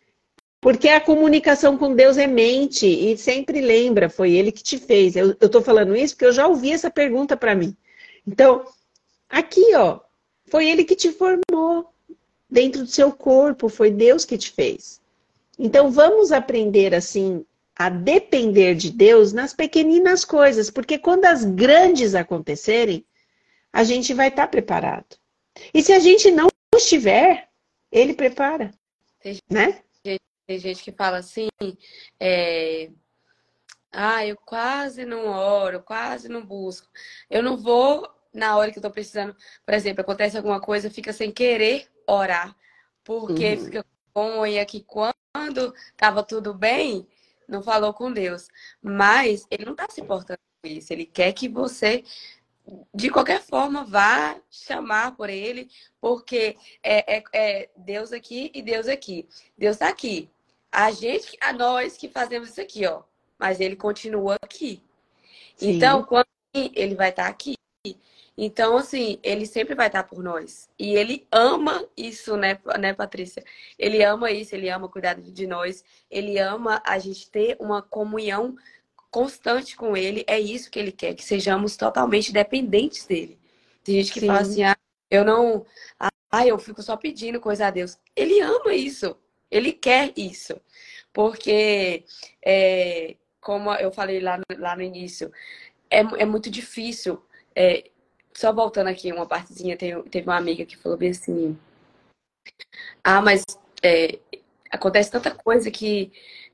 Porque 0.61 0.89
a 0.89 1.01
comunicação 1.01 1.77
com 1.77 1.95
Deus 1.95 2.17
é 2.17 2.27
mente 2.27 2.87
e 2.87 3.17
sempre 3.17 3.61
lembra, 3.61 4.09
foi 4.09 4.33
Ele 4.33 4.53
que 4.53 4.63
te 4.63 4.79
fez. 4.79 5.17
Eu, 5.17 5.35
tô 5.35 5.61
falando 5.61 5.97
isso 5.97 6.15
porque 6.15 6.27
eu 6.27 6.33
já 6.33 6.47
ouvi 6.47 6.73
essa 6.73 6.91
pergunta 6.91 7.37
para 7.37 7.55
mim. 7.55 7.77
Então, 8.27 8.65
aqui, 9.29 9.75
ó, 9.75 10.01
foi 10.47 10.69
Ele 10.69 10.85
que 10.85 10.95
te 10.95 11.11
formou 11.11 11.93
dentro 12.49 12.83
do 12.83 12.89
seu 12.89 13.11
corpo, 13.11 13.69
foi 13.69 13.91
Deus 13.91 14.25
que 14.25 14.39
te 14.39 14.53
fez. 14.53 15.01
Então 15.59 15.91
vamos 15.91 16.31
aprender 16.31 16.95
assim 16.95 17.45
a 17.75 17.89
depender 17.89 18.75
de 18.75 18.91
Deus 18.91 19.33
nas 19.33 19.53
pequeninas 19.53 20.25
coisas, 20.25 20.71
porque 20.71 20.99
quando 20.99 21.25
as 21.25 21.45
grandes 21.45 22.15
acontecerem, 22.15 23.05
a 23.73 23.85
gente 23.85 24.13
vai 24.13 24.29
estar 24.29 24.49
preparado. 24.49 25.17
E 25.73 25.83
se 25.83 25.93
a 25.93 25.99
gente 25.99 26.31
não 26.31 26.49
estiver, 26.77 27.49
ele 27.91 28.15
prepara. 28.15 28.73
Tem 29.21 29.39
né? 29.51 29.83
Gente, 30.05 30.21
tem 30.47 30.59
gente 30.59 30.83
que 30.83 30.93
fala 30.93 31.19
assim, 31.19 31.49
é... 32.19 32.91
ah, 33.91 34.27
eu 34.27 34.37
quase 34.37 35.05
não 35.05 35.27
oro, 35.27 35.83
quase 35.83 36.29
não 36.29 36.45
busco. 36.45 36.89
Eu 37.31 37.43
não 37.43 37.57
vou 37.57 38.09
na 38.33 38.57
hora 38.57 38.71
que 38.71 38.79
eu 38.79 38.83
tô 38.83 38.91
precisando. 38.91 39.37
Por 39.65 39.75
exemplo, 39.75 40.03
acontece 40.03 40.37
alguma 40.37 40.61
coisa, 40.61 40.91
fica 40.91 41.13
sem 41.13 41.31
querer 41.31 41.89
orar, 42.07 42.57
porque 43.05 43.55
uhum. 43.55 43.65
fica 43.65 43.87
com 44.13 44.43
que 44.67 44.85
quando 44.85 45.75
estava 45.91 46.23
tudo 46.23 46.53
bem, 46.53 47.07
não 47.49 47.63
falou 47.63 47.93
com 47.93 48.13
Deus. 48.13 48.49
Mas 48.81 49.47
ele 49.51 49.65
não 49.65 49.73
está 49.73 49.87
se 49.89 50.01
importando 50.01 50.41
com 50.63 50.69
isso. 50.69 50.93
Ele 50.93 51.07
quer 51.07 51.33
que 51.33 51.49
você, 51.49 52.05
de 52.95 53.11
qualquer 53.11 53.41
forma, 53.41 53.85
vá 53.85 54.41
chamar 54.51 55.17
por 55.17 55.29
ele, 55.29 55.69
porque 56.01 56.57
é, 56.83 57.17
é, 57.17 57.25
é 57.33 57.71
Deus 57.77 58.13
aqui 58.13 58.51
e 58.55 58.63
Deus 58.63 58.87
aqui. 58.87 59.29
Deus 59.57 59.77
está 59.77 59.89
aqui. 59.89 60.31
A 60.71 60.91
gente, 60.91 61.37
a 61.41 61.53
nós 61.53 61.97
que 61.97 62.09
fazemos 62.09 62.51
isso 62.51 62.61
aqui, 62.61 62.87
ó. 62.87 63.03
Mas 63.39 63.61
ele 63.61 63.77
continua 63.77 64.37
aqui. 64.41 64.83
Sim. 65.57 65.73
Então, 65.73 66.05
quando 66.05 66.27
ele 66.55 66.95
vai 66.95 67.11
estar 67.11 67.25
tá 67.25 67.29
aqui, 67.29 67.55
então, 68.37 68.77
assim, 68.77 69.19
ele 69.23 69.45
sempre 69.45 69.75
vai 69.75 69.89
estar 69.89 70.05
por 70.05 70.23
nós. 70.23 70.69
E 70.79 70.95
ele 70.95 71.27
ama 71.31 71.87
isso, 71.97 72.37
né, 72.37 72.59
né, 72.79 72.95
Patrícia? 72.95 73.45
Ele 73.79 74.03
ama 74.03 74.31
isso, 74.31 74.55
ele 74.55 74.71
ama 74.71 74.89
cuidar 74.89 75.15
de 75.15 75.47
nós, 75.47 75.85
ele 76.11 76.39
ama 76.39 76.83
a 76.85 76.99
gente 76.99 77.31
ter 77.31 77.57
uma 77.61 77.83
comunhão 77.83 78.57
constante 79.13 79.77
com 79.77 79.95
ele, 79.95 80.25
é 80.27 80.41
isso 80.41 80.71
que 80.71 80.79
ele 80.79 80.91
quer, 80.91 81.15
que 81.15 81.23
sejamos 81.23 81.77
totalmente 81.77 82.33
dependentes 82.33 83.07
dele. 83.07 83.39
Tem 83.85 83.97
gente 83.97 84.13
que 84.13 84.21
Sim. 84.21 84.27
fala 84.27 84.41
assim, 84.41 84.65
ah, 84.65 84.77
eu 85.11 85.25
não. 85.25 85.67
Ah, 86.31 86.47
eu 86.47 86.59
fico 86.59 86.83
só 86.83 86.97
pedindo 86.97 87.39
coisa 87.39 87.67
a 87.67 87.71
Deus. 87.71 87.99
Ele 88.17 88.41
ama 88.41 88.75
isso. 88.75 89.15
Ele 89.51 89.71
quer 89.73 90.13
isso. 90.17 90.59
Porque, 91.13 92.05
é, 92.43 93.17
como 93.39 93.73
eu 93.75 93.93
falei 93.93 94.19
lá 94.19 94.39
no, 94.39 94.45
lá 94.59 94.75
no 94.75 94.83
início, 94.83 95.31
é, 95.91 95.99
é 96.01 96.25
muito 96.25 96.51
difícil. 96.51 97.23
É, 97.55 97.91
só 98.33 98.51
voltando 98.51 98.89
aqui 98.89 99.13
uma 99.13 99.27
partezinha, 99.27 99.77
teve, 99.77 100.03
teve 100.05 100.27
uma 100.27 100.39
amiga 100.39 100.65
que 100.65 100.77
falou 100.79 100.97
bem 100.97 101.11
assim. 101.11 101.59
Ah, 103.05 103.21
mas 103.21 103.45
é, 103.83 104.19
acontece 104.71 105.11
tanta 105.11 105.31
coisa 105.31 105.71
que 105.71 106.11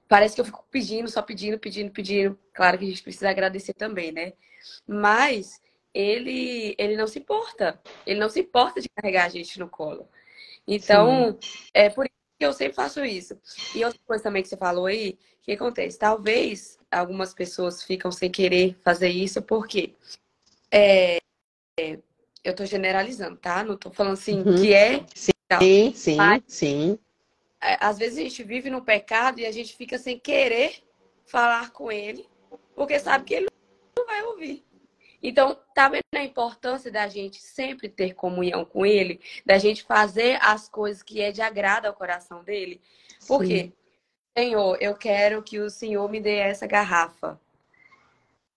parece 0.09 0.35
que 0.35 0.41
eu 0.41 0.45
fico 0.45 0.65
pedindo, 0.71 1.09
só 1.09 1.23
pedindo, 1.23 1.59
pedindo, 1.59 1.91
pedindo. 1.91 2.39
Claro 2.53 2.79
que 2.79 2.85
a 2.85 2.89
gente 2.89 3.03
precisa 3.03 3.31
agradecer 3.31 3.75
também, 3.75 4.11
né? 4.11 4.33
Mas 4.87 5.61
ele, 5.93 6.75
ele 6.79 6.97
não 6.97 7.07
se 7.07 7.19
importa. 7.19 7.81
Ele 8.07 8.19
não 8.19 8.29
se 8.29 8.41
importa 8.41 8.81
de 8.81 8.89
carregar 8.89 9.27
a 9.27 9.29
gente 9.29 9.59
no 9.59 9.69
colo. 9.69 10.09
Então, 10.67 11.39
Sim. 11.41 11.49
é 11.75 11.91
por 11.91 12.05
isso 12.07 12.15
que 12.39 12.47
eu 12.47 12.53
sempre 12.53 12.75
faço 12.75 13.05
isso. 13.05 13.39
E 13.75 13.85
outra 13.85 14.01
coisa 14.07 14.23
também 14.23 14.43
que 14.43 14.49
você 14.49 14.57
falou 14.57 14.87
aí, 14.87 15.19
o 15.41 15.43
que 15.43 15.53
acontece? 15.53 15.99
Talvez 15.99 16.79
algumas 16.91 17.35
pessoas 17.35 17.83
ficam 17.83 18.11
sem 18.11 18.31
querer 18.31 18.77
fazer 18.83 19.09
isso, 19.09 19.43
porque 19.43 19.95
é, 20.71 21.19
é, 21.79 21.99
eu 22.45 22.55
tô 22.55 22.65
generalizando, 22.65 23.37
tá? 23.37 23.65
Não 23.65 23.77
tô 23.77 23.91
falando 23.91 24.15
assim 24.15 24.43
uhum. 24.43 24.57
que 24.57 24.73
é. 24.73 25.05
Sim, 25.59 25.93
sim, 25.95 26.17
Mas, 26.17 26.43
sim. 26.47 26.99
É, 27.61 27.77
às 27.81 27.99
vezes 27.99 28.19
a 28.19 28.23
gente 28.23 28.43
vive 28.43 28.71
no 28.71 28.83
pecado 28.83 29.41
e 29.41 29.47
a 29.47 29.53
gente 29.53 29.77
fica 29.77 29.99
sem 29.99 30.19
querer 30.19 30.83
falar 31.27 31.71
com 31.71 31.91
ele, 31.91 32.29
porque 32.75 32.99
sabe 32.99 33.25
que 33.25 33.35
ele 33.35 33.49
não 33.97 34.07
vai 34.07 34.23
ouvir. 34.23 34.65
Então, 35.21 35.59
tá 35.75 35.89
vendo 35.89 36.05
a 36.15 36.23
importância 36.23 36.93
da 36.93 37.09
gente 37.09 37.43
sempre 37.43 37.89
ter 37.89 38.15
comunhão 38.15 38.65
com 38.65 38.87
ele, 38.87 39.21
da 39.45 39.59
gente 39.59 39.83
fazer 39.83 40.39
as 40.41 40.69
coisas 40.69 41.03
que 41.03 41.21
é 41.21 41.33
de 41.33 41.43
agrado 41.43 41.87
ao 41.87 41.93
coração 41.95 42.45
dele? 42.45 42.81
Por 43.27 43.45
Sim. 43.45 43.49
quê? 43.49 43.73
Senhor, 44.37 44.79
eu 44.81 44.95
quero 44.95 45.43
que 45.43 45.59
o 45.59 45.69
Senhor 45.69 46.09
me 46.09 46.21
dê 46.21 46.37
essa 46.37 46.69
garrafa. 46.69 47.41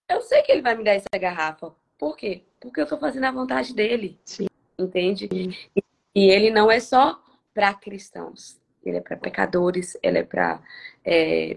Eu 0.08 0.20
sei 0.20 0.42
que 0.42 0.52
ele 0.52 0.62
vai 0.62 0.76
me 0.76 0.84
dar 0.84 0.92
essa 0.92 1.08
garrafa. 1.18 1.74
Por 1.98 2.16
quê? 2.16 2.44
Porque 2.60 2.78
eu 2.78 2.84
estou 2.84 2.98
fazendo 2.98 3.24
a 3.24 3.32
vontade 3.32 3.74
dele. 3.74 4.20
Sim. 4.24 4.46
Entende? 4.78 5.28
Sim. 5.32 5.82
E 6.14 6.30
ele 6.30 6.50
não 6.50 6.70
é 6.70 6.78
só 6.78 7.20
para 7.52 7.74
cristãos 7.74 8.61
ele 8.84 8.98
é 8.98 9.00
para 9.00 9.16
pecadores, 9.16 9.96
ele 10.02 10.18
é 10.18 10.22
para 10.22 10.60
é, 11.04 11.56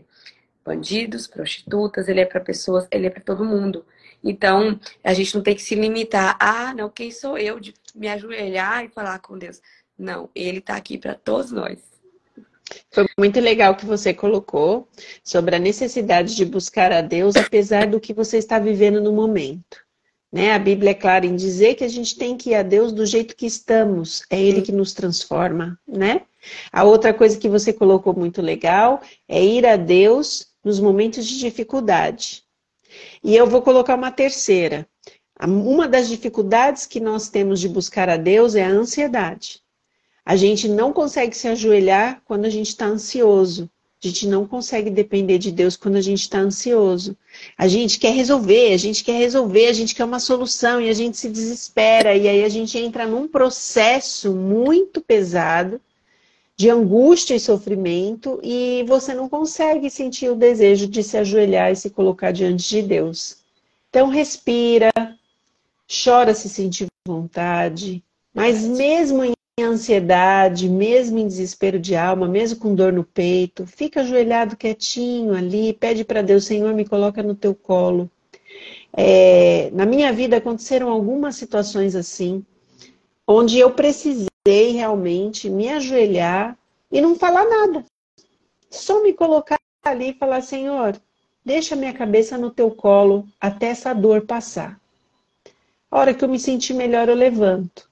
bandidos, 0.64 1.28
prostitutas, 1.28 2.08
ele 2.08 2.22
é 2.22 2.26
para 2.26 2.40
pessoas, 2.40 2.88
ele 2.92 3.08
é 3.08 3.10
para 3.10 3.22
todo 3.22 3.46
mundo. 3.46 3.86
Então, 4.24 4.80
a 5.04 5.14
gente 5.14 5.36
não 5.36 5.44
tem 5.44 5.56
que 5.56 5.62
se 5.62 5.76
limitar, 5.76 6.36
ah, 6.40 6.74
não, 6.74 6.90
quem 6.90 7.12
sou 7.12 7.38
eu 7.38 7.60
de 7.60 7.74
me 7.94 8.08
ajoelhar 8.08 8.84
e 8.84 8.90
falar 8.90 9.20
com 9.20 9.38
Deus? 9.38 9.62
Não, 9.98 10.30
ele 10.34 10.58
está 10.58 10.76
aqui 10.76 10.98
para 10.98 11.14
todos 11.14 11.52
nós. 11.52 11.78
Foi 12.90 13.06
muito 13.20 13.40
legal 13.40 13.76
que 13.76 13.86
você 13.86 14.14
colocou 14.14 14.90
sobre 15.24 15.56
a 15.56 15.60
necessidade 15.60 16.36
de 16.36 16.44
buscar 16.44 16.92
a 16.92 17.02
Deus, 17.02 17.36
apesar 17.36 17.86
do 17.86 18.00
que 18.00 18.14
você 18.14 18.38
está 18.38 18.58
vivendo 18.58 19.00
no 19.00 19.14
momento. 19.14 19.85
Né? 20.32 20.54
A 20.54 20.60
Bíblia 20.60 20.92
é 20.92 20.96
clara 20.96 21.26
em 21.26 21.36
dizer 21.36 21.76
que 21.76 21.84
a 21.84 21.88
gente 21.88 22.18
tem 22.18 22.36
que 22.36 22.50
ir 22.50 22.56
a 22.56 22.64
Deus 22.64 22.92
do 22.92 23.06
jeito 23.06 23.36
que 23.36 23.46
estamos, 23.46 24.24
é 24.30 24.42
Ele 24.42 24.62
que 24.62 24.72
nos 24.72 24.94
transforma, 24.94 25.80
né? 25.88 26.22
A 26.72 26.84
outra 26.84 27.14
coisa 27.14 27.38
que 27.38 27.50
você 27.50 27.72
colocou 27.72 28.14
muito 28.14 28.42
legal 28.42 29.02
é 29.28 29.44
ir 29.44 29.66
a 29.66 29.76
Deus 29.76 30.48
nos 30.64 30.80
momentos 30.80 31.26
de 31.26 31.40
dificuldade. 31.40 32.44
E 33.24 33.36
eu 33.36 33.48
vou 33.48 33.62
colocar 33.62 33.96
uma 33.96 34.12
terceira. 34.12 34.88
Uma 35.42 35.88
das 35.88 36.08
dificuldades 36.08 36.86
que 36.86 37.00
nós 37.00 37.30
temos 37.30 37.60
de 37.60 37.68
buscar 37.68 38.10
a 38.10 38.18
Deus 38.18 38.56
é 38.56 38.64
a 38.64 38.70
ansiedade. 38.70 39.62
A 40.26 40.36
gente 40.36 40.68
não 40.68 40.92
consegue 40.92 41.36
se 41.36 41.48
ajoelhar 41.48 42.22
quando 42.26 42.46
a 42.46 42.50
gente 42.50 42.70
está 42.70 42.86
ansioso. 42.86 43.70
A 44.06 44.08
gente 44.08 44.28
não 44.28 44.46
consegue 44.46 44.92
depender 44.92 45.40
de 45.40 45.52
Deus 45.52 45.76
quando 45.76 45.96
a 45.96 46.02
gente 46.02 46.22
está 46.22 46.38
ansioso. 46.38 47.18
A 47.58 47.68
gente 47.68 47.98
quer 47.98 48.14
resolver, 48.14 48.72
a 48.72 48.78
gente 48.78 49.04
quer 49.04 49.18
resolver, 49.18 49.66
a 49.66 49.74
gente 49.74 49.96
quer 49.96 50.06
uma 50.06 50.20
solução 50.20 50.80
e 50.80 50.90
a 50.90 50.94
gente 50.94 51.18
se 51.18 51.28
desespera. 51.28 52.16
E 52.16 52.28
aí 52.28 52.44
a 52.44 52.50
gente 52.50 52.78
entra 52.78 53.08
num 53.08 53.28
processo 53.28 54.32
muito 54.32 55.02
pesado 55.02 55.82
de 56.56 56.70
angústia 56.70 57.34
e 57.34 57.40
sofrimento 57.40 58.40
e 58.44 58.86
você 58.88 59.16
não 59.16 59.28
consegue 59.28 59.90
sentir 59.90 60.30
o 60.30 60.36
desejo 60.36 60.88
de 60.88 61.02
se 61.02 61.18
ajoelhar 61.18 61.72
e 61.72 61.76
se 61.76 61.90
colocar 61.90 62.32
diante 62.32 62.70
de 62.70 62.84
Deus. 62.84 63.38
Então 63.90 64.08
respira, 64.08 64.92
chora 65.90 66.36
se 66.36 66.48
sentir 66.48 66.86
vontade, 67.08 68.04
mas 68.34 68.64
mesmo 68.64 69.24
em 69.24 69.35
ansiedade, 69.64 70.68
mesmo 70.68 71.18
em 71.18 71.28
desespero 71.28 71.80
de 71.80 71.96
alma, 71.96 72.28
mesmo 72.28 72.60
com 72.60 72.76
dor 72.76 72.92
no 72.92 73.06
peito, 73.06 73.66
fica 73.66 74.02
ajoelhado 74.02 74.58
quietinho 74.58 75.34
ali, 75.34 75.72
pede 75.72 76.04
para 76.04 76.22
Deus, 76.22 76.44
Senhor, 76.44 76.74
me 76.74 76.84
coloca 76.84 77.24
no 77.24 77.34
teu 77.34 77.56
colo. 77.56 78.12
É, 78.92 79.70
na 79.72 79.86
minha 79.86 80.12
vida 80.12 80.36
aconteceram 80.38 80.90
algumas 80.90 81.38
situações 81.38 81.96
assim, 81.96 82.46
onde 83.26 83.58
eu 83.58 83.72
precisei 83.72 84.28
realmente 84.74 85.50
me 85.50 85.70
ajoelhar 85.70 86.58
e 86.92 87.00
não 87.00 87.16
falar 87.16 87.46
nada. 87.46 87.86
Só 88.70 89.02
me 89.02 89.14
colocar 89.14 89.58
ali 89.86 90.10
e 90.10 90.18
falar, 90.18 90.42
Senhor, 90.42 91.00
deixa 91.46 91.78
minha 91.78 91.94
cabeça 91.94 92.38
no 92.38 92.52
teu 92.52 92.72
colo 92.72 93.26
até 93.40 93.68
essa 93.68 93.94
dor 93.94 94.26
passar. 94.26 94.78
A 95.90 95.98
hora 95.98 96.14
que 96.14 96.26
eu 96.26 96.30
me 96.30 96.40
sentir 96.40 96.74
melhor, 96.74 97.08
eu 97.08 97.16
levanto. 97.16 97.90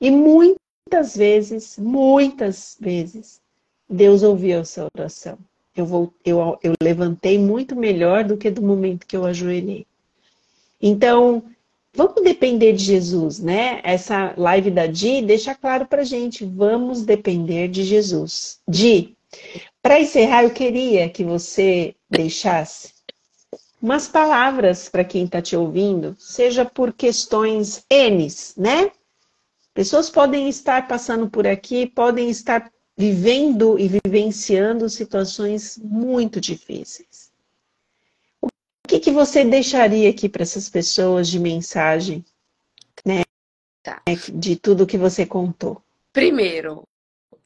E 0.00 0.08
muito 0.12 0.61
muitas 0.86 1.16
vezes, 1.16 1.78
muitas 1.78 2.76
vezes, 2.80 3.40
Deus 3.88 4.22
ouviu 4.22 4.60
essa 4.60 4.86
oração. 4.96 5.38
Eu, 5.74 5.86
vou, 5.86 6.12
eu, 6.24 6.58
eu 6.62 6.74
levantei 6.82 7.38
muito 7.38 7.74
melhor 7.74 8.24
do 8.24 8.36
que 8.36 8.50
do 8.50 8.62
momento 8.62 9.06
que 9.06 9.16
eu 9.16 9.24
ajoelhei. 9.24 9.86
Então, 10.80 11.42
vamos 11.94 12.22
depender 12.22 12.72
de 12.74 12.84
Jesus, 12.84 13.38
né? 13.38 13.80
Essa 13.82 14.34
live 14.36 14.70
da 14.70 14.86
Di 14.86 15.22
deixa 15.22 15.54
claro 15.54 15.86
pra 15.86 16.04
gente, 16.04 16.44
vamos 16.44 17.02
depender 17.02 17.68
de 17.68 17.84
Jesus. 17.84 18.60
Di, 18.68 19.16
para 19.82 20.00
encerrar, 20.00 20.44
eu 20.44 20.50
queria 20.50 21.08
que 21.08 21.24
você 21.24 21.94
deixasse 22.10 22.92
umas 23.80 24.06
palavras 24.06 24.88
para 24.88 25.04
quem 25.04 25.24
está 25.24 25.42
te 25.42 25.56
ouvindo, 25.56 26.14
seja 26.18 26.64
por 26.64 26.92
questões 26.92 27.84
N, 27.90 28.28
né? 28.56 28.92
Pessoas 29.74 30.10
podem 30.10 30.48
estar 30.48 30.86
passando 30.86 31.30
por 31.30 31.46
aqui, 31.46 31.86
podem 31.86 32.28
estar 32.28 32.70
vivendo 32.96 33.78
e 33.78 33.88
vivenciando 33.88 34.88
situações 34.88 35.78
muito 35.78 36.40
difíceis. 36.40 37.32
O 38.42 38.48
que, 38.86 39.00
que 39.00 39.10
você 39.10 39.44
deixaria 39.44 40.10
aqui 40.10 40.28
para 40.28 40.42
essas 40.42 40.68
pessoas 40.68 41.26
de 41.28 41.38
mensagem, 41.38 42.22
né? 43.04 43.22
Tá. 43.82 44.02
De 44.34 44.56
tudo 44.56 44.86
que 44.86 44.98
você 44.98 45.24
contou? 45.24 45.82
Primeiro, 46.12 46.86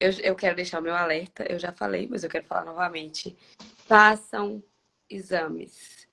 eu, 0.00 0.10
eu 0.22 0.34
quero 0.34 0.56
deixar 0.56 0.80
o 0.80 0.82
meu 0.82 0.94
alerta, 0.94 1.44
eu 1.48 1.58
já 1.58 1.72
falei, 1.72 2.08
mas 2.10 2.24
eu 2.24 2.30
quero 2.30 2.44
falar 2.44 2.64
novamente. 2.64 3.36
Façam 3.86 4.62
exames. 5.08 6.08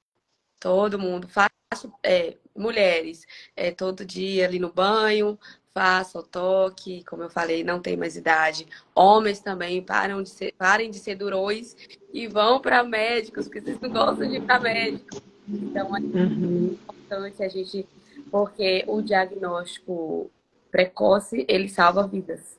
Todo 0.60 1.00
mundo, 1.00 1.28
façam, 1.28 1.94
é, 2.04 2.38
mulheres, 2.56 3.26
é, 3.56 3.72
todo 3.72 4.06
dia 4.06 4.46
ali 4.46 4.60
no 4.60 4.72
banho, 4.72 5.38
faça 5.74 6.20
o 6.20 6.24
toque, 6.24 7.04
como 7.06 7.24
eu 7.24 7.30
falei, 7.30 7.64
não 7.64 7.82
tem 7.82 7.98
mais 7.98 8.16
idade. 8.16 8.68
Homens 8.94 9.40
também 9.40 9.82
param 9.82 10.22
de 10.22 10.30
ser, 10.30 10.54
parem 10.58 10.92
de 10.92 11.00
ser 11.00 11.16
durões 11.16 11.76
e 12.14 12.28
vão 12.28 12.62
para 12.62 12.84
médicos, 12.84 13.46
porque 13.46 13.62
vocês 13.62 13.80
não 13.80 13.90
gostam 13.90 14.30
de 14.30 14.38
ir 14.38 14.42
para 14.42 14.60
médico. 14.60 15.22
Então 15.50 15.96
é 15.98 16.00
uhum. 16.00 16.78
importante 16.80 17.44
a 17.44 17.48
gente, 17.48 17.88
porque 18.30 18.84
o 18.88 19.02
diagnóstico 19.02 20.30
precoce, 20.72 21.46
ele 21.50 21.68
salva 21.68 22.08
vidas. 22.08 22.58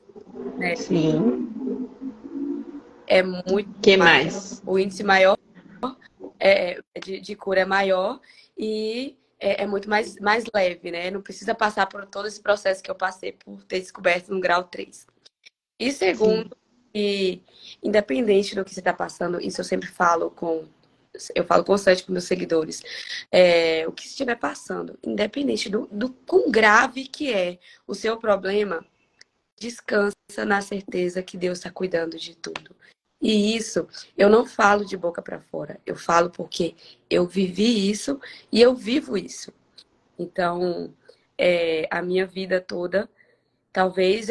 Né? 0.56 0.74
Sim. 0.74 1.88
É 3.06 3.22
muito. 3.22 3.80
que 3.80 3.96
mais? 3.96 4.60
O 4.66 4.78
índice 4.78 5.04
maior 5.04 5.38
é, 6.40 6.80
de, 7.02 7.20
de 7.20 7.36
cura 7.36 7.60
é 7.60 7.64
maior 7.64 8.20
e 8.58 9.16
é, 9.44 9.64
é, 9.64 9.66
muito 9.66 9.90
mais, 9.90 10.18
mais 10.18 10.44
leve, 10.54 10.90
né? 10.90 11.10
Não 11.10 11.20
precisa 11.20 11.54
passar 11.54 11.86
por 11.86 12.06
todo 12.06 12.26
esse 12.26 12.40
processo 12.40 12.82
que 12.82 12.90
eu 12.90 12.94
passei 12.94 13.32
por 13.32 13.62
ter 13.64 13.78
descoberto 13.78 14.30
no 14.30 14.40
grau 14.40 14.64
3. 14.64 15.06
E 15.78 15.92
segundo, 15.92 16.56
e 16.94 17.42
independente 17.82 18.54
do 18.54 18.64
que 18.64 18.72
você 18.72 18.80
está 18.80 18.94
passando, 18.94 19.38
isso 19.38 19.60
eu 19.60 19.64
sempre 19.64 19.88
falo 19.88 20.30
com. 20.30 20.64
Eu 21.34 21.44
falo 21.44 21.62
constante 21.62 22.02
com 22.04 22.12
meus 22.12 22.24
seguidores. 22.24 22.82
É, 23.30 23.86
o 23.86 23.92
que 23.92 24.06
estiver 24.06 24.34
passando, 24.36 24.98
independente 25.04 25.68
do, 25.68 25.86
do 25.92 26.10
quão 26.26 26.50
grave 26.50 27.04
que 27.06 27.30
é 27.32 27.58
o 27.86 27.94
seu 27.94 28.16
problema, 28.16 28.84
descansa 29.60 30.14
na 30.46 30.62
certeza 30.62 31.22
que 31.22 31.36
Deus 31.36 31.58
está 31.58 31.70
cuidando 31.70 32.18
de 32.18 32.34
tudo. 32.34 32.74
E 33.24 33.56
isso 33.56 33.88
eu 34.18 34.28
não 34.28 34.44
falo 34.44 34.84
de 34.84 34.98
boca 34.98 35.22
para 35.22 35.40
fora, 35.40 35.80
eu 35.86 35.96
falo 35.96 36.28
porque 36.28 36.76
eu 37.08 37.26
vivi 37.26 37.90
isso 37.90 38.20
e 38.52 38.60
eu 38.60 38.74
vivo 38.74 39.16
isso. 39.16 39.50
Então, 40.18 40.92
é, 41.38 41.88
a 41.90 42.02
minha 42.02 42.26
vida 42.26 42.60
toda, 42.60 43.08
talvez 43.72 44.28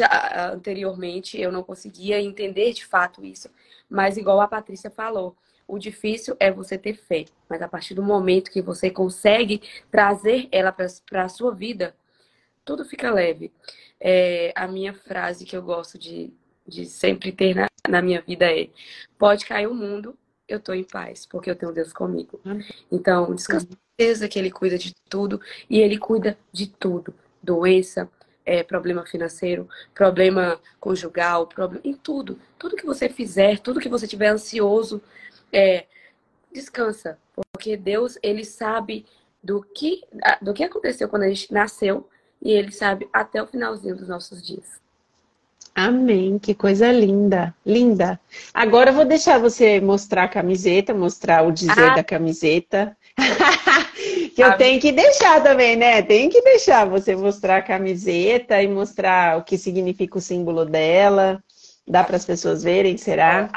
anteriormente 0.52 1.40
eu 1.40 1.50
não 1.50 1.64
conseguia 1.64 2.20
entender 2.20 2.72
de 2.72 2.86
fato 2.86 3.24
isso, 3.24 3.50
mas 3.90 4.16
igual 4.16 4.40
a 4.40 4.46
Patrícia 4.46 4.90
falou, 4.90 5.36
o 5.66 5.76
difícil 5.76 6.36
é 6.38 6.52
você 6.52 6.78
ter 6.78 6.94
fé, 6.94 7.24
mas 7.48 7.60
a 7.62 7.68
partir 7.68 7.94
do 7.94 8.02
momento 8.02 8.48
que 8.48 8.62
você 8.62 8.92
consegue 8.92 9.60
trazer 9.90 10.48
ela 10.52 10.70
para 10.70 11.24
a 11.24 11.28
sua 11.28 11.52
vida, 11.52 11.96
tudo 12.64 12.84
fica 12.84 13.10
leve. 13.10 13.52
É, 13.98 14.52
a 14.54 14.68
minha 14.68 14.94
frase 14.94 15.44
que 15.44 15.56
eu 15.56 15.62
gosto 15.62 15.98
de, 15.98 16.32
de 16.66 16.86
sempre 16.86 17.32
ter 17.32 17.54
na, 17.54 17.68
na 17.88 18.02
minha 18.02 18.20
vida 18.20 18.46
é: 18.46 18.68
pode 19.18 19.46
cair 19.46 19.66
o 19.66 19.74
mundo, 19.74 20.16
eu 20.48 20.58
estou 20.58 20.74
em 20.74 20.84
paz, 20.84 21.26
porque 21.26 21.50
eu 21.50 21.56
tenho 21.56 21.72
Deus 21.72 21.92
comigo. 21.92 22.40
Então, 22.90 23.34
descansa 23.34 23.66
certeza 23.98 24.28
que 24.28 24.38
Ele 24.38 24.50
cuida 24.50 24.76
de 24.78 24.94
tudo 25.08 25.40
e 25.68 25.80
Ele 25.80 25.98
cuida 25.98 26.38
de 26.52 26.66
tudo: 26.66 27.14
doença, 27.42 28.10
é, 28.44 28.62
problema 28.62 29.06
financeiro, 29.06 29.68
problema 29.94 30.60
conjugal, 30.80 31.46
problema 31.46 31.82
em 31.84 31.94
tudo. 31.94 32.38
Tudo 32.58 32.76
que 32.76 32.86
você 32.86 33.08
fizer, 33.08 33.58
tudo 33.58 33.80
que 33.80 33.88
você 33.88 34.06
tiver 34.06 34.28
ansioso, 34.28 35.02
é, 35.52 35.86
descansa, 36.52 37.18
porque 37.34 37.76
Deus 37.76 38.18
ele 38.22 38.44
sabe 38.44 39.06
do 39.42 39.62
que 39.62 40.02
do 40.40 40.54
que 40.54 40.64
aconteceu 40.64 41.08
quando 41.08 41.24
a 41.24 41.28
gente 41.28 41.52
nasceu 41.52 42.08
e 42.40 42.50
ele 42.50 42.72
sabe 42.72 43.08
até 43.12 43.42
o 43.42 43.46
finalzinho 43.46 43.96
dos 43.96 44.08
nossos 44.08 44.42
dias. 44.42 44.83
Amém, 45.74 46.38
que 46.38 46.54
coisa 46.54 46.92
linda, 46.92 47.52
linda. 47.66 48.20
Agora 48.52 48.90
eu 48.90 48.94
vou 48.94 49.04
deixar 49.04 49.40
você 49.40 49.80
mostrar 49.80 50.24
a 50.24 50.28
camiseta, 50.28 50.94
mostrar 50.94 51.44
o 51.44 51.50
dizer 51.50 51.90
ah. 51.90 51.94
da 51.96 52.04
camiseta. 52.04 52.96
que 54.36 54.42
eu 54.42 54.56
tenho 54.56 54.80
que 54.80 54.92
deixar 54.92 55.42
também, 55.42 55.74
né? 55.74 56.00
Tem 56.00 56.28
que 56.28 56.40
deixar 56.42 56.84
você 56.84 57.16
mostrar 57.16 57.56
a 57.56 57.62
camiseta 57.62 58.62
e 58.62 58.68
mostrar 58.68 59.36
o 59.36 59.42
que 59.42 59.58
significa 59.58 60.16
o 60.16 60.20
símbolo 60.20 60.64
dela. 60.64 61.42
Dá 61.86 62.04
para 62.04 62.16
as 62.16 62.24
pessoas 62.24 62.62
verem, 62.62 62.96
será? 62.96 63.50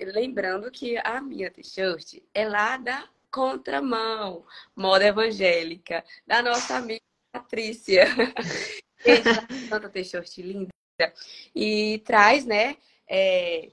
lembrando 0.00 0.70
que 0.70 0.98
a 0.98 1.20
minha 1.20 1.50
t-shirt 1.50 2.20
é 2.34 2.48
lá 2.48 2.76
da 2.76 3.04
contramão, 3.30 4.44
moda 4.74 5.04
evangélica, 5.04 6.04
da 6.26 6.42
nossa 6.42 6.76
amiga 6.76 7.00
Patrícia. 7.32 8.06
tanta 9.70 9.88
t-shirt 9.88 10.38
linda. 10.38 10.72
E 11.54 12.02
traz, 12.04 12.44
né, 12.44 12.76
é, 13.08 13.70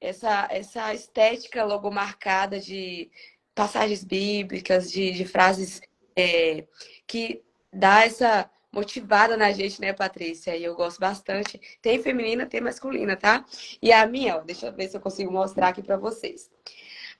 essa, 0.00 0.48
essa 0.50 0.94
estética 0.94 1.64
logomarcada 1.64 2.60
de 2.60 3.10
passagens 3.54 4.04
bíblicas, 4.04 4.90
de, 4.90 5.12
de 5.12 5.24
frases 5.24 5.80
é, 6.16 6.64
que 7.06 7.42
dá 7.72 8.04
essa 8.04 8.50
motivada 8.72 9.36
na 9.36 9.52
gente, 9.52 9.80
né, 9.80 9.92
Patrícia? 9.92 10.56
E 10.56 10.64
eu 10.64 10.74
gosto 10.74 10.98
bastante. 10.98 11.60
Tem 11.80 12.02
feminina, 12.02 12.46
tem 12.46 12.60
masculina, 12.60 13.16
tá? 13.16 13.44
E 13.80 13.92
a 13.92 14.06
minha, 14.06 14.38
ó, 14.38 14.40
deixa 14.40 14.66
eu 14.66 14.72
ver 14.72 14.88
se 14.88 14.96
eu 14.96 15.00
consigo 15.00 15.30
mostrar 15.30 15.68
aqui 15.68 15.82
para 15.82 15.96
vocês. 15.96 16.50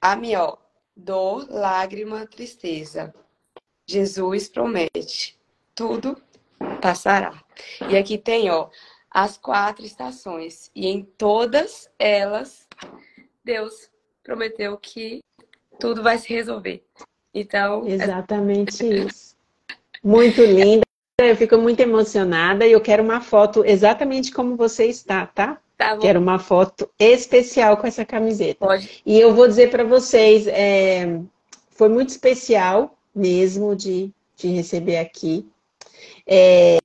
A 0.00 0.16
minha, 0.16 0.42
ó, 0.42 0.56
dor, 0.96 1.46
lágrima, 1.50 2.26
tristeza. 2.26 3.14
Jesus 3.86 4.48
promete, 4.48 5.38
tudo 5.74 6.20
passará. 6.80 7.42
E 7.90 7.96
aqui 7.96 8.16
tem, 8.16 8.50
ó, 8.50 8.70
as 9.12 9.36
quatro 9.36 9.84
estações. 9.84 10.70
E 10.74 10.86
em 10.86 11.02
todas 11.02 11.90
elas, 11.98 12.66
Deus 13.44 13.90
prometeu 14.22 14.76
que 14.76 15.20
tudo 15.78 16.02
vai 16.02 16.18
se 16.18 16.32
resolver. 16.32 16.84
Então. 17.34 17.86
Exatamente 17.86 18.84
é... 18.86 18.94
isso. 19.06 19.36
Muito 20.02 20.43
linda. 20.43 20.82
Eu 21.18 21.36
fico 21.36 21.56
muito 21.56 21.78
emocionada 21.80 22.66
e 22.66 22.72
eu 22.72 22.80
quero 22.80 23.02
uma 23.02 23.20
foto 23.20 23.64
exatamente 23.64 24.32
como 24.32 24.56
você 24.56 24.86
está, 24.86 25.26
tá? 25.26 25.60
Tá 25.76 25.97
Quero 25.98 26.20
uma 26.20 26.39
foto 26.39 26.89
especial 26.98 27.76
com 27.76 27.86
essa 27.86 28.05
camiseta. 28.05 28.66
Pode. 28.66 29.02
E 29.05 29.18
eu 29.18 29.34
vou 29.34 29.47
dizer 29.47 29.70
para 29.70 29.84
vocês, 29.84 30.47
é, 30.47 31.20
foi 31.70 31.89
muito 31.89 32.10
especial 32.10 32.97
mesmo 33.14 33.74
de, 33.76 34.10
de 34.36 34.48
receber 34.48 34.98
aqui. 34.98 35.47
É, 36.26 36.78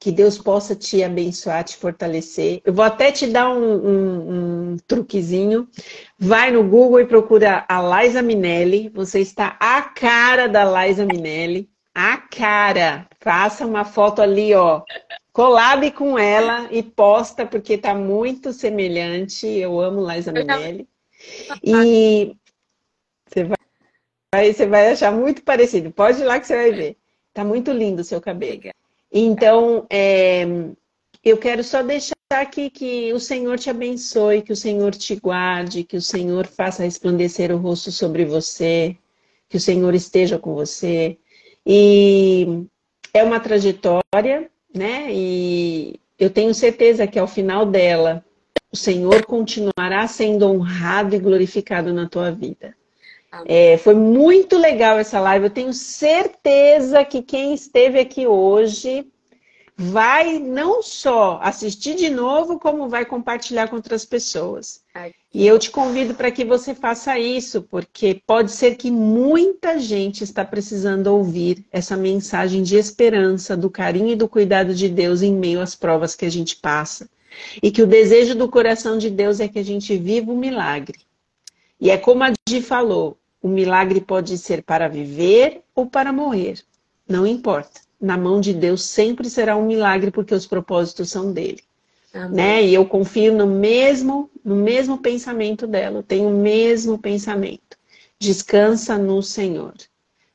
que 0.00 0.12
Deus 0.12 0.38
possa 0.38 0.76
te 0.76 1.02
abençoar, 1.02 1.64
te 1.64 1.76
fortalecer. 1.76 2.60
Eu 2.64 2.72
vou 2.72 2.84
até 2.84 3.10
te 3.10 3.26
dar 3.26 3.50
um, 3.50 3.74
um, 3.74 4.72
um 4.72 4.76
truquezinho. 4.86 5.68
Vai 6.18 6.50
no 6.50 6.62
Google 6.62 7.00
e 7.00 7.06
procura 7.06 7.64
a 7.68 8.02
Liza 8.02 8.22
Minelli. 8.22 8.88
Você 8.90 9.20
está 9.20 9.56
a 9.58 9.82
cara 9.82 10.48
da 10.48 10.64
Liza 10.64 11.04
Minelli 11.04 11.68
a 11.98 12.16
cara. 12.16 13.08
Faça 13.18 13.66
uma 13.66 13.84
foto 13.84 14.22
ali, 14.22 14.54
ó, 14.54 14.82
collab 15.32 15.90
com 15.90 16.16
ela 16.16 16.68
e 16.70 16.80
posta, 16.80 17.44
porque 17.44 17.76
tá 17.76 17.92
muito 17.92 18.52
semelhante. 18.52 19.48
Eu 19.48 19.80
amo 19.80 20.08
Liza 20.08 20.30
Minelli. 20.30 20.88
E 21.60 22.36
você 23.26 23.44
vai, 24.32 24.52
você 24.52 24.66
vai 24.66 24.92
achar 24.92 25.10
muito 25.10 25.42
parecido. 25.42 25.90
Pode 25.90 26.20
ir 26.20 26.24
lá 26.24 26.38
que 26.38 26.46
você 26.46 26.54
vai 26.54 26.70
ver. 26.70 26.96
Tá 27.34 27.44
muito 27.44 27.72
lindo 27.72 28.02
o 28.02 28.04
seu 28.04 28.20
cabelo. 28.20 28.60
Então, 29.12 29.86
é, 29.90 30.44
eu 31.24 31.36
quero 31.38 31.64
só 31.64 31.82
deixar 31.82 32.14
aqui 32.30 32.70
que 32.70 33.12
o 33.12 33.20
Senhor 33.20 33.58
te 33.58 33.70
abençoe, 33.70 34.42
que 34.42 34.52
o 34.52 34.56
Senhor 34.56 34.94
te 34.94 35.16
guarde, 35.16 35.84
que 35.84 35.96
o 35.96 36.02
Senhor 36.02 36.46
faça 36.46 36.82
resplandecer 36.82 37.50
o 37.52 37.58
rosto 37.58 37.90
sobre 37.90 38.24
você, 38.24 38.96
que 39.48 39.56
o 39.56 39.60
Senhor 39.60 39.94
esteja 39.94 40.38
com 40.38 40.54
você, 40.54 41.18
e 41.66 42.66
é 43.12 43.22
uma 43.22 43.40
trajetória, 43.40 44.50
né? 44.74 45.12
E 45.12 45.98
eu 46.18 46.30
tenho 46.30 46.54
certeza 46.54 47.06
que 47.06 47.18
ao 47.18 47.26
final 47.26 47.66
dela, 47.66 48.24
o 48.72 48.76
Senhor 48.76 49.24
continuará 49.24 50.06
sendo 50.06 50.46
honrado 50.46 51.14
e 51.14 51.18
glorificado 51.18 51.92
na 51.92 52.08
tua 52.08 52.30
vida. 52.30 52.76
É, 53.46 53.78
foi 53.78 53.94
muito 53.94 54.56
legal 54.56 54.98
essa 54.98 55.20
live. 55.20 55.46
Eu 55.46 55.50
tenho 55.50 55.72
certeza 55.72 57.04
que 57.04 57.22
quem 57.22 57.54
esteve 57.54 57.98
aqui 57.98 58.26
hoje 58.26 59.06
vai 59.80 60.40
não 60.40 60.82
só 60.82 61.38
assistir 61.40 61.94
de 61.94 62.10
novo, 62.10 62.58
como 62.58 62.88
vai 62.88 63.04
compartilhar 63.04 63.68
com 63.68 63.76
outras 63.76 64.04
pessoas. 64.04 64.82
Ai. 64.92 65.12
E 65.32 65.46
eu 65.46 65.56
te 65.56 65.70
convido 65.70 66.14
para 66.14 66.32
que 66.32 66.44
você 66.44 66.74
faça 66.74 67.16
isso, 67.16 67.62
porque 67.62 68.20
pode 68.26 68.50
ser 68.50 68.74
que 68.74 68.90
muita 68.90 69.78
gente 69.78 70.24
está 70.24 70.44
precisando 70.44 71.06
ouvir 71.06 71.64
essa 71.70 71.96
mensagem 71.96 72.62
de 72.62 72.76
esperança, 72.76 73.56
do 73.56 73.70
carinho 73.70 74.08
e 74.08 74.16
do 74.16 74.28
cuidado 74.28 74.74
de 74.74 74.88
Deus 74.88 75.22
em 75.22 75.32
meio 75.32 75.60
às 75.60 75.76
provas 75.76 76.16
que 76.16 76.26
a 76.26 76.30
gente 76.30 76.56
passa. 76.56 77.08
E 77.62 77.70
que 77.70 77.82
o 77.82 77.86
desejo 77.86 78.34
do 78.34 78.48
coração 78.48 78.98
de 78.98 79.08
Deus 79.08 79.38
é 79.38 79.46
que 79.46 79.60
a 79.60 79.64
gente 79.64 79.96
viva 79.96 80.32
o 80.32 80.36
milagre. 80.36 80.98
E 81.80 81.90
é 81.90 81.96
como 81.96 82.24
a 82.24 82.32
Di 82.48 82.60
falou, 82.60 83.16
o 83.42 83.48
milagre 83.48 84.00
pode 84.00 84.36
ser 84.38 84.62
para 84.62 84.88
viver 84.88 85.62
ou 85.74 85.86
para 85.86 86.12
morrer. 86.12 86.62
Não 87.08 87.26
importa 87.26 87.80
na 88.00 88.16
mão 88.16 88.40
de 88.40 88.54
Deus 88.54 88.84
sempre 88.84 89.28
será 89.28 89.56
um 89.56 89.66
milagre, 89.66 90.10
porque 90.10 90.34
os 90.34 90.46
propósitos 90.46 91.10
são 91.10 91.32
dele. 91.32 91.62
Né? 92.30 92.64
E 92.64 92.74
eu 92.74 92.86
confio 92.86 93.34
no 93.34 93.46
mesmo, 93.46 94.30
no 94.44 94.56
mesmo 94.56 94.98
pensamento 94.98 95.66
dela, 95.66 95.98
eu 95.98 96.02
tenho 96.02 96.28
o 96.28 96.40
mesmo 96.40 96.98
pensamento. 96.98 97.76
Descansa 98.18 98.96
no 98.96 99.22
Senhor. 99.22 99.74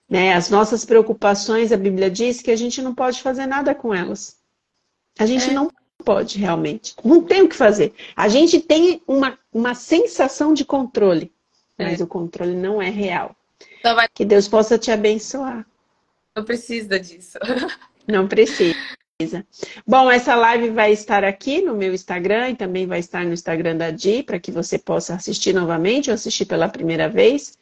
Né? 0.09 0.33
As 0.33 0.49
nossas 0.49 0.85
preocupações, 0.85 1.71
a 1.71 1.77
Bíblia 1.77 2.11
diz 2.11 2.41
que 2.41 2.51
a 2.51 2.55
gente 2.55 2.81
não 2.81 2.93
pode 2.93 3.21
fazer 3.21 3.47
nada 3.47 3.73
com 3.73 3.93
elas. 3.93 4.37
A 5.17 5.25
gente 5.25 5.49
é. 5.49 5.53
não 5.53 5.71
pode 6.05 6.37
realmente. 6.37 6.95
Não 7.03 7.21
tem 7.21 7.41
o 7.41 7.49
que 7.49 7.55
fazer. 7.55 7.93
A 8.15 8.27
gente 8.27 8.59
tem 8.59 9.01
uma, 9.07 9.37
uma 9.51 9.73
sensação 9.73 10.53
de 10.53 10.63
controle, 10.63 11.32
mas 11.77 11.99
é. 11.99 12.03
o 12.03 12.07
controle 12.07 12.55
não 12.55 12.81
é 12.81 12.89
real. 12.89 13.35
Vai... 13.83 14.07
Que 14.13 14.25
Deus 14.25 14.47
possa 14.47 14.77
te 14.77 14.91
abençoar. 14.91 15.65
Não 16.35 16.43
precisa 16.43 16.99
disso. 16.99 17.37
Não 18.07 18.27
precisa. 18.27 18.75
Bom, 19.87 20.11
essa 20.11 20.35
live 20.35 20.71
vai 20.71 20.91
estar 20.91 21.23
aqui 21.23 21.61
no 21.61 21.73
meu 21.73 21.93
Instagram 21.93 22.49
e 22.49 22.55
também 22.55 22.85
vai 22.85 22.99
estar 22.99 23.23
no 23.23 23.31
Instagram 23.31 23.77
da 23.77 23.91
Di, 23.91 24.23
para 24.23 24.39
que 24.39 24.51
você 24.51 24.77
possa 24.77 25.15
assistir 25.15 25.53
novamente 25.53 26.09
ou 26.09 26.13
assistir 26.13 26.45
pela 26.45 26.67
primeira 26.67 27.07
vez. 27.07 27.57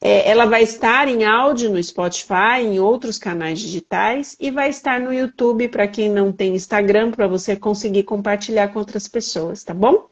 É, 0.00 0.28
ela 0.28 0.44
vai 0.44 0.62
estar 0.62 1.06
em 1.06 1.24
áudio 1.24 1.70
no 1.70 1.82
Spotify, 1.82 2.60
em 2.60 2.80
outros 2.80 3.18
canais 3.18 3.60
digitais 3.60 4.36
e 4.40 4.50
vai 4.50 4.68
estar 4.68 4.98
no 5.00 5.12
YouTube 5.12 5.68
para 5.68 5.86
quem 5.86 6.10
não 6.10 6.32
tem 6.32 6.54
Instagram, 6.54 7.12
para 7.12 7.28
você 7.28 7.54
conseguir 7.54 8.02
compartilhar 8.02 8.68
com 8.68 8.80
outras 8.80 9.06
pessoas, 9.06 9.62
tá 9.62 9.72
bom? 9.72 10.08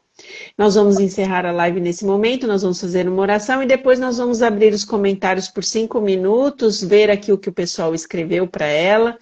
Nós 0.57 0.75
vamos 0.75 0.99
encerrar 0.99 1.45
a 1.45 1.51
live 1.51 1.79
nesse 1.79 2.05
momento, 2.05 2.45
nós 2.45 2.61
vamos 2.61 2.79
fazer 2.79 3.07
uma 3.07 3.21
oração 3.21 3.63
e 3.63 3.65
depois 3.65 3.99
nós 3.99 4.17
vamos 4.17 4.41
abrir 4.41 4.73
os 4.73 4.85
comentários 4.85 5.47
por 5.47 5.63
cinco 5.63 5.99
minutos, 5.99 6.83
ver 6.83 7.09
aqui 7.09 7.31
o 7.31 7.37
que 7.37 7.49
o 7.49 7.53
pessoal 7.53 7.95
escreveu 7.95 8.47
para 8.47 8.65
ela. 8.65 9.17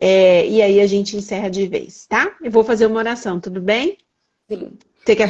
É, 0.00 0.46
e 0.48 0.60
aí 0.60 0.80
a 0.80 0.86
gente 0.86 1.16
encerra 1.16 1.48
de 1.48 1.66
vez, 1.68 2.06
tá? 2.06 2.36
Eu 2.42 2.50
vou 2.50 2.64
fazer 2.64 2.86
uma 2.86 2.98
oração, 2.98 3.38
tudo 3.38 3.60
bem? 3.60 3.98
Sim. 4.50 4.76
Você 5.04 5.16
quer 5.16 5.28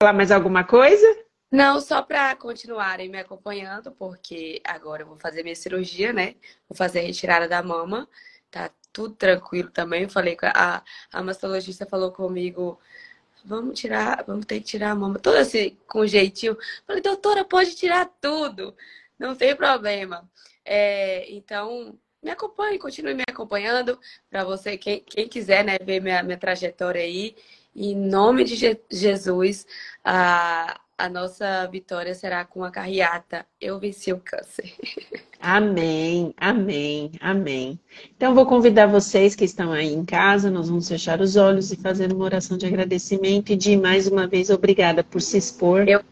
falar 0.00 0.12
mais 0.12 0.30
alguma 0.30 0.64
coisa? 0.64 1.06
Não, 1.50 1.80
só 1.80 2.02
para 2.02 2.36
continuarem 2.36 3.08
me 3.08 3.18
acompanhando, 3.18 3.90
porque 3.92 4.60
agora 4.64 5.02
eu 5.02 5.06
vou 5.06 5.18
fazer 5.18 5.42
minha 5.42 5.56
cirurgia, 5.56 6.12
né? 6.12 6.34
Vou 6.68 6.76
fazer 6.76 7.00
a 7.00 7.02
retirada 7.02 7.48
da 7.48 7.62
mama. 7.62 8.08
Tá 8.50 8.70
tudo 8.92 9.14
tranquilo 9.14 9.70
também. 9.70 10.02
Eu 10.02 10.10
falei 10.10 10.36
com 10.36 10.46
a, 10.46 10.82
a 11.12 11.22
mastologista 11.22 11.86
falou 11.86 12.12
comigo, 12.12 12.78
vamos 13.48 13.80
tirar, 13.80 14.24
vamos 14.26 14.46
ter 14.46 14.60
que 14.60 14.66
tirar 14.66 14.90
a 14.90 14.94
mama. 14.94 15.18
Todo 15.18 15.36
assim, 15.36 15.76
com 15.88 16.06
jeitinho. 16.06 16.56
falei, 16.86 17.02
doutora, 17.02 17.44
pode 17.44 17.74
tirar 17.74 18.06
tudo. 18.20 18.76
Não 19.18 19.34
tem 19.34 19.56
problema. 19.56 20.30
É, 20.64 21.30
então, 21.32 21.98
me 22.22 22.30
acompanhe, 22.30 22.78
continue 22.78 23.14
me 23.14 23.24
acompanhando. 23.28 23.98
Para 24.30 24.44
você, 24.44 24.76
quem, 24.76 25.00
quem 25.00 25.28
quiser 25.28 25.64
né, 25.64 25.78
ver 25.78 26.00
minha, 26.00 26.22
minha 26.22 26.38
trajetória 26.38 27.00
aí, 27.02 27.34
em 27.74 27.96
nome 27.96 28.44
de 28.44 28.54
Je 28.56 28.78
Jesus, 28.90 29.66
a, 30.04 30.78
a 30.98 31.08
nossa 31.08 31.64
vitória 31.68 32.12
será 32.12 32.44
com 32.44 32.64
a 32.64 32.72
carreata. 32.72 33.46
Eu 33.60 33.78
venci 33.78 34.12
o 34.12 34.18
câncer. 34.18 34.74
Amém, 35.40 36.34
amém, 36.36 37.12
amém. 37.20 37.78
Então, 38.16 38.34
vou 38.34 38.44
convidar 38.44 38.88
vocês 38.88 39.36
que 39.36 39.44
estão 39.44 39.70
aí 39.70 39.94
em 39.94 40.04
casa, 40.04 40.50
nós 40.50 40.68
vamos 40.68 40.88
fechar 40.88 41.20
os 41.20 41.36
olhos 41.36 41.70
e 41.70 41.76
fazer 41.76 42.12
uma 42.12 42.24
oração 42.24 42.58
de 42.58 42.66
agradecimento 42.66 43.52
e 43.52 43.56
de 43.56 43.76
mais 43.76 44.08
uma 44.08 44.26
vez 44.26 44.50
obrigada 44.50 45.04
por 45.04 45.22
se 45.22 45.38
expor. 45.38 45.88
Eu, 45.88 46.02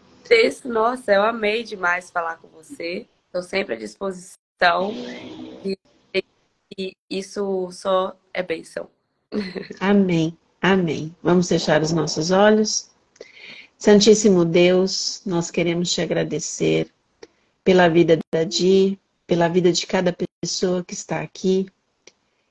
nossa, 0.65 1.13
eu 1.13 1.25
amei 1.25 1.65
demais 1.65 2.09
falar 2.09 2.37
com 2.37 2.47
você. 2.47 3.05
Estou 3.27 3.43
sempre 3.43 3.75
à 3.75 3.77
disposição 3.77 4.95
e, 5.65 5.77
e 6.79 6.97
isso 7.11 7.69
só 7.73 8.17
é 8.33 8.45
bênção. 8.45 8.89
Amém, 9.81 10.39
amém. 10.63 11.13
Vamos 11.21 11.49
fechar 11.49 11.83
os 11.83 11.91
nossos 11.91 12.31
olhos. 12.31 12.95
Santíssimo 13.79 14.45
Deus, 14.45 15.21
nós 15.27 15.51
queremos 15.51 15.93
te 15.93 16.01
agradecer 16.01 16.91
pela 17.63 17.89
vida 17.89 18.19
da 18.33 18.43
Di, 18.43 18.99
pela 19.27 19.49
vida 19.49 19.71
de 19.71 19.87
cada 19.87 20.17
pessoa 20.43 20.83
que 20.83 20.95
está 20.95 21.21
aqui. 21.21 21.67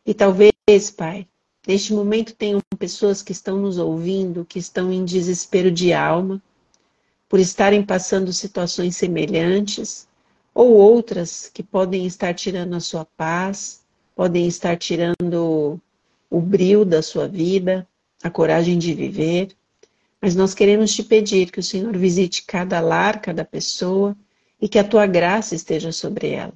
E 0.05 0.13
talvez, 0.13 0.91
Pai, 0.95 1.27
neste 1.67 1.93
momento 1.93 2.35
tenham 2.35 2.61
pessoas 2.77 3.23
que 3.23 3.31
estão 3.31 3.57
nos 3.57 3.79
ouvindo, 3.79 4.45
que 4.45 4.59
estão 4.59 4.93
em 4.93 5.03
desespero 5.03 5.71
de 5.71 5.93
alma, 5.93 6.41
por 7.27 7.39
estarem 7.39 7.83
passando 7.83 8.31
situações 8.31 8.95
semelhantes, 8.95 10.07
ou 10.53 10.73
outras 10.73 11.49
que 11.51 11.63
podem 11.63 12.05
estar 12.05 12.35
tirando 12.35 12.75
a 12.75 12.79
sua 12.79 13.03
paz, 13.03 13.83
podem 14.15 14.47
estar 14.47 14.77
tirando 14.77 15.81
o 16.29 16.39
brilho 16.39 16.85
da 16.85 17.01
sua 17.01 17.27
vida, 17.27 17.87
a 18.21 18.29
coragem 18.29 18.77
de 18.77 18.93
viver. 18.93 19.49
Mas 20.25 20.35
nós 20.35 20.55
queremos 20.55 20.91
te 20.91 21.03
pedir 21.03 21.51
que 21.51 21.59
o 21.59 21.63
Senhor 21.63 21.95
visite 21.95 22.45
cada 22.47 22.79
lar, 22.79 23.21
cada 23.21 23.45
pessoa 23.45 24.17
e 24.59 24.67
que 24.67 24.79
a 24.79 24.83
tua 24.83 25.05
graça 25.05 25.53
esteja 25.53 25.91
sobre 25.91 26.29
ela. 26.29 26.55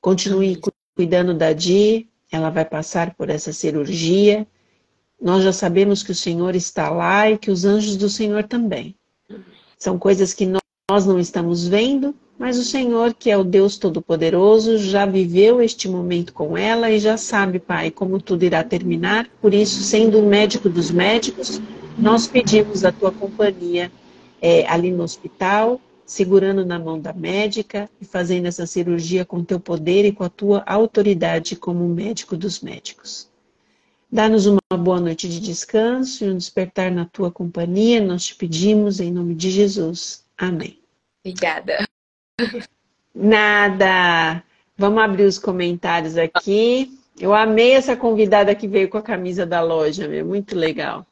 Continue 0.00 0.60
cuidando 0.94 1.34
da 1.34 1.52
Di, 1.52 2.08
ela 2.30 2.48
vai 2.48 2.64
passar 2.64 3.12
por 3.16 3.28
essa 3.28 3.52
cirurgia. 3.52 4.46
Nós 5.20 5.42
já 5.42 5.52
sabemos 5.52 6.04
que 6.04 6.12
o 6.12 6.14
Senhor 6.14 6.54
está 6.54 6.90
lá 6.90 7.28
e 7.28 7.36
que 7.36 7.50
os 7.50 7.64
anjos 7.64 7.96
do 7.96 8.08
Senhor 8.08 8.44
também. 8.44 8.94
São 9.76 9.98
coisas 9.98 10.32
que 10.32 10.46
nós 10.88 11.04
não 11.04 11.18
estamos 11.18 11.66
vendo, 11.66 12.14
mas 12.38 12.56
o 12.56 12.62
Senhor, 12.62 13.14
que 13.14 13.32
é 13.32 13.36
o 13.36 13.42
Deus 13.42 13.78
Todo-Poderoso, 13.78 14.78
já 14.78 15.06
viveu 15.06 15.60
este 15.60 15.88
momento 15.88 16.32
com 16.32 16.56
ela 16.56 16.88
e 16.88 17.00
já 17.00 17.16
sabe, 17.16 17.58
Pai, 17.58 17.90
como 17.90 18.22
tudo 18.22 18.44
irá 18.44 18.62
terminar. 18.62 19.28
Por 19.40 19.52
isso, 19.52 19.82
sendo 19.82 20.20
o 20.20 20.28
médico 20.28 20.68
dos 20.68 20.92
médicos, 20.92 21.60
nós 21.98 22.26
pedimos 22.26 22.84
a 22.84 22.92
tua 22.92 23.12
companhia 23.12 23.90
é, 24.40 24.66
ali 24.66 24.90
no 24.90 25.02
hospital, 25.02 25.80
segurando 26.04 26.64
na 26.64 26.78
mão 26.78 26.98
da 26.98 27.12
médica 27.12 27.88
e 28.00 28.04
fazendo 28.04 28.46
essa 28.46 28.66
cirurgia 28.66 29.24
com 29.24 29.44
teu 29.44 29.60
poder 29.60 30.04
e 30.04 30.12
com 30.12 30.24
a 30.24 30.28
tua 30.28 30.62
autoridade 30.66 31.56
como 31.56 31.88
médico 31.88 32.36
dos 32.36 32.60
médicos. 32.60 33.30
Dá-nos 34.10 34.44
uma 34.44 34.60
boa 34.76 35.00
noite 35.00 35.26
de 35.28 35.40
descanso 35.40 36.24
e 36.24 36.30
um 36.30 36.36
despertar 36.36 36.90
na 36.90 37.06
tua 37.06 37.30
companhia, 37.30 38.00
nós 38.00 38.26
te 38.26 38.34
pedimos 38.34 39.00
em 39.00 39.10
nome 39.10 39.34
de 39.34 39.50
Jesus. 39.50 40.22
Amém. 40.36 40.78
Obrigada. 41.24 41.88
Nada. 43.14 44.42
Vamos 44.76 45.02
abrir 45.02 45.24
os 45.24 45.38
comentários 45.38 46.18
aqui. 46.18 46.98
Eu 47.18 47.32
amei 47.32 47.72
essa 47.72 47.96
convidada 47.96 48.54
que 48.54 48.66
veio 48.66 48.88
com 48.88 48.98
a 48.98 49.02
camisa 49.02 49.46
da 49.46 49.62
loja, 49.62 50.08
meu. 50.08 50.26
muito 50.26 50.56
legal. 50.56 51.06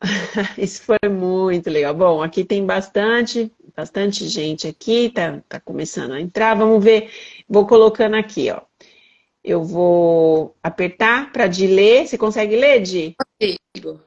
Isso 0.56 0.82
foi 0.82 1.08
muito 1.08 1.68
legal. 1.70 1.94
Bom, 1.94 2.22
aqui 2.22 2.44
tem 2.44 2.64
bastante, 2.64 3.52
bastante 3.76 4.28
gente 4.28 4.66
aqui, 4.66 5.10
tá, 5.10 5.42
tá 5.48 5.60
começando 5.60 6.12
a 6.12 6.20
entrar. 6.20 6.54
Vamos 6.54 6.82
ver, 6.82 7.10
vou 7.48 7.66
colocando 7.66 8.14
aqui, 8.14 8.50
ó. 8.50 8.60
Eu 9.42 9.64
vou 9.64 10.56
apertar 10.62 11.32
para 11.32 11.46
de 11.46 11.66
ler. 11.66 12.06
Você 12.06 12.18
consegue 12.18 12.56
ler, 12.56 12.82
Di? 12.82 13.16
Consigo. 13.16 14.00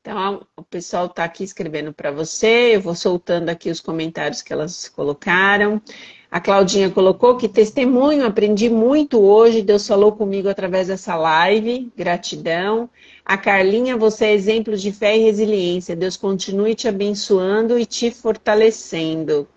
Então, 0.00 0.46
o 0.56 0.62
pessoal 0.62 1.06
está 1.06 1.24
aqui 1.24 1.44
escrevendo 1.44 1.92
para 1.92 2.10
você. 2.10 2.76
Eu 2.76 2.80
vou 2.80 2.94
soltando 2.94 3.48
aqui 3.48 3.68
os 3.70 3.80
comentários 3.80 4.40
que 4.40 4.52
elas 4.52 4.88
colocaram. 4.88 5.82
A 6.30 6.40
Claudinha 6.40 6.90
colocou 6.90 7.38
que 7.38 7.48
testemunho, 7.48 8.26
aprendi 8.26 8.68
muito 8.68 9.18
hoje. 9.20 9.62
Deus 9.62 9.86
falou 9.86 10.12
comigo 10.12 10.48
através 10.48 10.88
dessa 10.88 11.16
live. 11.16 11.90
Gratidão. 11.96 12.90
A 13.24 13.38
Carlinha, 13.38 13.96
você 13.96 14.26
é 14.26 14.34
exemplo 14.34 14.76
de 14.76 14.92
fé 14.92 15.16
e 15.16 15.24
resiliência. 15.24 15.96
Deus 15.96 16.16
continue 16.16 16.74
te 16.74 16.86
abençoando 16.86 17.78
e 17.78 17.86
te 17.86 18.10
fortalecendo. 18.10 19.48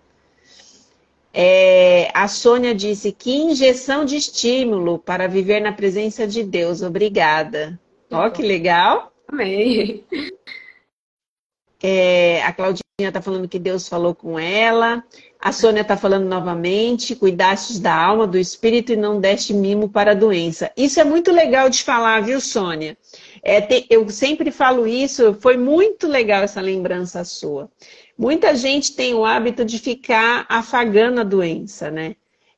É, 1.34 2.10
a 2.14 2.26
Sônia 2.26 2.74
disse 2.74 3.12
que 3.12 3.34
injeção 3.34 4.04
de 4.04 4.16
estímulo 4.16 4.98
para 4.98 5.26
viver 5.26 5.60
na 5.60 5.72
presença 5.72 6.26
de 6.26 6.42
Deus. 6.42 6.82
Obrigada. 6.82 7.78
Ó, 8.10 8.28
que 8.30 8.42
legal. 8.42 9.12
Amém. 9.28 10.04
É, 11.82 12.42
a 12.42 12.52
Claudinha 12.52 12.82
está 13.00 13.20
falando 13.20 13.48
que 13.48 13.58
Deus 13.58 13.88
falou 13.88 14.14
com 14.14 14.38
ela. 14.38 15.02
A 15.44 15.50
Sônia 15.50 15.80
está 15.80 15.96
falando 15.96 16.28
novamente, 16.28 17.16
cuidastes 17.16 17.80
da 17.80 17.92
alma, 17.92 18.28
do 18.28 18.38
espírito 18.38 18.92
e 18.92 18.96
não 18.96 19.20
deste 19.20 19.52
mimo 19.52 19.88
para 19.88 20.12
a 20.12 20.14
doença. 20.14 20.70
Isso 20.76 21.00
é 21.00 21.04
muito 21.04 21.32
legal 21.32 21.68
de 21.68 21.82
falar, 21.82 22.22
viu, 22.22 22.40
Sônia? 22.40 22.96
É, 23.42 23.60
te, 23.60 23.84
eu 23.90 24.08
sempre 24.08 24.52
falo 24.52 24.86
isso, 24.86 25.34
foi 25.40 25.56
muito 25.56 26.06
legal 26.06 26.44
essa 26.44 26.60
lembrança 26.60 27.24
sua. 27.24 27.68
Muita 28.16 28.54
gente 28.54 28.94
tem 28.94 29.14
o 29.14 29.24
hábito 29.24 29.64
de 29.64 29.80
ficar 29.80 30.46
afagando 30.48 31.20
a 31.20 31.24
doença, 31.24 31.90
né? 31.90 32.14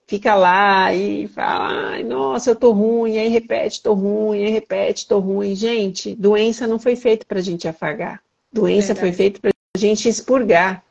Fica 0.06 0.34
lá 0.34 0.92
e 0.92 1.26
fala, 1.28 1.92
ai, 1.92 2.02
nossa, 2.02 2.50
eu 2.50 2.56
tô 2.56 2.70
ruim, 2.72 3.16
aí 3.16 3.28
repete, 3.28 3.82
tô 3.82 3.94
ruim, 3.94 4.44
aí 4.44 4.50
repete, 4.50 5.08
tô 5.08 5.20
ruim. 5.20 5.54
Gente, 5.54 6.14
doença 6.14 6.66
não 6.66 6.78
foi 6.78 6.96
feita 6.96 7.24
pra 7.26 7.40
gente 7.40 7.66
afagar. 7.66 8.20
Doença 8.52 8.88
Verdade. 8.88 9.00
foi 9.00 9.12
feita 9.12 9.40
pra 9.40 9.52
gente 9.74 10.06
expurgar. 10.06 10.83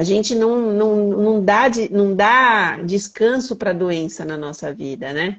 A 0.00 0.02
gente 0.02 0.34
não, 0.34 0.72
não, 0.72 0.96
não, 1.08 1.44
dá, 1.44 1.64
não 1.90 2.16
dá 2.16 2.78
descanso 2.78 3.54
para 3.54 3.68
a 3.68 3.74
doença 3.74 4.24
na 4.24 4.34
nossa 4.34 4.72
vida, 4.72 5.12
né? 5.12 5.38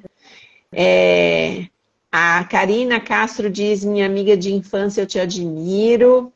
É, 0.70 1.66
a 2.12 2.44
Karina 2.44 3.00
Castro 3.00 3.50
diz: 3.50 3.82
Minha 3.82 4.06
amiga 4.06 4.36
de 4.36 4.54
infância, 4.54 5.00
eu 5.00 5.06
te 5.08 5.18
admiro. 5.18 6.32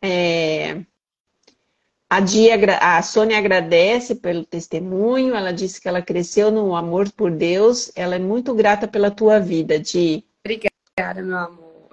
É, 0.00 0.80
a, 2.08 2.20
Dia, 2.20 2.54
a 2.80 3.02
Sônia 3.02 3.36
agradece 3.36 4.14
pelo 4.14 4.44
testemunho. 4.44 5.34
Ela 5.34 5.50
disse 5.50 5.80
que 5.80 5.88
ela 5.88 6.00
cresceu 6.00 6.52
no 6.52 6.76
amor 6.76 7.10
por 7.10 7.32
Deus. 7.32 7.90
Ela 7.96 8.14
é 8.14 8.20
muito 8.20 8.54
grata 8.54 8.86
pela 8.86 9.10
tua 9.10 9.40
vida, 9.40 9.76
Di. 9.76 10.24
Obrigada, 10.44 11.20
meu 11.20 11.36
amor. 11.36 11.90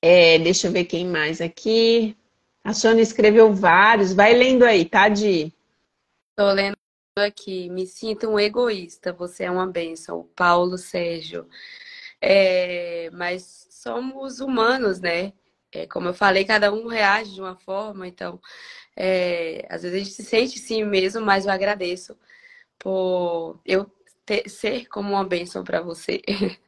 É, 0.00 0.38
deixa 0.38 0.68
eu 0.68 0.72
ver 0.72 0.84
quem 0.84 1.04
mais 1.04 1.40
aqui. 1.40 2.16
A 2.64 2.72
Sônia 2.72 3.02
escreveu 3.02 3.52
vários. 3.52 4.12
Vai 4.12 4.34
lendo 4.34 4.64
aí, 4.64 4.84
tá, 4.84 5.08
Di? 5.08 5.52
Tô 6.36 6.50
lendo 6.52 6.76
aqui, 7.16 7.68
me 7.68 7.86
sinto 7.86 8.28
um 8.28 8.38
egoísta, 8.38 9.12
você 9.12 9.44
é 9.44 9.50
uma 9.50 9.66
benção, 9.66 10.28
Paulo 10.34 10.78
Sérgio. 10.78 11.46
É, 12.20 13.10
mas 13.12 13.66
somos 13.70 14.40
humanos, 14.40 15.00
né? 15.00 15.32
É, 15.72 15.86
como 15.86 16.08
eu 16.08 16.14
falei, 16.14 16.44
cada 16.44 16.72
um 16.72 16.86
reage 16.86 17.34
de 17.34 17.40
uma 17.40 17.56
forma, 17.56 18.06
então 18.06 18.40
é, 18.96 19.66
às 19.70 19.82
vezes 19.82 19.96
a 19.96 20.04
gente 20.04 20.14
se 20.14 20.24
sente 20.24 20.58
sim 20.58 20.84
mesmo, 20.84 21.20
mas 21.22 21.46
eu 21.46 21.52
agradeço 21.52 22.16
por 22.78 23.60
eu 23.64 23.90
ter, 24.24 24.48
ser 24.48 24.86
como 24.88 25.10
uma 25.10 25.24
bênção 25.24 25.64
para 25.64 25.80
você. 25.80 26.22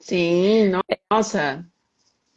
Sim, 0.00 0.72
nossa, 1.10 1.64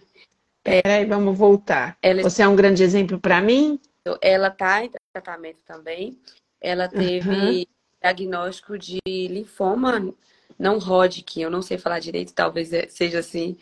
Peraí, 0.63 1.07
vamos 1.07 1.39
voltar. 1.39 1.97
Ela... 2.03 2.23
Você 2.23 2.43
é 2.43 2.49
um 2.49 2.55
grande 2.55 2.83
exemplo 2.83 3.19
para 3.19 3.41
mim? 3.41 3.81
Ela 4.21 4.49
está 4.49 4.85
em 4.85 4.91
tratamento 5.15 5.61
também. 5.65 6.21
Ela 6.61 6.87
teve 6.87 7.31
uhum. 7.31 7.65
diagnóstico 8.03 8.77
de 8.77 9.01
linfoma 9.07 10.15
não 10.59 10.77
Hodgkin, 10.77 11.41
eu 11.41 11.51
não 11.51 11.63
sei 11.63 11.79
falar 11.79 11.99
direito, 11.99 12.35
talvez 12.35 12.69
seja 12.91 13.21
assim. 13.21 13.57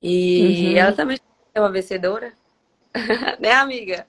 E 0.00 0.68
uhum. 0.68 0.76
ela 0.76 0.92
também 0.92 1.18
é 1.52 1.60
uma 1.60 1.72
vencedora, 1.72 2.32
né, 3.40 3.50
amiga? 3.50 4.06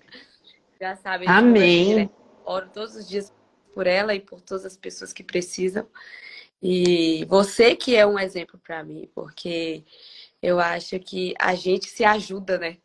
Já 0.79 0.95
sabe. 0.95 1.25
Amém. 1.27 1.95
Né? 1.95 2.09
Oro 2.45 2.69
todos 2.73 2.95
os 2.95 3.07
dias 3.07 3.33
por 3.73 3.87
ela 3.87 4.13
e 4.13 4.19
por 4.19 4.41
todas 4.41 4.65
as 4.65 4.77
pessoas 4.77 5.11
que 5.11 5.23
precisam. 5.23 5.87
E 6.61 7.25
você 7.25 7.75
que 7.75 7.95
é 7.95 8.05
um 8.05 8.17
exemplo 8.17 8.59
para 8.63 8.83
mim, 8.83 9.09
porque 9.13 9.83
eu 10.41 10.59
acho 10.59 10.99
que 10.99 11.33
a 11.39 11.53
gente 11.55 11.87
se 11.87 12.03
ajuda, 12.03 12.57
né? 12.57 12.77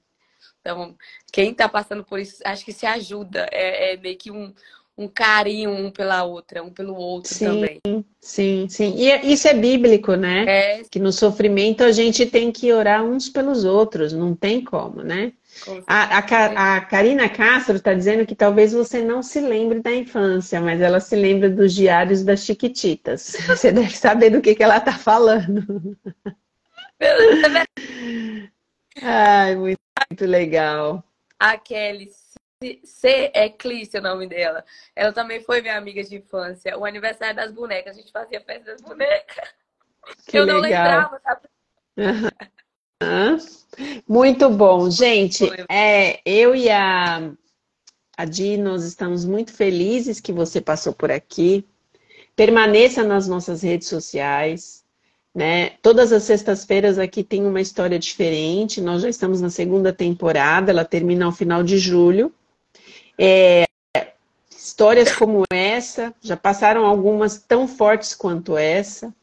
Então, 0.60 0.94
quem 1.32 1.52
está 1.52 1.68
passando 1.68 2.04
por 2.04 2.18
isso, 2.18 2.42
acho 2.44 2.64
que 2.64 2.72
se 2.72 2.86
ajuda. 2.86 3.48
É, 3.50 3.94
é, 3.94 3.96
meio 3.96 4.18
que 4.18 4.30
um, 4.30 4.52
um 4.96 5.08
carinho 5.08 5.70
um 5.70 5.90
pela 5.90 6.24
outra, 6.24 6.62
um 6.62 6.70
pelo 6.70 6.94
outro 6.94 7.32
sim, 7.32 7.46
também. 7.46 7.80
Sim, 8.20 8.68
sim. 8.68 8.94
E 8.96 9.10
é, 9.10 9.24
isso 9.24 9.48
é 9.48 9.54
bíblico, 9.54 10.14
né? 10.14 10.44
É. 10.46 10.82
Que 10.90 10.98
no 10.98 11.12
sofrimento 11.12 11.82
a 11.82 11.92
gente 11.92 12.26
tem 12.26 12.52
que 12.52 12.72
orar 12.72 13.02
uns 13.02 13.28
pelos 13.28 13.64
outros, 13.64 14.12
não 14.12 14.34
tem 14.34 14.62
como, 14.62 15.02
né? 15.02 15.32
A, 15.86 16.18
a, 16.18 16.76
a 16.76 16.80
Karina 16.80 17.28
Castro 17.28 17.76
está 17.76 17.92
dizendo 17.92 18.26
que 18.26 18.34
talvez 18.34 18.72
você 18.72 19.02
não 19.02 19.22
se 19.22 19.40
lembre 19.40 19.80
da 19.80 19.94
infância, 19.94 20.60
mas 20.60 20.80
ela 20.80 21.00
se 21.00 21.16
lembra 21.16 21.50
dos 21.50 21.74
diários 21.74 22.22
das 22.22 22.44
Chiquititas. 22.44 23.36
Você 23.46 23.72
deve 23.72 23.96
saber 23.96 24.30
do 24.30 24.40
que, 24.40 24.54
que 24.54 24.62
ela 24.62 24.78
está 24.78 24.92
falando. 24.92 25.96
Ai, 29.02 29.56
muito, 29.56 29.80
muito 30.10 30.26
legal. 30.26 31.04
A 31.38 31.56
Kelly, 31.56 32.10
C 32.84 33.30
é 33.34 33.48
Clícia 33.48 34.00
o 34.00 34.02
nome 34.02 34.26
dela. 34.26 34.64
Ela 34.94 35.12
também 35.12 35.42
foi 35.42 35.62
minha 35.62 35.76
amiga 35.76 36.02
de 36.02 36.16
infância. 36.16 36.76
O 36.78 36.84
aniversário 36.84 37.36
das 37.36 37.52
bonecas, 37.52 37.96
a 37.96 38.00
gente 38.00 38.12
fazia 38.12 38.40
festa 38.40 38.72
das 38.72 38.82
bonecas. 38.82 39.48
Que 40.26 40.38
eu 40.38 40.44
legal. 40.44 40.56
não 40.56 40.62
lembrava, 40.62 41.20
sabe? 41.20 41.48
Muito 44.06 44.50
bom, 44.50 44.90
gente. 44.90 45.48
É, 45.68 46.20
eu 46.24 46.54
e 46.54 46.68
a, 46.68 47.30
a 48.16 48.24
Di, 48.24 48.56
nós 48.56 48.84
estamos 48.84 49.24
muito 49.24 49.52
felizes 49.52 50.20
que 50.20 50.32
você 50.32 50.60
passou 50.60 50.92
por 50.92 51.10
aqui. 51.10 51.64
Permaneça 52.36 53.02
nas 53.02 53.26
nossas 53.26 53.62
redes 53.62 53.88
sociais. 53.88 54.84
Né? 55.34 55.70
Todas 55.80 56.12
as 56.12 56.24
sextas-feiras 56.24 56.98
aqui 56.98 57.22
tem 57.22 57.46
uma 57.46 57.60
história 57.60 57.98
diferente. 57.98 58.80
Nós 58.80 59.02
já 59.02 59.08
estamos 59.08 59.40
na 59.40 59.48
segunda 59.48 59.92
temporada, 59.92 60.70
ela 60.70 60.84
termina 60.84 61.24
ao 61.24 61.32
final 61.32 61.62
de 61.62 61.78
julho. 61.78 62.32
É, 63.18 63.64
histórias 64.50 65.12
como 65.12 65.44
essa, 65.50 66.14
já 66.20 66.36
passaram 66.36 66.84
algumas 66.84 67.38
tão 67.38 67.68
fortes 67.68 68.14
quanto 68.14 68.56
essa. 68.56 69.14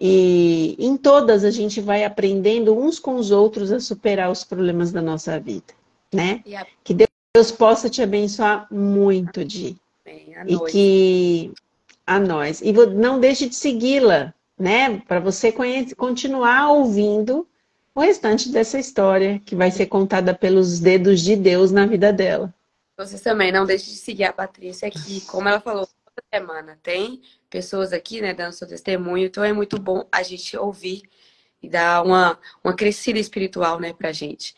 E 0.00 0.76
em 0.78 0.96
todas 0.96 1.42
a 1.44 1.50
gente 1.50 1.80
vai 1.80 2.04
aprendendo 2.04 2.78
uns 2.78 3.00
com 3.00 3.16
os 3.16 3.32
outros 3.32 3.72
a 3.72 3.80
superar 3.80 4.30
os 4.30 4.44
problemas 4.44 4.92
da 4.92 5.02
nossa 5.02 5.40
vida, 5.40 5.74
né? 6.12 6.42
A... 6.56 6.64
Que 6.84 6.94
Deus 7.34 7.50
possa 7.50 7.90
te 7.90 8.00
abençoar 8.00 8.68
muito, 8.70 9.44
Di. 9.44 9.76
e 10.46 10.58
que 10.70 11.52
a 12.06 12.20
nós. 12.20 12.60
E 12.62 12.72
não 12.72 13.18
deixe 13.18 13.48
de 13.48 13.56
segui-la, 13.56 14.32
né? 14.56 15.00
Para 15.00 15.18
você 15.18 15.50
conhece, 15.50 15.96
continuar 15.96 16.70
ouvindo 16.70 17.44
o 17.92 18.00
restante 18.00 18.50
dessa 18.50 18.78
história 18.78 19.42
que 19.44 19.56
vai 19.56 19.72
ser 19.72 19.86
contada 19.86 20.32
pelos 20.32 20.78
dedos 20.78 21.20
de 21.20 21.34
Deus 21.34 21.72
na 21.72 21.86
vida 21.86 22.12
dela. 22.12 22.54
Vocês 22.96 23.20
também 23.20 23.50
não 23.50 23.66
deixem 23.66 23.92
de 23.92 23.98
seguir 23.98 24.24
a 24.24 24.32
Patrícia 24.32 24.86
aqui, 24.86 25.20
como 25.22 25.48
ela 25.48 25.60
falou 25.60 25.88
semana. 26.32 26.78
Tem 26.82 27.20
pessoas 27.48 27.92
aqui, 27.92 28.20
né, 28.20 28.34
dando 28.34 28.52
seu 28.52 28.68
testemunho, 28.68 29.26
então 29.26 29.42
é 29.42 29.52
muito 29.52 29.80
bom 29.80 30.06
a 30.12 30.22
gente 30.22 30.56
ouvir 30.56 31.02
e 31.62 31.68
dar 31.68 32.04
uma, 32.04 32.38
uma 32.62 32.74
crescida 32.74 33.18
espiritual, 33.18 33.80
né, 33.80 33.92
pra 33.92 34.12
gente. 34.12 34.54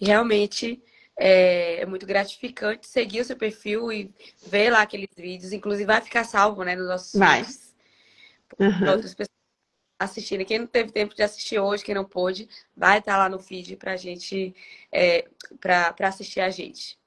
E 0.00 0.06
realmente 0.06 0.82
é, 1.18 1.82
é, 1.82 1.86
muito 1.86 2.06
gratificante 2.06 2.86
seguir 2.86 3.20
o 3.20 3.24
seu 3.24 3.36
perfil 3.36 3.92
e 3.92 4.12
ver 4.46 4.70
lá 4.70 4.82
aqueles 4.82 5.10
vídeos. 5.16 5.52
Inclusive, 5.52 5.86
vai 5.86 6.00
ficar 6.00 6.24
salvo, 6.24 6.64
né, 6.64 6.74
nos 6.74 6.88
nossos 6.88 7.18
vai. 7.18 7.42
vídeos. 7.42 7.74
Uhum. 8.58 8.90
Outras 8.90 9.14
pessoas 9.14 9.40
assistindo. 9.98 10.44
Quem 10.46 10.60
não 10.60 10.66
teve 10.66 10.90
tempo 10.90 11.14
de 11.14 11.22
assistir 11.22 11.58
hoje, 11.58 11.84
quem 11.84 11.94
não 11.94 12.04
pôde, 12.04 12.48
vai 12.74 12.98
estar 12.98 13.18
lá 13.18 13.28
no 13.28 13.38
feed 13.38 13.76
pra 13.76 13.96
gente, 13.96 14.54
é, 14.90 15.28
pra, 15.60 15.92
pra 15.92 16.08
assistir 16.08 16.40
a 16.40 16.48
gente. 16.48 16.98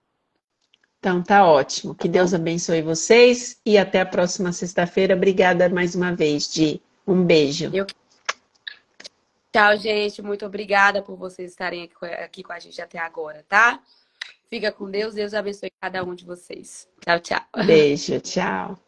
Então 1.04 1.22
tá 1.22 1.46
ótimo. 1.46 1.94
Que 1.94 2.08
Deus 2.08 2.34
abençoe 2.34 2.82
vocês 2.82 3.60
e 3.66 3.78
até 3.78 4.00
a 4.00 4.06
próxima 4.06 4.54
sexta-feira. 4.54 5.14
Obrigada 5.14 5.68
mais 5.68 5.96
uma 5.96 6.16
vez, 6.16 6.50
Di. 6.50 6.82
Um 7.06 7.26
beijo. 7.26 7.70
Eu... 7.74 7.86
Tchau, 9.52 9.76
gente. 9.76 10.22
Muito 10.22 10.46
obrigada 10.46 11.02
por 11.02 11.18
vocês 11.18 11.52
estarem 11.52 11.92
aqui 12.24 12.42
com 12.42 12.54
a 12.54 12.60
gente 12.60 12.82
até 12.82 13.00
agora, 13.00 13.44
tá? 13.50 13.82
Fica 14.50 14.72
com 14.72 14.90
Deus. 14.90 15.14
Deus 15.14 15.34
abençoe 15.34 15.74
cada 15.82 16.02
um 16.06 16.16
de 16.16 16.24
vocês. 16.24 16.88
Tchau, 17.02 17.20
tchau. 17.20 17.66
Beijo, 17.66 18.22
tchau. 18.22 18.80